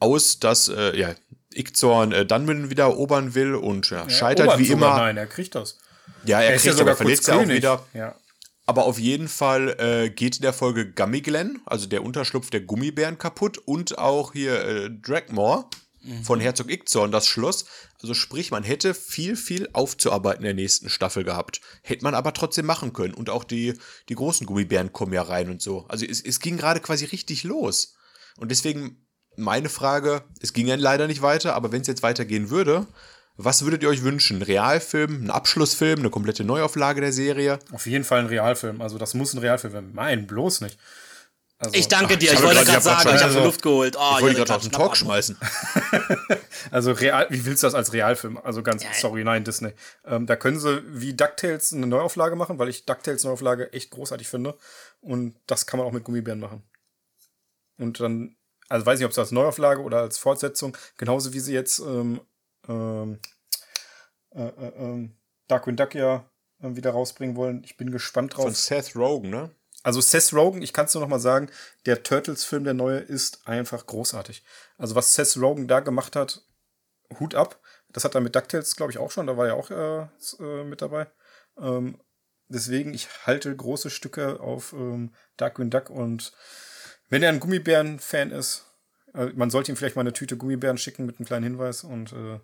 aus, 0.00 0.40
dass 0.40 0.68
äh, 0.68 0.96
ja, 0.98 1.14
Ickzorn 1.54 2.10
äh, 2.10 2.26
Dunman 2.26 2.70
wieder 2.70 2.84
erobern 2.84 3.34
will 3.36 3.54
und 3.54 3.88
ja, 3.90 4.08
scheitert 4.10 4.46
Obert 4.48 4.58
wie 4.58 4.66
immer. 4.68 4.96
Nein, 4.96 5.16
er 5.16 5.26
kriegt 5.28 5.54
das. 5.54 5.78
Ja, 6.24 6.40
er, 6.40 6.50
Er 6.50 6.54
ist 6.56 6.64
ja 6.64 6.70
kriegt 6.72 6.78
sogar 6.78 6.92
aber 6.94 6.96
verletzt 6.96 7.24
kurz 7.26 7.36
ja 7.36 7.42
auch 7.44 7.48
wieder. 7.48 7.86
Ja. 7.94 8.14
Aber 8.68 8.84
auf 8.84 8.98
jeden 8.98 9.28
Fall 9.28 9.76
äh, 9.80 10.10
geht 10.10 10.36
in 10.36 10.42
der 10.42 10.52
Folge 10.52 10.92
Gummy 10.92 11.22
Glenn, 11.22 11.62
also 11.64 11.86
der 11.86 12.04
Unterschlupf 12.04 12.50
der 12.50 12.60
Gummibären, 12.60 13.16
kaputt 13.16 13.56
und 13.56 13.96
auch 13.96 14.34
hier 14.34 14.62
äh, 14.62 14.90
Dragmore 14.90 15.64
von 16.22 16.38
Herzog 16.38 16.70
Ickzorn, 16.70 17.10
das 17.10 17.26
Schloss. 17.26 17.64
Also 18.02 18.12
sprich, 18.12 18.50
man 18.50 18.64
hätte 18.64 18.92
viel, 18.92 19.36
viel 19.36 19.70
aufzuarbeiten 19.72 20.42
in 20.42 20.48
der 20.48 20.54
nächsten 20.54 20.90
Staffel 20.90 21.24
gehabt. 21.24 21.62
Hätte 21.82 22.04
man 22.04 22.14
aber 22.14 22.34
trotzdem 22.34 22.66
machen 22.66 22.92
können. 22.92 23.14
Und 23.14 23.30
auch 23.30 23.44
die, 23.44 23.72
die 24.10 24.14
großen 24.14 24.46
Gummibären 24.46 24.92
kommen 24.92 25.14
ja 25.14 25.22
rein 25.22 25.48
und 25.48 25.62
so. 25.62 25.86
Also 25.88 26.04
es, 26.04 26.20
es 26.20 26.38
ging 26.38 26.58
gerade 26.58 26.80
quasi 26.80 27.06
richtig 27.06 27.44
los. 27.44 27.96
Und 28.36 28.50
deswegen 28.50 29.06
meine 29.34 29.70
Frage, 29.70 30.24
es 30.42 30.52
ging 30.52 30.66
ja 30.66 30.74
leider 30.74 31.06
nicht 31.06 31.22
weiter, 31.22 31.54
aber 31.54 31.72
wenn 31.72 31.80
es 31.80 31.86
jetzt 31.86 32.02
weitergehen 32.02 32.50
würde, 32.50 32.86
was 33.38 33.62
würdet 33.62 33.82
ihr 33.82 33.88
euch 33.88 34.02
wünschen? 34.02 34.38
Ein 34.38 34.42
Realfilm, 34.42 35.24
ein 35.24 35.30
Abschlussfilm, 35.30 36.00
eine 36.00 36.10
komplette 36.10 36.44
Neuauflage 36.44 37.00
der 37.00 37.12
Serie? 37.12 37.58
Auf 37.72 37.86
jeden 37.86 38.04
Fall 38.04 38.20
ein 38.20 38.26
Realfilm. 38.26 38.80
Also 38.82 38.98
das 38.98 39.14
muss 39.14 39.32
ein 39.32 39.38
Realfilm 39.38 39.72
werden. 39.72 39.92
Nein, 39.94 40.26
bloß 40.26 40.60
nicht. 40.60 40.78
Also, 41.60 41.74
Ich 41.74 41.88
danke 41.88 42.16
dir, 42.16 42.26
ich 42.30 42.36
habe 42.36 42.46
wollte 42.48 42.64
gerade- 42.64 42.78
ich 42.78 42.84
sagen, 42.84 43.00
ich 43.00 43.06
habe 43.06 43.18
schon 43.18 43.26
also- 43.28 43.44
Luft 43.44 43.62
geholt. 43.62 43.96
Oh, 43.98 44.12
Ich 44.16 44.22
wollte 44.22 44.36
gerade 44.36 44.54
aus 44.54 44.62
dem 44.62 44.68
Schnapp 44.70 44.80
Talk 44.82 44.96
schmeißen. 44.96 45.36
Also 46.70 46.92
real, 46.92 47.26
wie 47.30 47.44
willst 47.46 47.62
du 47.62 47.66
das 47.66 47.74
als 47.74 47.92
Realfilm? 47.92 48.36
Also 48.38 48.62
ganz, 48.62 48.82
Ja. 48.82 48.90
sorry, 48.92 49.24
nein, 49.24 49.42
Disney. 49.44 49.72
Ähm, 50.04 50.26
da 50.26 50.36
können 50.36 50.58
sie 50.60 50.82
wie 50.86 51.14
DuckTales 51.14 51.72
eine 51.72 51.86
Neuauflage 51.86 52.36
machen, 52.36 52.58
weil 52.58 52.68
ich 52.68 52.84
DuckTales 52.84 53.24
Neuauflage 53.24 53.72
echt 53.72 53.90
großartig 53.90 54.28
finde. 54.28 54.56
Und 55.00 55.34
das 55.46 55.66
kann 55.66 55.78
man 55.78 55.86
auch 55.86 55.92
mit 55.92 56.04
Gummibären 56.04 56.40
machen. 56.40 56.62
Und 57.78 58.00
dann, 58.00 58.36
also 58.68 58.84
weiß 58.84 58.98
nicht, 58.98 59.06
ob 59.06 59.12
es 59.12 59.18
als 59.18 59.30
Neuauflage 59.32 59.80
oder 59.82 59.98
als 60.00 60.18
Fortsetzung, 60.18 60.76
genauso 60.96 61.32
wie 61.32 61.40
sie 61.40 61.54
jetzt 61.54 61.78
ähm, 61.78 62.20
ähm, 62.68 63.18
äh, 64.30 64.42
äh, 64.42 64.72
ähm, 64.76 65.16
Darkwing 65.48 65.76
Duck 65.76 65.94
ja 65.94 66.28
äh, 66.60 66.76
wieder 66.76 66.90
rausbringen 66.90 67.36
wollen. 67.36 67.62
Ich 67.64 67.76
bin 67.76 67.90
gespannt 67.90 68.36
drauf. 68.36 68.44
Von 68.44 68.54
Seth 68.54 68.94
Rogen, 68.94 69.30
ne? 69.30 69.50
Also 69.82 70.00
Seth 70.00 70.32
Rogen, 70.32 70.62
ich 70.62 70.72
kann 70.72 70.86
es 70.86 70.94
nur 70.94 71.02
noch 71.02 71.08
mal 71.08 71.20
sagen, 71.20 71.50
der 71.86 72.02
Turtles-Film, 72.02 72.64
der 72.64 72.74
neue, 72.74 72.98
ist 72.98 73.46
einfach 73.46 73.86
großartig. 73.86 74.44
Also 74.76 74.94
was 74.94 75.14
Seth 75.14 75.36
Rogen 75.36 75.68
da 75.68 75.80
gemacht 75.80 76.16
hat, 76.16 76.42
Hut 77.18 77.34
ab. 77.34 77.60
Das 77.90 78.04
hat 78.04 78.14
er 78.14 78.20
mit 78.20 78.34
DuckTales, 78.34 78.76
glaube 78.76 78.92
ich, 78.92 78.98
auch 78.98 79.10
schon. 79.10 79.26
Da 79.26 79.36
war 79.36 79.46
er 79.46 79.54
auch 79.54 79.70
äh, 79.70 80.06
äh, 80.42 80.64
mit 80.64 80.82
dabei. 80.82 81.06
Ähm, 81.58 81.98
deswegen, 82.48 82.92
ich 82.92 83.08
halte 83.24 83.54
große 83.54 83.88
Stücke 83.88 84.40
auf 84.40 84.72
ähm, 84.72 85.14
Darkwing 85.36 85.70
Duck 85.70 85.90
und 85.90 86.32
wenn 87.08 87.22
er 87.22 87.30
ein 87.30 87.40
Gummibären-Fan 87.40 88.30
ist, 88.30 88.66
äh, 89.14 89.26
man 89.34 89.50
sollte 89.50 89.72
ihm 89.72 89.76
vielleicht 89.76 89.96
mal 89.96 90.02
eine 90.02 90.12
Tüte 90.12 90.36
Gummibären 90.36 90.76
schicken 90.78 91.06
mit 91.06 91.18
einem 91.18 91.26
kleinen 91.26 91.44
Hinweis 91.44 91.84
und 91.84 92.12
äh, 92.12 92.40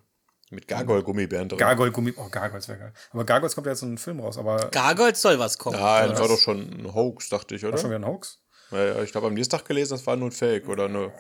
Mit 0.55 0.68
Gargoyle-Gummibären 0.68 1.48
drin. 1.48 1.59
Gargoyle-Gummi. 1.59 2.14
Oh, 2.16 2.28
Gargoyles 2.30 2.68
wäre 2.68 2.78
geil. 2.78 2.92
Aber 3.12 3.24
Gargoyles 3.24 3.55
kommt 3.55 3.66
ja 3.66 3.72
jetzt 3.72 3.82
in 3.82 3.88
einen 3.88 3.98
Film 3.98 4.20
raus, 4.20 4.38
aber 4.38 4.68
Gargold 4.70 5.16
soll 5.16 5.38
was 5.38 5.59
kommen. 5.59 5.78
Nein, 5.78 6.11
das 6.11 6.20
war 6.20 6.28
doch 6.28 6.38
schon 6.38 6.59
ein 6.61 6.94
Hoax, 6.94 7.28
dachte 7.28 7.55
ich, 7.55 7.64
oder? 7.64 7.76
schon 7.78 7.90
wieder 7.90 7.98
ein 8.00 8.07
Hoax. 8.07 8.38
Ja, 8.70 8.84
ja, 8.84 9.02
ich 9.02 9.14
habe 9.14 9.26
am 9.26 9.34
nächsten 9.34 9.57
Tag 9.57 9.64
gelesen, 9.66 9.92
das 9.94 10.07
war 10.07 10.16
nur 10.16 10.28
ein 10.28 10.32
Fake 10.32 10.68
oder 10.68 10.86
eine. 10.86 11.12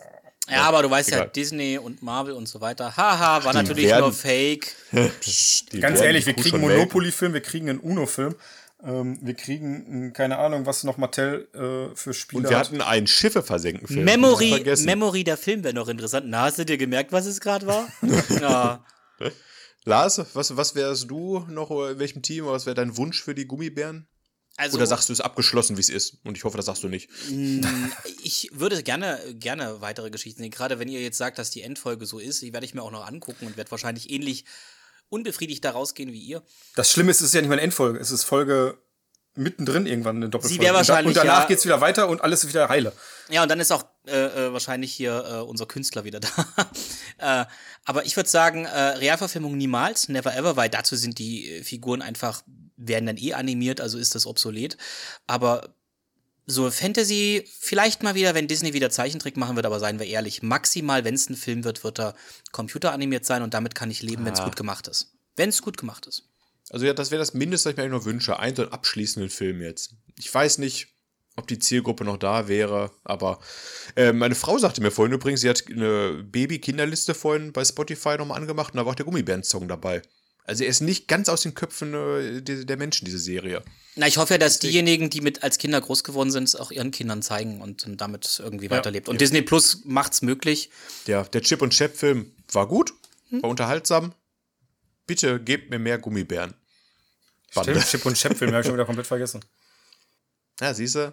Ja, 0.48 0.62
aber 0.64 0.82
du 0.82 0.90
weißt 0.90 1.10
ja, 1.10 1.16
egal. 1.18 1.30
Disney 1.34 1.78
und 1.78 2.02
Marvel 2.02 2.34
und 2.34 2.46
so 2.48 2.60
weiter. 2.60 2.96
Haha, 2.96 3.44
war 3.44 3.52
die 3.52 3.58
natürlich 3.58 3.86
werden- 3.86 4.00
nur 4.00 4.12
Fake. 4.12 4.74
Ganz 5.80 6.00
ehrlich, 6.00 6.26
wir 6.26 6.34
kriegen 6.34 6.56
einen. 6.56 6.68
Monopoly-Film, 6.76 7.32
wir 7.32 7.40
kriegen 7.40 7.68
einen 7.70 7.78
Uno-Film, 7.80 8.34
ähm, 8.84 9.18
wir 9.22 9.34
kriegen, 9.34 10.08
äh, 10.08 10.10
keine 10.12 10.36
Ahnung, 10.38 10.66
was 10.66 10.84
noch 10.84 10.98
Mattel 10.98 11.48
äh, 11.54 11.94
für 11.96 12.12
Spiele 12.12 12.42
Und 12.42 12.50
wir 12.50 12.58
hat. 12.58 12.66
hatten 12.66 12.82
einen 12.82 13.06
Schiffe 13.06 13.42
versenken 13.42 13.86
Film. 13.86 14.04
Memory. 14.04 14.62
Memory, 14.84 15.24
der 15.24 15.36
Film 15.38 15.64
wäre 15.64 15.72
noch 15.74 15.88
interessant. 15.88 16.26
Na, 16.28 16.42
hast 16.42 16.58
du 16.58 16.64
dir 16.66 16.76
gemerkt, 16.76 17.10
was 17.12 17.24
es 17.26 17.40
gerade 17.40 17.66
war? 17.66 17.88
ja. 18.40 18.84
Lars, 19.84 20.20
was, 20.34 20.56
was 20.56 20.74
wärst 20.74 21.10
du 21.10 21.40
noch, 21.48 21.70
äh, 21.70 21.92
in 21.92 21.98
welchem 21.98 22.22
Team, 22.22 22.44
oder 22.44 22.54
was 22.54 22.66
wäre 22.66 22.74
dein 22.74 22.96
Wunsch 22.96 23.22
für 23.22 23.34
die 23.34 23.46
Gummibären? 23.46 24.08
Also, 24.56 24.76
Oder 24.76 24.86
sagst 24.86 25.08
du 25.08 25.12
es 25.12 25.20
abgeschlossen, 25.20 25.76
wie 25.76 25.80
es 25.80 25.88
ist? 25.88 26.18
Und 26.22 26.36
ich 26.36 26.44
hoffe, 26.44 26.56
das 26.56 26.66
sagst 26.66 26.84
du 26.84 26.88
nicht. 26.88 27.10
ich 28.22 28.50
würde 28.52 28.82
gerne, 28.84 29.20
gerne 29.34 29.80
weitere 29.80 30.10
Geschichten 30.10 30.42
sehen. 30.42 30.52
Gerade 30.52 30.78
wenn 30.78 30.86
ihr 30.86 31.02
jetzt 31.02 31.18
sagt, 31.18 31.38
dass 31.38 31.50
die 31.50 31.62
Endfolge 31.62 32.06
so 32.06 32.20
ist, 32.20 32.40
die 32.40 32.52
werde 32.52 32.64
ich 32.64 32.72
mir 32.72 32.82
auch 32.82 32.92
noch 32.92 33.04
angucken 33.04 33.46
und 33.46 33.56
werde 33.56 33.72
wahrscheinlich 33.72 34.10
ähnlich 34.10 34.44
unbefriedigt 35.08 35.64
da 35.64 35.72
rausgehen 35.72 36.12
wie 36.12 36.20
ihr. 36.20 36.42
Das 36.76 36.92
Schlimme 36.92 37.10
ist, 37.10 37.20
es 37.20 37.28
ist 37.28 37.34
ja 37.34 37.40
nicht 37.40 37.48
mal 37.48 37.54
eine 37.54 37.62
Endfolge, 37.62 37.98
es 37.98 38.12
ist 38.12 38.22
Folge 38.22 38.78
mittendrin 39.36 39.86
irgendwann 39.86 40.16
eine 40.16 40.28
Doppelfolge. 40.28 40.60
Sie 40.60 40.64
wäre 40.64 40.74
wahrscheinlich, 40.74 41.08
Und, 41.08 41.16
da, 41.16 41.22
und 41.22 41.26
danach 41.28 41.40
ja- 41.42 41.48
geht's 41.48 41.64
wieder 41.64 41.80
weiter 41.80 42.08
und 42.08 42.22
alles 42.22 42.44
ist 42.44 42.50
wieder 42.50 42.68
heile. 42.68 42.92
Ja, 43.28 43.42
und 43.42 43.48
dann 43.48 43.60
ist 43.60 43.72
auch 43.72 43.84
äh, 44.06 44.12
äh, 44.46 44.52
wahrscheinlich 44.52 44.92
hier 44.92 45.24
äh, 45.26 45.40
unser 45.40 45.66
Künstler 45.66 46.04
wieder 46.04 46.20
da. 46.20 46.28
äh, 47.42 47.46
aber 47.84 48.04
ich 48.04 48.16
würde 48.16 48.28
sagen, 48.28 48.64
äh, 48.64 48.68
Realverfilmung 48.68 49.56
niemals, 49.56 50.08
never 50.08 50.36
ever, 50.36 50.56
weil 50.56 50.68
dazu 50.68 50.96
sind 50.96 51.18
die 51.18 51.62
Figuren 51.62 52.02
einfach, 52.02 52.42
werden 52.76 53.06
dann 53.06 53.16
eh 53.16 53.34
animiert, 53.34 53.80
also 53.80 53.98
ist 53.98 54.14
das 54.14 54.26
obsolet. 54.26 54.76
Aber 55.26 55.74
so 56.46 56.70
Fantasy, 56.70 57.48
vielleicht 57.58 58.02
mal 58.02 58.14
wieder, 58.14 58.34
wenn 58.34 58.46
Disney 58.46 58.74
wieder 58.74 58.90
Zeichentrick 58.90 59.36
machen 59.36 59.56
wird, 59.56 59.66
aber 59.66 59.80
seien 59.80 59.98
wir 59.98 60.06
ehrlich, 60.06 60.42
maximal, 60.42 61.04
wenn 61.04 61.14
es 61.14 61.30
ein 61.30 61.36
Film 61.36 61.64
wird, 61.64 61.84
wird 61.84 61.98
er 61.98 62.14
computeranimiert 62.52 63.24
sein 63.24 63.42
und 63.42 63.54
damit 63.54 63.74
kann 63.74 63.90
ich 63.90 64.02
leben, 64.02 64.24
wenn 64.26 64.34
es 64.34 64.42
gut 64.42 64.56
gemacht 64.56 64.86
ist. 64.86 65.12
Wenn 65.36 65.48
es 65.48 65.62
gut 65.62 65.78
gemacht 65.78 66.06
ist. 66.06 66.28
Also 66.70 66.86
ja, 66.86 66.94
das 66.94 67.10
wäre 67.10 67.18
das 67.18 67.34
Mindeste, 67.34 67.68
was 67.68 67.72
ich 67.72 67.76
mir 67.76 67.84
eigentlich 67.84 68.00
noch 68.00 68.06
wünsche. 68.06 68.38
Einen 68.38 68.56
so 68.56 68.62
einen 68.62 68.72
abschließenden 68.72 69.30
Film 69.30 69.60
jetzt. 69.60 69.94
Ich 70.18 70.32
weiß 70.32 70.58
nicht, 70.58 70.88
ob 71.36 71.46
die 71.48 71.58
Zielgruppe 71.58 72.04
noch 72.04 72.16
da 72.16 72.48
wäre, 72.48 72.90
aber 73.02 73.40
äh, 73.96 74.12
meine 74.12 74.34
Frau 74.34 74.56
sagte 74.58 74.80
mir 74.80 74.90
vorhin 74.90 75.14
übrigens, 75.14 75.40
sie 75.40 75.48
hat 75.48 75.64
eine 75.68 76.22
Baby-Kinderliste 76.24 77.14
vorhin 77.14 77.52
bei 77.52 77.64
Spotify 77.64 78.16
nochmal 78.16 78.40
angemacht 78.40 78.72
und 78.72 78.78
da 78.78 78.84
war 78.84 78.92
auch 78.92 78.96
der 78.96 79.04
Gummibären-Song 79.04 79.66
dabei. 79.66 80.02
Also 80.46 80.62
er 80.62 80.70
ist 80.70 80.80
nicht 80.80 81.08
ganz 81.08 81.28
aus 81.28 81.42
den 81.42 81.54
Köpfen 81.54 81.94
äh, 81.94 82.42
der, 82.42 82.64
der 82.64 82.76
Menschen, 82.76 83.04
diese 83.06 83.18
Serie. 83.18 83.62
Na, 83.96 84.06
ich 84.06 84.18
hoffe 84.18 84.34
ja, 84.34 84.38
dass 84.38 84.58
diejenigen, 84.58 85.08
die 85.10 85.22
mit 85.22 85.42
als 85.42 85.58
Kinder 85.58 85.80
groß 85.80 86.04
geworden 86.04 86.30
sind, 86.30 86.44
es 86.44 86.54
auch 86.54 86.70
ihren 86.70 86.90
Kindern 86.90 87.22
zeigen 87.22 87.60
und 87.62 87.86
damit 88.00 88.40
irgendwie 88.42 88.70
weiterlebt. 88.70 89.08
Und 89.08 89.20
Disney 89.20 89.42
Plus 89.42 89.82
macht's 89.84 90.20
möglich. 90.22 90.70
Der, 91.06 91.24
der 91.24 91.40
Chip 91.40 91.62
und 91.62 91.72
Chap-Film 91.72 92.32
war 92.52 92.68
gut, 92.68 92.92
war 93.30 93.50
unterhaltsam. 93.50 94.14
Bitte 95.06 95.40
gebt 95.40 95.70
mir 95.70 95.78
mehr 95.78 95.98
Gummibären. 95.98 96.54
Bande. 97.54 97.72
Stimmt, 97.80 97.86
Chip 97.90 98.06
und 98.06 98.14
Chap-Film, 98.16 98.50
habe 98.52 98.60
ich 98.60 98.66
schon 98.66 98.74
wieder 98.74 98.84
komplett 98.86 99.06
vergessen. 99.06 99.44
Ja, 100.60 100.74
siehst 100.74 100.94
du? 100.96 101.12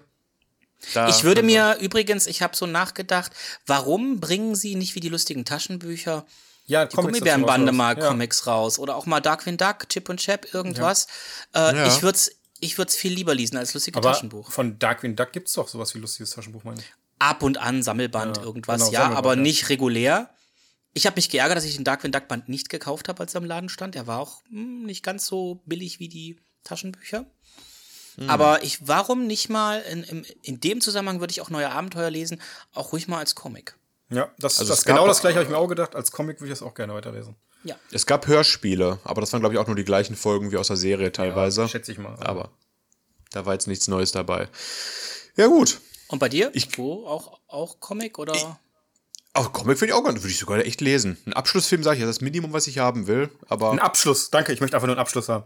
Ich 1.09 1.23
würde 1.23 1.43
mir 1.43 1.77
übrigens, 1.79 2.25
ich 2.25 2.41
habe 2.41 2.55
so 2.55 2.65
nachgedacht, 2.65 3.31
warum 3.67 4.19
bringen 4.19 4.55
sie 4.55 4.73
nicht 4.75 4.95
wie 4.95 4.99
die 4.99 5.09
lustigen 5.09 5.45
Taschenbücher 5.45 6.25
Ja, 6.65 6.85
die 6.85 6.95
Comics 6.95 7.19
Gummibärenbande 7.19 7.71
mal 7.71 7.97
Ja. 7.97 8.07
Comics 8.07 8.47
raus 8.47 8.79
oder 8.79 8.95
auch 8.95 9.05
mal 9.05 9.19
Darkwing 9.19 9.57
Duck, 9.57 9.87
Chip 9.89 10.09
und 10.09 10.19
Chap, 10.19 10.51
irgendwas. 10.53 11.05
Äh, 11.53 11.75
Ja. 11.75 11.87
Ich 11.87 12.01
würde 12.01 12.15
es 12.17 12.35
ich 12.63 12.77
würd's 12.77 12.95
viel 12.95 13.11
lieber 13.13 13.33
lesen 13.35 13.57
als 13.57 13.73
lustige 13.73 13.97
Aber 13.97 14.11
Taschenbuch. 14.13 14.51
von 14.51 14.77
Darkwing 14.79 15.15
Duck 15.15 15.31
gibt's 15.33 15.53
doch 15.53 15.67
sowas 15.67 15.93
wie 15.95 15.99
lustiges 15.99 16.31
Taschenbuch, 16.31 16.63
meine 16.63 16.79
ich. 16.79 16.85
Ab 17.19 17.43
und 17.43 17.57
an 17.59 17.83
Sammelband, 17.83 18.37
Ja, 18.37 18.43
irgendwas, 18.43 18.79
genau, 18.81 18.91
ja, 18.91 18.99
Sammelband, 19.01 19.17
aber 19.25 19.35
ja. 19.35 19.41
nicht 19.41 19.69
regulär. 19.69 20.29
Ich 20.93 21.05
habe 21.05 21.15
mich 21.15 21.29
geärgert, 21.29 21.57
dass 21.57 21.63
ich 21.65 21.75
den 21.75 21.83
Darkwing 21.85 22.11
Duck 22.11 22.27
Band 22.27 22.49
nicht 22.49 22.69
gekauft 22.69 23.07
habe, 23.07 23.21
als 23.21 23.33
er 23.33 23.41
im 23.41 23.47
Laden 23.47 23.69
stand. 23.69 23.95
Er 23.95 24.07
war 24.07 24.19
auch 24.19 24.41
hm, 24.49 24.83
nicht 24.83 25.03
ganz 25.03 25.25
so 25.25 25.61
billig 25.65 25.99
wie 25.99 26.09
die 26.09 26.37
Taschenbücher. 26.63 27.25
Hm. 28.17 28.29
Aber 28.29 28.63
ich, 28.63 28.87
warum 28.87 29.25
nicht 29.25 29.49
mal, 29.49 29.79
in, 29.81 30.03
in, 30.03 30.25
in 30.41 30.59
dem 30.59 30.81
Zusammenhang 30.81 31.19
würde 31.21 31.31
ich 31.31 31.41
auch 31.41 31.49
neue 31.49 31.71
Abenteuer 31.71 32.09
lesen, 32.09 32.41
auch 32.73 32.91
ruhig 32.91 33.07
mal 33.07 33.19
als 33.19 33.35
Comic. 33.35 33.77
Ja, 34.09 34.29
das, 34.39 34.59
Also 34.59 34.73
das 34.73 34.83
genau 34.83 35.07
das 35.07 35.21
gleiche 35.21 35.37
habe 35.37 35.45
ich 35.45 35.49
mir 35.49 35.57
auch 35.57 35.67
gedacht. 35.67 35.95
Als 35.95 36.11
Comic 36.11 36.41
würde 36.41 36.51
ich 36.51 36.59
das 36.59 36.67
auch 36.67 36.73
gerne 36.73 36.93
weiterlesen. 36.93 37.35
Ja. 37.63 37.75
Es 37.91 38.05
gab 38.05 38.27
Hörspiele, 38.27 38.99
aber 39.05 39.21
das 39.21 39.31
waren, 39.31 39.39
glaube 39.39 39.55
ich, 39.55 39.59
auch 39.59 39.67
nur 39.67 39.75
die 39.75 39.85
gleichen 39.85 40.15
Folgen 40.17 40.51
wie 40.51 40.57
aus 40.57 40.67
der 40.67 40.77
Serie 40.77 41.11
teilweise. 41.11 41.69
schätze 41.69 41.91
ich 41.93 41.97
mal. 41.99 42.17
Aber 42.19 42.51
da 43.31 43.45
war 43.45 43.53
jetzt 43.53 43.67
nichts 43.67 43.87
Neues 43.87 44.11
dabei. 44.11 44.49
Ja, 45.37 45.47
gut. 45.47 45.79
Und 46.09 46.19
bei 46.19 46.27
dir? 46.27 46.49
Ich- 46.53 46.77
Wo? 46.77 47.05
Auch, 47.07 47.39
auch 47.47 47.79
Comic 47.79 48.19
oder? 48.19 48.59
Auch 49.33 49.53
Comic 49.53 49.79
finde 49.79 49.93
ich 49.93 49.99
auch 49.99 50.03
ganz, 50.03 50.19
würde 50.21 50.31
ich 50.31 50.39
sogar 50.39 50.59
echt 50.59 50.81
lesen. 50.81 51.17
Ein 51.25 51.33
Abschlussfilm, 51.33 51.83
sage 51.83 51.97
ich, 51.97 52.01
das 52.01 52.09
ist 52.11 52.17
das 52.17 52.21
Minimum, 52.21 52.51
was 52.51 52.67
ich 52.67 52.79
haben 52.79 53.07
will. 53.07 53.29
Aber 53.47 53.71
Ein 53.71 53.79
Abschluss, 53.79 54.29
danke, 54.29 54.51
ich 54.51 54.59
möchte 54.59 54.75
einfach 54.75 54.87
nur 54.87 54.95
einen 54.95 55.01
Abschluss 55.01 55.29
haben. 55.29 55.45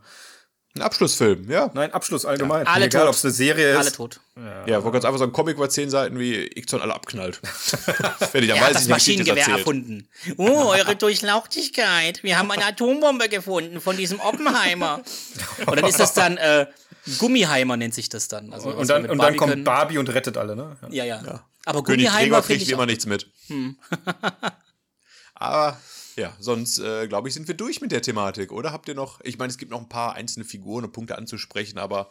Ein 0.78 0.82
Abschlussfilm, 0.82 1.50
ja. 1.50 1.72
Nein, 1.74 1.94
Abschluss 1.94 2.26
allgemein. 2.26 2.68
Alle 2.68 2.88
Egal, 2.88 3.04
tot. 3.04 3.10
ob 3.10 3.16
es 3.16 3.24
eine 3.24 3.34
Serie 3.34 3.72
ist. 3.72 3.78
Alle 3.78 3.92
tot. 3.94 4.20
Ja, 4.66 4.84
wollte 4.84 4.92
ganz 4.92 5.06
einfach 5.06 5.20
so 5.20 5.24
ein 5.24 5.32
Comic 5.32 5.56
über 5.56 5.70
zehn 5.70 5.90
Seiten, 5.90 6.20
wie 6.20 6.36
Ixon 6.48 6.82
alle 6.82 6.94
abknallt. 6.94 7.40
Wenn 8.34 8.44
ich 8.44 8.50
dann 8.50 8.58
Er 8.58 8.64
weiß, 8.64 8.74
das 8.74 8.82
ich 8.82 8.88
nicht, 8.88 8.88
wie 8.88 8.92
Maschinengewehr 8.92 9.38
erzählt. 9.38 9.58
erfunden. 9.60 10.10
Oh, 10.36 10.66
eure 10.66 10.98
Durchlauchtigkeit. 10.98 12.24
Wir 12.24 12.38
haben 12.38 12.52
eine 12.52 12.66
Atombombe 12.66 13.30
gefunden 13.30 13.80
von 13.80 13.96
diesem 13.96 14.20
Oppenheimer. 14.20 15.02
Und 15.66 15.78
dann 15.80 15.86
ist 15.86 15.98
das 16.02 16.14
dann, 16.14 16.36
äh, 16.36 16.66
Gummiheimer 17.20 17.78
nennt 17.78 17.94
sich 17.94 18.10
das 18.10 18.28
dann. 18.28 18.52
Also, 18.52 18.70
Und 18.72 18.90
dann, 18.90 19.10
und 19.10 19.20
dann 19.20 19.38
kommt 19.38 19.52
können. 19.52 19.64
Barbie 19.64 20.00
und 20.00 20.10
rettet 20.10 20.36
alle, 20.38 20.56
ne? 20.56 20.76
Ja, 20.90 21.06
ja. 21.06 21.22
Aber 21.66 21.84
König 21.84 22.08
Gregor 22.08 22.42
kriegt 22.42 22.62
wie 22.62 22.64
ich 22.64 22.72
immer 22.72 22.86
nichts 22.86 23.06
mit. 23.06 23.32
Aber 25.36 25.80
ja, 26.16 26.34
sonst 26.40 26.80
äh, 26.80 27.08
glaube 27.08 27.28
ich, 27.28 27.34
sind 27.34 27.48
wir 27.48 27.56
durch 27.56 27.82
mit 27.82 27.92
der 27.92 28.02
Thematik, 28.02 28.52
oder? 28.52 28.72
Habt 28.72 28.88
ihr 28.88 28.96
noch, 28.96 29.20
ich 29.24 29.38
meine, 29.38 29.52
es 29.52 29.58
gibt 29.58 29.72
noch 29.72 29.82
ein 29.82 29.90
paar 29.90 30.14
einzelne 30.14 30.46
Figuren 30.46 30.86
und 30.86 30.94
Punkte 30.94 31.18
anzusprechen, 31.18 31.78
aber 31.78 32.10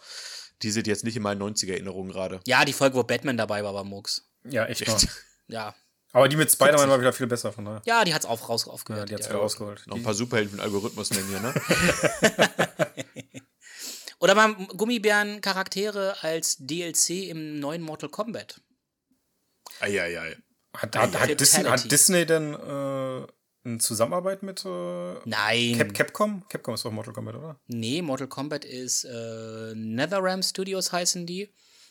die 0.63 0.71
sind 0.71 0.87
jetzt 0.87 1.05
nicht 1.05 1.17
in 1.17 1.23
meinen 1.23 1.43
90er-Erinnerungen 1.43 2.13
gerade. 2.13 2.41
Ja, 2.47 2.65
die 2.65 2.73
Folge, 2.73 2.97
wo 2.97 3.03
Batman 3.03 3.37
dabei 3.37 3.65
war, 3.65 3.73
war 3.75 3.85
Mux. 3.85 4.29
Ja, 4.45 4.67
echt 4.67 4.87
mal. 4.87 4.97
Ja. 5.47 5.75
Aber 6.13 6.29
die 6.29 6.37
mit 6.37 6.51
Spider-Man 6.51 6.89
war 6.89 7.01
wieder 7.01 7.13
viel 7.13 7.27
besser, 7.27 7.53
von 7.53 7.65
daher. 7.65 7.83
Ja, 7.85 8.05
die 8.05 8.15
hat's 8.15 8.25
auch 8.25 8.49
raus 8.49 8.65
Ja, 8.67 8.73
aufgehört. 8.73 9.11
die 9.11 9.15
hat's 9.15 9.27
ja. 9.27 9.33
wieder 9.33 9.41
rausgeholt. 9.41 9.87
Noch 9.87 9.97
ein 9.97 10.03
paar 10.03 10.15
Superhelden 10.15 10.57
den 10.57 10.61
Algorithmus 10.61 11.11
nennen 11.11 11.29
hier, 11.29 11.41
ne? 11.41 11.53
Oder 14.21 14.35
beim 14.37 14.69
Gummibären-Charaktere 14.69 16.17
als 16.23 16.57
DLC 16.61 17.29
im 17.29 17.59
neuen 17.59 17.83
Mortal 17.83 18.09
Kombat. 18.09 18.61
Eieiei. 19.85 20.37
hat, 20.77 20.97
hat, 20.97 21.21
hat, 21.21 21.41
Disney, 21.41 21.65
hat 21.65 21.91
Disney 21.91 22.27
denn 22.27 22.55
äh, 22.55 23.27
eine 23.67 23.79
Zusammenarbeit 23.79 24.43
mit 24.43 24.65
äh, 24.65 25.15
Nein. 25.25 25.79
Cap 25.79 25.95
Capcom? 25.95 26.45
Capcom 26.49 26.75
ist 26.75 26.85
doch 26.85 26.91
Mortal 26.93 27.15
Kombat, 27.15 27.35
oder? 27.37 27.61
Nee, 27.67 28.03
Mortal 28.03 28.29
Kombat 28.29 28.65
ist 28.65 29.05
äh, 29.05 29.75
NetherRealm 29.75 30.43
Studios 30.43 30.93
heißen 30.93 31.27
die. 31.27 31.51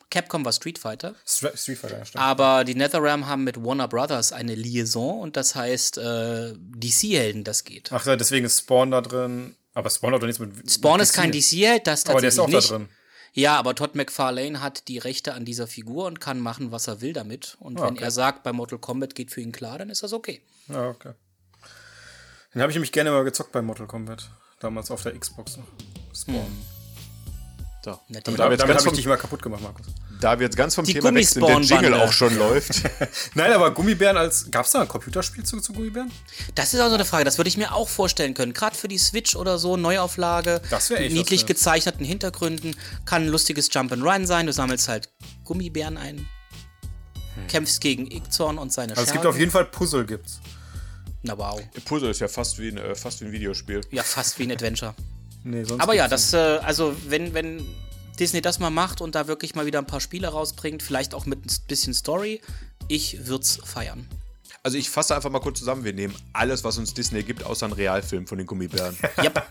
Capcom 0.09 0.45
war 0.45 0.51
Street 0.51 0.77
Fighter. 0.77 1.15
Street 1.25 1.77
Fighter, 1.77 1.97
ja, 1.97 2.05
stimmt. 2.05 2.23
Aber 2.23 2.63
die 2.65 2.75
NetherRealm 2.75 3.25
haben 3.25 3.43
mit 3.43 3.63
Warner 3.63 3.87
Brothers 3.87 4.31
eine 4.31 4.53
Liaison 4.53 5.21
und 5.21 5.35
das 5.37 5.55
heißt 5.55 5.97
äh, 5.97 6.53
DC-Helden, 6.55 7.43
das 7.43 7.63
geht. 7.63 7.91
Ach 7.91 8.05
ja, 8.05 8.15
deswegen 8.15 8.45
ist 8.45 8.59
Spawn 8.59 8.91
da 8.91 9.01
drin. 9.01 9.55
Aber 9.73 9.89
Spawn 9.89 10.13
hat 10.13 10.21
doch 10.21 10.27
nichts 10.27 10.39
mit. 10.39 10.71
Spawn 10.71 10.97
mit 10.99 11.03
ist 11.03 11.13
kein 11.13 11.31
DC-Held, 11.31 11.87
das 11.87 12.05
Aber 12.07 12.21
der 12.21 12.29
tatsächlich 12.29 12.29
ist 12.29 12.39
auch 12.39 12.47
nicht. 12.47 12.71
da 12.71 12.77
drin. 12.77 12.89
Ja, 13.33 13.57
aber 13.57 13.73
Todd 13.75 13.95
McFarlane 13.95 14.61
hat 14.61 14.87
die 14.87 14.99
Rechte 14.99 15.33
an 15.33 15.43
dieser 15.43 15.65
Figur 15.67 16.05
und 16.05 16.19
kann 16.21 16.39
machen, 16.39 16.71
was 16.71 16.87
er 16.87 17.01
will 17.01 17.13
damit. 17.13 17.57
Und 17.59 17.79
Ah, 17.79 17.85
wenn 17.87 17.93
okay. 17.95 18.03
er 18.03 18.11
sagt, 18.11 18.43
bei 18.43 18.53
Mortal 18.53 18.77
Kombat 18.79 19.15
geht 19.15 19.31
für 19.31 19.41
ihn 19.41 19.51
klar, 19.51 19.79
dann 19.79 19.89
ist 19.89 20.03
das 20.03 20.13
okay. 20.13 20.41
Ja, 20.67 20.89
okay. 20.89 21.13
Den 22.53 22.61
habe 22.61 22.71
ich 22.71 22.75
nämlich 22.75 22.91
gerne 22.91 23.09
mal 23.11 23.23
gezockt 23.23 23.51
bei 23.51 23.61
Mortal 23.63 23.87
Kombat. 23.87 24.29
Damals 24.59 24.91
auf 24.91 25.01
der 25.01 25.17
Xbox 25.17 25.57
noch. 25.57 25.65
Spawn. 26.15 26.45
So. 27.83 27.99
Na, 28.07 28.21
Damit, 28.21 28.39
Damit 28.39 28.59
ganz 28.59 28.81
habe 28.81 28.89
ich 28.89 28.95
dich 28.95 29.05
mal 29.07 29.17
kaputt 29.17 29.41
gemacht, 29.41 29.61
Markus. 29.61 29.87
da 30.21 30.39
wir 30.39 30.45
jetzt 30.45 30.55
ganz 30.55 30.73
vom 30.73 30.85
Die 30.85 30.93
Thema 30.93 31.13
wechseln, 31.13 31.45
der 31.45 31.59
Jingle 31.59 31.93
auch 31.95 32.13
schon 32.13 32.33
läuft. 32.37 32.81
Nein, 33.35 33.51
aber 33.51 33.71
Gummibären 33.71 34.15
als. 34.15 34.49
Gab 34.49 34.65
es 34.65 34.71
da 34.71 34.81
ein 34.81 34.87
Computerspiel 34.87 35.43
zu, 35.43 35.59
zu 35.59 35.73
Gummibären? 35.73 36.09
Das 36.55 36.73
ist 36.73 36.79
auch 36.79 36.87
so 36.87 36.93
eine 36.93 37.03
Frage, 37.03 37.25
das 37.25 37.37
würde 37.37 37.49
ich 37.49 37.57
mir 37.57 37.73
auch 37.73 37.89
vorstellen 37.89 38.33
können. 38.33 38.53
Gerade 38.53 38.77
für 38.77 38.87
die 38.87 38.97
Switch 38.97 39.35
oder 39.35 39.57
so, 39.57 39.75
Neuauflage, 39.75 40.61
Das 40.69 40.89
wär 40.91 40.97
mit 40.99 41.07
echt 41.07 41.15
niedlich 41.15 41.41
für- 41.41 41.47
gezeichneten 41.47 42.05
Hintergründen, 42.05 42.73
kann 43.03 43.23
ein 43.23 43.27
lustiges 43.27 43.69
Jump'n'Run 43.69 44.25
sein, 44.27 44.45
du 44.45 44.53
sammelst 44.53 44.87
halt 44.87 45.09
Gummibären 45.43 45.97
ein, 45.97 46.25
kämpfst 47.49 47.81
gegen 47.81 48.09
Ickzorn 48.09 48.57
und 48.57 48.71
seine 48.71 48.93
Also 48.93 49.01
es 49.01 49.07
gibt 49.11 49.23
Schergen. 49.23 49.27
auf 49.35 49.39
jeden 49.39 49.51
Fall 49.51 49.65
Puzzle 49.65 50.05
gibt's. 50.05 50.39
Na 51.23 51.37
wow. 51.37 51.61
Puzzle 51.85 52.11
ist 52.11 52.19
ja 52.21 52.27
fast 52.29 52.59
wie 52.59 52.69
ein, 52.69 52.77
äh, 52.77 52.95
fast 52.95 53.19
wie 53.21 53.25
ein 53.25 53.31
Videospiel. 53.33 53.81
Ja, 53.91 54.03
fast 54.03 54.39
wie 54.39 54.43
ein 54.43 54.51
Adventure. 54.51 54.93
Nee, 55.43 55.63
sonst 55.63 55.81
Aber 55.81 55.93
ja, 55.93 56.07
das, 56.07 56.33
äh, 56.33 56.37
also 56.37 56.95
wenn, 57.07 57.33
wenn 57.33 57.65
Disney 58.19 58.41
das 58.41 58.59
mal 58.59 58.69
macht 58.69 59.01
und 59.01 59.15
da 59.15 59.27
wirklich 59.27 59.55
mal 59.55 59.65
wieder 59.65 59.79
ein 59.79 59.87
paar 59.87 59.99
Spiele 60.01 60.27
rausbringt, 60.27 60.83
vielleicht 60.83 61.13
auch 61.13 61.25
mit 61.25 61.45
ein 61.45 61.57
bisschen 61.67 61.93
Story, 61.93 62.41
ich 62.87 63.27
würd's 63.27 63.59
feiern. 63.63 64.07
Also 64.61 64.77
ich 64.77 64.89
fasse 64.89 65.15
einfach 65.15 65.29
mal 65.29 65.39
kurz 65.39 65.59
zusammen, 65.59 65.83
wir 65.83 65.93
nehmen 65.93 66.15
alles, 66.31 66.63
was 66.63 66.77
uns 66.77 66.93
Disney 66.93 67.23
gibt, 67.23 67.43
außer 67.43 67.65
einen 67.65 67.73
Realfilm 67.73 68.27
von 68.27 68.37
den 68.37 68.47
Gummibären. 68.47 68.95
Yep. 69.21 69.43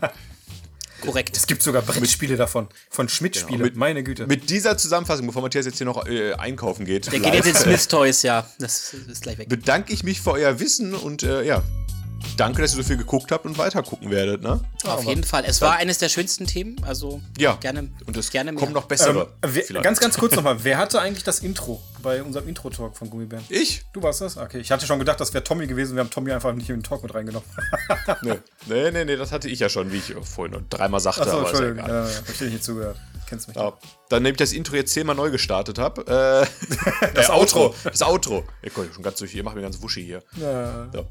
Korrekt. 1.02 1.36
Es 1.36 1.48
gibt 1.48 1.64
sogar 1.64 1.82
Brettspiele 1.82 2.36
davon. 2.36 2.68
Von 2.88 3.08
Schmidt-Spiele. 3.08 3.58
Genau, 3.58 3.64
mit- 3.64 3.76
Meine 3.76 4.04
Güte. 4.04 4.28
Mit 4.28 4.48
dieser 4.50 4.78
Zusammenfassung, 4.78 5.26
bevor 5.26 5.42
Matthias 5.42 5.66
jetzt 5.66 5.78
hier 5.78 5.84
noch 5.84 6.06
äh, 6.06 6.32
einkaufen 6.34 6.86
geht, 6.86 7.06
Der 7.12 7.18
live, 7.18 7.32
geht 7.32 7.44
jetzt 7.44 7.48
in 7.48 7.56
Smith 7.56 7.88
Toys, 7.88 8.22
ja. 8.22 8.48
Das 8.60 8.94
ist 8.94 9.22
gleich 9.22 9.36
weg. 9.36 9.48
bedanke 9.48 9.92
ich 9.92 10.04
mich 10.04 10.20
für 10.20 10.30
euer 10.30 10.60
Wissen 10.60 10.94
und 10.94 11.24
äh, 11.24 11.42
ja, 11.42 11.64
danke, 12.36 12.62
dass 12.62 12.72
ihr 12.72 12.82
so 12.82 12.88
viel 12.88 12.96
geguckt 12.96 13.30
habt 13.32 13.44
und 13.46 13.58
weiter 13.58 13.82
gucken 13.82 14.10
werdet, 14.10 14.42
ne? 14.42 14.60
Auf 14.84 15.04
jeden 15.04 15.24
Fall. 15.24 15.44
Es 15.46 15.60
war 15.60 15.76
eines 15.76 15.98
der 15.98 16.08
schönsten 16.08 16.46
Themen, 16.46 16.76
also 16.84 17.20
Ja. 17.38 17.54
gerne, 17.56 17.90
Und 18.06 18.16
es 18.16 18.30
gerne 18.30 18.52
mehr. 18.52 18.60
kommen 18.60 18.72
noch 18.72 18.84
bessere. 18.86 19.32
ähm, 19.42 19.50
wer, 19.54 19.82
ganz, 19.82 20.00
ganz 20.00 20.16
kurz 20.18 20.34
nochmal. 20.34 20.62
Wer 20.64 20.78
hatte 20.78 21.00
eigentlich 21.00 21.24
das 21.24 21.40
Intro 21.40 21.82
bei 22.02 22.22
unserem 22.22 22.48
Intro-Talk 22.48 22.96
von 22.96 23.10
Gummibären? 23.10 23.44
Ich? 23.48 23.82
Du 23.92 24.02
warst 24.02 24.20
das? 24.20 24.36
Okay. 24.36 24.58
Ich 24.60 24.70
hatte 24.70 24.86
schon 24.86 24.98
gedacht, 24.98 25.20
das 25.20 25.32
wäre 25.34 25.44
Tommy 25.44 25.66
gewesen. 25.66 25.94
Wir 25.96 26.00
haben 26.00 26.10
Tommy 26.10 26.32
einfach 26.32 26.52
nicht 26.52 26.68
in 26.70 26.76
den 26.76 26.82
Talk 26.82 27.02
mit 27.02 27.14
reingenommen. 27.14 27.48
Nee. 28.22 28.34
nee, 28.66 28.90
nee, 28.90 29.04
nee, 29.04 29.16
das 29.16 29.32
hatte 29.32 29.48
ich 29.48 29.58
ja 29.60 29.68
schon, 29.68 29.90
wie 29.92 29.96
ich 29.98 30.14
vorhin 30.22 30.54
noch 30.54 30.62
dreimal 30.68 31.00
sagte, 31.00 31.22
Achso, 31.22 31.38
aber 31.40 31.50
ist 31.52 31.58
ja 31.58 31.66
Entschuldigung. 31.66 31.88
Ja, 31.90 32.08
ja, 32.08 32.16
hab 32.16 32.28
ich 32.28 32.38
dir 32.38 32.44
nicht 32.46 32.64
zugehört. 32.64 32.96
Kennst 33.28 33.48
mich. 33.48 33.56
Ja, 33.56 33.72
dann 34.08 34.22
nehme 34.22 34.32
ich 34.32 34.38
das 34.38 34.52
Intro 34.52 34.76
jetzt 34.76 34.92
zehnmal 34.92 35.16
neu 35.16 35.30
gestartet 35.30 35.78
habe. 35.78 36.46
Äh, 36.50 37.06
Das 37.14 37.30
Outro. 37.30 37.74
Das 37.84 38.02
Outro. 38.02 38.44
Ich 38.62 38.72
komme 38.74 38.88
schon 38.92 39.02
ganz 39.02 39.18
durch, 39.18 39.34
ihr 39.34 39.42
macht 39.42 39.56
mir 39.56 39.62
ganz 39.62 39.80
wuschi 39.82 40.04
hier. 40.04 40.22
Ja. 40.36 40.88
So. 40.92 41.06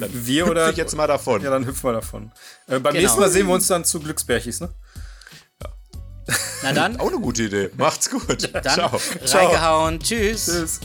Dann 0.00 0.10
Wir 0.26 0.42
hüpfe 0.42 0.50
oder- 0.50 0.70
ich 0.70 0.76
jetzt 0.76 0.96
mal 0.96 1.06
davon. 1.06 1.42
Ja, 1.42 1.50
dann 1.50 1.66
hüpfen 1.66 1.84
wir 1.84 1.92
davon. 1.94 2.32
Äh, 2.66 2.78
beim 2.80 2.92
Genau. 2.94 3.02
nächsten 3.02 3.20
Mal 3.20 3.30
sehen 3.30 3.46
wir 3.46 3.54
uns 3.54 3.66
dann 3.66 3.84
zu 3.84 4.00
Glücksbärchis, 4.00 4.60
ne? 4.60 4.68
Na 6.62 6.72
dann, 6.72 6.98
Auch 6.98 7.08
eine 7.08 7.20
gute 7.20 7.44
Idee. 7.44 7.70
Macht's 7.76 8.10
gut. 8.10 8.50
dann 8.52 8.64
Ciao. 8.64 9.00
reingehauen. 9.26 10.00
Tschüss. 10.00 10.46
Tschüss. 10.46 10.80